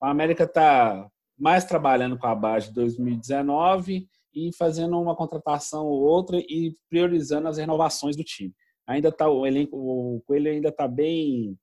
O 0.01 0.05
América 0.05 0.45
está 0.45 1.07
mais 1.37 1.65
trabalhando 1.65 2.17
com 2.17 2.27
a 2.27 2.35
base 2.35 2.67
de 2.69 2.73
2019 2.73 4.07
e 4.33 4.49
fazendo 4.57 4.99
uma 4.99 5.15
contratação 5.15 5.85
ou 5.85 6.01
outra 6.01 6.37
e 6.37 6.75
priorizando 6.89 7.47
as 7.47 7.57
renovações 7.57 8.15
do 8.15 8.23
time. 8.23 8.53
Ainda 8.87 9.09
está 9.09 9.29
o 9.29 9.45
elenco, 9.45 9.77
o 9.77 10.21
Coelho 10.25 10.51
ainda 10.51 10.69
está 10.69 10.87
bem 10.87 11.57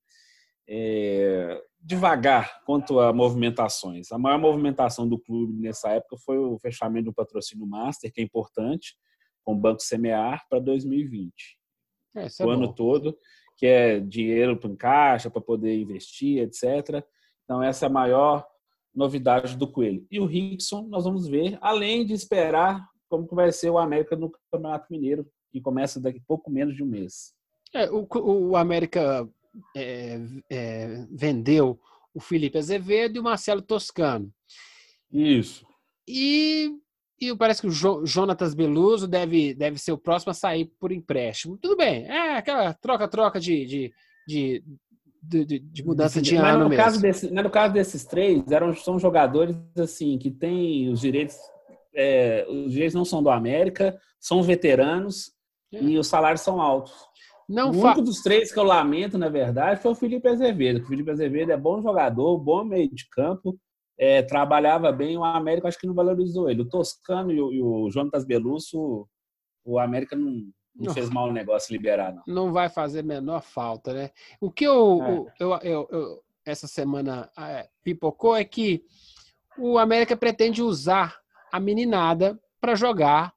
é, 0.68 1.60
devagar 1.82 2.62
quanto 2.64 3.00
a 3.00 3.12
movimentações. 3.12 4.12
A 4.12 4.18
maior 4.18 4.38
movimentação 4.38 5.08
do 5.08 5.18
clube 5.18 5.54
nessa 5.54 5.90
época 5.90 6.16
foi 6.18 6.38
o 6.38 6.58
fechamento 6.58 7.06
do 7.06 7.14
patrocínio 7.14 7.66
Master, 7.66 8.12
que 8.12 8.20
é 8.20 8.24
importante, 8.24 8.94
com 9.42 9.54
o 9.54 9.56
Banco 9.56 9.82
Semear 9.82 10.46
para 10.48 10.58
2020. 10.58 11.32
É, 12.16 12.24
é, 12.24 12.26
o 12.40 12.46
bom. 12.46 12.50
ano 12.50 12.74
todo, 12.74 13.16
que 13.56 13.66
é 13.66 14.00
dinheiro 14.00 14.56
para 14.56 14.76
caixa, 14.76 15.30
para 15.30 15.40
poder 15.40 15.78
investir, 15.80 16.42
etc. 16.42 17.04
Então, 17.44 17.62
essa 17.62 17.86
é 17.86 17.88
a 17.88 17.92
maior 17.92 18.46
novidade 18.94 19.56
do 19.56 19.70
Coelho. 19.70 20.06
E 20.10 20.20
o 20.20 20.26
Rickson, 20.26 20.82
nós 20.88 21.04
vamos 21.04 21.26
ver, 21.26 21.58
além 21.60 22.04
de 22.04 22.12
esperar 22.12 22.86
como 23.08 23.26
que 23.26 23.34
vai 23.34 23.50
ser 23.52 23.70
o 23.70 23.78
América 23.78 24.16
no 24.16 24.30
Campeonato 24.30 24.86
Mineiro, 24.90 25.26
que 25.50 25.60
começa 25.60 26.00
daqui 26.00 26.20
pouco 26.20 26.50
menos 26.50 26.76
de 26.76 26.82
um 26.82 26.86
mês. 26.86 27.34
É, 27.74 27.90
o, 27.90 28.06
o 28.12 28.56
América 28.56 29.28
é, 29.76 30.18
é, 30.50 31.06
vendeu 31.10 31.78
o 32.14 32.20
Felipe 32.20 32.58
Azevedo 32.58 33.16
e 33.16 33.20
o 33.20 33.22
Marcelo 33.22 33.62
Toscano. 33.62 34.32
Isso. 35.12 35.66
E, 36.08 36.70
e 37.20 37.34
parece 37.36 37.60
que 37.60 37.66
o 37.66 37.70
jo, 37.70 38.04
Jonatas 38.04 38.54
Beluso 38.54 39.06
deve, 39.06 39.54
deve 39.54 39.78
ser 39.78 39.92
o 39.92 39.98
próximo 39.98 40.30
a 40.30 40.34
sair 40.34 40.70
por 40.78 40.92
empréstimo. 40.92 41.56
Tudo 41.56 41.76
bem, 41.76 42.04
é 42.06 42.36
aquela 42.36 42.72
troca-troca 42.74 43.38
de, 43.40 43.64
de, 43.64 43.92
de, 44.26 44.64
de, 45.22 45.58
de 45.58 45.84
mudança 45.84 46.20
de, 46.20 46.36
ano 46.36 46.64
no 46.64 46.68
mesmo. 46.68 46.82
Caso 46.82 47.00
desse, 47.00 47.30
no 47.30 47.50
caso 47.50 47.74
desses 47.74 48.04
três, 48.04 48.50
eram, 48.50 48.74
são 48.74 48.98
jogadores 48.98 49.56
assim 49.78 50.18
que 50.18 50.30
têm 50.30 50.90
os 50.90 51.00
direitos. 51.00 51.36
É, 51.94 52.46
os 52.48 52.72
direitos 52.72 52.94
não 52.94 53.04
são 53.04 53.22
do 53.22 53.30
América, 53.30 53.98
são 54.18 54.42
veteranos 54.42 55.32
é. 55.72 55.82
e 55.82 55.98
os 55.98 56.06
salários 56.06 56.40
são 56.40 56.60
altos. 56.60 56.92
Não 57.50 57.72
o 57.72 57.84
único 57.84 58.00
dos 58.00 58.22
três 58.22 58.52
que 58.52 58.58
eu 58.60 58.62
lamento, 58.62 59.18
na 59.18 59.28
verdade, 59.28 59.82
foi 59.82 59.90
o 59.90 59.96
Felipe 59.96 60.28
Azevedo. 60.28 60.80
O 60.80 60.86
Felipe 60.86 61.10
Azevedo 61.10 61.50
é 61.50 61.56
bom 61.56 61.82
jogador, 61.82 62.38
bom 62.38 62.62
meio 62.62 62.88
de 62.88 63.08
campo, 63.08 63.58
é, 63.98 64.22
trabalhava 64.22 64.92
bem. 64.92 65.18
O 65.18 65.24
América 65.24 65.66
acho 65.66 65.76
que 65.76 65.86
não 65.86 65.92
valorizou 65.92 66.48
ele. 66.48 66.62
O 66.62 66.68
Toscano 66.68 67.32
e 67.32 67.40
o, 67.40 67.52
e 67.52 67.60
o 67.60 67.90
Jonatas 67.90 68.24
Belusso, 68.24 69.04
o 69.64 69.80
América 69.80 70.14
não, 70.14 70.30
não, 70.30 70.52
não, 70.76 70.94
fez 70.94 71.10
mal 71.10 71.28
o 71.28 71.32
negócio 71.32 71.72
liberar, 71.72 72.14
não. 72.14 72.22
Não 72.24 72.52
vai 72.52 72.68
fazer 72.68 73.02
menor 73.02 73.42
falta, 73.42 73.92
né? 73.92 74.10
O 74.40 74.48
que 74.48 74.64
eu, 74.64 75.02
é. 75.02 75.34
eu, 75.40 75.58
eu, 75.62 75.88
eu, 75.90 76.22
essa 76.46 76.68
semana 76.68 77.28
é, 77.36 77.68
pipocou 77.82 78.36
é 78.36 78.44
que 78.44 78.84
o 79.58 79.76
América 79.76 80.16
pretende 80.16 80.62
usar 80.62 81.18
a 81.52 81.58
meninada 81.58 82.38
para 82.60 82.76
jogar 82.76 83.34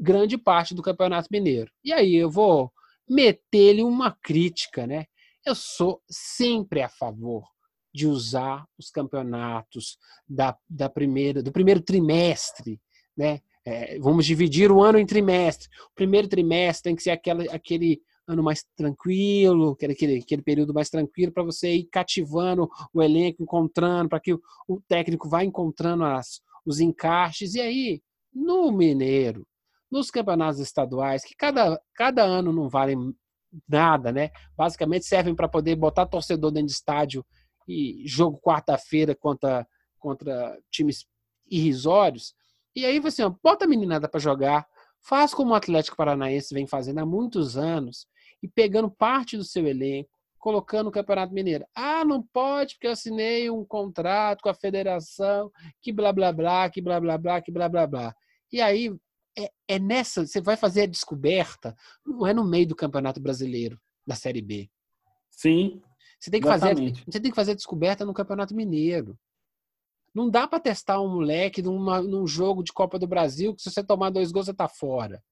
grande 0.00 0.36
parte 0.36 0.74
do 0.74 0.82
Campeonato 0.82 1.28
Mineiro. 1.30 1.70
E 1.84 1.92
aí 1.92 2.16
eu 2.16 2.28
vou 2.28 2.72
meter-lhe 3.08 3.82
uma 3.82 4.12
crítica, 4.12 4.86
né? 4.86 5.06
Eu 5.44 5.54
sou 5.54 6.02
sempre 6.08 6.82
a 6.82 6.88
favor 6.88 7.44
de 7.92 8.06
usar 8.06 8.66
os 8.78 8.90
campeonatos 8.90 9.98
da, 10.28 10.56
da 10.68 10.88
primeira, 10.88 11.42
do 11.42 11.50
primeiro 11.50 11.80
trimestre, 11.80 12.80
né? 13.16 13.40
É, 13.64 13.98
vamos 13.98 14.24
dividir 14.24 14.72
o 14.72 14.82
ano 14.82 14.98
em 14.98 15.04
trimestre. 15.04 15.68
O 15.90 15.94
primeiro 15.94 16.28
trimestre 16.28 16.84
tem 16.84 16.96
que 16.96 17.02
ser 17.02 17.10
aquela, 17.10 17.44
aquele 17.52 18.00
ano 18.26 18.42
mais 18.42 18.64
tranquilo, 18.76 19.72
aquele, 19.72 20.18
aquele 20.18 20.42
período 20.42 20.74
mais 20.74 20.90
tranquilo 20.90 21.32
para 21.32 21.42
você 21.42 21.74
ir 21.74 21.84
cativando 21.84 22.68
o 22.92 23.02
elenco, 23.02 23.42
encontrando, 23.42 24.08
para 24.08 24.20
que 24.20 24.34
o, 24.34 24.40
o, 24.68 24.80
técnico 24.82 25.28
vá 25.28 25.44
encontrando 25.44 26.04
as, 26.04 26.40
os 26.64 26.78
encaixes. 26.78 27.54
E 27.54 27.60
aí, 27.60 28.02
no 28.32 28.70
Mineiro, 28.70 29.46
nos 29.90 30.10
campeonatos 30.10 30.60
estaduais, 30.60 31.24
que 31.24 31.34
cada, 31.34 31.80
cada 31.94 32.22
ano 32.22 32.52
não 32.52 32.68
valem 32.68 33.14
nada, 33.68 34.12
né? 34.12 34.30
Basicamente 34.56 35.06
servem 35.06 35.34
para 35.34 35.48
poder 35.48 35.76
botar 35.76 36.06
torcedor 36.06 36.50
dentro 36.50 36.66
de 36.66 36.72
estádio 36.72 37.24
e 37.66 38.02
jogo 38.06 38.40
quarta-feira 38.40 39.14
contra, 39.14 39.66
contra 39.98 40.58
times 40.70 41.06
irrisórios. 41.50 42.34
E 42.74 42.84
aí 42.84 43.00
você 43.00 43.22
ó, 43.22 43.32
bota 43.42 43.64
a 43.64 43.68
meninada 43.68 44.08
para 44.08 44.20
jogar, 44.20 44.66
faz 45.00 45.32
como 45.34 45.52
o 45.52 45.54
Atlético 45.54 45.96
Paranaense 45.96 46.54
vem 46.54 46.66
fazendo 46.66 46.98
há 46.98 47.06
muitos 47.06 47.56
anos 47.56 48.06
e 48.42 48.48
pegando 48.48 48.90
parte 48.90 49.36
do 49.36 49.44
seu 49.44 49.66
elenco, 49.66 50.10
colocando 50.38 50.88
o 50.88 50.92
Campeonato 50.92 51.34
Mineiro. 51.34 51.66
Ah, 51.74 52.04
não 52.04 52.22
pode 52.22 52.74
porque 52.74 52.86
eu 52.86 52.92
assinei 52.92 53.50
um 53.50 53.64
contrato 53.64 54.42
com 54.42 54.48
a 54.48 54.54
federação, 54.54 55.50
que 55.82 55.92
blá 55.92 56.12
blá 56.12 56.32
blá, 56.32 56.70
que 56.70 56.80
blá 56.80 57.00
blá 57.00 57.18
blá, 57.18 57.40
que 57.40 57.50
blá 57.50 57.68
blá 57.68 57.86
blá. 57.86 58.14
E 58.52 58.60
aí 58.60 58.94
é, 59.38 59.50
é 59.68 59.78
nessa, 59.78 60.26
você 60.26 60.40
vai 60.40 60.56
fazer 60.56 60.82
a 60.82 60.86
descoberta, 60.86 61.76
não 62.04 62.26
é 62.26 62.34
no 62.34 62.44
meio 62.44 62.66
do 62.66 62.76
Campeonato 62.76 63.20
Brasileiro, 63.20 63.80
da 64.06 64.14
Série 64.14 64.42
B. 64.42 64.68
Sim. 65.30 65.80
Você 66.18 66.30
tem 66.30 66.40
que, 66.40 66.48
fazer, 66.48 66.74
você 67.06 67.20
tem 67.20 67.30
que 67.30 67.36
fazer 67.36 67.52
a 67.52 67.54
descoberta 67.54 68.04
no 68.04 68.12
Campeonato 68.12 68.54
Mineiro. 68.54 69.16
Não 70.12 70.28
dá 70.28 70.48
para 70.48 70.58
testar 70.58 71.00
um 71.00 71.08
moleque 71.08 71.62
numa, 71.62 72.02
num 72.02 72.26
jogo 72.26 72.64
de 72.64 72.72
Copa 72.72 72.98
do 72.98 73.06
Brasil 73.06 73.54
que 73.54 73.62
se 73.62 73.70
você 73.70 73.84
tomar 73.84 74.10
dois 74.10 74.32
gols 74.32 74.46
você 74.46 74.54
tá 74.54 74.66
fora. 74.66 75.22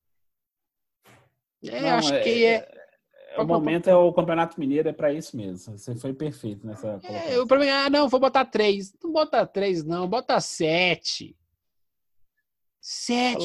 É, 1.65 1.81
Não, 1.81 1.89
acho 1.97 2.15
é, 2.15 2.21
que 2.23 2.45
é, 2.45 2.87
é 3.33 3.41
o 3.41 3.47
momento 3.47 3.89
é 3.89 3.97
o 3.97 4.13
Campeonato 4.13 4.61
Mineiro, 4.61 4.89
é 4.89 4.93
para 4.93 5.13
isso 5.13 5.37
mesmo. 5.37 5.77
Você 5.77 5.97
foi 5.97 6.13
perfeito 6.13 6.65
nessa. 6.65 7.01
É, 7.03 7.39
o 7.41 7.47
problema 7.47 7.73
é, 7.73 7.87
ah, 7.87 7.91
não, 7.91 8.09
vou 8.09 8.21
botar 8.21 8.45
três. 8.45 8.95
Não 9.03 9.11
bota 9.13 9.45
três, 9.45 9.83
não, 9.83 10.09
bota 10.09 10.39
sete. 10.41 11.37
Sete, 12.81 13.45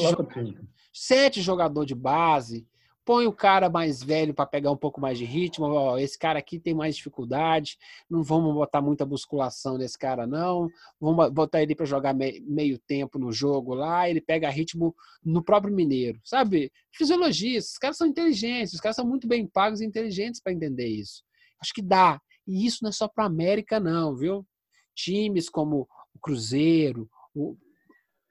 sete 0.92 1.42
jogador 1.42 1.84
de 1.84 1.94
base. 1.94 2.66
Põe 3.04 3.26
o 3.26 3.32
cara 3.32 3.68
mais 3.68 4.00
velho 4.00 4.32
para 4.32 4.46
pegar 4.46 4.70
um 4.70 4.76
pouco 4.76 5.00
mais 5.00 5.18
de 5.18 5.24
ritmo. 5.24 5.66
Ó, 5.66 5.98
esse 5.98 6.16
cara 6.16 6.38
aqui 6.38 6.60
tem 6.60 6.72
mais 6.72 6.94
dificuldade. 6.94 7.76
Não 8.08 8.22
vamos 8.22 8.54
botar 8.54 8.80
muita 8.80 9.04
musculação 9.04 9.76
nesse 9.76 9.98
cara, 9.98 10.24
não. 10.24 10.68
Vamos 11.00 11.30
botar 11.30 11.60
ele 11.60 11.74
para 11.74 11.84
jogar 11.84 12.14
meio 12.14 12.78
tempo 12.78 13.18
no 13.18 13.32
jogo 13.32 13.74
lá. 13.74 14.08
Ele 14.08 14.20
pega 14.20 14.48
ritmo 14.48 14.94
no 15.24 15.42
próprio 15.42 15.74
Mineiro, 15.74 16.20
sabe? 16.24 16.70
Fisiologia. 16.92 17.58
Esses 17.58 17.76
caras 17.76 17.96
são 17.96 18.06
inteligentes. 18.06 18.74
Os 18.74 18.80
caras 18.80 18.94
são 18.94 19.06
muito 19.06 19.26
bem 19.26 19.48
pagos 19.48 19.80
e 19.80 19.84
inteligentes 19.84 20.40
para 20.40 20.52
entender 20.52 20.86
isso. 20.86 21.24
Acho 21.60 21.74
que 21.74 21.82
dá. 21.82 22.20
E 22.46 22.64
isso 22.64 22.78
não 22.82 22.90
é 22.90 22.92
só 22.92 23.08
para 23.08 23.24
América, 23.24 23.80
não, 23.80 24.14
viu? 24.14 24.46
Times 24.94 25.48
como 25.48 25.88
o 26.14 26.18
Cruzeiro, 26.20 27.10
o 27.34 27.56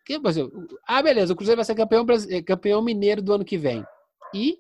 que, 0.06 0.20
ah, 0.88 1.02
beleza, 1.02 1.34
o 1.34 1.36
Cruzeiro 1.36 1.58
vai 1.58 1.66
ser 1.66 1.76
campeão, 1.76 2.06
campeão 2.46 2.82
mineiro 2.82 3.22
do 3.22 3.34
ano 3.34 3.46
que 3.46 3.58
vem. 3.58 3.84
E 4.34 4.54
o 4.54 4.58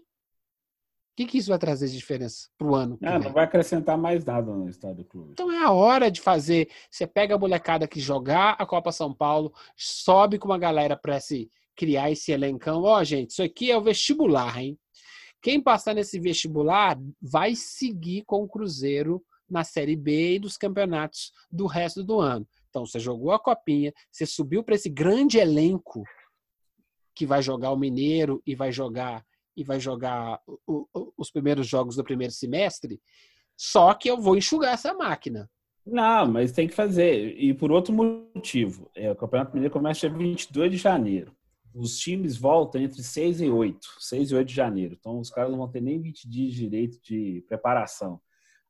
que, 1.17 1.25
que 1.25 1.37
isso 1.37 1.49
vai 1.49 1.59
trazer 1.59 1.87
de 1.87 1.97
diferença 1.97 2.47
para 2.57 2.67
o 2.67 2.75
ano? 2.75 2.97
Ah, 3.03 3.19
não 3.19 3.33
vai 3.33 3.43
acrescentar 3.43 3.97
mais 3.97 4.23
nada 4.23 4.51
no 4.51 4.69
estado 4.69 4.97
do 4.97 5.05
clube. 5.05 5.31
Então 5.33 5.51
é 5.51 5.63
a 5.63 5.71
hora 5.71 6.09
de 6.09 6.21
fazer. 6.21 6.69
Você 6.89 7.05
pega 7.05 7.35
a 7.35 7.37
molecada 7.37 7.87
que 7.87 7.99
jogar 7.99 8.55
a 8.57 8.65
Copa 8.65 8.91
São 8.91 9.13
Paulo, 9.13 9.53
sobe 9.75 10.39
com 10.39 10.47
uma 10.47 10.57
galera 10.57 10.95
para 10.95 11.19
se 11.19 11.51
criar 11.75 12.11
esse 12.11 12.31
elencão. 12.31 12.83
Ó, 12.83 12.99
oh, 12.99 13.03
gente, 13.03 13.31
isso 13.31 13.43
aqui 13.43 13.69
é 13.69 13.77
o 13.77 13.81
vestibular, 13.81 14.57
hein? 14.57 14.79
Quem 15.41 15.59
passar 15.59 15.95
nesse 15.95 16.19
vestibular 16.19 16.97
vai 17.21 17.55
seguir 17.55 18.23
com 18.25 18.43
o 18.43 18.47
Cruzeiro 18.47 19.21
na 19.49 19.63
Série 19.63 19.97
B 19.97 20.35
e 20.35 20.39
dos 20.39 20.55
campeonatos 20.55 21.33
do 21.51 21.65
resto 21.65 22.03
do 22.03 22.21
ano. 22.21 22.47
Então, 22.71 22.85
você 22.85 22.99
jogou 22.99 23.31
a 23.31 23.39
copinha, 23.39 23.93
você 24.09 24.25
subiu 24.25 24.63
para 24.63 24.75
esse 24.75 24.89
grande 24.89 25.37
elenco 25.37 26.03
que 27.13 27.25
vai 27.25 27.41
jogar 27.43 27.71
o 27.71 27.77
Mineiro 27.77 28.41
e 28.47 28.55
vai 28.55 28.71
jogar 28.71 29.23
e 29.55 29.63
vai 29.63 29.79
jogar 29.79 30.39
o, 30.65 30.87
o, 30.93 31.13
os 31.17 31.29
primeiros 31.29 31.67
jogos 31.67 31.97
do 31.97 32.03
primeiro 32.03 32.33
semestre, 32.33 33.01
só 33.57 33.93
que 33.93 34.09
eu 34.09 34.19
vou 34.19 34.37
enxugar 34.37 34.73
essa 34.73 34.93
máquina. 34.93 35.49
Não, 35.85 36.27
mas 36.27 36.51
tem 36.51 36.67
que 36.67 36.73
fazer. 36.73 37.37
E 37.37 37.53
por 37.53 37.71
outro 37.71 37.93
motivo. 37.93 38.89
É, 38.95 39.11
o 39.11 39.15
Campeonato 39.15 39.53
Mineiro 39.53 39.73
começa 39.73 40.09
dia 40.09 40.17
22 40.17 40.71
de 40.71 40.77
janeiro. 40.77 41.35
Os 41.73 41.97
times 41.97 42.37
voltam 42.37 42.81
entre 42.81 43.03
6 43.03 43.41
e 43.41 43.49
8. 43.49 43.79
6 43.99 44.31
e 44.31 44.35
8 44.35 44.47
de 44.47 44.53
janeiro. 44.53 44.95
Então 44.97 45.19
os 45.19 45.29
caras 45.29 45.51
não 45.51 45.57
vão 45.57 45.69
ter 45.69 45.81
nem 45.81 45.99
20 45.99 46.29
dias 46.29 46.53
de 46.53 46.59
direito 46.59 47.01
de 47.03 47.43
preparação. 47.47 48.21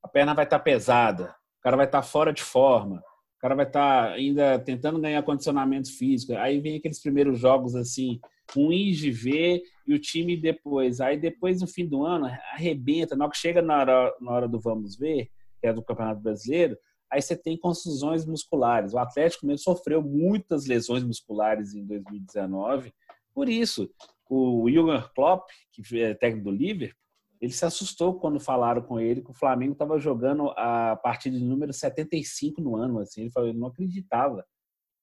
A 0.01 0.07
perna 0.07 0.33
vai 0.33 0.45
estar 0.45 0.59
pesada. 0.59 1.35
O 1.59 1.61
cara 1.61 1.77
vai 1.77 1.85
estar 1.85 2.01
fora 2.01 2.33
de 2.33 2.41
forma. 2.41 3.03
O 3.41 3.47
cara 3.49 3.55
vai 3.55 3.65
estar 3.65 4.11
ainda 4.11 4.59
tentando 4.59 4.99
ganhar 4.99 5.23
condicionamento 5.23 5.91
físico. 5.91 6.33
Aí 6.33 6.59
vem 6.59 6.77
aqueles 6.77 7.01
primeiros 7.01 7.39
jogos 7.39 7.75
assim, 7.75 8.19
ruins 8.53 8.97
de 8.97 9.09
ver 9.09 9.63
e 9.87 9.95
o 9.95 9.99
time 9.99 10.37
depois. 10.37 11.01
Aí 11.01 11.17
depois, 11.17 11.59
no 11.59 11.65
fim 11.65 11.87
do 11.87 12.05
ano, 12.05 12.27
arrebenta. 12.53 13.15
Na 13.15 13.25
hora 13.25 13.31
que 13.31 13.39
chega 13.39 13.59
na 13.59 13.79
hora, 13.79 14.15
na 14.21 14.31
hora 14.31 14.47
do 14.47 14.59
vamos 14.59 14.95
ver, 14.95 15.31
que 15.59 15.65
é 15.65 15.73
do 15.73 15.81
Campeonato 15.81 16.21
Brasileiro, 16.21 16.77
aí 17.09 17.19
você 17.19 17.35
tem 17.35 17.57
contusões 17.57 18.27
musculares. 18.27 18.93
O 18.93 18.99
Atlético 18.99 19.47
mesmo 19.47 19.63
sofreu 19.63 20.03
muitas 20.03 20.67
lesões 20.67 21.03
musculares 21.03 21.73
em 21.73 21.83
2019. 21.83 22.93
Por 23.33 23.49
isso, 23.49 23.89
o 24.29 24.69
Jürgen 24.69 25.03
Klopp, 25.15 25.49
que 25.71 25.99
é 25.99 26.13
técnico 26.13 26.51
do 26.51 26.55
Liverpool, 26.55 26.95
ele 27.41 27.51
se 27.51 27.65
assustou 27.65 28.19
quando 28.19 28.39
falaram 28.39 28.83
com 28.83 28.99
ele 28.99 29.21
que 29.21 29.31
o 29.31 29.33
Flamengo 29.33 29.73
estava 29.73 29.97
jogando 29.97 30.51
a 30.51 30.95
partida 30.95 31.37
de 31.37 31.43
número 31.43 31.73
75 31.73 32.61
no 32.61 32.75
ano. 32.75 32.99
Assim. 32.99 33.21
Ele 33.21 33.31
falou, 33.31 33.49
ele 33.49 33.57
não 33.57 33.67
acreditava 33.67 34.45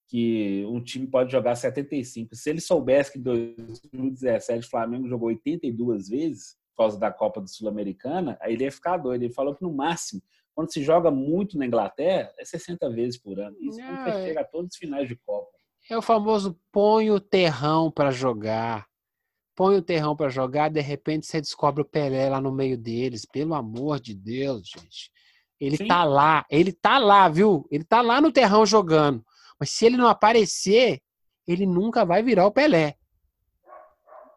que 0.06 0.64
um 0.68 0.80
time 0.80 1.06
pode 1.06 1.32
jogar 1.32 1.56
75. 1.56 2.34
Se 2.36 2.48
ele 2.48 2.60
soubesse 2.60 3.12
que 3.12 3.18
em 3.18 3.22
2017 3.22 4.66
o 4.66 4.70
Flamengo 4.70 5.08
jogou 5.08 5.28
82 5.28 6.08
vezes 6.08 6.56
por 6.70 6.84
causa 6.84 6.98
da 6.98 7.10
Copa 7.10 7.40
do 7.40 7.50
Sul-Americana, 7.50 8.38
aí 8.40 8.52
ele 8.52 8.62
ia 8.62 8.72
ficar 8.72 8.98
doido. 8.98 9.24
Ele 9.24 9.34
falou 9.34 9.54
que 9.54 9.62
no 9.62 9.72
máximo, 9.72 10.22
quando 10.54 10.72
se 10.72 10.82
joga 10.82 11.10
muito 11.10 11.58
na 11.58 11.66
Inglaterra, 11.66 12.32
é 12.38 12.44
60 12.44 12.88
vezes 12.90 13.20
por 13.20 13.40
ano. 13.40 13.56
Isso 13.60 13.80
é... 13.80 14.24
chega 14.24 14.42
a 14.42 14.44
todos 14.44 14.70
os 14.72 14.78
finais 14.78 15.08
de 15.08 15.16
Copa. 15.16 15.50
É 15.90 15.98
o 15.98 16.02
famoso 16.02 16.56
põe 16.70 17.10
o 17.10 17.18
terrão 17.18 17.90
para 17.90 18.12
jogar. 18.12 18.87
Põe 19.58 19.76
o 19.76 19.82
terrão 19.82 20.14
para 20.14 20.28
jogar, 20.28 20.70
de 20.70 20.80
repente 20.80 21.26
você 21.26 21.40
descobre 21.40 21.82
o 21.82 21.84
Pelé 21.84 22.28
lá 22.30 22.40
no 22.40 22.52
meio 22.52 22.78
deles. 22.78 23.26
Pelo 23.26 23.54
amor 23.54 23.98
de 23.98 24.14
Deus, 24.14 24.68
gente. 24.68 25.10
Ele 25.58 25.76
Sim. 25.76 25.88
tá 25.88 26.04
lá, 26.04 26.46
ele 26.48 26.70
tá 26.72 26.96
lá, 26.96 27.28
viu? 27.28 27.66
Ele 27.68 27.82
tá 27.82 28.00
lá 28.00 28.20
no 28.20 28.30
terrão 28.30 28.64
jogando. 28.64 29.20
Mas 29.58 29.70
se 29.70 29.84
ele 29.84 29.96
não 29.96 30.06
aparecer, 30.06 31.00
ele 31.44 31.66
nunca 31.66 32.04
vai 32.04 32.22
virar 32.22 32.46
o 32.46 32.52
Pelé. 32.52 32.94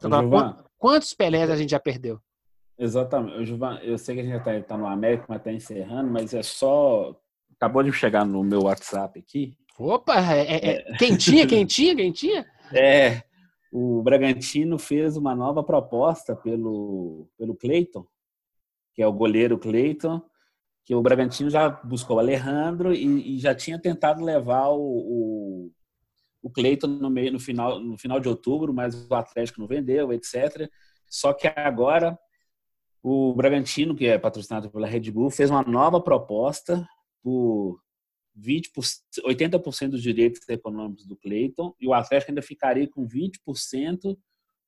Agora, 0.03 0.65
quantos 0.79 1.13
Pelés 1.13 1.51
a 1.51 1.55
gente 1.55 1.69
já 1.69 1.79
perdeu? 1.79 2.19
Exatamente. 2.75 3.45
Gilvan, 3.45 3.77
eu 3.83 3.99
sei 3.99 4.15
que 4.15 4.21
a 4.21 4.23
gente 4.23 4.43
já 4.43 4.57
está 4.57 4.69
tá 4.69 4.75
no 4.75 4.87
América, 4.87 5.25
mas 5.29 5.37
está 5.37 5.51
encerrando, 5.51 6.09
mas 6.09 6.33
é 6.33 6.41
só. 6.41 7.15
Acabou 7.57 7.83
de 7.83 7.93
chegar 7.93 8.25
no 8.25 8.43
meu 8.43 8.63
WhatsApp 8.63 9.19
aqui. 9.19 9.55
Opa, 9.77 10.15
é, 10.15 10.41
é, 10.41 10.93
é. 10.93 10.97
quentinha, 10.97 11.45
quentinha, 11.45 11.95
quentinha? 11.95 12.43
É. 12.73 13.21
O 13.71 14.03
Bragantino 14.03 14.77
fez 14.77 15.15
uma 15.15 15.33
nova 15.33 15.63
proposta 15.63 16.35
pelo, 16.35 17.29
pelo 17.37 17.55
Cleiton, 17.55 18.05
que 18.93 19.01
é 19.01 19.07
o 19.07 19.13
goleiro 19.13 19.57
Cleiton, 19.57 20.21
que 20.83 20.93
o 20.93 21.01
Bragantino 21.01 21.49
já 21.49 21.69
buscou 21.69 22.17
o 22.17 22.19
Alejandro 22.19 22.93
e, 22.93 23.37
e 23.37 23.39
já 23.39 23.55
tinha 23.55 23.79
tentado 23.79 24.23
levar 24.23 24.69
o, 24.69 24.81
o, 24.81 25.71
o 26.41 26.49
Cleiton 26.49 26.87
no, 26.87 27.09
meio, 27.09 27.31
no, 27.31 27.39
final, 27.39 27.79
no 27.79 27.97
final 27.97 28.19
de 28.19 28.27
outubro, 28.27 28.73
mas 28.73 29.09
o 29.09 29.13
Atlético 29.13 29.61
não 29.61 29.67
vendeu, 29.67 30.11
etc. 30.11 30.69
Só 31.07 31.33
que 31.33 31.47
agora 31.47 32.19
o 33.01 33.33
Bragantino, 33.33 33.95
que 33.95 34.05
é 34.05 34.17
patrocinado 34.17 34.69
pela 34.69 34.87
Red 34.87 35.11
Bull, 35.11 35.29
fez 35.29 35.49
uma 35.49 35.63
nova 35.63 36.01
proposta 36.01 36.85
por 37.23 37.79
20%, 38.37 38.69
80% 39.25 39.89
dos 39.89 40.01
direitos 40.01 40.47
econômicos 40.47 41.05
do 41.05 41.15
Cleiton 41.15 41.75
e 41.79 41.87
o 41.87 41.93
Atlético 41.93 42.31
ainda 42.31 42.41
ficaria 42.41 42.87
com 42.87 43.07
20% 43.07 44.17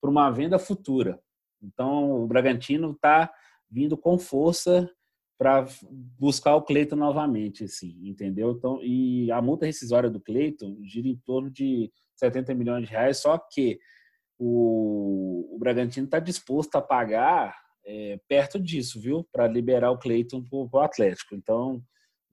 para 0.02 0.10
uma 0.10 0.30
venda 0.30 0.60
futura. 0.60 1.20
Então, 1.62 2.24
o 2.24 2.28
Bragantino 2.28 2.92
está 2.92 3.32
vindo 3.70 3.98
com 3.98 4.18
força 4.18 4.90
para 5.38 5.66
buscar 6.20 6.56
o 6.56 6.62
Cleiton 6.62 6.96
novamente, 6.96 7.64
assim, 7.64 7.98
entendeu? 8.04 8.52
Então, 8.52 8.80
e 8.84 9.32
a 9.32 9.42
multa 9.42 9.66
rescisória 9.66 10.10
do 10.10 10.22
Cleiton 10.22 10.78
gira 10.84 11.08
em 11.08 11.18
torno 11.26 11.50
de 11.50 11.92
70 12.16 12.54
milhões 12.54 12.86
de 12.86 12.92
reais, 12.92 13.18
só 13.18 13.38
que 13.38 13.80
o, 14.38 15.56
o 15.56 15.58
Bragantino 15.58 16.06
está 16.06 16.20
disposto 16.20 16.76
a 16.76 16.82
pagar 16.82 17.56
é, 17.86 18.20
perto 18.28 18.60
disso, 18.60 19.00
viu? 19.00 19.28
Para 19.32 19.48
liberar 19.48 19.92
o 19.92 19.98
Cleiton 19.98 20.44
para 20.44 20.80
o 20.80 20.84
Atlético. 20.84 21.36
Então, 21.36 21.84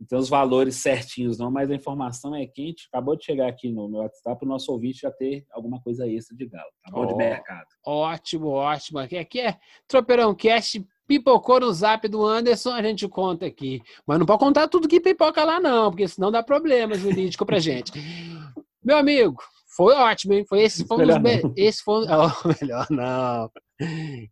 não 0.01 0.07
tem 0.07 0.19
os 0.19 0.31
valores 0.31 0.77
certinhos, 0.77 1.37
não, 1.37 1.51
mas 1.51 1.71
a 1.71 1.75
informação 1.75 2.35
é 2.35 2.47
quente. 2.47 2.89
Acabou 2.91 3.15
de 3.15 3.25
chegar 3.25 3.49
aqui 3.49 3.71
no 3.71 3.87
meu 3.87 4.01
WhatsApp, 4.01 4.43
o 4.43 4.49
nosso 4.49 4.73
ouvinte 4.73 5.01
já 5.03 5.11
ter 5.11 5.45
alguma 5.51 5.79
coisa 5.83 6.09
extra 6.09 6.35
de 6.35 6.47
galo. 6.47 6.71
Tá 6.83 6.91
bom 6.91 7.03
oh, 7.03 7.07
de 7.07 7.15
mercado. 7.15 7.67
Ótimo, 7.85 8.49
ótimo. 8.49 8.99
Aqui, 8.99 9.41
é 9.41 9.59
Tropeirão 9.87 10.35
Cast 10.35 10.83
Pipocou 11.07 11.61
no 11.61 11.73
zap 11.73 12.07
do 12.07 12.25
Anderson, 12.25 12.71
a 12.71 12.83
gente 12.83 13.07
conta 13.09 13.45
aqui. 13.45 13.83
Mas 14.07 14.19
não 14.19 14.25
pode 14.25 14.39
contar 14.39 14.69
tudo 14.69 14.89
que 14.89 15.01
pipoca 15.01 15.45
lá, 15.45 15.61
não, 15.61 15.91
porque 15.91 16.07
senão 16.09 16.31
dá 16.31 16.41
problema 16.43 16.95
jurídico 16.95 17.45
pra 17.45 17.59
gente. 17.59 17.93
Meu 18.83 18.97
amigo, 18.97 19.43
foi 19.77 19.93
ótimo, 19.95 20.35
hein? 20.35 20.45
Foi 20.49 20.63
esse 20.63 20.87
foi 20.87 21.05
um 21.05 21.07
dos 21.07 21.53
esse 21.57 21.83
foi 21.83 22.07
oh, 22.09 22.49
melhor 22.61 22.87
não. 22.91 23.51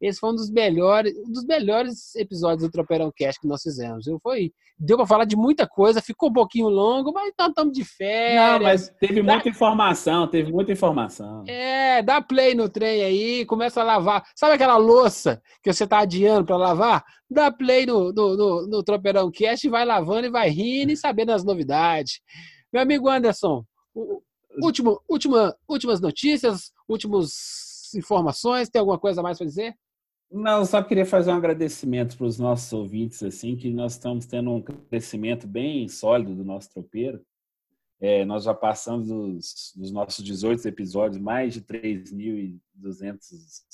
Esse 0.01 0.21
foi 0.21 0.31
um 0.31 0.35
dos 0.35 0.51
melhores, 0.51 1.17
um 1.17 1.33
dos 1.33 1.45
melhores 1.45 2.15
episódios 2.17 2.63
do 2.63 2.71
Tropeirão 2.71 3.11
Cast 3.15 3.41
que 3.41 3.47
nós 3.47 3.63
fizemos. 3.63 4.05
Viu? 4.05 4.19
Foi, 4.23 4.53
deu 4.79 4.97
para 4.97 5.07
falar 5.07 5.25
de 5.25 5.37
muita 5.37 5.67
coisa, 5.67 6.03
ficou 6.03 6.29
um 6.29 6.33
pouquinho 6.33 6.69
longo, 6.69 7.13
mas 7.13 7.33
nós 7.39 7.49
estamos 7.49 7.73
de 7.73 7.85
férias. 7.85 8.53
Não, 8.53 8.61
mas 8.61 8.89
teve 9.01 9.23
dá... 9.23 9.33
muita 9.35 9.49
informação, 9.49 10.29
teve 10.29 10.53
muita 10.53 10.73
informação. 10.73 11.45
É, 11.47 12.03
dá 12.03 12.21
play 12.21 12.55
no 12.55 12.69
trem 12.69 13.03
aí, 13.03 13.47
começa 13.47 13.81
a 13.81 13.85
lavar. 13.85 14.23
Sabe 14.37 14.55
aquela 14.55 14.77
louça 14.77 15.41
que 15.63 15.73
você 15.73 15.85
está 15.85 16.01
adiando 16.01 16.45
para 16.45 16.57
lavar? 16.57 17.05
Dá 17.31 17.51
play 17.51 17.87
no, 17.87 18.13
no, 18.13 18.37
no, 18.37 18.67
no 18.67 18.83
Tropeirão 18.83 19.31
Cast 19.31 19.67
e 19.67 19.71
vai 19.71 19.85
lavando 19.85 20.27
e 20.27 20.31
vai 20.31 20.51
rindo 20.51 20.93
e 20.93 20.97
sabendo 20.97 21.33
as 21.33 21.45
novidades. 21.45 22.21
Meu 22.73 22.83
amigo 22.83 23.09
Anderson, 23.09 23.65
último, 24.63 25.01
última, 25.09 25.55
últimas 25.69 26.01
notícias, 26.01 26.71
últimos 26.89 27.68
informações? 27.95 28.69
Tem 28.69 28.81
alguma 28.81 28.99
coisa 28.99 29.23
mais 29.23 29.39
para 29.39 29.47
dizer? 29.47 29.75
Não, 30.31 30.65
só 30.65 30.83
queria 30.83 31.07
fazer 31.07 31.31
um 31.31 31.37
agradecimento 31.37 32.17
para 32.17 32.27
os 32.27 32.39
nossos 32.39 32.71
ouvintes, 32.73 33.23
assim, 33.23 33.57
que 33.57 33.71
nós 33.71 33.93
estamos 33.93 34.27
tendo 34.27 34.51
um 34.51 34.61
crescimento 34.61 35.47
bem 35.47 35.89
sólido 35.89 36.35
do 36.35 36.45
nosso 36.45 36.71
tropeiro. 36.71 37.25
É, 38.01 38.25
nós 38.27 38.45
já 38.45 38.55
passamos 38.55 39.09
dos, 39.09 39.73
dos, 39.75 39.91
nossos 39.91 40.23
18 40.25 40.69
episódios, 40.69 41.21
mais 41.21 41.55
de 41.55 41.63
3.200 41.63 42.61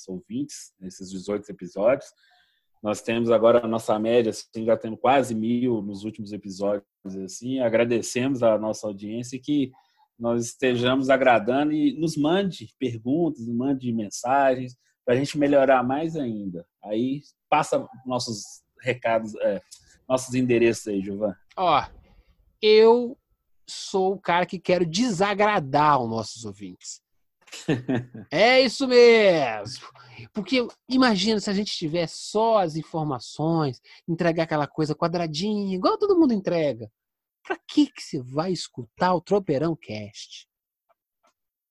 ouvintes 0.09 0.73
nesses 0.78 1.11
18 1.11 1.51
episódios. 1.51 2.07
Nós 2.82 3.03
temos 3.03 3.31
agora 3.31 3.65
a 3.65 3.69
nossa 3.69 3.99
média, 3.99 4.31
assim, 4.31 4.65
já 4.65 4.77
temos 4.77 5.01
quase 5.01 5.35
mil 5.35 5.82
nos 5.82 6.05
últimos 6.05 6.32
episódios. 6.32 6.86
Assim, 7.24 7.59
agradecemos 7.59 8.43
a 8.43 8.57
nossa 8.59 8.86
audiência 8.86 9.41
que 9.43 9.73
nós 10.19 10.47
estejamos 10.47 11.11
agradando 11.11 11.73
e 11.73 11.99
nos 11.99 12.16
mande 12.16 12.69
perguntas, 12.78 13.47
nos 13.47 13.57
mande 13.57 13.93
mensagens 13.93 14.77
para 15.05 15.15
a 15.15 15.16
gente 15.16 15.36
melhorar 15.39 15.82
mais 15.82 16.16
ainda. 16.16 16.66
Aí 16.82 17.20
passa 17.49 17.86
nossos 18.07 18.43
recados, 18.81 19.35
é, 19.36 19.61
nossos 20.09 20.35
endereços 20.35 20.86
aí, 20.86 21.03
Gilvan. 21.03 21.35
Ó, 21.57 21.85
eu 22.62 23.19
sou 23.69 24.15
o 24.15 24.20
cara 24.20 24.47
que 24.47 24.59
quero 24.59 24.86
desagradar 24.86 26.01
os 26.01 26.09
nossos 26.09 26.45
ouvintes. 26.45 27.03
é 28.31 28.61
isso 28.61 28.86
mesmo. 28.86 29.86
Porque 30.32 30.66
imagina 30.89 31.41
se 31.41 31.51
a 31.51 31.53
gente 31.53 31.73
tivesse 31.73 32.16
só 32.16 32.59
as 32.59 32.77
informações, 32.77 33.81
entregar 34.09 34.45
aquela 34.45 34.66
coisa 34.66 34.95
quadradinha, 34.95 35.74
igual 35.74 35.99
todo 35.99 36.19
mundo 36.19 36.32
entrega. 36.32 36.91
Para 37.45 37.59
que 37.69 37.87
que 37.87 38.03
você 38.03 38.23
vai 38.23 38.53
escutar 38.53 39.15
o 39.15 39.21
Tropeirão 39.21 39.77
Cast? 39.77 40.49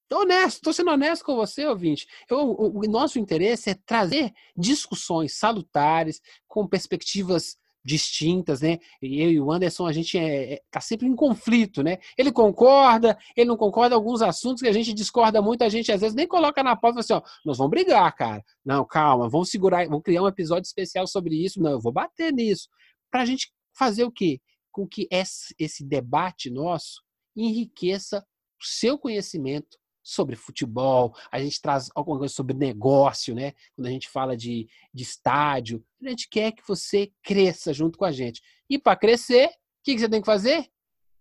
Tô 0.07 0.21
honesto, 0.21 0.61
tô 0.61 0.71
sendo 0.71 0.91
honesto 0.91 1.25
com 1.25 1.35
você, 1.35 1.65
ouvinte. 1.65 2.07
Eu, 2.29 2.37
o, 2.37 2.79
o 2.79 2.87
nosso 2.87 3.17
interesse 3.17 3.71
é 3.71 3.73
trazer 3.73 4.31
discussões 4.55 5.33
salutares, 5.33 6.21
com 6.47 6.67
perspectivas 6.67 7.57
distintas, 7.83 8.61
né? 8.61 8.77
Eu 9.01 9.31
e 9.31 9.39
o 9.39 9.51
Anderson, 9.51 9.87
a 9.87 9.91
gente 9.91 10.17
é, 10.17 10.53
é, 10.53 10.61
tá 10.71 10.79
sempre 10.79 11.07
em 11.07 11.15
conflito, 11.15 11.83
né? 11.83 11.97
Ele 12.17 12.31
concorda, 12.31 13.17
ele 13.35 13.49
não 13.49 13.57
concorda, 13.57 13.95
alguns 13.95 14.21
assuntos 14.21 14.61
que 14.61 14.69
a 14.69 14.71
gente 14.71 14.93
discorda 14.93 15.41
muito, 15.41 15.63
a 15.63 15.69
gente 15.69 15.91
às 15.91 16.01
vezes 16.01 16.15
nem 16.15 16.27
coloca 16.27 16.63
na 16.63 16.75
pauta 16.75 16.99
assim, 16.99 17.13
ó, 17.13 17.21
nós 17.43 17.57
vamos 17.57 17.71
brigar, 17.71 18.15
cara. 18.15 18.43
Não, 18.63 18.85
calma, 18.85 19.27
vamos 19.27 19.49
segurar, 19.49 19.85
vamos 19.87 20.03
criar 20.03 20.21
um 20.21 20.27
episódio 20.27 20.67
especial 20.67 21.07
sobre 21.07 21.35
isso. 21.43 21.61
Não, 21.61 21.71
eu 21.71 21.81
vou 21.81 21.91
bater 21.91 22.31
nisso. 22.31 22.69
Pra 23.11 23.25
gente 23.25 23.51
fazer 23.75 24.03
o 24.03 24.11
quê? 24.11 24.39
Com 24.73 24.85
que 24.85 25.07
esse, 25.09 25.55
esse 25.57 25.85
debate 25.85 26.49
nosso 26.49 27.01
enriqueça 27.35 28.19
o 28.61 28.65
seu 28.65 28.97
conhecimento 28.97 29.77
sobre 30.03 30.35
futebol, 30.35 31.15
a 31.31 31.39
gente 31.39 31.61
traz 31.61 31.89
alguma 31.95 32.17
coisa 32.17 32.33
sobre 32.33 32.53
negócio, 32.53 33.33
né? 33.33 33.53
Quando 33.73 33.87
a 33.87 33.89
gente 33.89 34.09
fala 34.09 34.35
de, 34.35 34.67
de 34.93 35.03
estádio, 35.03 35.83
a 36.03 36.09
gente 36.09 36.27
quer 36.27 36.51
que 36.51 36.61
você 36.67 37.11
cresça 37.23 37.73
junto 37.73 37.97
com 37.97 38.03
a 38.03 38.11
gente. 38.11 38.41
E 38.69 38.77
para 38.77 38.97
crescer, 38.97 39.47
o 39.47 39.51
que, 39.83 39.93
que 39.93 40.01
você 40.01 40.09
tem 40.09 40.19
que 40.19 40.25
fazer? 40.25 40.67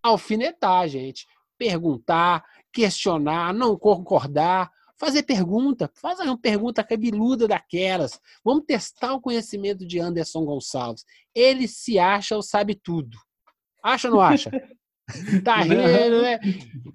Alfinetar, 0.02 0.88
gente. 0.88 1.26
Perguntar, 1.56 2.44
questionar, 2.72 3.54
não 3.54 3.78
concordar, 3.78 4.72
fazer 4.98 5.22
pergunta, 5.22 5.90
fazer 5.94 6.24
uma 6.24 6.38
pergunta 6.38 6.82
cabeluda 6.82 7.46
daquelas. 7.46 8.20
Vamos 8.44 8.64
testar 8.66 9.14
o 9.14 9.20
conhecimento 9.20 9.86
de 9.86 10.00
Anderson 10.00 10.44
Gonçalves. 10.44 11.04
Ele 11.32 11.68
se 11.68 12.00
acha 12.00 12.34
ou 12.34 12.42
sabe 12.42 12.74
tudo. 12.74 13.16
Acha 13.82 14.08
ou 14.08 14.14
não 14.14 14.20
acha? 14.20 14.50
Tá 15.44 15.56
rindo, 15.56 16.22
né? 16.22 16.38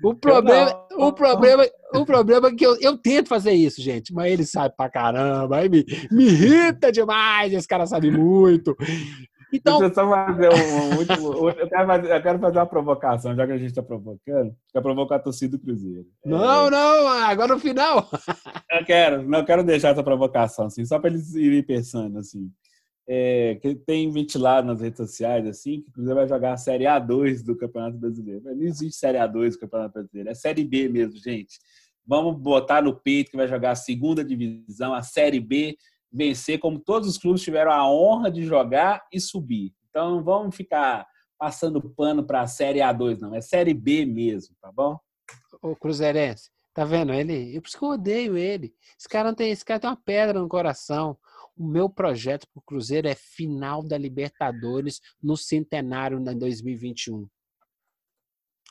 O 0.04 0.16
problema, 0.16 0.88
o 0.94 1.12
problema, 1.12 1.64
o 1.94 2.06
problema 2.06 2.48
é 2.48 2.56
que 2.56 2.66
eu, 2.66 2.76
eu 2.80 2.98
tento 2.98 3.28
fazer 3.28 3.52
isso, 3.52 3.82
gente, 3.82 4.14
mas 4.14 4.32
ele 4.32 4.46
sabe 4.46 4.74
pra 4.76 4.90
caramba, 4.90 5.58
aí 5.58 5.70
me, 5.70 5.86
me 6.10 6.24
irrita 6.24 6.92
demais, 6.92 7.54
esse 7.54 7.68
cara 7.68 7.86
sabe 7.86 8.10
muito. 8.10 8.76
Então, 9.54 9.80
Deixa 9.80 10.02
eu 10.02 10.06
só 10.06 10.10
fazer 10.10 10.50
um, 10.50 10.98
último. 10.98 11.50
Eu 11.50 11.70
quero, 11.70 11.88
fazer, 11.88 12.12
eu 12.12 12.22
quero 12.22 12.40
fazer 12.40 12.58
uma 12.60 12.66
provocação, 12.66 13.36
já 13.36 13.46
que 13.46 13.54
a 13.54 13.58
gente 13.58 13.70
está 13.70 13.84
provocando, 13.84 14.54
para 14.74 14.82
provocar 14.82 15.16
a 15.18 15.20
torcida 15.20 15.58
do 15.58 15.64
Cruzeiro. 15.64 16.06
Não, 16.26 16.68
é... 16.68 16.70
não, 16.72 17.08
agora 17.08 17.54
no 17.54 17.60
final. 17.60 18.10
Eu 18.72 18.86
quero, 18.86 19.24
não 19.24 19.40
eu 19.40 19.46
quero 19.46 19.64
deixar 19.64 19.90
essa 19.90 20.04
provocação, 20.04 20.66
assim, 20.66 20.84
só 20.86 20.98
para 20.98 21.12
eles 21.12 21.34
irem 21.36 21.64
pensando, 21.64 22.20
assim 22.20 22.52
é, 23.08 23.56
que 23.62 23.74
tem 23.74 24.12
ventilado 24.12 24.68
nas 24.68 24.82
redes 24.82 24.98
sociais 24.98 25.48
assim 25.48 25.82
que 25.82 25.92
Cruzeiro 25.92 26.20
vai 26.20 26.28
jogar 26.28 26.54
a 26.54 26.58
Série 26.58 26.84
A2 26.84 27.44
do 27.44 27.56
Campeonato 27.56 27.98
Brasileiro. 27.98 28.44
Não 28.44 28.62
existe 28.62 29.00
Série 29.00 29.18
A2 29.18 29.52
do 29.52 29.60
Campeonato 29.60 29.94
Brasileiro, 29.94 30.30
é 30.30 30.34
Série 30.34 30.64
B 30.64 30.90
mesmo, 30.90 31.18
gente. 31.18 31.58
Vamos 32.06 32.38
botar 32.38 32.82
no 32.82 32.96
peito 32.96 33.32
que 33.32 33.38
vai 33.38 33.48
jogar 33.48 33.72
a 33.72 33.76
segunda 33.76 34.24
divisão, 34.24 34.94
a 34.94 35.02
Série 35.02 35.40
B, 35.40 35.78
vencer 36.12 36.60
como 36.60 36.80
todos 36.80 37.08
os 37.08 37.18
clubes 37.18 37.42
tiveram 37.42 37.72
a 37.72 37.90
honra 37.90 38.30
de 38.32 38.44
jogar 38.44 39.06
e 39.12 39.20
subir. 39.20 39.74
Então 39.90 40.12
não 40.12 40.24
vamos 40.24 40.56
ficar 40.56 41.06
passando 41.38 41.82
pano 41.82 42.24
para 42.24 42.42
a 42.42 42.48
Série 42.48 42.80
A2, 42.80 43.20
não. 43.20 43.34
É 43.34 43.42
Série 43.42 43.74
B 43.74 44.06
mesmo, 44.06 44.56
tá 44.62 44.72
bom? 44.72 44.98
O 45.62 45.76
Cruzeirense, 45.76 46.50
tá 46.74 46.84
vendo? 46.84 47.14
Ele, 47.14 47.56
eu 47.56 47.62
por 47.62 47.68
isso 47.68 47.78
que 47.78 47.84
eu 47.84 47.90
odeio 47.90 48.38
ele. 48.38 48.74
Esse 48.98 49.08
cara 49.08 49.30
não 49.30 49.36
tem, 49.36 49.52
esse 49.52 49.64
cara 49.64 49.80
tem 49.80 49.90
uma 49.90 49.96
pedra 49.96 50.40
no 50.40 50.48
coração. 50.48 51.18
O 51.58 51.66
meu 51.68 51.90
projeto 51.90 52.48
para 52.48 52.60
o 52.60 52.64
Cruzeiro 52.64 53.08
é 53.08 53.16
final 53.16 53.84
da 53.84 53.98
Libertadores 53.98 55.02
no 55.22 55.36
centenário 55.36 56.20
em 56.20 56.38
2021. 56.38 57.28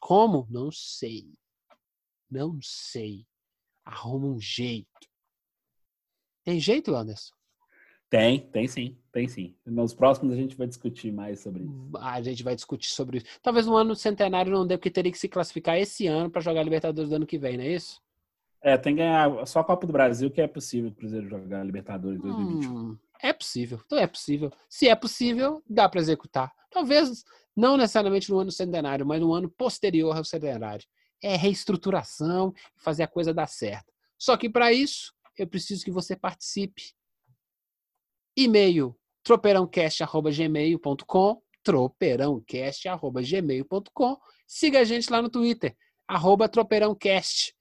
Como? 0.00 0.46
Não 0.48 0.70
sei. 0.70 1.32
Não 2.30 2.58
sei. 2.62 3.26
Arruma 3.84 4.28
um 4.28 4.40
jeito. 4.40 4.88
Tem 6.44 6.60
jeito, 6.60 6.94
Anderson? 6.94 7.34
Tem, 8.08 8.48
tem 8.50 8.68
sim, 8.68 8.96
tem 9.12 9.26
sim. 9.26 9.56
Nos 9.66 9.92
próximos 9.92 10.32
a 10.32 10.36
gente 10.36 10.56
vai 10.56 10.68
discutir 10.68 11.12
mais 11.12 11.40
sobre 11.40 11.64
isso. 11.64 11.90
A 11.98 12.22
gente 12.22 12.44
vai 12.44 12.54
discutir 12.54 12.90
sobre 12.90 13.18
isso. 13.18 13.26
Talvez 13.42 13.66
no 13.66 13.76
ano 13.76 13.96
centenário 13.96 14.52
não 14.52 14.64
dê, 14.64 14.78
porque 14.78 14.92
teria 14.92 15.10
que 15.10 15.18
se 15.18 15.28
classificar 15.28 15.76
esse 15.76 16.06
ano 16.06 16.30
para 16.30 16.40
jogar 16.40 16.62
Libertadores 16.62 17.10
do 17.10 17.16
ano 17.16 17.26
que 17.26 17.36
vem, 17.36 17.56
não 17.56 17.64
é 17.64 17.72
isso? 17.72 18.00
É, 18.66 18.76
tem 18.76 18.96
que 18.96 18.98
ganhar 18.98 19.46
só 19.46 19.60
a 19.60 19.64
Copa 19.64 19.86
do 19.86 19.92
Brasil 19.92 20.28
que 20.28 20.40
é 20.40 20.48
possível 20.48 20.90
o 20.90 20.92
Cruzeiro 20.92 21.28
jogar 21.28 21.62
Libertadores 21.62 22.20
2021. 22.20 22.76
Hum, 22.76 22.98
é 23.22 23.32
possível, 23.32 23.80
então 23.86 23.96
é 23.96 24.08
possível. 24.08 24.52
Se 24.68 24.88
é 24.88 24.96
possível, 24.96 25.62
dá 25.70 25.88
para 25.88 26.00
executar. 26.00 26.52
Talvez 26.68 27.22
não 27.54 27.76
necessariamente 27.76 28.28
no 28.28 28.40
ano 28.40 28.50
centenário, 28.50 29.06
mas 29.06 29.20
no 29.20 29.32
ano 29.32 29.48
posterior 29.48 30.16
ao 30.16 30.24
centenário. 30.24 30.84
É 31.22 31.36
reestruturação, 31.36 32.52
fazer 32.76 33.04
a 33.04 33.08
coisa 33.08 33.32
dar 33.32 33.46
certo. 33.46 33.92
Só 34.18 34.36
que 34.36 34.50
para 34.50 34.72
isso, 34.72 35.14
eu 35.38 35.46
preciso 35.46 35.84
que 35.84 35.92
você 35.92 36.16
participe. 36.16 36.92
E-mail 38.36 38.98
tropeirãocast.gmail.com 39.22 41.40
tropeirãocast.gmail.com 41.62 44.16
Siga 44.44 44.80
a 44.80 44.84
gente 44.84 45.08
lá 45.08 45.22
no 45.22 45.30
Twitter, 45.30 45.76
arroba 46.08 46.48
tropeirãocast 46.48 47.55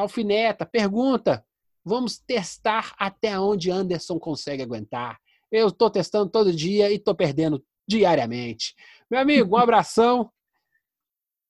alfineta, 0.00 0.66
pergunta. 0.66 1.44
Vamos 1.84 2.18
testar 2.18 2.94
até 2.98 3.38
onde 3.38 3.70
Anderson 3.70 4.18
consegue 4.18 4.62
aguentar. 4.62 5.18
Eu 5.50 5.68
estou 5.68 5.90
testando 5.90 6.30
todo 6.30 6.52
dia 6.52 6.90
e 6.90 6.96
estou 6.96 7.14
perdendo 7.14 7.62
diariamente. 7.88 8.74
Meu 9.10 9.20
amigo, 9.20 9.56
um 9.56 9.58
abração. 9.58 10.30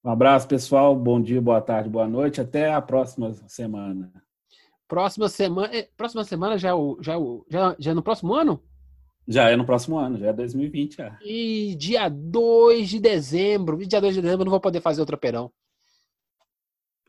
Um 0.03 0.11
abraço, 0.11 0.49
pessoal. 0.49 0.97
Bom 0.97 1.21
dia, 1.21 1.41
boa 1.43 1.61
tarde, 1.61 1.91
boa 1.91 2.09
noite. 2.09 2.41
Até 2.41 2.73
a 2.73 2.81
próxima 2.81 3.35
semana. 3.49 4.11
Próxima 4.89 5.29
semana, 5.29 5.77
eh, 5.77 5.89
próxima 5.97 6.25
semana 6.25 6.59
já, 6.59 6.71
é 6.71 6.73
já, 7.01 7.15
é 7.15 7.19
já, 7.49 7.77
já 7.79 7.91
é 7.91 7.95
no 7.95 8.03
próximo 8.03 8.35
ano? 8.35 8.63
Já 9.29 9.51
é 9.51 9.57
no 9.57 9.65
próximo 9.65 9.99
ano, 9.99 10.19
já 10.19 10.29
é 10.29 10.33
2020. 10.33 10.97
Já. 10.97 11.19
E 11.23 11.77
dia 11.77 12.09
2 12.09 12.89
de 12.89 12.99
dezembro. 12.99 13.77
Dia 13.87 14.01
2 14.01 14.15
de 14.15 14.23
dezembro 14.23 14.43
eu 14.43 14.47
não 14.47 14.51
vou 14.51 14.61
poder 14.61 14.81
fazer 14.81 15.01
outro 15.01 15.19
perão. 15.19 15.53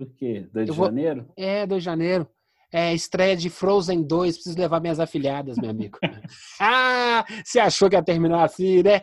Por 0.02 0.16
quê? 0.16 0.50
2 0.52 0.66
de 0.66 0.72
vou... 0.72 0.88
janeiro? 0.88 1.30
É, 1.38 1.68
2 1.68 1.84
de 1.84 1.86
janeiro. 1.86 2.28
É, 2.74 2.92
estreia 2.92 3.38
de 3.38 3.52
Frozen 3.52 4.02
2, 4.02 4.36
preciso 4.36 4.58
levar 4.58 4.80
minhas 4.80 5.00
afilhadas, 5.00 5.58
meu 5.58 5.70
amigo. 5.70 6.00
ah, 6.60 7.24
você 7.46 7.60
achou 7.60 7.88
que 7.88 7.96
ia 7.96 8.02
terminar 8.02 8.44
assim, 8.44 8.82
né? 8.82 9.02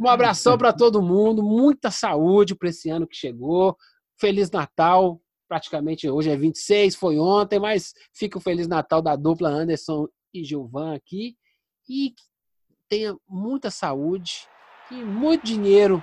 Um 0.00 0.08
abração 0.08 0.56
para 0.56 0.72
todo 0.72 1.02
mundo, 1.02 1.42
muita 1.42 1.90
saúde 1.90 2.54
para 2.54 2.70
esse 2.70 2.88
ano 2.88 3.06
que 3.06 3.14
chegou. 3.14 3.76
Feliz 4.18 4.50
Natal. 4.50 5.20
Praticamente 5.46 6.08
hoje 6.08 6.30
é 6.30 6.36
26, 6.36 6.94
foi 6.94 7.18
ontem, 7.18 7.58
mas 7.58 7.92
fica 8.14 8.38
o 8.38 8.40
Feliz 8.40 8.66
Natal 8.66 9.02
da 9.02 9.16
dupla 9.16 9.50
Anderson 9.50 10.08
e 10.32 10.44
Gilvan 10.44 10.94
aqui. 10.94 11.36
E 11.86 12.14
tenha 12.88 13.14
muita 13.28 13.70
saúde 13.70 14.46
e 14.90 14.94
muito 14.94 15.44
dinheiro 15.44 16.02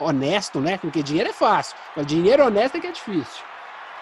honesto, 0.00 0.60
né? 0.60 0.76
Porque 0.76 1.04
dinheiro 1.04 1.30
é 1.30 1.32
fácil, 1.32 1.76
mas 1.96 2.06
dinheiro 2.06 2.44
honesto 2.44 2.76
é 2.76 2.80
que 2.80 2.86
é 2.88 2.92
difícil 2.92 3.49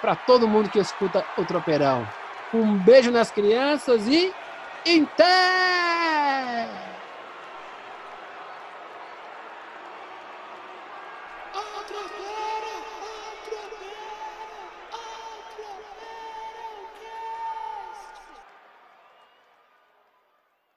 para 0.01 0.15
todo 0.15 0.49
mundo 0.49 0.71
que 0.71 0.79
escuta 0.79 1.25
o 1.37 1.45
Tropeirão. 1.45 2.07
Um 2.53 2.75
beijo 2.79 3.11
nas 3.11 3.31
crianças 3.31 4.07
e. 4.07 4.33
Inter! 4.87 6.08